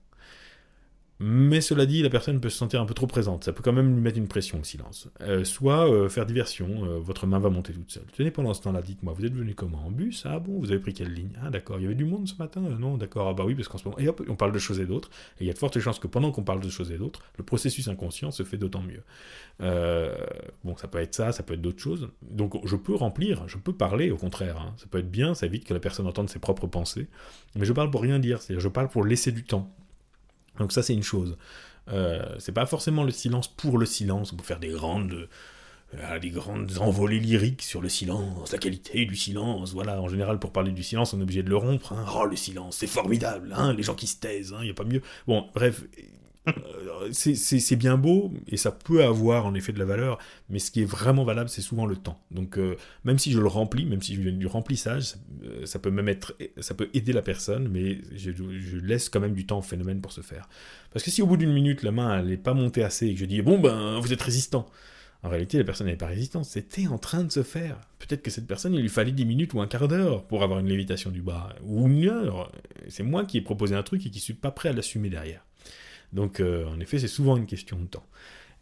Mais 1.22 1.60
cela 1.60 1.84
dit, 1.84 2.02
la 2.02 2.08
personne 2.08 2.40
peut 2.40 2.48
se 2.48 2.56
sentir 2.56 2.80
un 2.80 2.86
peu 2.86 2.94
trop 2.94 3.06
présente. 3.06 3.44
Ça 3.44 3.52
peut 3.52 3.62
quand 3.62 3.74
même 3.74 3.94
lui 3.94 4.00
mettre 4.00 4.16
une 4.16 4.26
pression, 4.26 4.56
le 4.56 4.64
silence. 4.64 5.06
Euh, 5.20 5.44
soit 5.44 5.86
euh, 5.86 6.08
faire 6.08 6.24
diversion, 6.24 6.86
euh, 6.86 6.98
votre 6.98 7.26
main 7.26 7.38
va 7.38 7.50
monter 7.50 7.74
toute 7.74 7.90
seule. 7.90 8.06
Tenez, 8.16 8.30
pendant 8.30 8.54
ce 8.54 8.62
temps-là, 8.62 8.80
dites-moi, 8.80 9.12
vous 9.12 9.26
êtes 9.26 9.34
venu 9.34 9.54
comment? 9.54 9.84
En 9.84 9.90
bus? 9.90 10.24
Ah 10.24 10.38
bon, 10.38 10.58
vous 10.58 10.72
avez 10.72 10.80
pris 10.80 10.94
quelle 10.94 11.12
ligne? 11.12 11.32
Ah 11.44 11.50
d'accord, 11.50 11.78
il 11.78 11.82
y 11.82 11.84
avait 11.84 11.94
du 11.94 12.06
monde 12.06 12.26
ce 12.26 12.36
matin? 12.38 12.62
Non, 12.62 12.96
d'accord, 12.96 13.28
ah 13.28 13.34
bah 13.34 13.44
oui, 13.44 13.54
parce 13.54 13.68
qu'en 13.68 13.76
ce 13.76 13.84
moment... 13.84 13.98
On 14.28 14.34
parle 14.34 14.52
de 14.52 14.58
choses 14.58 14.80
et 14.80 14.86
d'autres. 14.86 15.10
Et 15.38 15.44
il 15.44 15.46
y 15.46 15.50
a 15.50 15.52
de 15.52 15.58
fortes 15.58 15.78
chances 15.78 15.98
que 15.98 16.06
pendant 16.06 16.32
qu'on 16.32 16.42
parle 16.42 16.60
de 16.60 16.70
choses 16.70 16.90
et 16.90 16.96
d'autres, 16.96 17.20
le 17.36 17.44
processus 17.44 17.86
inconscient 17.88 18.30
se 18.30 18.42
fait 18.42 18.56
d'autant 18.56 18.82
mieux. 18.82 19.02
bon, 20.64 20.74
ça 20.78 20.88
peut 20.88 21.00
être 21.00 21.14
ça, 21.14 21.32
ça 21.32 21.42
peut 21.42 21.52
être 21.52 21.60
d'autres 21.60 21.82
choses. 21.82 22.08
Donc 22.22 22.66
je 22.66 22.76
peux 22.76 22.94
remplir, 22.94 23.46
je 23.46 23.58
peux 23.58 23.74
parler, 23.74 24.10
au 24.10 24.16
contraire. 24.16 24.56
Hein. 24.58 24.72
Ça 24.78 24.86
peut 24.90 24.98
être 24.98 25.10
bien, 25.10 25.34
ça 25.34 25.44
évite 25.44 25.64
que 25.64 25.74
la 25.74 25.80
personne 25.80 26.06
entende 26.06 26.30
ses 26.30 26.38
propres 26.38 26.66
pensées. 26.66 27.08
Mais 27.56 27.66
je 27.66 27.74
parle 27.74 27.90
pour 27.90 28.00
rien 28.00 28.18
dire, 28.18 28.40
c'est-à-dire 28.40 28.62
je 28.62 28.68
parle 28.68 28.88
pour 28.88 29.04
laisser 29.04 29.32
du 29.32 29.44
temps. 29.44 29.70
Donc 30.58 30.72
ça 30.72 30.82
c'est 30.82 30.94
une 30.94 31.02
chose. 31.02 31.36
Euh, 31.88 32.36
c'est 32.38 32.52
pas 32.52 32.66
forcément 32.66 33.04
le 33.04 33.10
silence 33.10 33.48
pour 33.48 33.78
le 33.78 33.86
silence, 33.86 34.32
pour 34.32 34.46
faire 34.46 34.60
des 34.60 34.68
grandes, 34.68 35.28
euh, 35.94 36.18
des 36.18 36.30
grandes 36.30 36.78
envolées 36.78 37.18
lyriques 37.18 37.62
sur 37.62 37.80
le 37.80 37.88
silence, 37.88 38.52
la 38.52 38.58
qualité 38.58 39.04
du 39.06 39.16
silence. 39.16 39.72
Voilà, 39.72 40.00
en 40.00 40.08
général 40.08 40.38
pour 40.38 40.52
parler 40.52 40.72
du 40.72 40.82
silence 40.82 41.14
on 41.14 41.20
est 41.20 41.22
obligé 41.22 41.42
de 41.42 41.50
le 41.50 41.56
rompre. 41.56 41.92
Hein. 41.92 42.04
Oh 42.14 42.24
le 42.24 42.36
silence, 42.36 42.76
c'est 42.76 42.86
formidable, 42.86 43.54
hein, 43.56 43.72
les 43.72 43.82
gens 43.82 43.94
qui 43.94 44.06
se 44.06 44.16
taisent, 44.16 44.50
il 44.50 44.60
hein, 44.60 44.64
n'y 44.64 44.70
a 44.70 44.74
pas 44.74 44.84
mieux. 44.84 45.02
Bon, 45.26 45.48
bref, 45.54 45.82
c'est 47.12 47.76
bien 47.76 47.96
beau 47.96 48.32
et 48.48 48.56
ça 48.56 48.72
peut 48.72 49.04
avoir 49.04 49.46
en 49.46 49.54
effet 49.54 49.72
de 49.72 49.78
la 49.78 49.84
valeur, 49.84 50.18
mais 50.48 50.58
ce 50.58 50.70
qui 50.70 50.82
est 50.82 50.86
vraiment 50.86 51.24
valable, 51.24 51.48
c'est 51.48 51.62
souvent 51.62 51.86
le 51.86 51.96
temps. 51.96 52.20
Donc, 52.30 52.58
euh, 52.58 52.76
même 53.04 53.18
si 53.18 53.32
je 53.32 53.40
le 53.40 53.46
remplis, 53.46 53.84
même 53.84 54.02
si 54.02 54.14
je 54.14 54.20
viens 54.20 54.32
du 54.32 54.46
remplissage, 54.46 55.14
euh, 55.44 55.66
ça, 55.66 55.78
peut 55.78 55.90
même 55.90 56.08
être, 56.08 56.36
ça 56.60 56.74
peut 56.74 56.88
aider 56.94 57.12
la 57.12 57.22
personne, 57.22 57.68
mais 57.68 57.98
je, 58.14 58.30
laisse 58.78 59.08
quand 59.08 59.20
même 59.20 59.34
du 59.34 59.46
temps 59.46 59.58
au 59.58 59.62
phénomène 59.62 60.00
pour 60.00 60.12
se 60.12 60.20
faire. 60.20 60.48
Parce 60.92 61.04
que 61.04 61.10
si 61.10 61.22
au 61.22 61.26
bout 61.26 61.36
d'une 61.36 61.52
minute, 61.52 61.82
la 61.82 61.92
main 61.92 62.22
n'est 62.22 62.36
pas 62.36 62.54
montée 62.54 62.82
assez 62.82 63.06
et 63.06 63.14
que 63.14 63.20
je 63.20 63.24
dis 63.24 63.42
bon 63.42 63.58
ben 63.58 63.98
vous 64.00 64.12
êtes 64.12 64.22
résistant, 64.22 64.66
en 65.22 65.28
réalité 65.28 65.58
la 65.58 65.64
personne 65.64 65.86
n'est 65.86 65.96
pas 65.96 66.06
résistante, 66.06 66.44
c'était 66.44 66.86
en 66.86 66.98
train 66.98 67.24
de 67.24 67.30
se 67.30 67.42
faire. 67.42 67.78
Peut-être 67.98 68.22
que 68.22 68.30
cette 68.30 68.46
personne, 68.46 68.74
il 68.74 68.80
lui 68.80 68.88
fallait 68.88 69.12
10 69.12 69.24
minutes 69.26 69.54
ou 69.54 69.60
un 69.60 69.66
quart 69.66 69.86
d'heure 69.86 70.26
pour 70.26 70.42
avoir 70.42 70.58
une 70.60 70.68
lévitation 70.68 71.10
du 71.10 71.22
bras, 71.22 71.54
ou 71.62 71.86
une 71.88 72.06
heure. 72.06 72.50
C'est 72.88 73.02
moi 73.02 73.24
qui 73.24 73.38
ai 73.38 73.40
proposé 73.42 73.74
un 73.74 73.82
truc 73.82 74.06
et 74.06 74.10
qui 74.10 74.20
suis 74.20 74.34
pas 74.34 74.50
prêt 74.50 74.70
à 74.70 74.72
l'assumer 74.72 75.10
derrière. 75.10 75.44
Donc, 76.12 76.40
euh, 76.40 76.66
en 76.66 76.80
effet, 76.80 76.98
c'est 76.98 77.08
souvent 77.08 77.36
une 77.36 77.46
question 77.46 77.78
de 77.78 77.86
temps. 77.86 78.06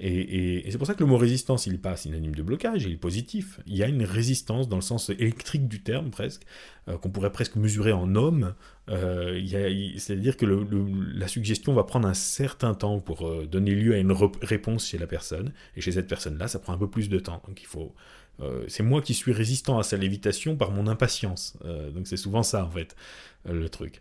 Et, 0.01 0.65
c'est 0.71 0.79
pour 0.79 0.87
ça 0.87 0.95
que 0.95 1.01
le 1.01 1.07
mot 1.07 1.17
résistance, 1.17 1.67
il 1.67 1.73
n'est 1.73 1.79
pas 1.79 1.97
synonyme 1.97 2.35
de 2.35 2.43
blocage, 2.43 2.85
il 2.85 2.93
est 2.93 2.97
positif. 2.97 3.59
Il 3.67 3.77
y 3.77 3.83
a 3.83 3.89
une 3.89 4.05
résistance 4.05 4.69
dans 4.69 4.77
le 4.77 4.83
sens 4.83 5.11
électrique 5.11 5.67
du 5.67 5.83
terme, 5.83 6.11
presque, 6.11 6.43
euh, 6.87 6.97
qu'on 6.99 7.11
pourrait 7.11 7.33
presque 7.33 7.57
mesurer 7.57 7.91
en 7.91 8.15
homme. 8.15 8.55
Euh, 8.91 9.41
c'est-à-dire 9.97 10.37
que 10.37 10.47
la 10.47 11.27
suggestion 11.27 11.75
va 11.75 11.83
prendre 11.83 12.07
un 12.07 12.15
certain 12.15 12.75
temps 12.75 13.01
pour 13.01 13.29
donner 13.47 13.75
lieu 13.75 13.95
à 13.95 13.99
une 13.99 14.13
réponse 14.41 14.87
chez 14.87 14.99
la 14.99 15.09
personne. 15.09 15.53
Et 15.75 15.81
chez 15.81 15.91
cette 15.91 16.07
personne-là, 16.07 16.47
ça 16.47 16.61
prend 16.61 16.73
un 16.73 16.79
peu 16.79 16.89
plus 16.89 17.09
de 17.09 17.19
temps. 17.19 17.43
Donc 17.49 17.61
il 17.61 17.67
faut. 17.67 17.93
c'est 18.69 18.85
moi 18.85 19.03
qui 19.03 19.15
suis 19.15 19.33
résistant 19.33 19.81
à 19.81 19.83
sa 19.83 19.97
lévitation 19.97 20.57
par 20.57 20.71
mon 20.71 20.87
impatience. 20.87 21.59
donc 21.93 22.07
c'est 22.07 22.17
souvent 22.17 22.45
ça, 22.45 22.65
en 22.65 22.71
fait, 22.71 22.95
le 23.47 23.69
truc. 23.69 24.01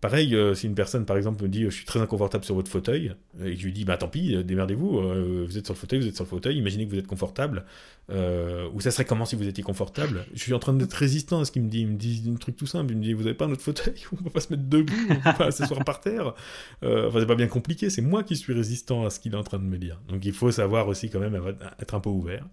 Pareil, 0.00 0.34
euh, 0.34 0.54
si 0.54 0.66
une 0.66 0.74
personne, 0.74 1.04
par 1.04 1.18
exemple, 1.18 1.42
me 1.42 1.48
dit 1.48 1.64
je 1.64 1.68
suis 1.68 1.84
très 1.84 2.00
inconfortable 2.00 2.42
sur 2.42 2.54
votre 2.54 2.70
fauteuil, 2.70 3.12
et 3.44 3.54
je 3.54 3.64
lui 3.64 3.72
dis 3.72 3.84
bah 3.84 3.98
tant 3.98 4.08
pis, 4.08 4.34
euh, 4.34 4.42
démerdez-vous, 4.42 4.98
euh, 4.98 5.44
vous 5.46 5.58
êtes 5.58 5.66
sur 5.66 5.74
le 5.74 5.78
fauteuil, 5.78 6.00
vous 6.00 6.06
êtes 6.06 6.14
sur 6.14 6.24
le 6.24 6.30
fauteuil, 6.30 6.56
imaginez 6.56 6.86
que 6.86 6.90
vous 6.90 6.98
êtes 6.98 7.06
confortable, 7.06 7.66
ou 8.08 8.80
ça 8.80 8.90
serait 8.90 9.04
comment 9.04 9.26
si 9.26 9.36
vous 9.36 9.46
étiez 9.46 9.62
confortable? 9.62 10.24
Je 10.32 10.40
suis 10.40 10.54
en 10.54 10.58
train 10.58 10.72
d'être 10.72 10.94
résistant 10.94 11.40
à 11.40 11.44
ce 11.44 11.52
qu'il 11.52 11.62
me 11.62 11.68
dit, 11.68 11.82
il 11.82 11.88
me 11.88 11.96
dit 11.96 12.24
un 12.32 12.36
truc 12.36 12.56
tout 12.56 12.66
simple, 12.66 12.92
il 12.92 12.96
me 12.96 13.02
dit 13.02 13.12
vous 13.12 13.26
avez 13.26 13.34
pas 13.34 13.44
un 13.44 13.50
autre 13.50 13.62
fauteuil, 13.62 13.94
on 14.12 14.16
peut 14.16 14.30
pas 14.30 14.40
se 14.40 14.50
mettre 14.50 14.66
debout, 14.66 14.94
on 15.10 15.16
peut 15.16 15.36
pas 15.36 15.50
s'asseoir 15.50 15.84
par 15.84 16.00
terre, 16.00 16.34
enfin 16.82 17.20
c'est 17.20 17.26
pas 17.26 17.34
bien 17.34 17.48
compliqué, 17.48 17.90
c'est 17.90 18.02
moi 18.02 18.22
qui 18.22 18.36
suis 18.36 18.54
résistant 18.54 19.04
à 19.04 19.10
ce 19.10 19.20
qu'il 19.20 19.34
est 19.34 19.36
en 19.36 19.44
train 19.44 19.58
de 19.58 19.64
me 19.64 19.76
dire. 19.76 20.00
Donc 20.08 20.24
il 20.24 20.32
faut 20.32 20.50
savoir 20.50 20.88
aussi 20.88 21.10
quand 21.10 21.20
même 21.20 21.38
être 21.78 21.94
un 21.94 22.00
peu 22.00 22.08
ouvert. 22.08 22.46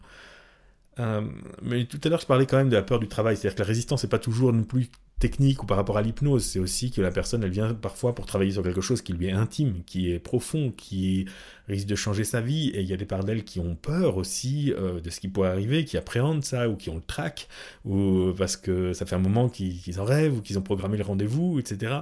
mais 1.62 1.86
tout 1.86 2.00
à 2.04 2.10
l'heure, 2.10 2.20
je 2.20 2.28
parlais 2.28 2.46
quand 2.46 2.58
même 2.58 2.70
de 2.70 2.76
la 2.76 2.84
peur 2.84 3.00
du 3.00 3.08
travail. 3.08 3.38
C'est-à-dire 3.38 3.56
que 3.56 3.62
la 3.62 3.68
résistance 3.68 4.04
n'est 4.04 4.10
pas 4.10 4.20
toujours 4.20 4.52
non 4.52 4.64
plus 4.64 4.90
technique 5.20 5.64
ou 5.64 5.66
par 5.66 5.78
rapport 5.78 5.98
à 5.98 6.02
l'hypnose, 6.02 6.46
c'est 6.46 6.60
aussi 6.60 6.92
que 6.92 7.02
la 7.02 7.12
personne, 7.12 7.44
elle 7.44 7.52
vient 7.52 7.74
parfois 7.74 8.14
pour 8.14 8.26
travailler 8.26 8.52
sur 8.52 8.62
quelque 8.64 8.82
chose 8.82 9.02
qui 9.02 9.14
lui 9.14 9.28
est 9.28 9.32
intime, 9.32 9.82
qui 9.86 10.12
est 10.12 10.20
profond, 10.20 10.72
qui 10.76 11.26
risque 11.68 11.88
de 11.88 11.96
changer 11.96 12.24
sa 12.24 12.40
vie, 12.40 12.70
et 12.70 12.82
il 12.82 12.88
y 12.88 12.94
a 12.94 12.98
des 12.98 13.06
parts 13.06 13.24
d'elle 13.24 13.44
qui 13.44 13.60
ont 13.60 13.76
peur 13.76 14.18
aussi 14.18 14.74
euh, 14.78 15.02
de 15.02 15.10
ce 15.10 15.20
qui 15.20 15.28
pourrait 15.28 15.50
arriver, 15.50 15.86
qui 15.86 15.98
appréhendent 15.98 16.44
ça, 16.44 16.70
ou 16.70 16.76
qui 16.76 16.90
ont 16.90 16.96
le 16.96 17.02
trac, 17.02 17.48
ou 17.84 18.32
parce 18.38 18.58
que 18.58 18.94
ça 18.94 19.06
fait 19.06 19.16
un 19.16 19.20
moment 19.20 19.50
qu'ils 19.50 20.00
en 20.00 20.06
rêvent, 20.06 20.38
ou 20.38 20.42
qu'ils 20.42 20.60
ont 20.60 20.64
programmé 20.64 20.98
le 20.98 21.04
rendez-vous, 21.04 21.60
etc. 21.60 22.02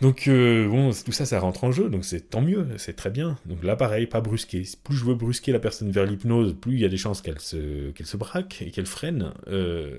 Donc 0.00 0.28
euh, 0.28 0.68
bon, 0.68 0.90
tout 0.92 1.10
ça, 1.10 1.26
ça 1.26 1.40
rentre 1.40 1.64
en 1.64 1.72
jeu, 1.72 1.90
donc 1.90 2.04
c'est 2.04 2.30
tant 2.30 2.40
mieux, 2.40 2.68
c'est 2.76 2.94
très 2.94 3.10
bien. 3.10 3.36
Donc 3.46 3.64
là, 3.64 3.74
pareil, 3.74 4.06
pas 4.06 4.20
brusquer. 4.20 4.62
Plus 4.84 4.96
je 4.96 5.04
veux 5.04 5.16
brusquer 5.16 5.50
la 5.50 5.58
personne 5.58 5.90
vers 5.90 6.04
l'hypnose, 6.04 6.54
plus 6.54 6.74
il 6.74 6.80
y 6.80 6.84
a 6.84 6.88
des 6.88 6.96
chances 6.96 7.20
qu'elle 7.20 7.40
se, 7.40 7.90
qu'elle 7.90 8.06
se 8.06 8.16
braque 8.16 8.62
et 8.62 8.70
qu'elle 8.70 8.86
freine. 8.86 9.32
Euh, 9.48 9.98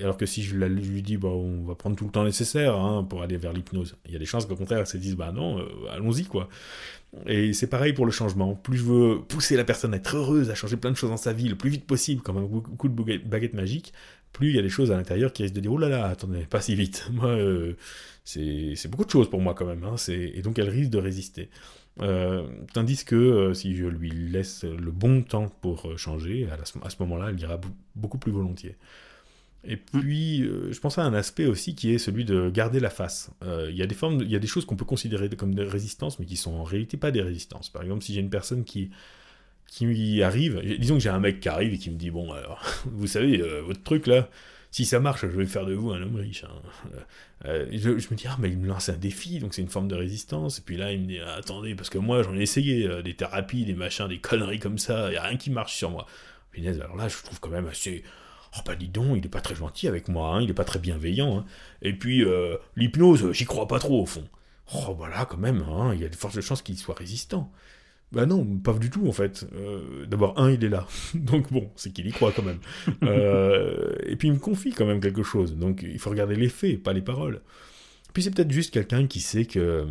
alors 0.00 0.16
que 0.16 0.26
si 0.26 0.42
je, 0.42 0.54
lui 0.54 1.02
dis, 1.02 1.16
bah, 1.16 1.28
on 1.28 1.64
va 1.64 1.74
prendre 1.74 1.96
tout 1.96 2.04
le 2.04 2.12
temps 2.12 2.22
nécessaire 2.22 2.76
hein, 2.76 3.02
pour 3.02 3.22
aller 3.22 3.36
vers 3.36 3.52
l'hypnose, 3.52 3.96
il 4.06 4.12
y 4.12 4.16
a 4.16 4.20
des 4.20 4.26
chances 4.26 4.46
qu'au 4.46 4.54
contraire, 4.54 4.78
elle 4.78 4.86
se 4.86 4.96
dise, 4.96 5.16
bah 5.16 5.32
non, 5.32 5.58
euh, 5.58 5.64
allons-y 5.90 6.24
quoi. 6.24 6.48
Et 7.26 7.52
c'est 7.52 7.66
pareil 7.66 7.92
pour 7.92 8.06
le 8.06 8.12
changement. 8.12 8.54
Plus 8.54 8.78
je 8.78 8.84
veux 8.84 9.18
pousser 9.26 9.56
la 9.56 9.64
personne 9.64 9.92
à 9.92 9.96
être 9.96 10.16
heureuse, 10.16 10.50
à 10.50 10.54
changer 10.54 10.76
plein 10.76 10.92
de 10.92 10.96
choses 10.96 11.10
dans 11.10 11.16
sa 11.16 11.32
vie 11.32 11.48
le 11.48 11.56
plus 11.56 11.70
vite 11.70 11.84
possible, 11.84 12.22
comme 12.22 12.36
un 12.36 12.46
coup 12.46 12.88
de 12.88 13.18
baguette 13.26 13.54
magique, 13.54 13.92
plus 14.32 14.50
il 14.50 14.56
y 14.56 14.58
a 14.60 14.62
des 14.62 14.68
choses 14.68 14.92
à 14.92 14.96
l'intérieur 14.96 15.32
qui 15.32 15.42
risquent 15.42 15.56
de 15.56 15.60
dire, 15.60 15.72
oh 15.72 15.78
là 15.78 15.88
là, 15.88 16.06
attendez, 16.06 16.46
pas 16.48 16.60
si 16.60 16.76
vite. 16.76 17.08
Moi, 17.12 17.36
c'est 18.24 18.88
beaucoup 18.88 19.04
de 19.04 19.10
choses 19.10 19.28
pour 19.28 19.40
moi 19.40 19.54
quand 19.54 19.66
même, 19.66 19.84
hein, 19.84 19.96
et 20.08 20.42
donc 20.42 20.58
elle 20.58 20.68
risque 20.68 20.90
de 20.90 20.98
résister. 20.98 21.48
Euh, 22.00 22.46
tandis 22.72 23.04
que 23.04 23.16
euh, 23.16 23.54
si 23.54 23.76
je 23.76 23.84
lui 23.84 24.10
laisse 24.10 24.64
le 24.64 24.90
bon 24.90 25.22
temps 25.22 25.48
pour 25.60 25.86
euh, 25.86 25.96
changer, 25.96 26.48
à, 26.50 26.64
ce 26.64 26.96
moment-là, 27.00 27.30
elle 27.30 27.40
ira 27.40 27.60
beaucoup 27.94 28.18
plus 28.18 28.32
volontiers. 28.32 28.76
Et 29.64 29.76
hmm. 29.76 30.00
puis, 30.00 30.38
je 30.70 30.80
pense 30.80 30.96
à 30.96 31.02
un 31.02 31.12
aspect 31.12 31.44
aussi 31.44 31.74
qui 31.74 31.92
est 31.92 31.98
celui 31.98 32.24
de 32.24 32.48
garder 32.48 32.80
la 32.80 32.88
face. 32.88 33.30
Il 33.68 33.76
y 33.76 33.82
a 33.82 33.86
des 33.86 33.94
formes, 33.94 34.22
il 34.22 34.30
y 34.30 34.36
a 34.36 34.38
des 34.38 34.46
choses 34.46 34.64
qu'on 34.64 34.76
peut 34.76 34.86
considérer 34.86 35.28
comme 35.30 35.54
des 35.54 35.64
résistances, 35.64 36.18
mais 36.18 36.24
qui 36.24 36.36
sont 36.36 36.54
en 36.54 36.64
réalité 36.64 36.96
pas 36.96 37.10
des 37.10 37.20
résistances. 37.20 37.68
Par 37.68 37.82
exemple, 37.82 38.02
si 38.02 38.14
j'ai 38.14 38.20
une 38.20 38.30
personne 38.30 38.64
qui 38.64 38.90
qui 39.66 40.20
arrive, 40.20 40.60
disons 40.80 40.94
que 40.96 41.00
j'ai 41.00 41.10
un 41.10 41.20
mec 41.20 41.38
qui 41.38 41.48
arrive 41.48 41.74
et 41.74 41.78
qui 41.78 41.90
me 41.90 41.96
dit 41.96 42.10
bon 42.10 42.32
alors, 42.32 42.64
vous 42.86 43.06
savez, 43.06 43.38
votre 43.62 43.82
truc 43.82 44.06
là, 44.06 44.28
si 44.70 44.84
ça 44.84 45.00
marche, 45.00 45.22
je 45.22 45.26
vais 45.26 45.46
faire 45.46 45.66
de 45.66 45.74
vous 45.74 45.90
un 45.90 46.00
homme 46.00 46.16
riche. 46.16 46.44
Hein. 46.44 46.62
Euh, 47.46 47.66
je, 47.72 47.88
me 47.90 48.14
dis, 48.14 48.26
ah, 48.28 48.36
mais 48.38 48.50
il 48.50 48.58
me 48.58 48.68
lance 48.68 48.88
un 48.88 48.96
défi, 48.96 49.38
donc 49.40 49.54
c'est 49.54 49.62
une 49.62 49.68
forme 49.68 49.88
de 49.88 49.96
résistance. 49.96 50.58
Et 50.58 50.62
puis 50.62 50.76
là, 50.76 50.92
il 50.92 51.00
me 51.00 51.06
dit, 51.06 51.18
ah, 51.18 51.34
attendez, 51.34 51.74
parce 51.74 51.90
que 51.90 51.98
moi, 51.98 52.22
j'en 52.22 52.36
ai 52.36 52.42
essayé 52.42 52.86
euh, 52.86 53.02
des 53.02 53.14
thérapies, 53.14 53.64
des 53.64 53.74
machins, 53.74 54.06
des 54.06 54.18
conneries 54.18 54.60
comme 54.60 54.78
ça, 54.78 55.08
il 55.08 55.12
n'y 55.12 55.16
a 55.16 55.22
rien 55.24 55.36
qui 55.36 55.50
marche 55.50 55.74
sur 55.74 55.90
moi. 55.90 56.06
Punaise, 56.52 56.80
alors 56.80 56.96
là, 56.96 57.08
je 57.08 57.16
trouve 57.16 57.40
quand 57.40 57.50
même 57.50 57.66
assez. 57.66 58.04
Oh, 58.56 58.60
bah 58.64 58.74
dis 58.76 58.88
donc, 58.88 59.16
il 59.16 59.24
est 59.24 59.28
pas 59.28 59.40
très 59.40 59.54
gentil 59.54 59.88
avec 59.88 60.08
moi, 60.08 60.34
hein, 60.34 60.42
il 60.42 60.50
est 60.50 60.54
pas 60.54 60.64
très 60.64 60.78
bienveillant. 60.78 61.38
Hein. 61.38 61.44
Et 61.82 61.92
puis, 61.92 62.24
euh, 62.24 62.56
l'hypnose, 62.76 63.32
j'y 63.32 63.44
crois 63.44 63.66
pas 63.66 63.78
trop 63.78 64.02
au 64.02 64.06
fond. 64.06 64.28
Oh, 64.74 64.94
bah 64.94 65.08
là, 65.08 65.24
quand 65.24 65.38
même, 65.38 65.64
il 65.94 66.00
y 66.00 66.04
a 66.04 66.08
de 66.08 66.14
fortes 66.14 66.40
chances 66.40 66.62
qu'il 66.62 66.78
soit 66.78 66.94
résistant. 66.94 67.50
Bah 68.12 68.26
non, 68.26 68.44
pas 68.44 68.72
du 68.74 68.90
tout 68.90 69.06
en 69.06 69.12
fait. 69.12 69.46
Euh, 69.54 70.04
d'abord, 70.06 70.38
un, 70.38 70.50
il 70.50 70.64
est 70.64 70.68
là. 70.68 70.86
donc 71.14 71.52
bon, 71.52 71.70
c'est 71.76 71.92
qu'il 71.92 72.06
y 72.06 72.12
croit 72.12 72.32
quand 72.32 72.42
même. 72.42 72.58
Euh, 73.02 73.94
et 74.06 74.16
puis 74.16 74.28
il 74.28 74.34
me 74.34 74.38
confie 74.38 74.72
quand 74.72 74.86
même 74.86 75.00
quelque 75.00 75.22
chose. 75.22 75.56
Donc 75.56 75.82
il 75.82 75.98
faut 75.98 76.10
regarder 76.10 76.34
les 76.34 76.48
faits, 76.48 76.82
pas 76.82 76.92
les 76.92 77.00
paroles. 77.00 77.40
Puis 78.12 78.22
c'est 78.22 78.30
peut-être 78.30 78.50
juste 78.50 78.72
quelqu'un 78.72 79.06
qui 79.06 79.20
sait 79.20 79.44
que 79.44 79.58
euh, 79.58 79.84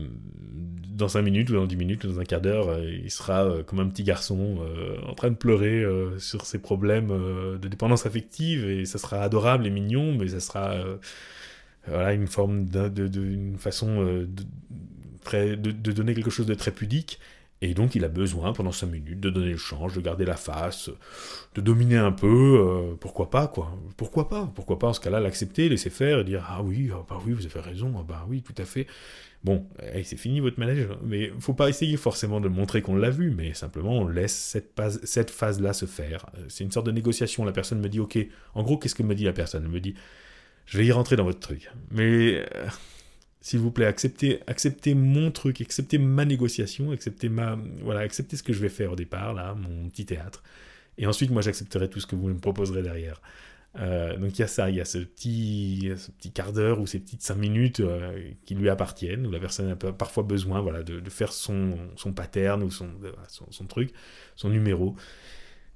dans 0.90 1.08
5 1.08 1.22
minutes 1.22 1.50
ou 1.50 1.54
dans 1.54 1.66
10 1.66 1.76
minutes 1.76 2.04
ou 2.04 2.08
dans 2.08 2.20
un 2.20 2.26
quart 2.26 2.42
d'heure, 2.42 2.78
il 2.84 3.10
sera 3.10 3.64
comme 3.66 3.80
un 3.80 3.88
petit 3.88 4.04
garçon 4.04 4.58
en 5.08 5.14
train 5.14 5.30
de 5.30 5.36
pleurer 5.36 5.86
sur 6.18 6.46
ses 6.46 6.60
problèmes 6.60 7.08
de 7.58 7.68
dépendance 7.68 8.06
affective 8.06 8.70
et 8.70 8.86
ça 8.86 8.98
sera 8.98 9.22
adorable 9.22 9.66
et 9.66 9.70
mignon, 9.70 10.14
mais 10.14 10.28
ça 10.28 10.42
sera 10.42 10.76
voilà, 11.88 12.14
une 12.14 12.28
forme 12.28 12.66
de, 12.66 13.10
façon 13.58 14.04
de, 14.04 15.56
de, 15.56 15.92
donner 15.94 16.14
quelque 16.14 16.30
chose 16.30 16.48
de 16.48 16.54
très 16.54 16.72
pudique 16.72 17.20
Et 17.62 17.74
donc 17.74 17.96
il 17.96 18.06
a 18.06 18.08
besoin 18.08 18.54
pendant 18.54 18.72
5 18.72 18.88
minutes 18.88 19.20
de 19.20 19.30
donner 19.30 19.52
le 19.52 19.58
change, 19.58 19.94
de 19.94 20.02
garder 20.02 20.24
la 20.24 20.38
face, 20.38 20.90
de 21.56 21.62
dominer 21.62 21.98
un 21.98 22.14
peu, 22.14 22.58
euh, 22.60 22.96
pourquoi 23.00 23.30
pas 23.30 23.48
quoi. 23.48 23.78
Pourquoi 23.98 24.30
pas? 24.30 24.50
Pourquoi 24.56 24.80
pas 24.80 24.88
en 24.88 24.94
ce 24.94 25.02
cas-là 25.02 25.20
l'accepter, 25.20 25.68
laisser 25.68 25.90
faire 25.90 26.20
et 26.20 26.24
dire 26.24 26.46
ah 26.48 26.62
oui, 26.64 26.90
ah 26.94 27.06
bah 27.10 27.20
oui, 27.26 27.34
vous 27.34 27.46
avez 27.46 27.60
raison, 27.60 27.94
ah 28.00 28.06
bah 28.08 28.26
oui, 28.30 28.42
tout 28.42 28.56
à 28.58 28.64
fait. 28.64 28.88
Bon, 29.44 29.66
eh, 29.94 30.04
c'est 30.04 30.18
fini 30.18 30.40
votre 30.40 30.60
manège, 30.60 30.88
mais 31.04 31.32
faut 31.40 31.54
pas 31.54 31.70
essayer 31.70 31.98
forcément 31.98 32.40
de 32.40 32.48
montrer 32.48 32.82
qu'on 32.82 32.96
l'a 32.96 33.10
vu, 33.10 33.32
mais 33.32 33.54
simplement 33.54 33.92
on 33.92 34.08
laisse 34.08 34.36
cette, 34.36 34.72
phase, 34.76 35.02
cette 35.04 35.32
phase-là 35.32 35.74
se 35.74 35.86
faire. 35.86 36.28
Euh, 36.38 36.46
c'est 36.48 36.64
une 36.64 36.72
sorte 36.72 36.86
de 36.86 36.92
négociation, 36.92 37.44
la 37.44 37.52
personne 37.52 37.80
me 37.80 37.90
dit 37.90 38.00
ok, 38.00 38.18
en 38.56 38.64
gros 38.64 38.78
qu'est-ce 38.78 38.96
que 38.96 39.04
me 39.04 39.16
dit 39.16 39.26
la 39.26 39.34
personne? 39.34 39.64
Elle 39.66 39.72
me 39.72 39.82
dit 39.82 39.96
je 40.66 40.78
vais 40.78 40.86
y 40.86 40.92
rentrer 40.94 41.18
dans 41.18 41.26
votre 41.26 41.40
truc, 41.40 41.70
mais... 41.92 42.46
S'il 43.42 43.60
vous 43.60 43.72
plaît, 43.72 43.86
acceptez, 43.86 44.42
acceptez 44.48 44.94
mon 44.94 45.32
truc, 45.32 45.62
acceptez 45.62 45.98
ma 45.98 46.26
négociation, 46.26 46.92
acceptez 46.92 47.30
ma, 47.30 47.58
voilà, 47.82 48.02
acceptez 48.02 48.36
ce 48.36 48.44
que 48.44 48.52
je 48.52 48.60
vais 48.60 48.70
faire 48.70 48.92
au 48.92 48.96
départ, 48.96 49.34
là, 49.34 49.56
mon 49.56 49.90
petit 49.90 50.06
théâtre. 50.06 50.44
Et 50.98 51.08
ensuite, 51.08 51.32
moi, 51.32 51.42
j'accepterai 51.42 51.90
tout 51.90 52.02
ce 52.02 52.08
que 52.08 52.16
vous 52.16 52.28
me 52.28 52.40
proposerez 52.40 52.82
derrière. 52.82 53.22
Euh, 53.78 54.18
donc 54.18 54.32
il 54.38 54.40
y 54.40 54.44
a 54.44 54.48
ça, 54.48 54.70
il 54.70 54.78
y 54.78 54.82
a 54.82 54.86
ce 54.86 54.98
petit, 54.98 55.92
ce 55.96 56.10
petit 56.12 56.32
quart 56.32 56.52
d'heure 56.52 56.80
ou 56.80 56.88
ces 56.88 57.00
petites 57.00 57.22
cinq 57.22 57.36
minutes 57.36 57.82
euh, 57.82 58.32
qui 58.46 58.56
lui 58.56 58.68
appartiennent, 58.68 59.28
où 59.28 59.32
la 59.32 59.40
personne 59.40 59.70
a 59.70 59.76
parfois 59.76 60.24
besoin 60.24 60.60
voilà, 60.60 60.82
de, 60.82 61.08
faire 61.10 61.32
son, 61.32 61.78
son 61.96 62.12
pattern 62.12 62.64
ou 62.64 62.72
son, 62.72 62.90
son, 63.28 63.66
truc, 63.66 63.94
son 64.36 64.50
numéro. 64.50 64.96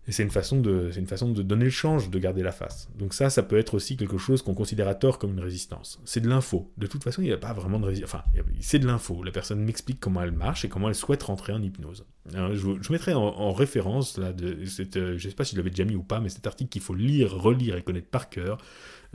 Et 0.08 0.12
c'est 0.12 0.24
une, 0.24 0.32
façon 0.32 0.60
de, 0.60 0.90
c'est 0.92 1.00
une 1.00 1.08
façon 1.08 1.30
de 1.32 1.42
donner 1.42 1.66
le 1.66 1.72
change, 1.72 2.10
de 2.10 2.20
garder 2.20 2.44
la 2.44 2.52
face. 2.52 2.90
Donc 2.98 3.14
ça, 3.14 3.30
ça 3.30 3.42
peut 3.42 3.58
être 3.58 3.74
aussi 3.74 3.96
quelque 3.96 4.18
chose 4.18 4.42
qu'on 4.42 4.54
considère 4.54 4.88
à 4.88 4.96
tort 4.96 5.18
comme 5.18 5.32
une 5.32 5.40
résistance. 5.40 6.02
C'est 6.04 6.20
de 6.20 6.28
l'info. 6.28 6.72
De 6.78 6.88
toute 6.88 7.04
façon, 7.04 7.22
il 7.22 7.26
n'y 7.26 7.32
a 7.32 7.38
pas 7.38 7.54
vraiment 7.54 7.80
de 7.80 7.86
résistance. 7.86 8.14
Enfin, 8.14 8.24
c'est 8.60 8.80
de 8.80 8.88
l'info. 8.88 9.24
La 9.24 9.32
personne 9.32 9.64
m'explique 9.64 10.00
comment 10.02 10.22
elle 10.22 10.34
marche 10.34 10.66
et 10.66 10.70
comment 10.70 10.90
elle 10.90 10.96
souhaite 10.96 11.24
rentrer 11.24 11.54
en 11.54 11.62
hypnose. 11.62 12.06
Je, 12.32 12.78
je, 12.82 12.92
mettrai 12.92 13.14
en, 13.14 13.52
référence, 13.52 14.18
là, 14.18 14.34
euh, 14.42 14.66
je 14.66 15.00
ne 15.14 15.18
sais 15.18 15.32
pas 15.32 15.44
si 15.44 15.56
je 15.56 15.58
l'avais 15.58 15.70
déjà 15.70 15.84
mis 15.84 15.96
ou 15.96 16.04
pas, 16.04 16.20
mais 16.20 16.30
cet 16.30 16.48
article 16.48 16.70
qu'il 16.70 16.82
faut 16.82 16.96
lire, 16.96 17.34
relire 17.34 17.76
et 17.76 17.82
connaître 17.82 18.08
par 18.08 18.30
cœur, 18.30 18.58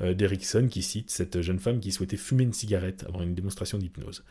euh, 0.00 0.14
d'Erickson 0.14 0.68
qui 0.70 0.82
cite 0.82 1.10
cette 1.10 1.40
jeune 1.40 1.58
femme 1.58 1.80
qui 1.80 1.90
souhaitait 1.90 2.18
fumer 2.18 2.44
une 2.44 2.52
cigarette 2.52 3.04
avant 3.08 3.22
une 3.22 3.34
démonstration 3.34 3.78
d'hypnose. 3.78 4.24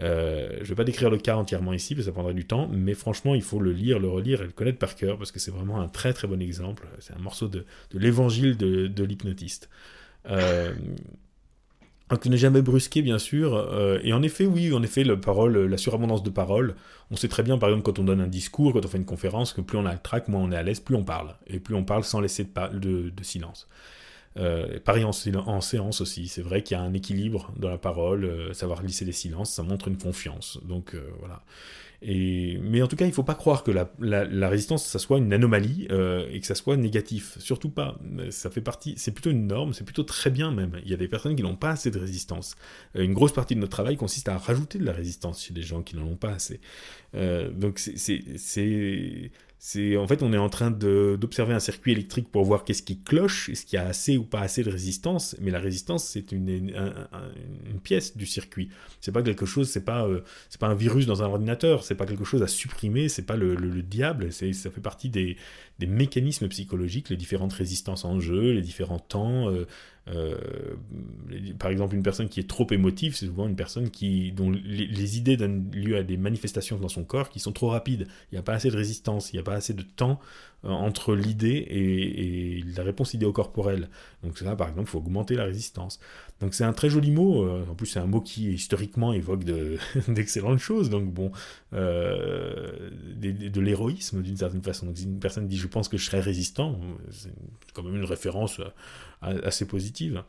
Euh, 0.00 0.48
je 0.58 0.60
ne 0.60 0.64
vais 0.64 0.74
pas 0.76 0.84
décrire 0.84 1.10
le 1.10 1.18
cas 1.18 1.36
entièrement 1.36 1.72
ici, 1.72 1.94
parce 1.94 2.06
que 2.06 2.10
ça 2.10 2.12
prendrait 2.12 2.34
du 2.34 2.46
temps, 2.46 2.68
mais 2.68 2.94
franchement, 2.94 3.34
il 3.34 3.42
faut 3.42 3.58
le 3.58 3.72
lire, 3.72 3.98
le 3.98 4.08
relire 4.08 4.42
et 4.42 4.46
le 4.46 4.52
connaître 4.52 4.78
par 4.78 4.94
cœur, 4.94 5.18
parce 5.18 5.32
que 5.32 5.40
c'est 5.40 5.50
vraiment 5.50 5.80
un 5.80 5.88
très 5.88 6.12
très 6.12 6.28
bon 6.28 6.40
exemple. 6.40 6.86
C'est 7.00 7.14
un 7.14 7.20
morceau 7.20 7.48
de, 7.48 7.66
l'évangile 7.92 8.56
de, 8.56 9.04
l'hypnotiste. 9.04 9.68
Donc 12.10 12.26
ne 12.26 12.36
jamais 12.36 12.60
brusquer, 12.60 13.02
bien 13.02 13.18
sûr. 13.18 13.54
Euh, 13.54 14.00
et 14.02 14.12
en 14.12 14.22
effet, 14.22 14.44
oui, 14.44 14.72
en 14.72 14.82
effet, 14.82 15.04
la 15.04 15.78
surabondance 15.78 16.22
de 16.22 16.30
parole. 16.30 16.74
On 17.10 17.16
sait 17.16 17.28
très 17.28 17.42
bien, 17.42 17.56
par 17.56 17.68
exemple, 17.68 17.84
quand 17.84 17.98
on 18.00 18.04
donne 18.04 18.20
un 18.20 18.26
discours, 18.26 18.72
quand 18.72 18.84
on 18.84 18.88
fait 18.88 18.98
une 18.98 19.04
conférence, 19.04 19.52
que 19.52 19.60
plus 19.60 19.78
on 19.78 19.86
a 19.86 19.92
le 19.92 19.98
trac, 19.98 20.28
moins 20.28 20.42
on 20.42 20.50
est 20.50 20.56
à 20.56 20.62
l'aise, 20.62 20.80
plus 20.80 20.96
on 20.96 21.04
parle. 21.04 21.34
Et 21.46 21.60
plus 21.60 21.74
on 21.74 21.84
parle 21.84 22.04
sans 22.04 22.20
laisser 22.20 22.44
de 22.72 23.12
silence. 23.22 23.68
Euh, 24.36 24.78
pareil 24.84 25.04
en, 25.04 25.12
séance 25.60 26.00
aussi, 26.00 26.28
c'est 26.28 26.42
vrai 26.42 26.62
qu'il 26.62 26.76
y 26.76 26.80
a 26.80 26.82
un 26.82 26.94
équilibre 26.94 27.52
dans 27.56 27.68
la 27.68 27.78
parole, 27.78 28.24
euh, 28.24 28.52
savoir 28.52 28.82
glisser 28.82 29.04
les 29.04 29.12
silences, 29.12 29.52
ça 29.52 29.64
montre 29.64 29.88
une 29.88 29.98
confiance. 29.98 30.58
Donc 30.64 30.96
voilà. 31.18 31.42
Et, 32.02 32.58
mais 32.62 32.80
en 32.82 32.86
tout 32.86 32.96
cas, 32.96 33.04
il 33.04 33.10
ne 33.10 33.14
faut 33.14 33.22
pas 33.22 33.34
croire 33.34 33.62
que 33.62 33.70
la, 33.70 34.48
résistance, 34.48 34.86
ça 34.86 34.98
soit 34.98 35.18
une 35.18 35.32
anomalie 35.32 35.84
et 35.84 36.40
que 36.40 36.46
ça 36.46 36.54
soit 36.54 36.76
négatif. 36.76 37.36
Surtout 37.38 37.70
pas. 37.70 37.98
Ça 38.30 38.50
fait 38.50 38.60
partie, 38.60 38.94
c'est 38.96 39.12
plutôt 39.12 39.30
une 39.30 39.46
norme, 39.46 39.72
c'est 39.72 39.84
plutôt 39.84 40.04
très 40.04 40.30
bien 40.30 40.50
même. 40.50 40.80
Il 40.84 40.90
y 40.90 40.94
a 40.94 40.96
des 40.96 41.08
personnes 41.08 41.36
qui 41.36 41.42
n'ont 41.42 41.56
pas 41.56 41.70
assez 41.70 41.90
de 41.90 41.98
résistance. 41.98 42.56
une 42.94 43.12
grosse 43.12 43.32
partie 43.32 43.54
de 43.54 43.60
notre 43.60 43.72
travail 43.72 43.96
consiste 43.96 44.28
à 44.28 44.38
rajouter 44.38 44.78
de 44.78 44.84
la 44.84 44.92
résistance 44.92 45.44
chez 45.44 45.52
des 45.52 45.62
gens 45.62 45.82
qui 45.82 45.96
n'en 45.96 46.06
ont 46.06 46.16
pas 46.16 46.30
assez. 46.32 46.60
donc 47.14 47.78
c'est 47.78 49.30
c'est 49.62 49.98
en 49.98 50.06
fait 50.06 50.22
on 50.22 50.32
est 50.32 50.38
en 50.38 50.48
train 50.48 50.70
d'observer 50.70 51.52
un 51.52 51.60
circuit 51.60 51.92
électrique 51.92 52.30
pour 52.32 52.44
voir 52.44 52.64
qu'est-ce 52.64 52.82
qui 52.82 52.98
cloche, 52.98 53.50
est-ce 53.50 53.66
qu'il 53.66 53.78
y 53.78 53.82
a 53.82 53.86
assez 53.86 54.16
ou 54.16 54.24
pas 54.24 54.40
assez 54.40 54.64
de 54.64 54.70
résistance. 54.70 55.36
Mais 55.38 55.50
la 55.50 55.60
résistance 55.60 56.02
c'est 56.04 56.32
une, 56.32 56.72
pièce 57.84 58.16
du 58.16 58.24
circuit. 58.24 58.70
C'est 59.02 59.12
pas 59.12 59.22
quelque 59.22 59.44
chose, 59.44 59.68
c'est 59.68 59.84
pas 59.84 60.06
euh, 60.06 60.22
c'est 60.48 60.58
pas 60.58 60.68
un 60.68 60.74
virus 60.74 61.04
dans 61.04 61.22
un 61.22 61.26
ordinateur, 61.26 61.84
c'est 61.84 61.94
pas 61.94 62.06
quelque 62.06 62.24
chose 62.24 62.42
à 62.42 62.46
supprimer, 62.46 63.10
c'est 63.10 63.26
pas 63.26 63.36
le, 63.36 63.54
le, 63.54 63.82
diable. 63.82 64.32
C'est 64.32 64.54
ça 64.54 64.70
fait 64.70 64.80
partie 64.80 65.10
des, 65.10 65.36
des, 65.78 65.86
mécanismes 65.86 66.48
psychologiques, 66.48 67.10
les 67.10 67.16
différentes 67.16 67.52
résistances 67.52 68.06
en 68.06 68.18
jeu, 68.18 68.52
les 68.52 68.62
différents 68.62 68.98
temps. 68.98 69.50
Euh, 69.50 69.66
euh, 70.08 70.34
par 71.58 71.70
exemple, 71.70 71.94
une 71.94 72.02
personne 72.02 72.28
qui 72.28 72.40
est 72.40 72.48
trop 72.48 72.66
émotive, 72.70 73.14
c'est 73.14 73.26
souvent 73.26 73.46
une 73.46 73.56
personne 73.56 73.90
qui, 73.90 74.32
dont 74.32 74.50
les, 74.50 75.18
idées 75.18 75.36
donnent 75.36 75.70
lieu 75.72 75.96
à 75.96 76.02
des 76.02 76.16
manifestations 76.16 76.78
dans 76.78 76.88
son 76.88 77.04
corps 77.04 77.28
qui 77.28 77.38
sont 77.38 77.52
trop 77.52 77.68
rapides. 77.68 78.06
Il 78.30 78.34
n'y 78.34 78.38
a 78.38 78.42
pas 78.42 78.54
assez 78.54 78.70
de 78.70 78.76
résistance, 78.76 79.32
il 79.32 79.36
n'y 79.36 79.40
a 79.40 79.44
pas 79.44 79.54
assez 79.54 79.74
de 79.74 79.82
temps 79.82 80.18
euh, 80.64 80.70
entre 80.70 81.14
l'idée 81.14 81.66
et, 81.70 82.64
la 82.76 82.82
réponse 82.82 83.14
idéocorporelle. 83.14 83.88
Donc 84.22 84.38
ça, 84.38 84.56
par 84.56 84.68
exemple, 84.68 84.88
il 84.88 84.90
faut 84.90 84.98
augmenter 84.98 85.34
la 85.34 85.44
résistance. 85.44 86.00
Donc 86.40 86.54
c'est 86.54 86.64
un 86.64 86.72
très 86.72 86.90
joli 86.90 87.10
mot. 87.10 87.44
Euh, 87.44 87.64
en 87.70 87.74
plus, 87.74 87.86
c'est 87.86 88.00
un 88.00 88.06
mot 88.06 88.20
qui 88.20 88.50
historiquement 88.52 89.12
évoque 89.12 89.44
d'excellentes 90.08 90.58
choses. 90.58 90.90
Donc 90.90 91.12
bon, 91.12 91.30
de, 91.72 93.60
l'héroïsme 93.60 94.22
d'une 94.22 94.36
certaine 94.36 94.62
façon. 94.62 94.86
Donc 94.86 94.98
si 94.98 95.04
une 95.04 95.20
personne 95.20 95.46
dit 95.46 95.56
je 95.56 95.68
pense 95.68 95.88
que 95.88 95.98
je 95.98 96.04
serai 96.04 96.20
résistant, 96.20 96.80
c'est 97.10 97.30
quand 97.74 97.82
même 97.82 97.96
une 97.96 98.04
référence 98.04 98.60
assez 99.22 99.66
positive. 99.66 100.22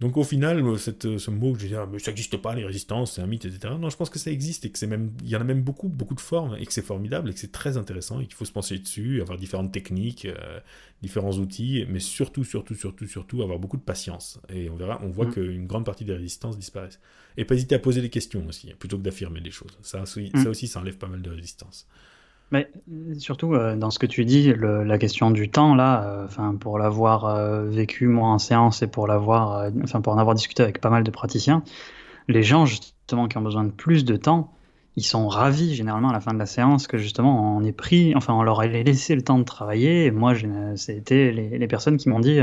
Donc 0.00 0.16
au 0.16 0.22
final, 0.22 0.78
cette, 0.78 1.18
ce 1.18 1.30
mot 1.30 1.52
que 1.52 1.58
je 1.58 1.66
dis, 1.66 1.74
mais 1.90 1.98
ça 1.98 2.12
n'existe 2.12 2.36
pas, 2.36 2.54
les 2.54 2.64
résistances, 2.64 3.14
c'est 3.14 3.20
un 3.20 3.26
mythe, 3.26 3.46
etc. 3.46 3.74
Non, 3.80 3.90
je 3.90 3.96
pense 3.96 4.10
que 4.10 4.18
ça 4.20 4.30
existe 4.30 4.64
et 4.64 4.70
que 4.70 4.78
c'est 4.78 4.86
même, 4.86 5.10
il 5.24 5.28
y 5.28 5.34
en 5.34 5.40
a 5.40 5.44
même 5.44 5.62
beaucoup, 5.62 5.88
beaucoup 5.88 6.14
de 6.14 6.20
formes 6.20 6.56
et 6.56 6.64
que 6.66 6.72
c'est 6.72 6.82
formidable 6.82 7.30
et 7.30 7.34
que 7.34 7.40
c'est 7.40 7.50
très 7.50 7.76
intéressant 7.76 8.20
et 8.20 8.26
qu'il 8.26 8.34
faut 8.34 8.44
se 8.44 8.52
penser 8.52 8.78
dessus, 8.78 9.20
avoir 9.20 9.38
différentes 9.38 9.72
techniques, 9.72 10.26
euh, 10.26 10.60
différents 11.02 11.32
outils, 11.32 11.84
mais 11.88 11.98
surtout, 11.98 12.44
surtout, 12.44 12.76
surtout, 12.76 13.08
surtout, 13.08 13.42
avoir 13.42 13.58
beaucoup 13.58 13.76
de 13.76 13.82
patience. 13.82 14.40
Et 14.50 14.70
on 14.70 14.76
verra, 14.76 15.00
on 15.02 15.08
voit 15.08 15.26
mm. 15.26 15.32
qu'une 15.32 15.66
grande 15.66 15.84
partie 15.84 16.04
des 16.04 16.14
résistances 16.14 16.56
disparaissent. 16.56 17.00
Et 17.36 17.44
pas 17.44 17.54
hésiter 17.54 17.74
à 17.74 17.80
poser 17.80 18.00
des 18.00 18.10
questions 18.10 18.46
aussi, 18.46 18.72
plutôt 18.74 18.98
que 18.98 19.02
d'affirmer 19.02 19.40
des 19.40 19.50
choses. 19.50 19.76
Ça, 19.82 20.02
mm. 20.02 20.42
ça 20.44 20.48
aussi, 20.48 20.68
ça 20.68 20.78
enlève 20.78 20.96
pas 20.96 21.08
mal 21.08 21.22
de 21.22 21.30
résistance. 21.30 21.88
Mais 22.50 22.70
surtout 23.18 23.54
euh, 23.54 23.76
dans 23.76 23.90
ce 23.90 23.98
que 23.98 24.06
tu 24.06 24.24
dis, 24.24 24.52
la 24.54 24.98
question 24.98 25.30
du 25.30 25.50
temps 25.50 25.74
là, 25.74 26.28
euh, 26.38 26.52
pour 26.58 26.78
l'avoir 26.78 27.26
euh, 27.26 27.66
vécu 27.66 28.06
moi 28.06 28.28
en 28.28 28.38
séance 28.38 28.82
et 28.82 28.86
pour 28.86 29.06
l'avoir, 29.06 29.70
pour 30.02 30.12
en 30.12 30.18
avoir 30.18 30.34
discuté 30.34 30.62
avec 30.62 30.80
pas 30.80 30.90
mal 30.90 31.04
de 31.04 31.10
praticiens, 31.10 31.62
les 32.26 32.42
gens 32.42 32.64
justement 32.64 33.28
qui 33.28 33.36
ont 33.36 33.42
besoin 33.42 33.64
de 33.64 33.70
plus 33.70 34.04
de 34.04 34.16
temps, 34.16 34.52
ils 34.96 35.04
sont 35.04 35.28
ravis 35.28 35.74
généralement 35.74 36.08
à 36.08 36.12
la 36.12 36.20
fin 36.20 36.32
de 36.32 36.38
la 36.38 36.46
séance 36.46 36.86
que 36.86 36.96
justement 36.96 37.56
on 37.56 37.62
ait 37.62 37.72
pris, 37.72 38.14
enfin 38.16 38.34
on 38.34 38.42
leur 38.42 38.62
ait 38.62 38.82
laissé 38.82 39.14
le 39.14 39.22
temps 39.22 39.38
de 39.38 39.44
travailler. 39.44 40.10
Moi, 40.10 40.34
c'était 40.76 41.32
les 41.32 41.68
personnes 41.68 41.98
qui 41.98 42.08
m'ont 42.08 42.18
dit 42.18 42.40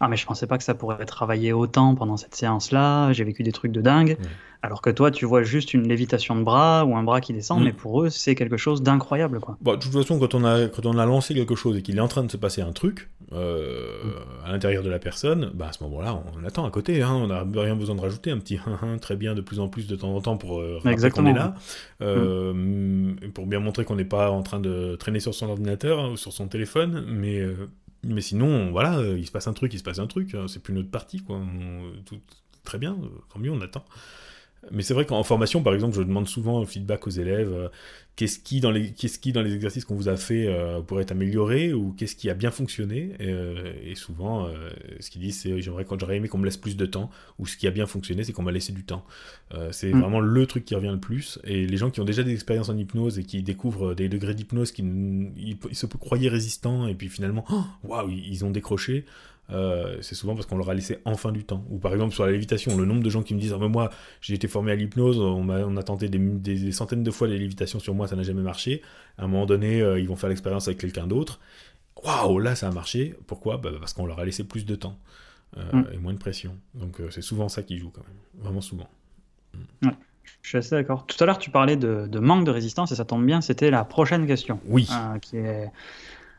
ah 0.00 0.08
mais 0.08 0.16
je 0.16 0.26
pensais 0.26 0.46
pas 0.46 0.58
que 0.58 0.64
ça 0.64 0.74
pourrait 0.74 1.04
travailler 1.04 1.52
autant 1.52 1.94
pendant 1.94 2.16
cette 2.16 2.34
séance 2.34 2.72
là, 2.72 3.12
j'ai 3.12 3.24
vécu 3.24 3.42
des 3.42 3.52
trucs 3.52 3.72
de 3.72 3.80
dingue. 3.80 4.16
Alors 4.62 4.82
que 4.82 4.90
toi, 4.90 5.10
tu 5.10 5.24
vois 5.24 5.42
juste 5.42 5.72
une 5.72 5.88
lévitation 5.88 6.36
de 6.36 6.42
bras 6.42 6.84
ou 6.84 6.94
un 6.94 7.02
bras 7.02 7.22
qui 7.22 7.32
descend, 7.32 7.60
mm. 7.60 7.64
mais 7.64 7.72
pour 7.72 8.02
eux, 8.02 8.10
c'est 8.10 8.34
quelque 8.34 8.58
chose 8.58 8.82
d'incroyable. 8.82 9.40
Quoi. 9.40 9.56
Bon, 9.62 9.72
de 9.72 9.78
toute 9.78 9.92
façon, 9.92 10.18
quand 10.18 10.34
on, 10.34 10.44
a, 10.44 10.68
quand 10.68 10.84
on 10.84 10.98
a 10.98 11.06
lancé 11.06 11.34
quelque 11.34 11.54
chose 11.54 11.78
et 11.78 11.82
qu'il 11.82 11.96
est 11.96 12.00
en 12.00 12.08
train 12.08 12.24
de 12.24 12.30
se 12.30 12.36
passer 12.36 12.60
un 12.60 12.72
truc 12.72 13.08
euh, 13.32 14.04
mm. 14.04 14.46
à 14.46 14.52
l'intérieur 14.52 14.82
de 14.82 14.90
la 14.90 14.98
personne, 14.98 15.50
bah, 15.54 15.68
à 15.68 15.72
ce 15.72 15.82
moment-là, 15.84 16.22
on 16.36 16.44
attend 16.44 16.66
à 16.66 16.70
côté. 16.70 17.02
Hein, 17.02 17.12
on 17.12 17.28
n'a 17.28 17.42
rien 17.54 17.74
besoin 17.74 17.94
de 17.94 18.02
rajouter 18.02 18.30
un 18.30 18.38
petit 18.38 18.58
très 19.00 19.16
bien 19.16 19.34
de 19.34 19.40
plus 19.40 19.60
en 19.60 19.68
plus 19.68 19.86
de 19.86 19.96
temps 19.96 20.14
en 20.14 20.20
temps 20.20 20.36
pour 20.36 20.60
euh, 20.60 20.78
qu'on 20.82 21.26
est 21.26 21.32
là. 21.32 21.54
Euh, 22.02 22.52
mm. 22.52 23.30
Pour 23.32 23.46
bien 23.46 23.60
montrer 23.60 23.86
qu'on 23.86 23.96
n'est 23.96 24.04
pas 24.04 24.30
en 24.30 24.42
train 24.42 24.60
de 24.60 24.94
traîner 24.96 25.20
sur 25.20 25.34
son 25.34 25.48
ordinateur 25.48 26.00
hein, 26.00 26.10
ou 26.10 26.16
sur 26.16 26.32
son 26.32 26.48
téléphone, 26.48 27.06
mais. 27.08 27.42
Euh, 28.04 28.08
mais 28.12 28.20
sinon, 28.20 28.70
voilà, 28.70 29.00
il 29.16 29.26
se 29.26 29.32
passe 29.32 29.46
un 29.46 29.52
truc, 29.52 29.72
il 29.74 29.78
se 29.78 29.84
passe 29.84 29.98
un 29.98 30.06
truc, 30.06 30.34
hein, 30.34 30.46
c'est 30.48 30.62
plus 30.62 30.74
notre 30.74 30.90
partie, 30.90 31.20
quoi. 31.20 31.40
tout, 32.06 32.20
très 32.64 32.78
bien, 32.78 32.96
tant 33.32 33.38
mieux, 33.38 33.50
on 33.50 33.60
attend. 33.60 33.84
Mais 34.70 34.82
c'est 34.82 34.94
vrai 34.94 35.06
qu'en 35.06 35.22
formation, 35.22 35.62
par 35.62 35.74
exemple, 35.74 35.96
je 35.96 36.02
demande 36.02 36.28
souvent 36.28 36.60
le 36.60 36.66
feedback 36.66 37.06
aux 37.06 37.10
élèves. 37.10 37.52
Euh, 37.52 37.68
qu'est-ce 38.16 38.38
qui, 38.38 38.60
dans 38.60 38.70
les, 38.70 38.92
qu'est-ce 38.92 39.18
qui, 39.18 39.32
dans 39.32 39.40
les 39.40 39.54
exercices 39.54 39.86
qu'on 39.86 39.94
vous 39.94 40.10
a 40.10 40.16
fait, 40.16 40.46
euh, 40.46 40.82
pourrait 40.82 41.02
être 41.02 41.12
amélioré 41.12 41.72
ou 41.72 41.94
qu'est-ce 41.96 42.14
qui 42.14 42.28
a 42.28 42.34
bien 42.34 42.50
fonctionné? 42.50 43.12
Euh, 43.20 43.72
et, 43.82 43.94
souvent, 43.94 44.48
ce 45.00 45.10
qu'ils 45.10 45.22
disent, 45.22 45.40
c'est 45.40 45.62
j'aimerais, 45.62 45.86
quand 45.86 45.98
j'aurais 45.98 46.16
aimé 46.16 46.28
qu'on 46.28 46.38
me 46.38 46.44
laisse 46.44 46.58
plus 46.58 46.76
de 46.76 46.84
temps 46.84 47.10
ou 47.38 47.46
ce 47.46 47.56
qui 47.56 47.66
a 47.66 47.70
bien 47.70 47.86
fonctionné, 47.86 48.22
c'est 48.22 48.32
qu'on 48.32 48.42
m'a 48.42 48.52
laissé 48.52 48.72
du 48.72 48.84
temps. 48.84 49.04
c'est 49.70 49.92
mm. 49.92 50.00
vraiment 50.00 50.20
le 50.20 50.46
truc 50.46 50.66
qui 50.66 50.74
revient 50.74 50.92
le 50.92 51.00
plus. 51.00 51.38
Et 51.44 51.66
les 51.66 51.76
gens 51.78 51.90
qui 51.90 52.00
ont 52.00 52.04
déjà 52.04 52.22
des 52.22 52.32
expériences 52.32 52.68
en 52.68 52.76
hypnose 52.76 53.18
et 53.18 53.24
qui 53.24 53.42
découvrent 53.42 53.94
des 53.94 54.10
degrés 54.10 54.34
d'hypnose 54.34 54.72
qui 54.72 54.82
ils, 54.82 55.56
se 55.72 55.86
croyaient 55.86 56.28
résistants 56.28 56.86
et 56.86 56.94
puis 56.94 57.08
finalement, 57.08 57.46
waouh, 57.82 58.10
ils 58.10 58.44
ont 58.44 58.50
décroché. 58.50 59.06
Euh, 59.52 59.96
c'est 60.00 60.14
souvent 60.14 60.34
parce 60.34 60.46
qu'on 60.46 60.56
leur 60.56 60.70
a 60.70 60.74
laissé 60.74 60.98
enfin 61.04 61.32
du 61.32 61.44
temps. 61.44 61.64
Ou 61.70 61.78
par 61.78 61.92
exemple 61.92 62.14
sur 62.14 62.24
la 62.24 62.32
lévitation, 62.32 62.76
le 62.76 62.84
nombre 62.84 63.02
de 63.02 63.10
gens 63.10 63.22
qui 63.22 63.34
me 63.34 63.40
disent 63.40 63.52
ah, 63.54 63.58
mais 63.60 63.68
moi 63.68 63.90
j'ai 64.20 64.34
été 64.34 64.48
formé 64.48 64.72
à 64.72 64.76
l'hypnose, 64.76 65.18
on, 65.18 65.48
on, 65.48 65.76
a 65.76 65.82
tenté 65.82 66.08
des, 66.08 66.72
centaines 66.72 67.02
de 67.02 67.10
fois 67.10 67.28
les 67.28 67.38
lévitations 67.38 67.78
sur 67.78 67.94
moi, 67.94 68.06
ça 68.06 68.16
n'a 68.16 68.22
jamais 68.22 68.42
marché. 68.42 68.82
À 69.18 69.24
un 69.24 69.26
moment 69.28 69.46
donné, 69.46 69.82
euh, 69.82 69.98
ils 69.98 70.08
vont 70.08 70.16
faire 70.16 70.28
l'expérience 70.28 70.68
avec 70.68 70.78
quelqu'un 70.78 71.06
d'autre. 71.06 71.40
Waouh, 72.04 72.38
là 72.38 72.54
ça 72.54 72.68
a 72.68 72.70
marché. 72.70 73.14
Pourquoi? 73.26 73.58
Bah, 73.58 73.70
Parce 73.78 73.92
qu'on 73.92 74.06
leur 74.06 74.20
a 74.20 74.24
laissé 74.24 74.44
plus 74.44 74.64
de 74.64 74.74
temps 74.74 74.98
euh, 75.56 75.72
mm. 75.72 75.86
et 75.94 75.98
moins 75.98 76.12
de 76.12 76.18
pression. 76.18 76.56
Donc 76.74 77.00
c'est 77.10 77.22
souvent 77.22 77.48
ça 77.48 77.62
qui 77.62 77.78
joue 77.78 77.90
quand 77.90 78.04
même, 78.06 78.44
vraiment 78.44 78.60
souvent. 78.60 78.88
Mm. 79.82 79.88
je 80.42 80.48
suis 80.48 80.58
assez 80.58 80.76
d'accord. 80.76 81.06
Tout 81.06 81.16
à 81.22 81.26
l'heure, 81.26 81.38
tu 81.38 81.50
parlais 81.50 81.76
de, 81.76 82.18
manque 82.18 82.44
de 82.44 82.52
résistance 82.52 82.92
et 82.92 82.94
ça 82.94 83.04
tombe 83.04 83.26
bien, 83.26 83.40
c'était 83.40 83.70
la 83.70 83.84
prochaine 83.84 84.26
question. 84.26 84.60
Oui. 84.66 84.88
qui 85.22 85.38
est... 85.38 85.70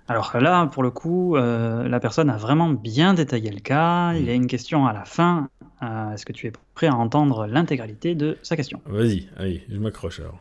Alors 0.08 0.38
là, 0.38 0.68
pour 0.68 0.84
le 0.84 0.92
coup, 0.92 1.36
la 1.36 2.00
personne 2.00 2.30
a 2.30 2.38
vraiment 2.38 2.70
bien 2.70 3.14
détaillé 3.14 3.50
le 3.50 3.60
cas. 3.60 4.14
Il 4.14 4.26
y 4.26 4.30
a 4.30 4.34
une 4.34 4.48
question 4.48 4.86
à 4.86 4.94
la 4.94 5.06
fin. 5.06 5.50
Est-ce 5.82 6.26
que 6.26 6.34
tu 6.34 6.48
es 6.48 6.52
prêt 6.76 6.88
à 6.88 6.96
entendre 6.96 7.48
l'intégralité 7.48 8.14
de 8.14 8.38
sa 8.44 8.56
question? 8.56 8.82
Vas-y, 8.86 9.30
allez, 9.38 9.64
je 9.70 9.78
m'accroche 9.78 10.20
alors. 10.20 10.40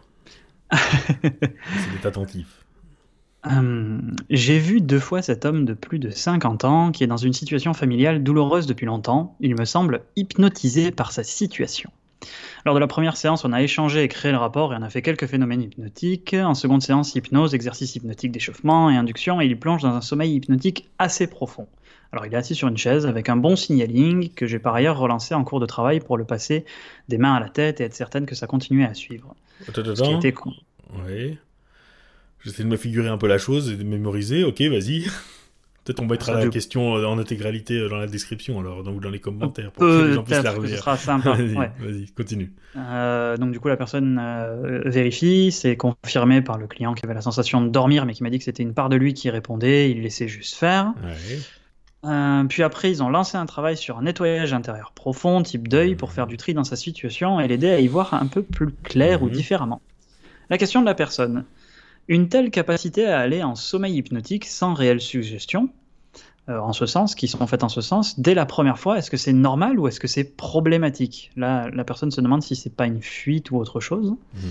C'est 0.73 2.07
attentif. 2.07 2.65
Hum, 3.45 4.17
j'ai 4.29 4.59
vu 4.59 4.83
deux 4.83 4.99
fois 4.99 5.23
cet 5.23 5.47
homme 5.47 5.65
de 5.65 5.73
plus 5.73 5.99
de 5.99 6.11
50 6.11 6.65
ans 6.65 6.93
qui 6.93 7.05
est 7.05 7.07
dans 7.07 7.17
une 7.17 7.33
situation 7.33 7.73
familiale 7.73 8.23
douloureuse 8.23 8.67
depuis 8.67 8.85
longtemps. 8.85 9.35
Il 9.41 9.57
me 9.57 9.65
semble 9.65 10.03
hypnotisé 10.17 10.91
par 10.91 11.11
sa 11.11 11.25
situation. 11.25 11.91
Lors 12.65 12.75
de 12.75 12.81
la 12.81 12.87
première 12.87 13.17
séance, 13.17 13.45
on 13.45 13.53
a 13.53 13.63
échangé 13.63 14.03
et 14.03 14.09
créé 14.09 14.33
le 14.33 14.39
rapport 14.39 14.73
et 14.73 14.77
on 14.77 14.83
a 14.83 14.91
fait 14.91 15.03
quelques 15.03 15.27
phénomènes 15.27 15.63
hypnotiques. 15.63 16.35
En 16.35 16.55
seconde 16.55 16.83
séance, 16.83 17.15
hypnose, 17.15 17.55
exercice 17.55 17.97
hypnotique 17.97 18.33
d'échauffement 18.33 18.91
et 18.91 18.97
induction 18.97 19.41
et 19.41 19.47
il 19.47 19.59
plonge 19.59 19.83
dans 19.83 19.95
un 19.95 20.01
sommeil 20.01 20.35
hypnotique 20.35 20.89
assez 20.99 21.27
profond. 21.27 21.67
Alors 22.13 22.27
il 22.27 22.35
est 22.35 22.37
assis 22.37 22.55
sur 22.55 22.69
une 22.69 22.77
chaise 22.77 23.07
avec 23.07 23.29
un 23.29 23.37
bon 23.37 23.57
signaling 23.57 24.31
que 24.35 24.47
j'ai 24.47 24.59
par 24.59 24.75
ailleurs 24.75 24.99
relancé 24.99 25.35
en 25.35 25.45
cours 25.45 25.61
de 25.61 25.67
travail 25.67 26.01
pour 26.01 26.19
le 26.19 26.25
passer 26.25 26.65
des 27.09 27.19
mains 27.19 27.35
à 27.35 27.41
la 27.41 27.49
tête 27.49 27.81
et 27.81 27.85
être 27.85 27.95
certaine 27.95 28.27
que 28.27 28.35
ça 28.35 28.47
continuait 28.47 28.87
à 28.87 28.95
suivre. 28.95 29.35
Attends, 29.69 29.83
attends. 29.83 29.95
Ce 29.97 30.03
qui 30.03 30.15
était 30.15 30.35
Oui. 31.07 31.39
J'essaie 32.45 32.65
de 32.65 32.69
me 32.69 32.77
figurer 32.77 33.09
un 33.09 33.19
peu 33.19 33.29
la 33.29 33.39
chose 33.39 33.71
et 33.71 33.77
de 33.77 33.85
mémoriser. 33.85 34.45
Ok, 34.45 34.61
vas-y. 34.63 35.07
Peut-être 35.85 36.01
on 36.01 36.07
mettra 36.07 36.35
la 36.35 36.49
question 36.49 36.97
euh, 36.97 37.07
en 37.07 37.19
intégralité 37.19 37.79
euh, 37.79 37.89
dans 37.89 37.97
la 37.97 38.07
description 38.07 38.61
alors, 38.61 38.87
ou 38.87 39.01
dans 39.01 39.09
les 39.09 39.19
commentaires 39.19 39.73
pour 39.73 39.83
que 39.83 40.09
les 40.09 40.13
gens 40.13 40.23
puissent 40.23 40.43
la 40.43 40.53
relire. 40.53 40.77
Ce 40.77 40.83
sera 40.83 40.97
sympa. 40.99 41.33
vas-y, 41.33 42.07
continue. 42.15 42.53
Euh, 42.77 43.37
donc 43.39 43.53
du 43.53 43.61
coup, 43.61 43.69
la 43.69 43.79
personne 43.79 44.21
vérifie, 44.85 45.53
c'est 45.53 45.77
confirmé 45.77 46.43
par 46.43 46.59
le 46.59 46.67
client 46.67 46.95
qui 46.95 47.05
avait 47.05 47.15
la 47.15 47.23
sensation 47.23 47.63
de 47.63 47.69
dormir, 47.69 48.05
mais 48.05 48.13
qui 48.13 48.23
m'a 48.23 48.31
dit 48.31 48.39
que 48.39 48.45
c'était 48.45 48.63
une 48.63 48.75
part 48.75 48.91
de 48.91 48.97
lui 48.97 49.15
qui 49.15 49.31
répondait, 49.31 49.91
il 49.91 50.03
laissait 50.03 50.29
juste 50.29 50.55
faire. 50.55 50.93
puis 52.49 52.63
après, 52.63 52.91
ils 52.91 53.03
ont 53.03 53.09
lancé 53.09 53.39
un 53.39 53.47
travail 53.47 53.77
sur 53.77 53.99
un 53.99 54.03
nettoyage 54.03 54.53
intérieur 54.53 54.93
profond, 54.93 55.43
type 55.43 55.67
deuil, 55.67 55.95
pour 55.95 56.13
faire 56.13 56.27
du 56.27 56.37
tri 56.37 56.53
dans 56.53 56.65
sa 56.65 56.77
situation 56.77 57.41
et 57.41 57.49
l'aider 57.49 57.71
à 57.71 57.81
y 57.81 57.89
voir 57.89 58.13
un 58.13 58.27
peu 58.27 58.43
plus 58.43 58.73
clair 58.83 59.23
ou 59.23 59.27
mhm. 59.27 59.33
différemment. 59.33 59.81
La 60.51 60.59
question 60.59 60.81
de 60.81 60.87
la 60.87 60.95
personne. 60.95 61.45
Une 62.11 62.29
telle 62.29 62.51
capacité 62.51 63.07
à 63.07 63.21
aller 63.21 63.45
en 63.45 63.55
sommeil 63.55 63.97
hypnotique 63.97 64.45
sans 64.45 64.75
réelle 64.75 65.01
suggestion, 65.01 65.71
euh, 66.49 66.59
en 66.59 66.73
ce 66.73 66.85
sens, 66.85 67.15
qui 67.15 67.29
sont 67.29 67.47
faites 67.47 67.63
en 67.63 67.69
ce 67.69 67.81
sens, 67.81 68.19
dès 68.19 68.35
la 68.35 68.47
première 68.47 68.81
fois, 68.81 68.99
est-ce 68.99 69.13
que 69.13 69.17
c'est 69.17 69.33
normal 69.33 69.79
ou 69.79 69.87
est-ce 69.87 70.01
que 70.01 70.09
c'est 70.09 70.25
problématique? 70.25 71.31
Là, 71.37 71.71
la 71.73 71.85
personne 71.85 72.11
se 72.11 72.21
demande 72.21 72.43
si 72.43 72.57
c'est 72.57 72.75
pas 72.75 72.87
une 72.87 73.01
fuite 73.01 73.53
ou 73.53 73.59
autre 73.59 73.79
chose. 73.79 74.17
Mm-hmm. 74.37 74.43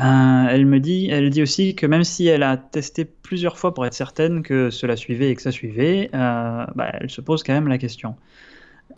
Euh, 0.00 0.48
elle 0.50 0.66
me 0.66 0.78
dit, 0.78 1.08
elle 1.10 1.30
dit 1.30 1.40
aussi 1.42 1.74
que 1.74 1.86
même 1.86 2.04
si 2.04 2.26
elle 2.26 2.42
a 2.42 2.58
testé 2.58 3.06
plusieurs 3.06 3.56
fois 3.56 3.72
pour 3.72 3.86
être 3.86 3.94
certaine 3.94 4.42
que 4.42 4.68
cela 4.68 4.94
suivait 4.94 5.30
et 5.30 5.36
que 5.36 5.42
ça 5.42 5.52
suivait, 5.52 6.10
euh, 6.12 6.66
bah, 6.74 6.90
elle 7.00 7.08
se 7.08 7.22
pose 7.22 7.42
quand 7.42 7.54
même 7.54 7.68
la 7.68 7.78
question. 7.78 8.14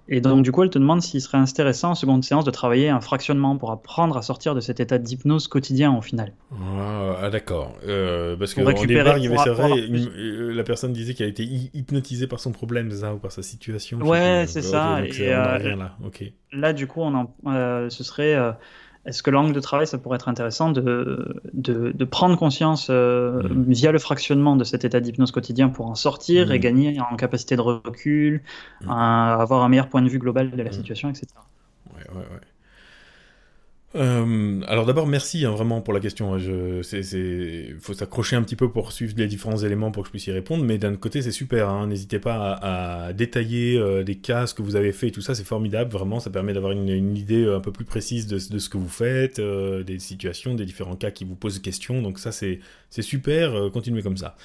Et 0.08 0.20
donc, 0.20 0.42
du 0.42 0.50
coup, 0.50 0.64
elle 0.64 0.70
te 0.70 0.78
demande 0.78 1.02
s'il 1.02 1.20
serait 1.20 1.38
intéressant 1.38 1.90
en 1.90 1.94
seconde 1.94 2.24
séance 2.24 2.44
de 2.44 2.50
travailler 2.50 2.88
un 2.88 3.00
fractionnement 3.00 3.56
pour 3.56 3.70
apprendre 3.70 4.16
à 4.16 4.22
sortir 4.22 4.56
de 4.56 4.60
cet 4.60 4.80
état 4.80 4.98
d'hypnose 4.98 5.46
quotidien 5.46 5.96
au 5.96 6.02
final. 6.02 6.32
Ah, 6.52 7.16
ah 7.22 7.30
d'accord. 7.30 7.76
Euh, 7.86 8.36
parce 8.36 8.54
que 8.54 8.60
au 8.60 8.86
départ, 8.86 9.18
il 9.18 9.24
y 9.24 9.26
avait, 9.28 9.36
c'est 9.38 9.50
vrai, 9.50 9.70
euh, 9.70 10.52
la 10.52 10.64
personne 10.64 10.92
disait 10.92 11.14
qu'elle 11.14 11.26
a 11.26 11.30
été 11.30 11.44
hypnotisée 11.44 12.26
par 12.26 12.40
son 12.40 12.50
problème, 12.50 12.90
ça, 12.90 13.14
ou 13.14 13.18
par 13.18 13.30
sa 13.30 13.42
situation. 13.42 13.98
Ouais, 13.98 14.46
c'est 14.48 14.62
ça. 14.62 15.00
et, 15.04 15.32
euh, 15.32 15.56
rien 15.56 15.76
là. 15.76 15.96
Là, 16.52 16.72
du 16.72 16.88
coup, 16.88 17.02
on 17.02 17.14
en, 17.14 17.88
ce 17.88 18.02
serait 18.02 18.36
est-ce 19.06 19.22
que 19.22 19.30
l'angle 19.30 19.54
de 19.54 19.60
travail, 19.60 19.86
ça 19.86 19.96
pourrait 19.96 20.16
être 20.16 20.28
intéressant 20.28 20.70
de, 20.70 21.40
de, 21.54 22.04
prendre 22.04 22.36
conscience 22.36 22.88
euh, 22.90 23.42
mm. 23.42 23.72
via 23.72 23.92
le 23.92 23.98
fractionnement 23.98 24.56
de 24.56 24.64
cet 24.64 24.84
état 24.84 25.00
d'hypnose 25.00 25.32
quotidien 25.32 25.70
pour 25.70 25.86
en 25.86 25.94
sortir 25.94 26.52
et 26.52 26.58
mm. 26.58 26.60
gagner 26.60 27.00
en 27.00 27.16
capacité 27.16 27.56
de 27.56 27.62
recul, 27.62 28.42
mm. 28.82 28.90
avoir 28.90 29.62
un 29.62 29.68
meilleur 29.68 29.88
point 29.88 30.02
de 30.02 30.08
vue 30.08 30.18
global 30.18 30.50
de 30.50 30.62
la 30.62 30.72
situation, 30.72 31.08
etc. 31.08 31.28
Ouais, 31.94 32.02
ouais, 32.10 32.18
ouais. 32.18 32.49
Euh, 33.96 34.60
alors 34.68 34.86
d'abord, 34.86 35.08
merci 35.08 35.44
hein, 35.44 35.50
vraiment 35.50 35.80
pour 35.80 35.92
la 35.92 35.98
question. 35.98 36.36
Il 36.38 37.76
faut 37.80 37.92
s'accrocher 37.94 38.36
un 38.36 38.42
petit 38.42 38.54
peu 38.54 38.70
pour 38.70 38.92
suivre 38.92 39.14
les 39.16 39.26
différents 39.26 39.56
éléments 39.56 39.90
pour 39.90 40.04
que 40.04 40.08
je 40.08 40.10
puisse 40.12 40.26
y 40.28 40.32
répondre, 40.32 40.64
mais 40.64 40.78
d'un 40.78 40.94
côté, 40.94 41.22
c'est 41.22 41.32
super. 41.32 41.68
Hein. 41.68 41.88
N'hésitez 41.88 42.20
pas 42.20 42.52
à, 42.62 43.12
détailler 43.12 43.76
euh, 43.78 44.04
des 44.04 44.14
cas, 44.16 44.46
ce 44.46 44.54
que 44.54 44.62
vous 44.62 44.76
avez 44.76 44.92
fait 44.92 45.08
et 45.08 45.10
tout 45.10 45.22
ça, 45.22 45.34
c'est 45.34 45.44
formidable. 45.44 45.90
Vraiment, 45.90 46.20
ça 46.20 46.30
permet 46.30 46.52
d'avoir 46.52 46.72
une, 46.72 47.16
idée 47.16 47.44
euh, 47.44 47.56
un 47.56 47.60
peu 47.60 47.72
plus 47.72 47.84
précise 47.84 48.26
de, 48.28 48.38
ce 48.38 48.68
que 48.68 48.78
vous 48.78 48.88
faites, 48.88 49.40
des 49.40 49.98
situations, 49.98 50.54
des 50.54 50.64
différents 50.64 50.96
cas 50.96 51.10
qui 51.10 51.24
vous 51.24 51.34
posent 51.34 51.58
questions. 51.58 52.00
Donc 52.00 52.18
ça, 52.20 52.30
c'est 52.30 52.60
super. 53.00 53.70
continuez 53.72 54.02
comme 54.02 54.16
ça. 54.16 54.36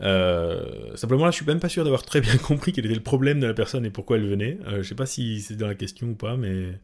simplement 0.00 1.26
là, 1.26 1.30
je 1.30 1.36
suis 1.36 1.46
même 1.46 1.60
pas 1.60 1.68
sûr 1.68 1.84
d'avoir 1.84 2.02
très 2.02 2.22
bien 2.22 2.36
compris 2.42 2.72
quel 2.72 2.86
était 2.86 2.94
le 2.94 3.02
problème 3.02 3.40
de 3.40 3.46
la 3.46 3.54
personne 3.54 3.84
et 3.84 3.90
pourquoi 3.90 4.16
elle 4.16 4.26
venait. 4.26 4.58
je 4.78 4.82
sais 4.82 4.94
pas 4.94 5.06
si 5.06 5.42
c'est 5.42 5.56
dans 5.56 5.66
la 5.66 5.74
question 5.74 6.08
ou 6.08 6.14
pas, 6.14 6.38
mais. 6.38 6.78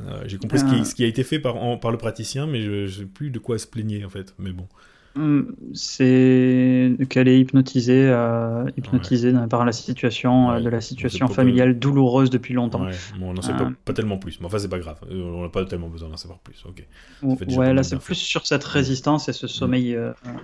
Euh, 0.00 0.22
j'ai 0.26 0.38
compris 0.38 0.58
euh. 0.58 0.84
ce, 0.84 0.94
qui, 0.94 1.04
a 1.04 1.06
été 1.06 1.22
fait 1.22 1.38
par, 1.38 1.80
par 1.80 1.90
le 1.90 1.98
praticien, 1.98 2.46
mais 2.46 2.62
je 2.62 2.70
ne 2.70 2.86
sais 2.86 3.04
plus 3.04 3.30
de 3.30 3.38
quoi 3.38 3.58
se 3.58 3.66
plaigner 3.66 4.04
en 4.04 4.08
fait. 4.08 4.34
Mais 4.38 4.52
bon. 4.52 4.66
Hum, 5.14 5.54
c'est 5.74 6.96
qu'elle 7.10 7.28
est 7.28 7.38
hypnotisée, 7.38 8.08
euh, 8.08 8.64
hypnotisée 8.78 9.34
par 9.50 9.66
la 9.66 9.72
situation, 9.72 10.58
de 10.58 10.68
la 10.70 10.80
situation 10.80 11.28
familiale 11.28 11.78
douloureuse 11.78 12.30
depuis 12.30 12.54
longtemps. 12.54 12.86
Ouais, 12.86 12.92
bon, 13.18 13.28
on 13.28 13.34
n'en 13.34 13.42
sait 13.42 13.52
pas, 13.84 13.92
tellement 13.92 14.16
plus, 14.16 14.40
mais 14.40 14.46
enfin 14.46 14.58
c'est 14.58 14.70
pas 14.70 14.78
grave, 14.78 14.98
on 15.10 15.42
n'a 15.42 15.50
pas 15.50 15.66
tellement 15.66 15.90
besoin 15.90 16.08
d'en 16.08 16.16
savoir 16.16 16.38
plus. 16.38 16.64
Ok. 16.66 16.86
Ouais, 17.22 17.74
là 17.74 17.82
c'est 17.82 17.98
plus 17.98 18.14
sur 18.14 18.46
cette 18.46 18.64
résistance 18.64 19.28
et 19.28 19.34
ce 19.34 19.46
sommeil, 19.46 19.98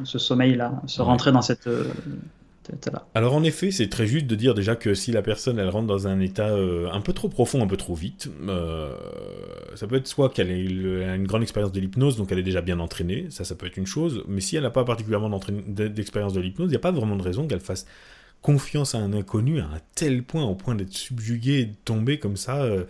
ce 0.04 0.18
sommeil 0.18 0.54
là, 0.54 0.82
se 0.84 1.00
rentrer 1.00 1.32
dans 1.32 1.40
cette 1.40 1.66
alors 3.14 3.34
en 3.34 3.42
effet, 3.42 3.70
c'est 3.70 3.88
très 3.88 4.06
juste 4.06 4.26
de 4.26 4.34
dire 4.34 4.54
déjà 4.54 4.76
que 4.76 4.94
si 4.94 5.12
la 5.12 5.22
personne 5.22 5.58
elle 5.58 5.68
rentre 5.68 5.86
dans 5.86 6.06
un 6.06 6.20
état 6.20 6.48
euh, 6.48 6.90
un 6.92 7.00
peu 7.00 7.12
trop 7.12 7.28
profond, 7.28 7.62
un 7.62 7.66
peu 7.66 7.76
trop 7.76 7.94
vite, 7.94 8.30
euh, 8.48 8.94
ça 9.74 9.86
peut 9.86 9.96
être 9.96 10.06
soit 10.06 10.30
qu'elle 10.30 10.50
a 10.50 11.14
une 11.14 11.26
grande 11.26 11.42
expérience 11.42 11.72
de 11.72 11.80
l'hypnose, 11.80 12.16
donc 12.16 12.32
elle 12.32 12.38
est 12.38 12.42
déjà 12.44 12.60
bien 12.60 12.78
entraînée, 12.80 13.26
ça 13.30 13.44
ça 13.44 13.54
peut 13.54 13.66
être 13.66 13.76
une 13.76 13.86
chose, 13.86 14.24
mais 14.28 14.40
si 14.40 14.56
elle 14.56 14.62
n'a 14.62 14.70
pas 14.70 14.84
particulièrement 14.84 15.40
d'expérience 15.66 16.32
de 16.32 16.40
l'hypnose, 16.40 16.68
il 16.68 16.72
n'y 16.72 16.76
a 16.76 16.80
pas 16.80 16.92
vraiment 16.92 17.16
de 17.16 17.22
raison 17.22 17.46
qu'elle 17.46 17.60
fasse 17.60 17.86
confiance 18.42 18.94
à 18.94 18.98
un 18.98 19.12
inconnu 19.12 19.60
à 19.60 19.64
un 19.64 19.80
tel 19.94 20.22
point, 20.22 20.44
au 20.44 20.54
point 20.54 20.74
d'être 20.74 20.92
subjuguée, 20.92 21.66
de 21.66 21.74
tomber 21.84 22.18
comme 22.18 22.36
ça. 22.36 22.62
Euh, 22.62 22.84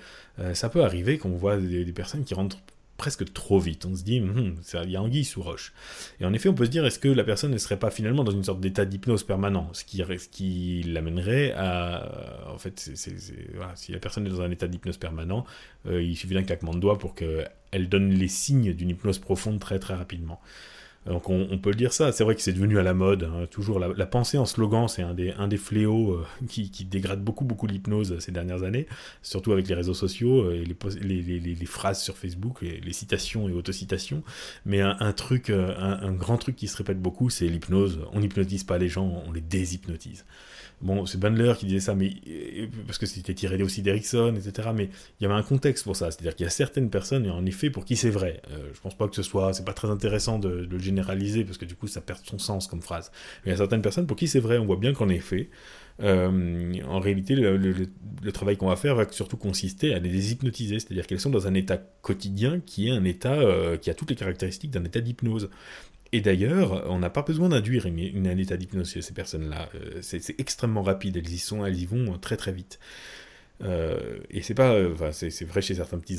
ça 0.54 0.68
peut 0.68 0.84
arriver 0.84 1.18
qu'on 1.18 1.30
voit 1.30 1.56
des 1.56 1.92
personnes 1.92 2.24
qui 2.24 2.34
rentrent 2.34 2.58
presque 2.98 3.32
trop 3.32 3.58
vite. 3.60 3.86
On 3.86 3.94
se 3.96 4.02
dit, 4.02 4.20
hum, 4.20 4.56
il 4.84 4.90
y 4.90 4.96
a 4.96 5.02
anguille 5.02 5.24
sous 5.24 5.40
roche. 5.40 5.72
Et 6.20 6.26
en 6.26 6.32
effet, 6.34 6.50
on 6.50 6.54
peut 6.54 6.66
se 6.66 6.70
dire, 6.70 6.84
est-ce 6.84 6.98
que 6.98 7.08
la 7.08 7.24
personne 7.24 7.52
ne 7.52 7.56
serait 7.56 7.78
pas 7.78 7.90
finalement 7.90 8.24
dans 8.24 8.32
une 8.32 8.44
sorte 8.44 8.60
d'état 8.60 8.84
d'hypnose 8.84 9.22
permanent? 9.22 9.70
Ce 9.72 9.84
qui, 9.84 9.98
ce 9.98 10.28
qui 10.28 10.82
l'amènerait 10.82 11.52
à. 11.52 12.50
En 12.52 12.58
fait, 12.58 12.78
si 12.78 13.92
la 13.92 13.98
personne 14.00 14.26
est 14.26 14.30
dans 14.30 14.42
un 14.42 14.50
état 14.50 14.66
d'hypnose 14.66 14.98
permanent, 14.98 15.46
euh, 15.86 16.02
il 16.02 16.16
suffit 16.16 16.34
d'un 16.34 16.42
claquement 16.42 16.74
de 16.74 16.80
doigts 16.80 16.98
pour 16.98 17.14
qu'elle 17.14 17.88
donne 17.88 18.10
les 18.10 18.28
signes 18.28 18.74
d'une 18.74 18.90
hypnose 18.90 19.20
profonde 19.20 19.60
très 19.60 19.78
très 19.78 19.94
rapidement. 19.94 20.40
Donc 21.06 21.30
on, 21.30 21.58
peut 21.58 21.70
le 21.70 21.76
dire 21.76 21.92
ça, 21.92 22.12
c'est 22.12 22.22
vrai 22.22 22.34
que 22.34 22.42
c'est 22.42 22.52
devenu 22.52 22.78
à 22.78 22.82
la 22.82 22.92
mode, 22.92 23.24
hein. 23.24 23.46
toujours 23.50 23.78
la, 23.78 24.06
pensée 24.06 24.36
en 24.36 24.44
slogan, 24.44 24.88
c'est 24.88 25.02
un 25.02 25.14
des, 25.14 25.56
fléaux 25.56 26.12
euh, 26.12 26.26
qui, 26.48 26.84
dégrade 26.84 27.22
beaucoup 27.22 27.44
beaucoup 27.44 27.66
l'hypnose 27.66 28.18
ces 28.18 28.30
dernières 28.30 28.62
années, 28.62 28.86
surtout 29.22 29.52
avec 29.52 29.68
les 29.68 29.74
réseaux 29.74 29.94
sociaux 29.94 30.42
euh, 30.42 30.62
et 30.62 30.64
les 30.66 31.66
phrases 31.66 32.02
sur 32.02 32.18
Facebook, 32.18 32.60
les, 32.60 32.92
citations 32.92 33.48
et 33.48 33.52
autocitations. 33.52 34.22
Mais 34.66 34.82
un, 34.82 35.12
truc, 35.12 35.48
euh, 35.48 35.74
un, 35.78 36.08
un, 36.08 36.12
grand 36.12 36.36
truc 36.36 36.56
qui 36.56 36.68
se 36.68 36.76
répète 36.76 37.00
beaucoup, 37.00 37.30
c'est 37.30 37.46
l'hypnose. 37.46 38.00
On 38.12 38.20
n'hypnotise 38.20 38.64
pas 38.64 38.76
les 38.76 38.88
gens, 38.88 39.22
on 39.26 39.32
les 39.32 39.40
déshypnotise. 39.40 40.26
Bon, 40.80 41.06
c'est 41.06 41.18
Bandler 41.18 41.54
qui 41.58 41.66
disait 41.66 41.80
ça, 41.80 41.94
mais 41.94 42.12
parce 42.86 42.98
que 42.98 43.06
c'était 43.06 43.34
tiré 43.34 43.60
aussi 43.62 43.82
d'Erickson, 43.82 44.34
etc. 44.36 44.68
Mais 44.74 44.90
il 45.18 45.24
y 45.24 45.26
avait 45.26 45.34
un 45.34 45.42
contexte 45.42 45.84
pour 45.84 45.96
ça, 45.96 46.10
c'est-à-dire 46.10 46.36
qu'il 46.36 46.44
y 46.44 46.46
a 46.46 46.50
certaines 46.50 46.88
personnes, 46.88 47.26
et 47.26 47.30
en 47.30 47.44
effet, 47.46 47.68
pour 47.68 47.84
qui 47.84 47.96
c'est 47.96 48.10
vrai. 48.10 48.40
Euh, 48.52 48.70
je 48.72 48.80
pense 48.80 48.96
pas 48.96 49.08
que 49.08 49.16
ce 49.16 49.24
soit, 49.24 49.52
c'est 49.52 49.64
pas 49.64 49.72
très 49.72 49.90
intéressant 49.90 50.38
de, 50.38 50.68
le 50.70 50.78
généraliser 50.78 51.44
parce 51.44 51.58
que 51.58 51.64
du 51.64 51.74
coup, 51.74 51.88
ça 51.88 52.00
perd 52.00 52.20
son 52.24 52.38
sens 52.38 52.68
comme 52.68 52.82
phrase. 52.82 53.10
Mais 53.44 53.50
il 53.50 53.52
y 53.52 53.54
a 53.54 53.58
certaines 53.58 53.82
personnes 53.82 54.06
pour 54.06 54.16
qui 54.16 54.28
c'est 54.28 54.40
vrai. 54.40 54.58
On 54.58 54.66
voit 54.66 54.76
bien 54.76 54.92
qu'en 54.92 55.08
effet, 55.08 55.50
euh, 56.00 56.74
en 56.86 57.00
réalité, 57.00 57.34
le, 57.34 58.32
travail 58.32 58.56
qu'on 58.56 58.68
va 58.68 58.76
faire 58.76 58.94
va 58.94 59.10
surtout 59.10 59.36
consister 59.36 59.94
à 59.94 59.98
les 59.98 60.10
déshypnotiser, 60.10 60.78
c'est-à-dire 60.78 61.06
qu'elles 61.08 61.20
sont 61.20 61.30
dans 61.30 61.48
un 61.48 61.54
état 61.54 61.78
quotidien 62.02 62.60
qui 62.64 62.88
est 62.88 62.92
un 62.92 63.04
état 63.04 63.34
euh, 63.34 63.76
qui 63.76 63.90
a 63.90 63.94
toutes 63.94 64.10
les 64.10 64.16
caractéristiques 64.16 64.70
d'un 64.70 64.84
état 64.84 65.00
d'hypnose. 65.00 65.50
Et 66.12 66.20
d'ailleurs, 66.20 66.90
on 66.90 66.98
n'a 66.98 67.10
pas 67.10 67.22
besoin 67.22 67.50
d'induire 67.50 67.86
une, 67.86 68.26
un 68.26 68.36
état 68.38 68.56
d'hypnose 68.56 68.92
chez 68.92 69.02
ces 69.02 69.12
personnes-là. 69.12 69.68
Euh, 69.74 69.98
c'est 70.00 70.38
extrêmement 70.40 70.82
rapide, 70.82 71.16
elles 71.16 71.30
y 71.30 71.38
sont, 71.38 71.66
elles 71.66 71.78
y 71.78 71.86
vont 71.86 72.18
très 72.18 72.36
très 72.36 72.52
vite. 72.52 72.78
Euh, 73.64 74.18
et 74.30 74.42
c'est 74.42 74.54
pas, 74.54 74.76
enfin, 74.92 75.10
c'est 75.10 75.44
vrai 75.44 75.60
chez 75.60 75.74
certains 75.74 75.98
petits, 75.98 76.18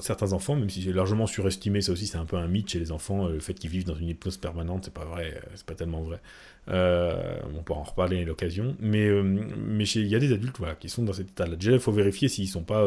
certains 0.00 0.32
enfants, 0.32 0.56
même 0.56 0.70
si 0.70 0.80
j'ai 0.80 0.92
largement 0.92 1.26
surestimé, 1.26 1.82
ça 1.82 1.92
aussi 1.92 2.06
c'est 2.06 2.16
un 2.16 2.24
peu 2.24 2.36
un 2.36 2.48
mythe 2.48 2.70
chez 2.70 2.78
les 2.78 2.90
enfants, 2.90 3.28
le 3.28 3.40
fait 3.40 3.54
qu'ils 3.54 3.70
vivent 3.70 3.84
dans 3.84 3.94
une 3.94 4.08
hypnose 4.08 4.38
permanente, 4.38 4.86
c'est 4.86 4.94
pas 4.94 5.04
vrai, 5.04 5.40
c'est 5.54 5.66
pas 5.66 5.74
tellement 5.74 6.02
vrai. 6.02 6.20
on 6.68 7.62
pourra 7.64 7.80
en 7.80 7.84
reparler 7.84 8.22
à 8.22 8.24
l'occasion, 8.24 8.76
mais 8.80 9.10
mais 9.12 9.84
il 9.84 10.06
y 10.06 10.14
a 10.14 10.18
des 10.18 10.32
adultes 10.32 10.56
voilà 10.58 10.74
qui 10.74 10.88
sont 10.88 11.02
dans 11.02 11.12
cet 11.12 11.28
état-là. 11.30 11.56
Déjà, 11.56 11.72
il 11.72 11.80
faut 11.80 11.92
vérifier 11.92 12.28
s'ils 12.28 12.48
sont 12.48 12.64
pas 12.64 12.86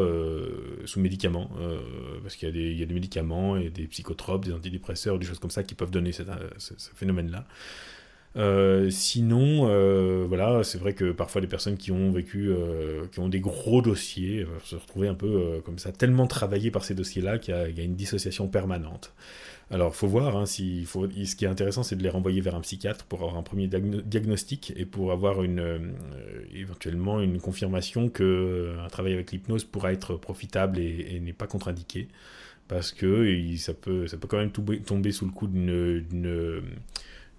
sous 0.86 0.98
médicaments, 0.98 1.50
parce 2.22 2.34
qu'il 2.34 2.54
y, 2.56 2.78
y, 2.78 2.82
a 2.82 2.86
des 2.86 2.94
médicaments 2.94 3.56
et 3.56 3.70
des 3.70 3.86
psychotropes, 3.86 4.44
des 4.44 4.52
antidépresseurs, 4.52 5.18
des 5.20 5.26
choses 5.26 5.38
comme 5.38 5.50
ça 5.50 5.62
qui 5.62 5.74
peuvent 5.74 5.92
donner 5.92 6.10
ce 6.12 6.24
phénomène-là. 6.96 7.46
Euh, 8.36 8.90
sinon, 8.90 9.68
euh, 9.68 10.24
voilà, 10.26 10.64
c'est 10.64 10.78
vrai 10.78 10.92
que 10.92 11.12
parfois 11.12 11.40
les 11.40 11.46
personnes 11.46 11.76
qui 11.76 11.92
ont 11.92 12.10
vécu, 12.10 12.48
euh, 12.48 13.06
qui 13.12 13.20
ont 13.20 13.28
des 13.28 13.38
gros 13.40 13.80
dossiers, 13.80 14.44
se 14.64 14.74
retrouver 14.74 15.08
un 15.08 15.14
peu 15.14 15.60
comme 15.64 15.78
ça, 15.78 15.92
tellement 15.92 16.26
travaillés 16.26 16.70
par 16.70 16.84
ces 16.84 16.94
dossiers-là 16.94 17.38
qu'il 17.38 17.54
y, 17.54 17.80
a 17.80 17.84
une 17.84 17.94
dissociation 17.94 18.48
permanente. 18.48 19.14
Alors, 19.70 19.92
il 19.94 19.96
faut 19.96 20.08
voir, 20.08 20.36
hein, 20.36 20.46
ce 20.46 21.36
qui 21.36 21.44
est 21.44 21.48
intéressant, 21.48 21.82
c'est 21.82 21.96
de 21.96 22.02
les 22.02 22.10
renvoyer 22.10 22.40
vers 22.40 22.54
un 22.54 22.60
psychiatre 22.60 23.04
pour 23.06 23.20
avoir 23.20 23.36
un 23.38 23.42
premier 23.42 23.66
diagnostic 23.68 24.72
et 24.76 24.84
pour 24.84 25.10
avoir 25.12 25.38
éventuellement 26.52 27.20
une 27.20 27.40
confirmation 27.40 28.08
qu'un 28.08 28.88
travail 28.90 29.14
avec 29.14 29.32
l'hypnose 29.32 29.64
pourra 29.64 29.92
être 29.92 30.16
profitable 30.16 30.78
et, 30.78 31.20
n'est 31.20 31.32
pas 31.32 31.46
contre-indiqué. 31.46 32.08
Parce 32.68 32.92
que 32.92 33.56
ça, 33.56 33.74
peut, 33.74 34.06
ça 34.06 34.16
peut 34.16 34.26
quand 34.26 34.38
même 34.38 34.52
tomber 34.52 35.12
sous 35.12 35.26
le 35.26 35.32
coup 35.32 35.46
d'une 35.46 36.62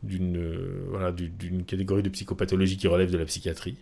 d'une 0.06 0.38
euh, 0.38 0.86
voilà, 0.90 1.14
catégorie 1.68 2.04
de 2.04 2.10
psychopathologie 2.10 2.78
qui 2.78 2.88
relève 2.88 3.12
de 3.12 3.18
la 3.18 3.26
psychiatrie. 3.26 3.78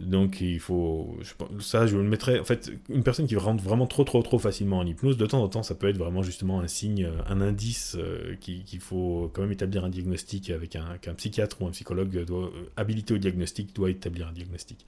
Donc 0.00 0.40
il 0.40 0.60
faut, 0.60 1.18
ça 1.58 1.88
je 1.88 1.96
le 1.96 2.04
mettrais, 2.04 2.38
en 2.38 2.44
fait, 2.44 2.70
une 2.88 3.02
personne 3.02 3.26
qui 3.26 3.34
rentre 3.34 3.64
vraiment 3.64 3.88
trop 3.88 4.04
trop 4.04 4.22
trop 4.22 4.38
facilement 4.38 4.78
en 4.78 4.86
hypnose, 4.86 5.16
de 5.16 5.26
temps 5.26 5.42
en 5.42 5.48
temps 5.48 5.64
ça 5.64 5.74
peut 5.74 5.88
être 5.88 5.98
vraiment 5.98 6.22
justement 6.22 6.60
un 6.60 6.68
signe, 6.68 7.06
euh, 7.06 7.22
un 7.26 7.40
indice 7.40 7.96
euh, 7.98 8.36
qu'il 8.36 8.78
faut 8.78 9.28
quand 9.34 9.42
même 9.42 9.50
établir 9.50 9.84
un 9.84 9.88
diagnostic 9.88 10.50
avec 10.50 10.76
un, 10.76 10.98
qu'un 10.98 11.14
psychiatre 11.14 11.60
ou 11.62 11.66
un 11.66 11.72
psychologue 11.72 12.24
doit, 12.24 12.52
habilité 12.76 13.12
au 13.14 13.18
diagnostic 13.18 13.74
doit 13.74 13.90
établir 13.90 14.28
un 14.28 14.32
diagnostic. 14.32 14.86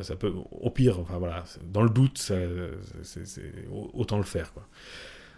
ça 0.00 0.16
peut, 0.16 0.32
au 0.50 0.70
pire, 0.70 0.98
enfin 0.98 1.18
voilà, 1.18 1.44
dans 1.70 1.82
le 1.82 1.90
doute, 1.90 2.16
ça, 2.16 2.36
autant 3.92 4.16
le 4.16 4.24
faire 4.24 4.54
quoi. 4.54 4.66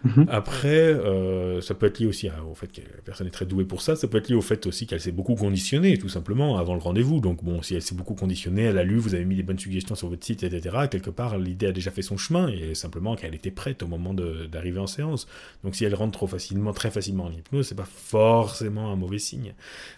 Mhm. 0.03 0.25
Après, 0.29 0.67
euh, 0.69 1.61
ça 1.61 1.75
peut 1.75 1.85
être 1.85 1.99
lié 1.99 2.07
aussi 2.07 2.29
au 2.49 2.55
fait 2.55 2.67
que 2.67 2.81
la 2.81 3.01
personne 3.03 3.27
est 3.27 3.31
très 3.31 3.45
douée 3.45 3.65
pour 3.65 3.81
ça. 3.81 3.95
Ça 3.95 4.07
peut 4.07 4.17
être 4.17 4.29
lié 4.29 4.35
au 4.35 4.41
fait 4.41 4.65
aussi 4.65 4.87
qu'elle 4.87 4.99
s'est 4.99 5.11
beaucoup 5.11 5.35
conditionnée, 5.35 5.97
tout 5.97 6.09
simplement, 6.09 6.57
avant 6.57 6.73
le 6.73 6.79
rendez-vous. 6.79 7.19
Donc, 7.19 7.43
bon, 7.43 7.61
si 7.61 7.75
elle 7.75 7.81
s'est 7.81 7.95
beaucoup 7.95 8.15
conditionnée, 8.15 8.63
elle 8.63 8.77
a 8.77 8.83
lu, 8.83 8.97
vous 8.97 9.13
avez 9.13 9.25
mis 9.25 9.35
des 9.35 9.43
bonnes 9.43 9.59
suggestions 9.59 9.95
sur 9.95 10.09
votre 10.09 10.25
site, 10.25 10.43
etc. 10.43 10.87
Quelque 10.89 11.09
part, 11.09 11.37
l'idée 11.37 11.67
a 11.67 11.71
déjà 11.71 11.91
fait 11.91 12.01
son 12.01 12.17
chemin 12.17 12.47
et 12.47 12.73
simplement 12.73 13.15
qu'elle 13.15 13.35
était 13.35 13.51
prête 13.51 13.83
au 13.83 13.87
moment 13.87 14.13
d'arriver 14.13 14.79
en 14.79 14.87
séance. 14.87 15.27
Donc, 15.63 15.75
si 15.75 15.85
elle 15.85 15.95
rentre 15.95 16.13
trop 16.13 16.27
facilement, 16.27 16.73
très 16.73 16.91
facilement 16.91 17.25
en 17.25 17.31
hypnose, 17.31 17.67
c'est 17.67 17.75
pas 17.75 17.85
forcément 17.85 18.91
un 18.91 18.95
mauvais 18.95 19.19
signe. 19.19 19.53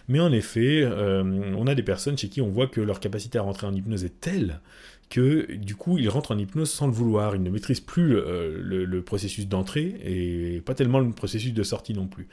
Mais 0.08 0.20
en 0.20 0.32
effet, 0.32 0.82
euh, 0.82 1.22
on 1.56 1.66
a 1.66 1.74
des 1.74 1.82
personnes 1.82 2.18
chez 2.18 2.28
qui 2.28 2.40
on 2.40 2.48
voit 2.48 2.66
que 2.66 2.80
leur 2.80 3.00
capacité 3.00 3.38
à 3.38 3.42
rentrer 3.42 3.66
en 3.66 3.74
hypnose 3.74 4.04
est 4.04 4.20
telle 4.20 4.60
que 5.14 5.54
du 5.54 5.76
coup 5.76 5.96
il 5.96 6.08
rentre 6.08 6.32
en 6.32 6.38
hypnose 6.38 6.72
sans 6.72 6.88
le 6.88 6.92
vouloir, 6.92 7.36
il 7.36 7.42
ne 7.44 7.48
maîtrise 7.48 7.78
plus 7.78 8.16
euh, 8.16 8.58
le, 8.60 9.02
processus 9.02 9.46
d'entrée 9.46 9.94
et 10.04 10.60
pas 10.60 10.74
tellement 10.74 10.98
le 10.98 11.12
processus 11.12 11.54
de 11.54 11.62
sortie 11.62 11.94
non 11.94 12.08
plus. 12.08 12.26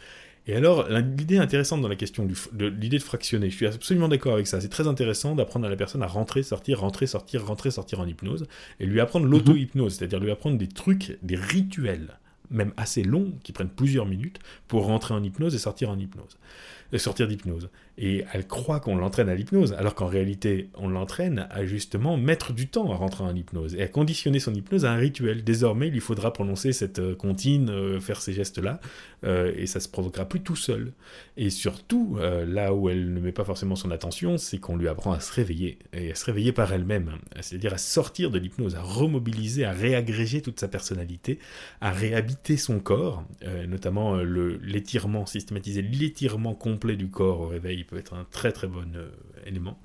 Et 0.48 0.56
alors 0.56 0.90
l'idée 0.90 1.38
intéressante 1.38 1.82
dans 1.82 1.88
la 1.88 1.96
question 1.96 2.28
de 2.54 2.66
l'idée 2.66 2.98
de 2.98 3.04
fractionner, 3.04 3.52
je 3.52 3.56
suis 3.56 3.68
absolument 3.68 4.08
d'accord 4.08 4.34
avec 4.34 4.48
ça, 4.48 4.60
c'est 4.60 4.70
très 4.70 4.88
intéressant 4.88 5.36
d'apprendre 5.36 5.68
à 5.68 5.70
la 5.70 5.76
personne 5.76 6.02
à 6.02 6.08
rentrer, 6.08 6.42
sortir, 6.42 6.80
rentrer, 6.80 7.06
sortir, 7.06 7.46
rentrer, 7.46 7.70
sortir 7.70 8.00
en 8.00 8.08
hypnose, 8.08 8.48
et 8.80 8.88
lui 8.88 9.00
apprendre 9.00 9.28
mhm. 9.28 9.32
l'auto-hypnose, 9.32 9.94
c'est-à-dire 9.94 10.20
lui 10.20 10.32
apprendre 10.32 10.58
des 10.58 10.68
trucs, 10.68 11.20
des 11.22 11.36
rituels, 11.36 12.18
même 12.52 12.74
assez 12.78 13.04
longs, 13.04 13.34
qui 13.44 13.52
prennent 13.52 13.70
plusieurs 13.70 14.06
minutes, 14.06 14.40
pour 14.68 14.86
rentrer 14.86 15.14
en 15.14 15.24
hypnose 15.24 15.56
et 15.56 15.60
sortir 15.60 15.90
en 15.90 15.98
hypnose 15.98 16.38
sortir 17.00 17.28
d'hypnose. 17.28 17.70
Et 17.98 18.26
elle 18.34 18.48
croit 18.48 18.80
qu'on 18.80 18.96
l'entraîne 18.96 19.30
à 19.30 19.36
l'hypnose, 19.36 19.74
alors 19.74 19.96
qu'en 19.96 20.08
réalité, 20.08 20.70
on 20.76 20.90
l'entraîne 20.90 21.48
à 21.52 21.66
justement 21.66 22.18
mettre 22.18 22.54
du 22.54 22.68
temps 22.68 22.92
à 22.92 22.96
rentrer 22.96 23.24
en 23.24 23.36
hypnose 23.36 23.76
et 23.76 23.84
à 23.84 23.88
conditionner 23.88 24.40
son 24.40 24.54
hypnose 24.54 24.86
à 24.86 24.92
un 24.92 24.96
rituel. 24.96 25.44
Désormais, 25.44 25.88
il 25.88 25.94
lui 25.94 26.00
faudra 26.00 26.34
prononcer 26.34 26.72
cette 26.72 27.00
euh, 27.00 27.16
comptine, 27.16 27.70
euh, 27.70 28.00
faire 28.00 28.22
ces 28.22 28.34
gestes-là, 28.34 28.80
euh, 29.24 29.52
et 29.56 29.68
ça 29.68 29.80
se 29.80 29.88
provoquera 29.88 30.26
plus 30.26 30.42
tout 30.42 30.56
seul. 30.56 30.94
Et 31.38 31.50
surtout, 31.50 32.18
là 32.20 32.74
où 32.74 32.90
elle 32.90 33.14
ne 33.14 33.20
met 33.20 33.32
pas 33.32 33.44
forcément 33.44 33.76
son 33.76 33.90
attention, 33.92 34.38
c'est 34.38 34.58
qu'on 34.58 34.76
lui 34.76 34.88
apprend 34.88 35.12
à 35.12 35.20
se 35.20 35.34
réveiller, 35.34 35.80
et 35.94 36.12
à 36.12 36.16
se 36.16 36.26
réveiller 36.26 36.52
par 36.52 36.72
elle-même, 36.72 37.12
c'est-à-dire 37.40 37.74
à 37.74 37.78
sortir 37.78 38.30
de 38.32 38.38
l'hypnose, 38.38 38.76
à 38.76 38.82
remobiliser, 38.82 39.66
à 39.66 39.72
réagréger 39.72 40.42
toute 40.42 40.60
sa 40.60 40.68
personnalité, 40.68 41.40
à 41.80 41.92
réhabiter 41.92 42.41
son 42.58 42.80
corps, 42.80 43.24
notamment 43.68 44.18
l'étirement, 44.18 45.26
systématiser 45.26 45.82
l'étirement 45.82 46.54
complet 46.54 46.96
du 46.96 47.10
corps 47.10 47.42
au 47.42 47.48
réveil 47.48 47.84
peut 47.84 47.98
être 47.98 48.14
un 48.14 48.26
très 48.30 48.52
très 48.52 48.68
bon 48.68 48.86
euh, 48.96 49.10
élément. 49.46 49.80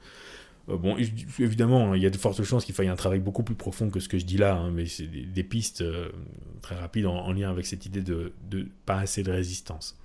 Euh, 0.68 0.76
bon, 0.76 0.96
évidemment, 1.38 1.94
il 1.94 2.02
y 2.02 2.07
a 2.07 2.11
de 2.11 2.16
fortes 2.16 2.42
chances 2.42 2.64
qu'il 2.64 2.74
faille 2.74 2.88
un 2.88 2.96
travail 2.96 3.20
beaucoup 3.20 3.42
plus 3.42 3.54
profond 3.54 3.90
que 3.90 4.00
ce 4.00 4.09
que 4.09 4.18
je 4.18 4.24
dis 4.24 4.38
là, 4.38 4.57
hein, 4.57 4.70
mais 4.72 4.86
c'est 4.86 5.07
des, 5.07 5.44
pistes 5.44 5.82
euh, 5.82 6.09
très 6.61 6.74
rapides 6.74 7.07
en, 7.07 7.32
lien 7.32 7.50
avec 7.50 7.66
cette 7.66 7.86
idée 7.86 8.02
de, 8.02 8.32
pas 8.84 8.98
assez 8.98 9.22
de 9.22 9.30
résistance. 9.30 9.98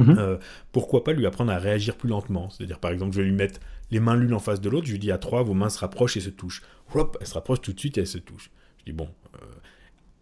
Mhm. 0.00 0.38
pourquoi 0.70 1.02
pas 1.02 1.12
lui 1.12 1.26
apprendre 1.26 1.50
à 1.50 1.58
réagir 1.58 1.96
plus 1.96 2.08
lentement? 2.08 2.50
C'est-à-dire, 2.50 2.78
par 2.78 2.92
exemple, 2.92 3.16
je 3.16 3.20
vais 3.20 3.26
lui 3.26 3.34
mettre 3.34 3.58
les 3.90 3.98
mains 3.98 4.14
l'une 4.14 4.32
en 4.32 4.38
face 4.38 4.60
de 4.60 4.68
l'autre, 4.68 4.86
je 4.86 4.92
lui 4.92 5.00
dis 5.00 5.10
à 5.10 5.18
trois, 5.18 5.42
vos 5.42 5.54
mains 5.54 5.70
se 5.70 5.80
rapprochent 5.80 6.16
et 6.16 6.20
se 6.20 6.30
touchent. 6.30 6.62
Hop, 6.94 7.16
elles 7.20 7.26
se 7.26 7.34
rapprochent 7.34 7.62
tout 7.62 7.72
de 7.72 7.80
suite 7.80 7.98
et 7.98 8.02
elles 8.02 8.06
se 8.06 8.18
touchent. 8.18 8.52
Je 8.78 8.84
dis, 8.84 8.92
bon, 8.92 9.08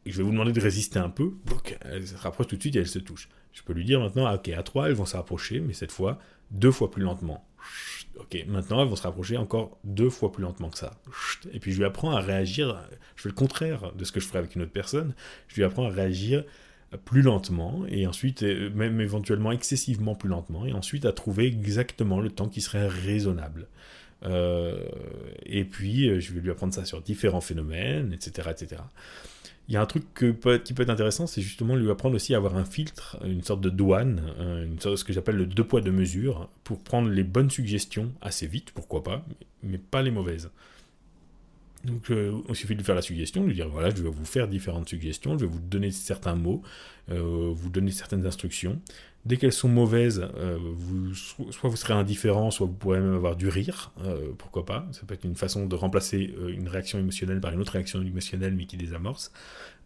je 0.07 0.17
vais 0.17 0.23
vous 0.23 0.31
demander 0.31 0.53
de 0.53 0.61
résister 0.61 0.99
un 0.99 1.11
peu, 1.11 1.33
elles 1.83 2.07
se 2.07 2.17
rapprochent 2.17 2.49
tout 2.49 2.57
de 2.57 2.61
suite 2.61 2.77
et 2.77 2.81
elles 2.81 2.87
se 2.87 2.99
touchent. 2.99 3.29
Je 3.53 3.63
peux 3.63 3.73
lui 3.73 3.85
dire 3.85 4.01
maintenant, 4.01 4.33
ok, 4.33 4.49
à 4.51 4.63
3, 4.63 4.89
elles 4.89 4.95
vont 4.95 5.07
se 5.07 5.17
rapprocher, 5.17 5.61
mais 5.61 5.73
cette 5.73 5.93
fois, 5.93 6.19
deux 6.51 6.71
fois 6.71 6.91
plus 6.91 7.03
lentement. 7.03 7.47
Ok, 8.19 8.45
maintenant, 8.47 8.83
elles 8.83 8.89
vont 8.89 8.97
se 8.97 9.03
rapprocher 9.03 9.37
encore 9.37 9.79
deux 9.85 10.11
fois 10.11 10.33
plus 10.33 10.43
lentement 10.43 10.71
que 10.71 10.79
ça. 10.79 10.93
Et 11.53 11.61
puis, 11.61 11.73
je 11.73 11.79
lui 11.79 11.85
apprends 11.85 12.13
à 12.13 12.21
réagir, 12.21 12.81
je 13.15 13.23
fais 13.23 13.29
le 13.29 13.35
contraire 13.35 13.93
de 13.93 14.05
ce 14.05 14.13
que 14.13 14.21
je 14.21 14.27
ferais 14.27 14.39
avec 14.39 14.55
une 14.55 14.63
autre 14.63 14.73
personne, 14.73 15.15
je 15.49 15.57
lui 15.57 15.65
apprends 15.65 15.87
à 15.87 15.91
réagir 15.91 16.45
plus 17.05 17.23
lentement, 17.23 17.85
et 17.89 18.07
ensuite, 18.07 18.43
euh, 18.43 18.71
même 18.71 19.01
éventuellement 19.01 19.53
excessivement 19.53 20.15
plus 20.15 20.29
lentement, 20.29 20.65
et 20.67 20.73
ensuite 20.73 21.05
à 21.05 21.13
trouver 21.13 21.47
exactement 21.47 22.21
le 22.21 22.31
temps 22.31 22.49
qui 22.49 22.61
serait 22.61 22.87
raisonnable. 22.87 23.67
Euh, 24.25 24.87
et 25.45 25.65
puis, 25.65 26.09
euh, 26.09 26.21
je 26.21 26.33
vais 26.33 26.41
lui 26.41 26.51
apprendre 26.51 26.73
ça 26.73 26.85
sur 26.85 27.03
différents 27.03 27.41
phénomènes, 27.41 28.13
etc., 28.13 28.51
etc. 28.51 28.83
Il 29.69 29.75
y 29.75 29.77
a 29.77 29.83
un 29.83 29.87
truc 29.87 30.05
qui 30.15 30.33
peut 30.33 30.55
être 30.55 30.91
intéressant, 30.91 31.27
c'est 31.27 31.43
justement 31.43 31.75
lui 31.75 31.91
apprendre 31.91 32.15
aussi 32.15 32.35
à 32.35 32.37
avoir 32.37 32.57
un 32.57 32.65
filtre, 32.65 33.19
une 33.25 33.43
sorte 33.43 33.61
de 33.61 33.71
douane, 33.71 34.23
une 34.39 34.79
sorte 34.79 34.93
de 34.93 34.97
ce 34.97 35.05
que 35.05 35.13
j'appelle 35.13 35.35
le 35.37 35.47
deux 35.47 35.65
poids 35.65 35.81
deux 35.81 35.91
mesures, 35.91 36.49
pour 36.63 36.79
prendre 36.79 37.09
les 37.09 37.25
bonnes 37.25 37.51
suggestions 37.51 38.13
assez 38.21 38.47
vite, 38.47 38.71
pourquoi 38.71 39.03
pas, 39.03 39.25
mais 39.65 39.79
pas 39.79 40.03
les 40.03 40.13
mauvaises. 40.13 40.51
Donc 41.87 42.11
euh, 42.11 42.33
il 42.49 42.57
suffit 42.57 42.75
de 42.75 42.83
faire 42.83 42.95
la 42.95 43.03
suggestion, 43.03 43.43
de 43.43 43.49
lui 43.49 43.55
dire 43.55 43.69
voilà, 43.69 43.91
je 43.91 44.03
vais 44.03 44.09
vous 44.09 44.25
faire 44.25 44.49
différentes 44.49 44.89
suggestions, 44.89 45.39
je 45.39 45.45
vais 45.45 45.51
vous 45.51 45.61
donner 45.61 45.91
certains 45.91 46.35
mots, 46.35 46.63
euh, 47.11 47.53
vous 47.55 47.71
donner 47.71 47.93
certaines 47.93 48.27
instructions. 48.27 48.81
Dès 49.27 49.37
qu'elles 49.37 49.53
sont 49.53 49.69
mauvaises, 49.69 50.27
euh, 50.37 50.59
soit 51.51 51.69
vous 51.69 51.77
serez 51.77 51.93
indifférent, 51.93 52.51
soit 52.51 52.67
vous 52.67 52.73
pourrez 52.73 53.01
même 53.01 53.15
avoir 53.15 53.37
du 53.37 53.49
rire, 53.49 53.93
pourquoi 54.39 54.65
pas. 54.65 54.87
Ça 54.93 55.03
peut 55.05 55.15
être 55.15 55.25
une 55.25 55.35
façon 55.35 55.67
de 55.67 55.75
remplacer 55.75 56.33
une 56.49 56.69
réaction 56.69 56.99
émotionnelle 56.99 57.41
par 57.41 57.53
une 57.53 57.61
autre 57.61 57.73
réaction 57.73 58.01
émotionnelle 58.01 58.55
mais 58.55 58.67
qui 58.67 58.77
désamorce. 58.77 59.33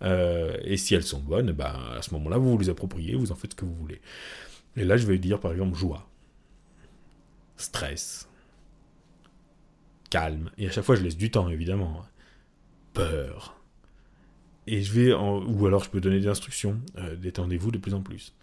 et 0.03 0.77
si 0.77 0.95
elles 0.95 1.05
sont 1.05 1.21
bonnes, 1.21 1.53
bah, 1.53 1.75
à 1.97 2.03
ce 2.03 2.13
moment-là, 2.15 2.37
vous 2.37 2.51
vous 2.51 2.59
les 2.59 2.69
appropriez, 2.69 3.15
vous 3.15 3.33
en 3.33 3.35
faites 3.35 3.53
ce 3.53 3.57
que 3.57 3.65
vous 3.65 3.75
voulez. 3.75 4.03
Et 4.77 4.85
là, 4.85 4.99
je 4.99 5.07
vais 5.07 5.19
dire 5.19 5.41
par 5.41 5.53
exemple 5.53 5.75
joie, 5.75 6.07
stress, 7.57 8.29
calme. 10.11 10.51
Et 10.59 10.67
à 10.67 10.71
chaque 10.71 10.85
fois, 10.85 10.97
je 10.97 11.03
laisse 11.03 11.17
du 11.17 11.31
temps, 11.31 11.49
évidemment. 11.49 12.05
Peur. 12.93 13.60
Et 14.67 14.83
je 14.83 14.93
vais, 14.93 15.13
ou 15.15 15.67
alors 15.67 15.83
je 15.83 15.91
peux 15.91 16.01
donner 16.01 16.21
des 16.21 16.29
instructions, 16.29 16.79
euh, 16.99 17.17
détendez-vous 17.17 17.71
de 17.71 17.79
plus 17.79 17.95
en 17.95 18.03
plus, 18.03 18.35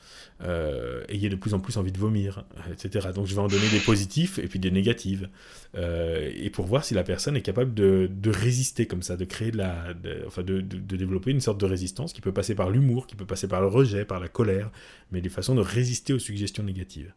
euh, 0.41 1.03
ayez 1.09 1.30
de 1.30 1.36
plus 1.36 1.53
en 1.53 1.59
plus 1.59 1.78
envie 1.78 1.91
de 1.91 1.97
vomir, 1.97 2.43
etc. 2.72 3.09
Donc 3.13 3.28
je 3.28 3.36
vais 3.36 3.41
en 3.41 3.47
donner 3.47 3.70
des 3.70 3.80
positifs 3.80 4.39
et 4.39 4.47
puis 4.47 4.59
des 4.59 4.72
négatives, 4.72 5.30
euh, 5.76 6.32
et 6.36 6.49
pour 6.49 6.65
voir 6.65 6.84
si 6.84 6.95
la 6.95 7.03
personne 7.03 7.38
est 7.38 7.41
capable 7.41 7.74
de, 7.74 8.09
résister 8.26 8.88
comme 8.88 9.03
ça, 9.03 9.15
de 9.15 9.26
créer 9.26 9.51
de 9.51 9.57
la, 9.57 9.93
enfin 10.26 10.41
de, 10.41 10.59
de, 10.59 10.97
développer 10.97 11.32
une 11.32 11.39
sorte 11.39 11.59
de 11.59 11.65
résistance 11.65 12.13
qui 12.13 12.22
peut 12.22 12.34
passer 12.34 12.55
par 12.55 12.72
l'humour, 12.72 13.05
qui 13.05 13.15
peut 13.15 13.26
passer 13.26 13.47
par 13.47 13.61
le 13.61 13.68
rejet, 13.68 14.03
par 14.03 14.20
la 14.20 14.28
colère, 14.28 14.72
mais 15.11 15.22
des 15.22 15.30
façons 15.30 15.55
de 15.55 15.61
résister 15.61 16.13
aux 16.13 16.20
suggestions 16.20 16.63
négatives. 16.63 17.13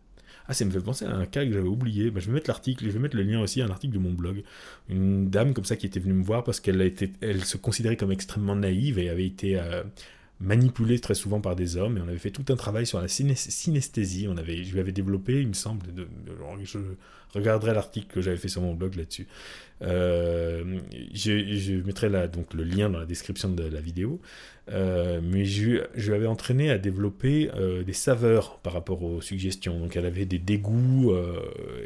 Ah, 0.49 0.55
ça 0.55 0.65
me 0.65 0.71
fait 0.71 0.81
penser 0.81 1.05
à 1.05 1.15
un 1.15 1.27
cas 1.27 1.45
que 1.45 1.53
j'avais 1.53 1.69
oublié. 1.69 2.11
Bah, 2.11 2.21
je 2.21 2.27
vais 2.27 2.33
mettre 2.33 2.51
l'article, 2.51 2.85
je 2.85 2.91
vais 2.91 2.99
mettre 2.99 3.17
le 3.17 3.23
lien 3.23 3.41
aussi 3.41 3.63
à 3.63 3.67
un 3.67 3.71
article 3.71 3.95
de 3.95 3.99
mon 3.99 4.13
blog. 4.13 4.43
Une 4.89 5.31
dame 5.31 5.55
comme 5.55 5.65
ça 5.65 5.77
qui 5.77 5.87
était 5.87 6.01
venue 6.01 6.15
me 6.15 6.25
voir 6.25 6.45
parce 6.45 6.61
qu'elle 6.61 6.93
elle 7.21 7.45
se 7.45 7.57
considérait 7.57 7.97
comme 7.97 8.13
extrêmement 8.13 8.57
naïve 8.57 8.99
et 8.99 9.09
avait 9.09 9.27
été 9.27 9.59
euh, 9.59 9.83
manipulée 10.41 10.99
très 10.99 11.15
souvent 11.15 11.41
par 11.41 11.55
des 11.55 11.77
hommes. 11.77 11.99
Et 11.99 12.01
on 12.01 12.09
avait 12.09 12.19
fait 12.19 12.31
tout 12.31 12.45
un 12.53 12.57
travail 12.57 12.87
sur 12.87 13.01
la 13.01 13.09
synesthésie. 13.09 14.27
On 14.29 14.37
avait, 14.37 14.65
je 14.65 14.73
lui 14.73 14.81
avais 14.81 14.93
développé, 14.93 15.41
il 15.41 15.49
me 15.49 15.53
semble, 15.53 15.95
de, 15.95 16.09
regarderai 17.35 17.75
l'article 17.75 18.07
que 18.09 18.21
j'avais 18.21 18.37
fait 18.37 18.49
sur 18.49 18.63
mon 18.63 18.75
blog 18.75 18.97
là-dessus. 18.97 19.27
Euh, 19.83 20.79
je, 21.15 21.83
mettrai 21.83 22.11
donc 22.29 22.53
le 22.53 22.65
lien 22.65 22.91
dans 22.91 22.99
la 22.99 23.07
description 23.07 23.49
de 23.49 23.63
la 23.63 23.81
vidéo. 23.81 24.21
Euh, 24.71 25.21
mais 25.23 25.45
je, 25.45 25.85
je 25.95 26.13
l'avais 26.13 26.27
entraîné 26.27 26.71
à 26.71 26.79
développer 26.79 27.51
euh, 27.57 27.83
des 27.83 27.93
saveurs 27.93 28.59
par 28.59 28.73
rapport 28.73 29.03
aux 29.03 29.21
suggestions. 29.21 29.79
Donc 29.79 29.97
elle 29.97 30.07
avait 30.07 30.27
des 30.27 30.39
dégoûts 30.39 31.13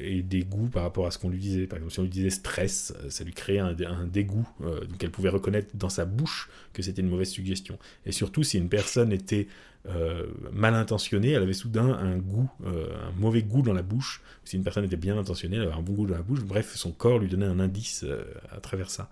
et 0.00 0.22
des 0.22 0.42
goûts 0.42 0.68
par 0.68 0.82
rapport 0.82 1.06
à 1.06 1.10
ce 1.10 1.18
qu'on 1.18 1.28
lui 1.28 1.38
disait. 1.38 1.66
Par 1.66 1.78
exemple, 1.78 1.92
si 1.92 2.00
on 2.00 2.02
lui 2.04 2.10
disait 2.10 2.30
stress, 2.30 2.92
ça 3.08 3.24
lui 3.24 3.32
créait 3.32 3.60
un, 3.60 3.76
un 3.86 4.06
dégoût. 4.06 4.48
donc 4.60 5.02
elle 5.02 5.10
pouvait 5.10 5.28
reconnaître 5.28 5.68
dans 5.74 5.88
sa 5.88 6.04
bouche 6.04 6.50
que 6.72 6.82
c'était 6.82 7.02
une 7.02 7.08
mauvaise 7.08 7.30
suggestion. 7.30 7.78
Et 8.06 8.12
surtout, 8.12 8.42
si 8.42 8.58
une 8.58 8.68
personne 8.68 9.12
était 9.12 9.46
euh, 9.86 10.26
mal 10.50 10.74
intentionnée, 10.74 11.32
elle 11.32 11.42
avait 11.42 11.52
soudain 11.52 11.92
un 11.92 12.16
goût, 12.16 12.50
euh, 12.64 12.86
un 13.06 13.20
mauvais 13.20 13.42
goût 13.42 13.60
dans 13.60 13.74
la 13.74 13.82
bouche. 13.82 14.22
Si 14.44 14.56
une 14.56 14.64
personne 14.64 14.84
était 14.84 14.96
bien 14.96 15.18
intentionnée, 15.18 15.56
elle 15.56 15.64
avait 15.64 15.72
un 15.72 15.82
bon 15.82 15.92
goût 15.92 16.06
dans 16.06 16.14
la 16.14 16.22
bouche. 16.22 16.40
Bref, 16.40 16.74
son 16.74 16.90
corps 16.90 17.18
lui 17.18 17.28
donnait 17.28 17.46
un 17.46 17.60
indice 17.60 18.04
euh, 18.04 18.24
à 18.50 18.60
travers 18.60 18.90
ça. 18.90 19.10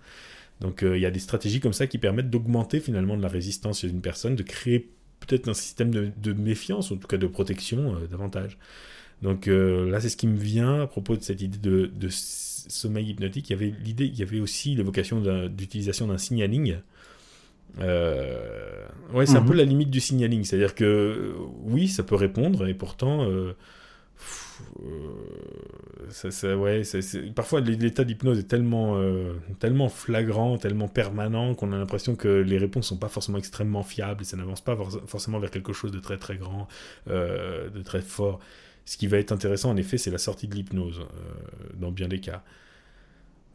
Donc 0.61 0.81
il 0.83 0.99
y 0.99 1.05
a 1.05 1.11
des 1.11 1.19
stratégies 1.19 1.59
comme 1.59 1.73
ça 1.73 1.87
qui 1.87 1.97
permettent 1.97 2.29
d'augmenter 2.29 2.79
finalement 2.79 3.17
de 3.17 3.21
la 3.21 3.27
résistance 3.27 3.81
chez 3.81 3.89
une 3.89 4.01
personne, 4.01 4.35
de 4.35 4.43
créer 4.43 4.89
peut-être 5.19 5.49
un 5.49 5.53
système 5.53 5.91
de, 5.91 6.33
méfiance, 6.33 6.91
en 6.91 6.95
tout 6.95 7.07
cas 7.07 7.17
de 7.17 7.27
protection 7.27 7.97
davantage. 8.09 8.57
Donc 9.23 9.47
là, 9.47 9.99
c'est 9.99 10.09
ce 10.09 10.15
qui 10.15 10.27
me 10.27 10.37
vient 10.37 10.83
à 10.83 10.87
propos 10.87 11.17
de 11.17 11.23
cette 11.23 11.41
idée 11.41 11.57
de, 11.57 11.87
de 11.87 12.07
sommeil 12.09 13.09
hypnotique. 13.09 13.49
Il 13.49 13.53
y 13.53 13.55
avait 13.55 13.73
l'idée, 13.83 14.05
il 14.05 14.17
y 14.17 14.21
avait 14.21 14.39
aussi 14.39 14.75
l'évocation 14.75 15.19
d'utilisation 15.49 16.07
d'un 16.07 16.19
signaling 16.19 16.77
euh, 17.79 18.85
ouais, 19.13 19.25
c'est 19.25 19.37
un 19.37 19.41
mhm. 19.41 19.47
peu 19.47 19.53
la 19.53 19.63
limite 19.63 19.89
du 19.89 19.99
signaling. 19.99 20.43
C'est-à-dire 20.43 20.75
que 20.75 20.83
euh, 20.83 21.33
oui, 21.63 21.87
ça 21.87 22.03
peut 22.03 22.15
répondre, 22.15 22.67
et 22.67 22.73
pourtant, 22.73 23.23
euh, 23.23 23.53
ça, 26.09 26.31
ça, 26.31 26.55
ouais, 26.55 26.83
parfois 27.35 27.59
l'état 27.61 28.03
d'hypnose 28.03 28.39
est 28.39 28.47
tellement, 28.47 28.97
tellement 29.59 29.89
flagrant, 29.89 30.57
tellement 30.57 30.87
permanent 30.87 31.55
qu'on 31.55 31.71
a 31.73 31.77
l'impression 31.77 32.15
que 32.15 32.27
les 32.27 32.57
réponses 32.57 32.87
sont 32.87 32.97
pas 32.97 33.09
forcément 33.09 33.37
extrêmement 33.37 33.83
fiables 33.83 34.21
et 34.21 34.25
ça 34.25 34.37
n'avance 34.37 34.61
pas 34.61 34.77
forcément 35.07 35.39
vers 35.39 35.51
quelque 35.51 35.73
chose 35.73 35.91
de 35.91 35.99
très 35.99 36.17
très 36.17 36.37
grand, 36.37 36.67
de 37.07 37.81
très 37.83 38.01
fort. 38.01 38.39
Ce 38.85 38.97
qui 38.97 39.07
va 39.07 39.17
être 39.17 39.31
intéressant 39.31 39.71
en 39.71 39.77
effet, 39.77 39.97
c'est 39.97 40.11
la 40.11 40.17
sortie 40.17 40.47
de 40.47 40.55
l'hypnose 40.55 41.01
dans 41.73 41.91
bien 41.91 42.07
des 42.07 42.19
cas. 42.19 42.43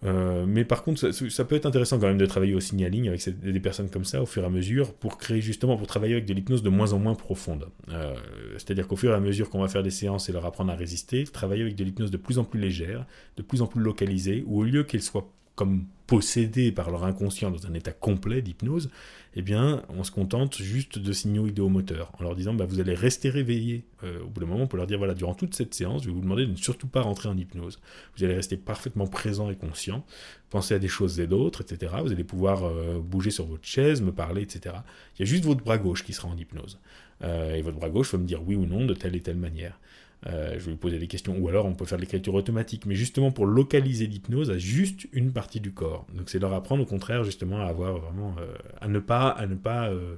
Euh, 0.04 0.44
mais 0.46 0.64
par 0.64 0.84
contre, 0.84 1.10
ça, 1.10 1.44
peut 1.44 1.56
être 1.56 1.66
intéressant 1.66 1.98
quand 1.98 2.06
même 2.06 2.18
de 2.18 2.26
travailler 2.26 2.54
au 2.54 2.60
signaling 2.60 3.08
avec 3.08 3.28
des 3.40 3.60
personnes 3.60 3.90
comme 3.90 4.04
ça 4.04 4.22
au 4.22 4.26
fur 4.26 4.42
et 4.44 4.46
à 4.46 4.50
mesure 4.50 4.94
pour 4.94 5.18
créer 5.18 5.40
justement, 5.40 5.76
pour 5.76 5.86
travailler 5.86 6.14
avec 6.14 6.26
de 6.26 6.34
l'hypnose 6.34 6.62
de 6.62 6.68
moins 6.68 6.92
en 6.92 6.98
moins 6.98 7.14
profonde. 7.14 7.68
Euh, 7.90 8.14
c'est-à-dire 8.54 8.86
qu'au 8.86 8.96
fur 8.96 9.10
et 9.10 9.14
à 9.14 9.20
mesure 9.20 9.50
qu'on 9.50 9.60
va 9.60 9.68
faire 9.68 9.82
des 9.82 9.90
séances 9.90 10.28
et 10.28 10.32
leur 10.32 10.46
apprendre 10.46 10.70
à 10.72 10.76
résister, 10.76 11.24
travailler 11.24 11.62
avec 11.62 11.74
de 11.74 11.84
l'hypnose 11.84 12.10
de 12.10 12.16
plus 12.16 12.38
en 12.38 12.44
plus 12.44 12.60
légère, 12.60 13.06
de 13.36 13.42
plus 13.42 13.60
en 13.60 13.66
plus 13.66 13.80
localisée, 13.80 14.44
où 14.46 14.60
au 14.60 14.64
lieu 14.64 14.84
qu'elle 14.84 15.02
soit 15.02 15.28
comme 15.56 15.86
possédés 16.06 16.70
par 16.70 16.90
leur 16.90 17.04
inconscient 17.04 17.50
dans 17.50 17.66
un 17.66 17.74
état 17.74 17.90
complet 17.90 18.42
d'hypnose, 18.42 18.90
eh 19.39 19.43
bien, 19.43 19.85
on 19.89 20.02
se 20.02 20.10
contente 20.10 20.60
juste 20.60 20.98
de 20.98 21.12
signaux 21.12 21.47
idéomoteurs, 21.47 22.10
en 22.19 22.24
leur 22.24 22.35
disant, 22.35 22.55
bah, 22.55 22.65
vous 22.65 22.81
allez 22.81 22.94
rester 22.94 23.31
réveillé 23.31 23.85
euh, 24.02 24.20
au 24.24 24.27
bout 24.27 24.40
d'un 24.40 24.47
moment, 24.47 24.66
pour 24.66 24.78
leur 24.78 24.89
dire, 24.89 24.98
voilà, 24.98 25.15
durant 25.15 25.35
toute 25.35 25.55
cette 25.55 25.74
séance, 25.74 26.02
je 26.02 26.09
vais 26.09 26.12
vous 26.12 26.20
demander 26.20 26.44
de 26.44 26.51
ne 26.51 26.56
surtout 26.56 26.89
pas 26.89 27.02
rentrer 27.02 27.28
en 27.28 27.39
hypnose. 27.39 27.78
Vous 28.16 28.24
allez 28.24 28.35
rester 28.35 28.56
parfaitement 28.56 29.06
présent 29.06 29.48
et 29.48 29.55
conscient, 29.55 30.05
penser 30.51 30.74
à 30.74 30.81
des 30.81 30.89
choses 30.89 31.20
et 31.20 31.28
d'autres, 31.28 31.60
etc. 31.60 31.94
Vous 32.02 32.10
allez 32.10 32.24
pouvoir 32.24 32.65
euh, 32.65 32.98
bouger 32.98 33.31
sur 33.31 33.47
votre 33.47 33.65
chaise, 33.65 34.02
me 34.02 34.10
parler, 34.10 34.43
etc. 34.43 34.74
Il 35.16 35.20
y 35.20 35.23
a 35.23 35.27
juste 35.27 35.44
votre 35.44 35.62
bras 35.62 35.78
gauche 35.78 36.02
qui 36.02 36.12
sera 36.12 36.27
en 36.27 36.36
hypnose. 36.36 36.81
Euh, 37.23 37.55
et 37.55 37.62
votre 37.62 37.77
bras 37.77 37.90
gauche 37.90 38.10
va 38.10 38.19
me 38.19 38.27
dire 38.27 38.43
oui 38.44 38.56
ou 38.56 38.66
non 38.66 38.86
de 38.86 38.94
telle 38.94 39.15
et 39.15 39.20
telle 39.20 39.36
manière. 39.36 39.78
Euh, 40.27 40.55
je 40.59 40.65
vais 40.65 40.70
lui 40.73 40.77
poser 40.77 40.99
des 40.99 41.07
questions, 41.07 41.39
ou 41.39 41.49
alors 41.49 41.66
on 41.66 41.74
peut 41.74 41.85
faire 41.85 41.99
l'écriture 41.99 42.35
automatique, 42.35 42.86
mais 42.86 42.97
justement 42.97 43.31
pour 43.31 43.47
localiser 43.47 44.07
l'hypnose 44.07 44.51
à 44.51 44.59
juste 44.59 45.07
une 45.12 45.32
partie 45.32 45.61
du 45.61 45.73
corps. 45.73 46.07
Donc 46.12 46.28
c'est 46.28 46.40
leur 46.40 46.53
apprendre 46.55 46.82
au 46.82 46.86
contraire 46.86 47.23
justement 47.23 47.61
à 47.61 47.66
avoir 47.66 47.99
vraiment, 47.99 48.35
euh, 48.40 48.53
à 48.81 48.89
ne 48.89 48.99
pas, 48.99 49.28
à 49.28 49.47
ne 49.47 49.55
pas, 49.55 49.90
euh, 49.90 50.16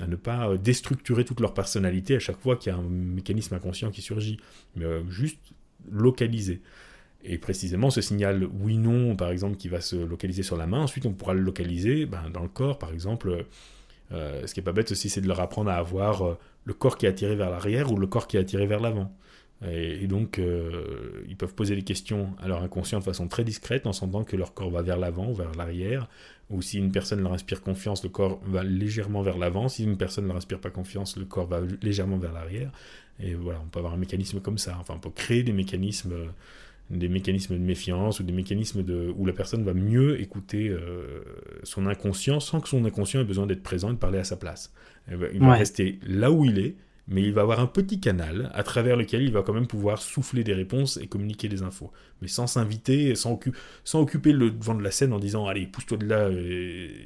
à 0.00 0.06
ne 0.06 0.16
pas 0.16 0.56
déstructurer 0.58 1.24
toute 1.24 1.40
leur 1.40 1.54
personnalité 1.54 2.16
à 2.16 2.18
chaque 2.18 2.38
fois 2.38 2.56
qu'il 2.56 2.70
y 2.70 2.74
a 2.74 2.78
un 2.78 2.82
mécanisme 2.82 3.54
inconscient 3.54 3.90
qui 3.90 4.02
surgit, 4.02 4.38
mais 4.76 4.84
juste 5.08 5.40
localiser. 5.90 6.60
Et 7.24 7.38
précisément 7.38 7.88
ce 7.90 8.02
signal 8.02 8.44
oui-non, 8.44 9.16
par 9.16 9.30
exemple, 9.30 9.56
qui 9.56 9.68
va 9.68 9.80
se 9.80 9.96
localiser 9.96 10.42
sur 10.42 10.56
la 10.56 10.66
main, 10.66 10.80
ensuite 10.80 11.06
on 11.06 11.12
pourra 11.12 11.32
le 11.34 11.40
localiser 11.40 12.06
ben, 12.06 12.30
dans 12.30 12.42
le 12.42 12.48
corps, 12.48 12.78
par 12.78 12.92
exemple. 12.92 13.46
ce 14.10 14.52
qui 14.52 14.60
est 14.60 14.62
pas 14.62 14.72
bête 14.72 14.92
aussi, 14.92 15.08
c'est 15.08 15.20
de 15.20 15.28
leur 15.28 15.40
apprendre 15.40 15.70
à 15.70 15.76
avoir 15.76 16.38
le 16.64 16.74
corps 16.74 16.98
qui 16.98 17.06
est 17.06 17.08
attiré 17.08 17.36
vers 17.36 17.50
l'arrière 17.50 17.90
ou 17.92 17.96
le 17.96 18.06
corps 18.06 18.26
qui 18.26 18.36
est 18.36 18.40
attiré 18.40 18.66
vers 18.66 18.80
l'avant. 18.80 19.14
Et, 19.66 20.06
donc, 20.06 20.38
euh, 20.38 21.22
ils 21.28 21.36
peuvent 21.36 21.54
poser 21.54 21.74
des 21.74 21.82
questions 21.82 22.30
à 22.40 22.48
leur 22.48 22.62
inconscient 22.62 22.98
de 22.98 23.04
façon 23.04 23.28
très 23.28 23.44
discrète, 23.44 23.86
en 23.86 23.92
sentant 23.92 24.24
que 24.24 24.36
leur 24.36 24.54
corps 24.54 24.70
va 24.70 24.80
vers 24.80 24.96
l'avant 24.96 25.30
ou 25.30 25.34
vers 25.34 25.52
l'arrière. 25.52 26.08
Ou 26.48 26.62
si 26.62 26.78
une 26.78 26.90
personne 26.90 27.20
leur 27.20 27.34
inspire 27.34 27.60
confiance, 27.60 28.02
le 28.02 28.08
corps 28.08 28.40
va 28.46 28.64
légèrement 28.64 29.22
vers 29.22 29.36
l'avant. 29.36 29.68
Si 29.68 29.84
une 29.84 29.98
personne 29.98 30.24
ne 30.24 30.28
leur 30.28 30.38
inspire 30.38 30.60
pas 30.60 30.70
confiance, 30.70 31.16
le 31.16 31.26
corps 31.26 31.46
va 31.46 31.60
légèrement 31.82 32.16
vers 32.16 32.32
l'arrière. 32.32 32.72
Et 33.22 33.34
voilà, 33.34 33.60
on 33.62 33.68
peut 33.68 33.80
avoir 33.80 33.92
un 33.92 33.98
mécanisme 33.98 34.40
comme 34.40 34.56
ça. 34.56 34.76
Enfin, 34.80 34.94
on 34.96 34.98
peut 34.98 35.10
créer 35.10 35.42
des 35.42 35.52
mécanismes, 35.52 36.14
des 36.88 37.08
mécanismes 37.08 37.54
de 37.54 37.62
méfiance 37.62 38.18
ou 38.18 38.22
des 38.22 38.32
mécanismes 38.32 38.82
de, 38.82 39.12
où 39.14 39.26
la 39.26 39.34
personne 39.34 39.62
va 39.62 39.74
mieux 39.74 40.20
écouter 40.22 40.70
euh, 40.70 41.22
son 41.64 41.86
inconscient 41.86 42.40
sans 42.40 42.60
que 42.60 42.68
son 42.68 42.82
inconscient 42.86 43.20
ait 43.20 43.24
besoin 43.24 43.46
d'être 43.46 43.62
présent 43.62 43.90
et 43.90 43.94
de 43.94 43.98
parler 43.98 44.18
à 44.18 44.24
sa 44.24 44.36
place. 44.36 44.72
Il 45.10 45.40
va 45.40 45.54
rester 45.54 45.98
là 46.06 46.30
où 46.30 46.46
il 46.46 46.58
est 46.58 46.76
mais 47.10 47.22
il 47.22 47.34
va 47.34 47.42
avoir 47.42 47.58
un 47.58 47.66
petit 47.66 47.98
canal 47.98 48.50
à 48.54 48.62
travers 48.62 48.96
lequel 48.96 49.22
il 49.22 49.32
va 49.32 49.42
quand 49.42 49.52
même 49.52 49.66
pouvoir 49.66 50.00
souffler 50.00 50.44
des 50.44 50.54
réponses 50.54 50.96
et 50.96 51.08
communiquer 51.08 51.48
des 51.48 51.62
infos. 51.62 51.90
Mais 52.22 52.28
sans 52.28 52.46
s'inviter, 52.46 53.16
sans, 53.16 53.38
sans, 53.82 54.00
occuper 54.00 54.32
le 54.32 54.52
devant 54.52 54.76
de 54.76 54.82
la 54.82 54.92
scène 54.92 55.12
en 55.12 55.18
disant 55.18 55.46
Allez, 55.46 55.66
pousse-toi 55.66 55.98
de 55.98 56.06
là, 56.06 56.30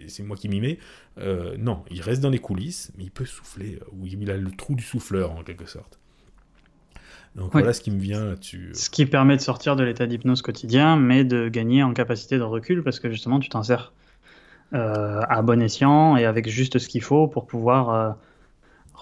c'est 0.06 0.22
moi 0.22 0.36
qui 0.36 0.50
m'y 0.50 0.60
mets. 0.60 0.78
Euh, 1.18 1.56
non, 1.58 1.84
il 1.90 2.02
reste 2.02 2.20
dans 2.20 2.28
les 2.28 2.38
coulisses, 2.38 2.92
mais 2.98 3.04
il 3.04 3.10
peut 3.10 3.24
souffler, 3.24 3.80
ou 3.92 4.06
il 4.06 4.30
a 4.30 4.36
le 4.36 4.50
trou 4.50 4.74
du 4.74 4.84
souffleur 4.84 5.32
en 5.32 5.42
quelque 5.42 5.66
sorte. 5.66 5.98
Donc 7.34 7.52
voilà 7.52 7.72
ce 7.72 7.80
qui 7.80 7.90
me 7.90 7.98
vient 7.98 8.26
là-dessus. 8.26 8.70
Ce 8.74 8.90
qui 8.90 9.06
permet 9.06 9.36
de 9.36 9.40
sortir 9.40 9.74
de 9.74 9.82
l'état 9.82 10.06
d'hypnose 10.06 10.42
quotidien, 10.42 10.96
mais 10.96 11.24
de 11.24 11.48
gagner 11.48 11.82
en 11.82 11.94
capacité 11.94 12.36
de 12.36 12.42
recul, 12.42 12.84
parce 12.84 13.00
que 13.00 13.10
justement 13.10 13.40
tu 13.40 13.48
t'en 13.48 13.62
sers 13.62 13.92
euh, 14.74 15.20
à 15.28 15.40
bon 15.40 15.62
escient 15.62 16.16
et 16.16 16.26
avec 16.26 16.48
juste 16.48 16.78
ce 16.78 16.88
qu'il 16.88 17.02
faut 17.02 17.26
pour 17.26 17.46
pouvoir. 17.46 17.90
Euh, 17.90 18.12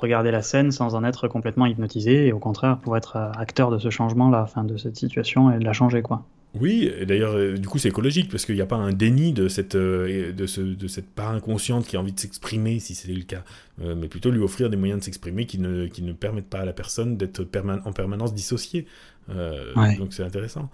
regarder 0.03 0.31
la 0.31 0.43
scène 0.43 0.70
sans 0.70 0.95
en 0.95 1.05
être 1.05 1.29
complètement 1.29 1.66
hypnotisé 1.66 2.27
et 2.27 2.33
au 2.33 2.39
contraire 2.39 2.79
pour 2.79 2.97
être 2.97 3.16
euh, 3.16 3.31
acteur 3.33 3.70
de 3.70 3.79
ce 3.79 3.91
changement-là, 3.91 4.43
enfin 4.43 4.65
de 4.65 4.77
cette 4.77 4.97
situation 4.97 5.51
et 5.51 5.59
de 5.59 5.65
la 5.65 5.73
changer 5.73 6.03
quoi. 6.03 6.24
Oui, 6.61 6.93
et 6.99 7.07
d'ailleurs, 7.07 7.35
euh, 7.35 7.57
du 7.57 7.66
coup, 7.66 7.79
c'est 7.79 7.89
écologique 7.89 8.31
parce 8.31 8.45
qu'il 8.45 8.55
n'y 8.55 8.61
a 8.61 8.66
pas 8.66 8.77
un 8.77 8.93
déni 8.93 9.33
de 9.33 9.49
cette, 9.49 9.74
euh, 9.74 10.35
de, 10.35 10.47
ce, 10.47 10.61
de 10.61 10.87
cette 10.87 11.09
part 11.09 11.31
inconsciente 11.31 11.87
qui 11.87 11.97
a 11.97 12.01
envie 12.01 12.12
de 12.12 12.20
s'exprimer, 12.20 12.79
si 12.79 12.95
c'est 12.95 13.11
le 13.11 13.23
cas, 13.23 13.43
mais 13.79 14.07
plutôt 14.07 14.31
lui 14.31 14.43
offrir 14.43 14.69
des 14.69 14.77
moyens 14.77 15.01
de 15.01 15.05
s'exprimer 15.05 15.47
qui 15.47 15.59
ne, 15.59 15.87
qui 15.87 16.03
ne 16.03 16.12
permettent 16.12 16.51
pas 16.51 16.61
à 16.61 16.65
la 16.66 16.74
personne 16.74 17.16
d'être 17.16 17.41
en 17.87 17.93
permanence 17.93 18.35
dissociée. 18.35 18.87
Donc 19.29 20.12
c'est 20.12 20.24
intéressant. 20.24 20.69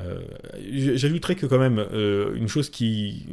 Euh, 0.00 0.20
j'ajouterais 0.70 1.34
que 1.34 1.46
quand 1.46 1.58
même, 1.58 1.78
euh, 1.78 2.34
une 2.34 2.48
chose 2.48 2.68
qui... 2.68 3.26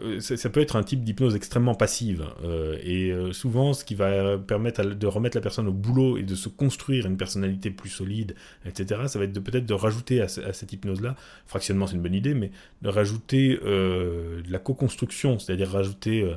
Euh, 0.00 0.20
ça, 0.20 0.50
peut 0.50 0.60
être 0.60 0.76
un 0.76 0.82
type 0.82 1.04
d'hypnose 1.04 1.36
extrêmement 1.36 1.74
passive. 1.74 2.24
et 2.82 3.12
souvent, 3.32 3.72
ce 3.72 3.84
qui 3.84 3.94
va 3.94 4.38
permettre 4.38 4.82
de 4.82 5.06
remettre 5.06 5.36
la 5.36 5.40
personne 5.40 5.68
au 5.68 5.72
boulot 5.72 6.18
et 6.18 6.22
de 6.22 6.34
se 6.34 6.48
construire 6.48 7.06
une 7.06 7.16
personnalité 7.16 7.70
plus 7.70 7.90
solide, 7.90 8.34
etc., 8.66 9.02
ça 9.06 9.18
va 9.18 9.24
être 9.24 9.38
peut-être 9.40 9.66
de 9.66 9.74
rajouter 9.74 10.20
à, 10.20 10.28
cette 10.28 10.72
hypnose-là, 10.72 11.16
fractionnement 11.46 11.86
c'est 11.86 11.96
une 11.96 12.02
bonne 12.02 12.14
idée, 12.14 12.34
mais 12.34 12.50
de 12.82 12.88
rajouter 12.88 13.56
de 13.56 14.50
la 14.50 14.58
co-construction, 14.58 15.38
c'est-à-dire 15.38 15.70
rajouter 15.70 16.28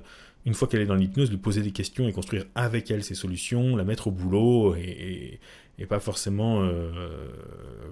une 0.46 0.54
fois 0.54 0.68
qu'elle 0.68 0.82
est 0.82 0.86
dans 0.86 0.96
l'hypnose, 0.96 1.32
de 1.32 1.38
poser 1.38 1.62
des 1.62 1.72
questions 1.72 2.08
et 2.08 2.12
construire 2.12 2.46
avec 2.56 2.92
elle 2.92 3.04
ses 3.04 3.16
solutions, 3.16 3.76
la 3.76 3.84
mettre 3.84 4.08
au 4.08 4.12
boulot 4.12 4.76
et, 4.76 5.40
et 5.78 5.86
pas 5.86 6.00
forcément 6.00 6.62
euh, 6.64 7.28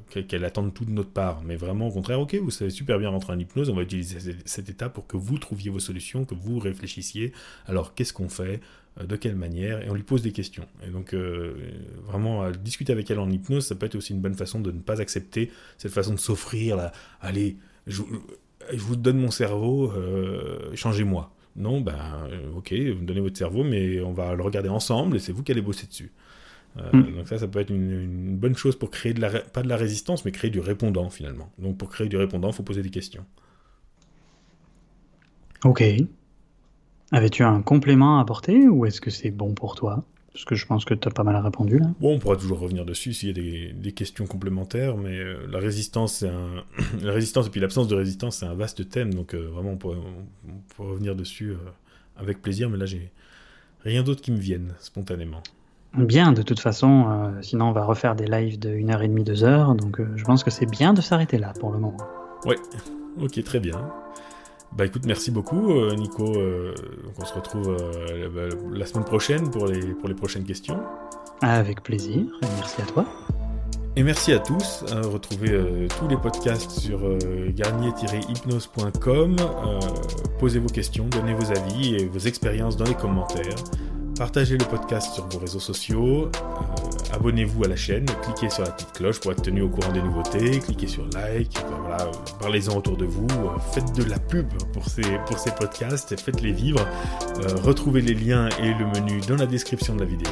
qu'elle 0.10 0.46
attende 0.46 0.74
tout 0.74 0.86
de 0.86 0.92
notre 0.92 1.10
part, 1.10 1.42
mais 1.44 1.56
vraiment 1.56 1.88
au 1.88 1.92
contraire, 1.92 2.20
ok, 2.20 2.36
vous 2.36 2.52
savez 2.52 2.70
super 2.70 2.98
bien 2.98 3.10
rentrer 3.10 3.34
en 3.34 3.40
hypnose, 3.40 3.70
on 3.70 3.76
va 3.76 3.82
utiliser 3.82 4.36
cet 4.46 4.70
état 4.70 4.90
pour 4.90 5.06
que 5.06 5.18
vous 5.18 5.38
trouviez 5.38 5.70
vos 5.70 5.80
solutions, 5.80 6.24
que 6.24 6.36
vous 6.36 6.60
réfléchissiez, 6.60 7.34
alors 7.66 7.94
qu'est-ce 7.94 8.14
qu'on 8.14 8.30
fait, 8.30 8.62
euh, 9.00 9.06
de 9.06 9.16
quelle 9.18 9.36
manière, 9.36 9.82
et 9.82 9.90
on 9.90 9.96
lui 9.96 10.04
pose 10.04 10.22
des 10.22 10.32
questions. 10.32 10.66
Et 10.88 10.92
donc 10.92 11.14
euh, 11.14 11.56
vraiment, 12.06 12.50
discuter 12.52 12.94
avec 12.94 13.12
elle 13.12 13.20
en 13.20 13.30
hypnose, 13.30 13.66
ça 13.66 13.76
peut 13.76 13.86
être 13.86 13.96
aussi 13.96 14.14
une 14.14 14.22
bonne 14.22 14.36
façon 14.36 14.62
de 14.62 14.72
ne 14.72 14.80
pas 14.80 15.02
accepter 15.02 15.52
cette 15.78 15.92
façon 15.92 16.14
de 16.14 16.20
s'offrir, 16.20 16.78
là, 16.78 16.94
allez, 17.20 17.58
je, 17.86 18.02
vous 18.76 18.96
donne 18.96 19.18
mon 19.18 19.32
cerveau, 19.32 19.92
changez-moi. 20.74 21.34
Non, 21.56 21.82
ben 21.82 22.28
ok, 22.56 22.74
vous 22.74 23.02
me 23.02 23.06
donnez 23.06 23.22
votre 23.22 23.38
cerveau, 23.38 23.64
mais 23.64 24.02
on 24.02 24.14
va 24.14 24.34
le 24.34 24.42
regarder 24.42 24.70
ensemble 24.70 25.18
et 25.18 25.20
c'est 25.20 25.32
vous 25.32 25.44
qui 25.44 25.52
allez 25.52 25.62
bosser 25.62 25.88
dessus. 25.88 26.12
Euh, 26.78 26.92
mm. 26.92 27.16
Donc 27.16 27.28
ça, 27.28 27.38
ça 27.38 27.48
peut 27.48 27.60
être 27.60 27.70
une, 27.70 28.36
bonne 28.38 28.56
chose 28.56 28.76
pour 28.76 28.90
créer 28.90 29.14
de 29.14 29.22
la, 29.22 29.30
pas 29.40 29.62
de 29.62 29.70
la 29.70 29.78
résistance, 29.78 30.26
mais 30.26 30.32
créer 30.32 30.50
du 30.50 30.60
répondant 30.60 31.10
finalement. 31.10 31.52
Donc 31.60 31.78
pour 31.78 31.90
créer 31.90 32.08
du 32.08 32.18
répondant, 32.18 32.50
il 32.50 32.54
faut 32.54 32.64
poser 32.64 32.82
des 32.82 32.90
questions. 32.90 33.26
Ok. 35.64 35.84
Avais-tu 37.12 37.44
un 37.44 37.62
complément 37.62 38.18
à 38.18 38.22
apporter 38.22 38.68
ou 38.68 38.86
est-ce 38.86 39.00
que 39.00 39.12
c'est 39.12 39.32
bon 39.32 39.54
pour 39.54 39.76
toi? 39.76 40.04
Parce 40.34 40.46
que 40.46 40.56
je 40.56 40.66
pense 40.66 40.84
que 40.84 40.94
tu 40.94 41.08
as 41.08 41.12
pas 41.12 41.24
mal 41.24 41.36
répondu 41.38 41.78
là. 41.78 41.88
Bon, 42.00 42.16
on 42.16 42.20
pourra 42.20 42.36
toujours 42.36 42.60
revenir 42.60 42.86
dessus 42.86 43.14
s'il 43.14 43.30
y 43.30 43.32
a 43.32 43.74
des, 43.74 43.92
questions 43.92 44.26
complémentaires, 44.26 44.98
mais 44.98 45.20
la 45.48 45.60
résistance, 45.60 46.14
c'est 46.16 46.30
un... 46.30 46.64
la 47.04 47.14
résistance 47.14 47.48
et 47.48 47.50
puis 47.50 47.62
l'absence 47.62 47.88
de 47.88 47.96
résistance, 47.96 48.38
c'est 48.38 48.46
un 48.46 48.56
vaste 48.56 48.90
thème, 48.90 49.14
donc 49.14 49.36
vraiment 49.36 49.72
on 49.72 49.78
pourrait, 49.78 49.98
revenir 50.80 51.16
dessus 51.16 51.54
avec 52.18 52.42
plaisir, 52.42 52.70
mais 52.70 52.78
là 52.78 52.86
j'ai 52.86 53.12
rien 53.84 54.04
d'autre 54.04 54.22
qui 54.22 54.32
me 54.32 54.40
vienne 54.40 54.74
spontanément. 54.80 55.44
Bien, 55.96 56.32
de 56.32 56.42
toute 56.42 56.60
façon, 56.60 57.06
euh, 57.08 57.42
sinon 57.42 57.66
on 57.66 57.72
va 57.72 57.84
refaire 57.84 58.16
des 58.16 58.26
lives 58.26 58.58
de 58.58 58.70
1h30, 58.70 59.24
2 59.24 59.44
heures, 59.44 59.76
donc 59.76 60.00
euh, 60.00 60.08
je 60.16 60.24
pense 60.24 60.44
que 60.44 60.50
c'est 60.50 60.66
bien 60.66 60.92
de 60.94 61.02
s'arrêter 61.02 61.38
là 61.38 61.54
pour 61.60 61.72
le 61.72 61.78
moment. 61.78 61.98
Ouais, 62.46 62.56
ok, 63.22 63.44
très 63.44 63.60
bien. 63.60 63.76
Bah 64.78 64.86
écoute, 64.86 65.06
merci 65.06 65.30
beaucoup 65.32 65.72
euh, 65.72 65.95
Nico. 65.95 66.26
on 66.26 67.26
se 67.26 67.34
retrouve 67.34 67.78
bah, 68.34 68.41
la 68.72 68.86
semaine 68.86 69.06
prochaine 69.06 69.52
pour 69.52 69.68
les, 69.68 69.82
pour 69.94 70.10
les 70.10 70.16
prochaines 70.16 70.45
questions. 70.45 70.80
Avec 71.41 71.84
plaisir, 71.84 72.26
merci 72.41 72.82
à 72.82 72.86
toi. 72.86 73.06
Et 73.95 74.02
merci 74.02 74.34
à 74.34 74.40
tous. 74.40 74.84
retrouvez 74.91 75.88
tous 76.00 76.08
les 76.08 76.18
podcasts 76.18 76.72
sur 76.72 77.00
garnier-hypnose.com. 77.50 79.36
posez 80.40 80.60
vos 80.60 80.70
questions, 80.70 81.06
donnez 81.08 81.36
vos 81.36 81.52
avis 81.52 81.95
et 81.95 82.06
vos 82.08 82.20
expériences 82.20 82.76
dans 82.76 82.86
les 82.86 82.95
commentaires. 82.95 83.56
Partagez 84.18 84.57
le 84.57 84.65
podcast 84.65 85.15
sur 85.15 85.27
vos 85.27 85.40
réseaux 85.40 85.60
sociaux, 85.60 86.26
euh, 86.26 87.15
abonnez-vous 87.15 87.64
à 87.64 87.68
la 87.68 87.76
chaîne, 87.76 88.06
cliquez 88.22 88.49
sur 88.49 88.64
la 88.64 88.69
petite 88.69 88.91
cloche 88.91 89.19
pour 89.19 89.31
être 89.31 89.41
tenu 89.41 89.64
au 89.64 89.69
courant 89.69 89.91
des 89.91 90.03
nouveautés, 90.03 90.60
cliquez 90.60 90.88
sur 90.88 91.03
like, 91.15 91.57
parlez-en 92.40 92.77
autour 92.77 92.95
de 92.95 93.06
vous, 93.06 93.27
euh, 93.31 93.57
faites 93.73 93.91
de 93.95 94.03
la 94.03 94.19
pub 94.19 94.48
pour 94.72 94.88
ces, 94.88 95.02
pour 95.26 95.40
ces 95.40 95.52
podcasts, 95.52 96.19
faites-les 96.19 96.52
vivre, 96.52 96.85
euh, 97.40 97.56
retrouvez 97.64 98.02
les 98.02 98.14
liens 98.14 98.49
et 98.61 98.73
le 98.76 98.85
menu 98.85 99.19
dans 99.27 99.35
la 99.35 99.48
description 99.48 99.95
de 99.95 100.02
la 100.02 100.06
vidéo. 100.06 100.31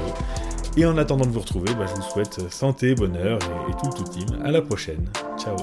Et 0.78 0.86
en 0.86 0.98
attendant 0.98 1.26
de 1.26 1.32
vous 1.32 1.42
retrouver, 1.42 1.74
bah, 1.74 1.86
je 1.88 1.96
vous 1.96 2.10
souhaite 2.10 2.52
santé, 2.52 2.96
bonheur 2.96 3.40
et, 3.68 3.72
et 3.72 3.76
tout 3.76 3.88
le 3.88 3.94
tout 3.94 4.10
team. 4.10 4.42
À 4.44 4.52
la 4.52 4.62
prochaine. 4.62 5.10
Ciao 5.38 5.56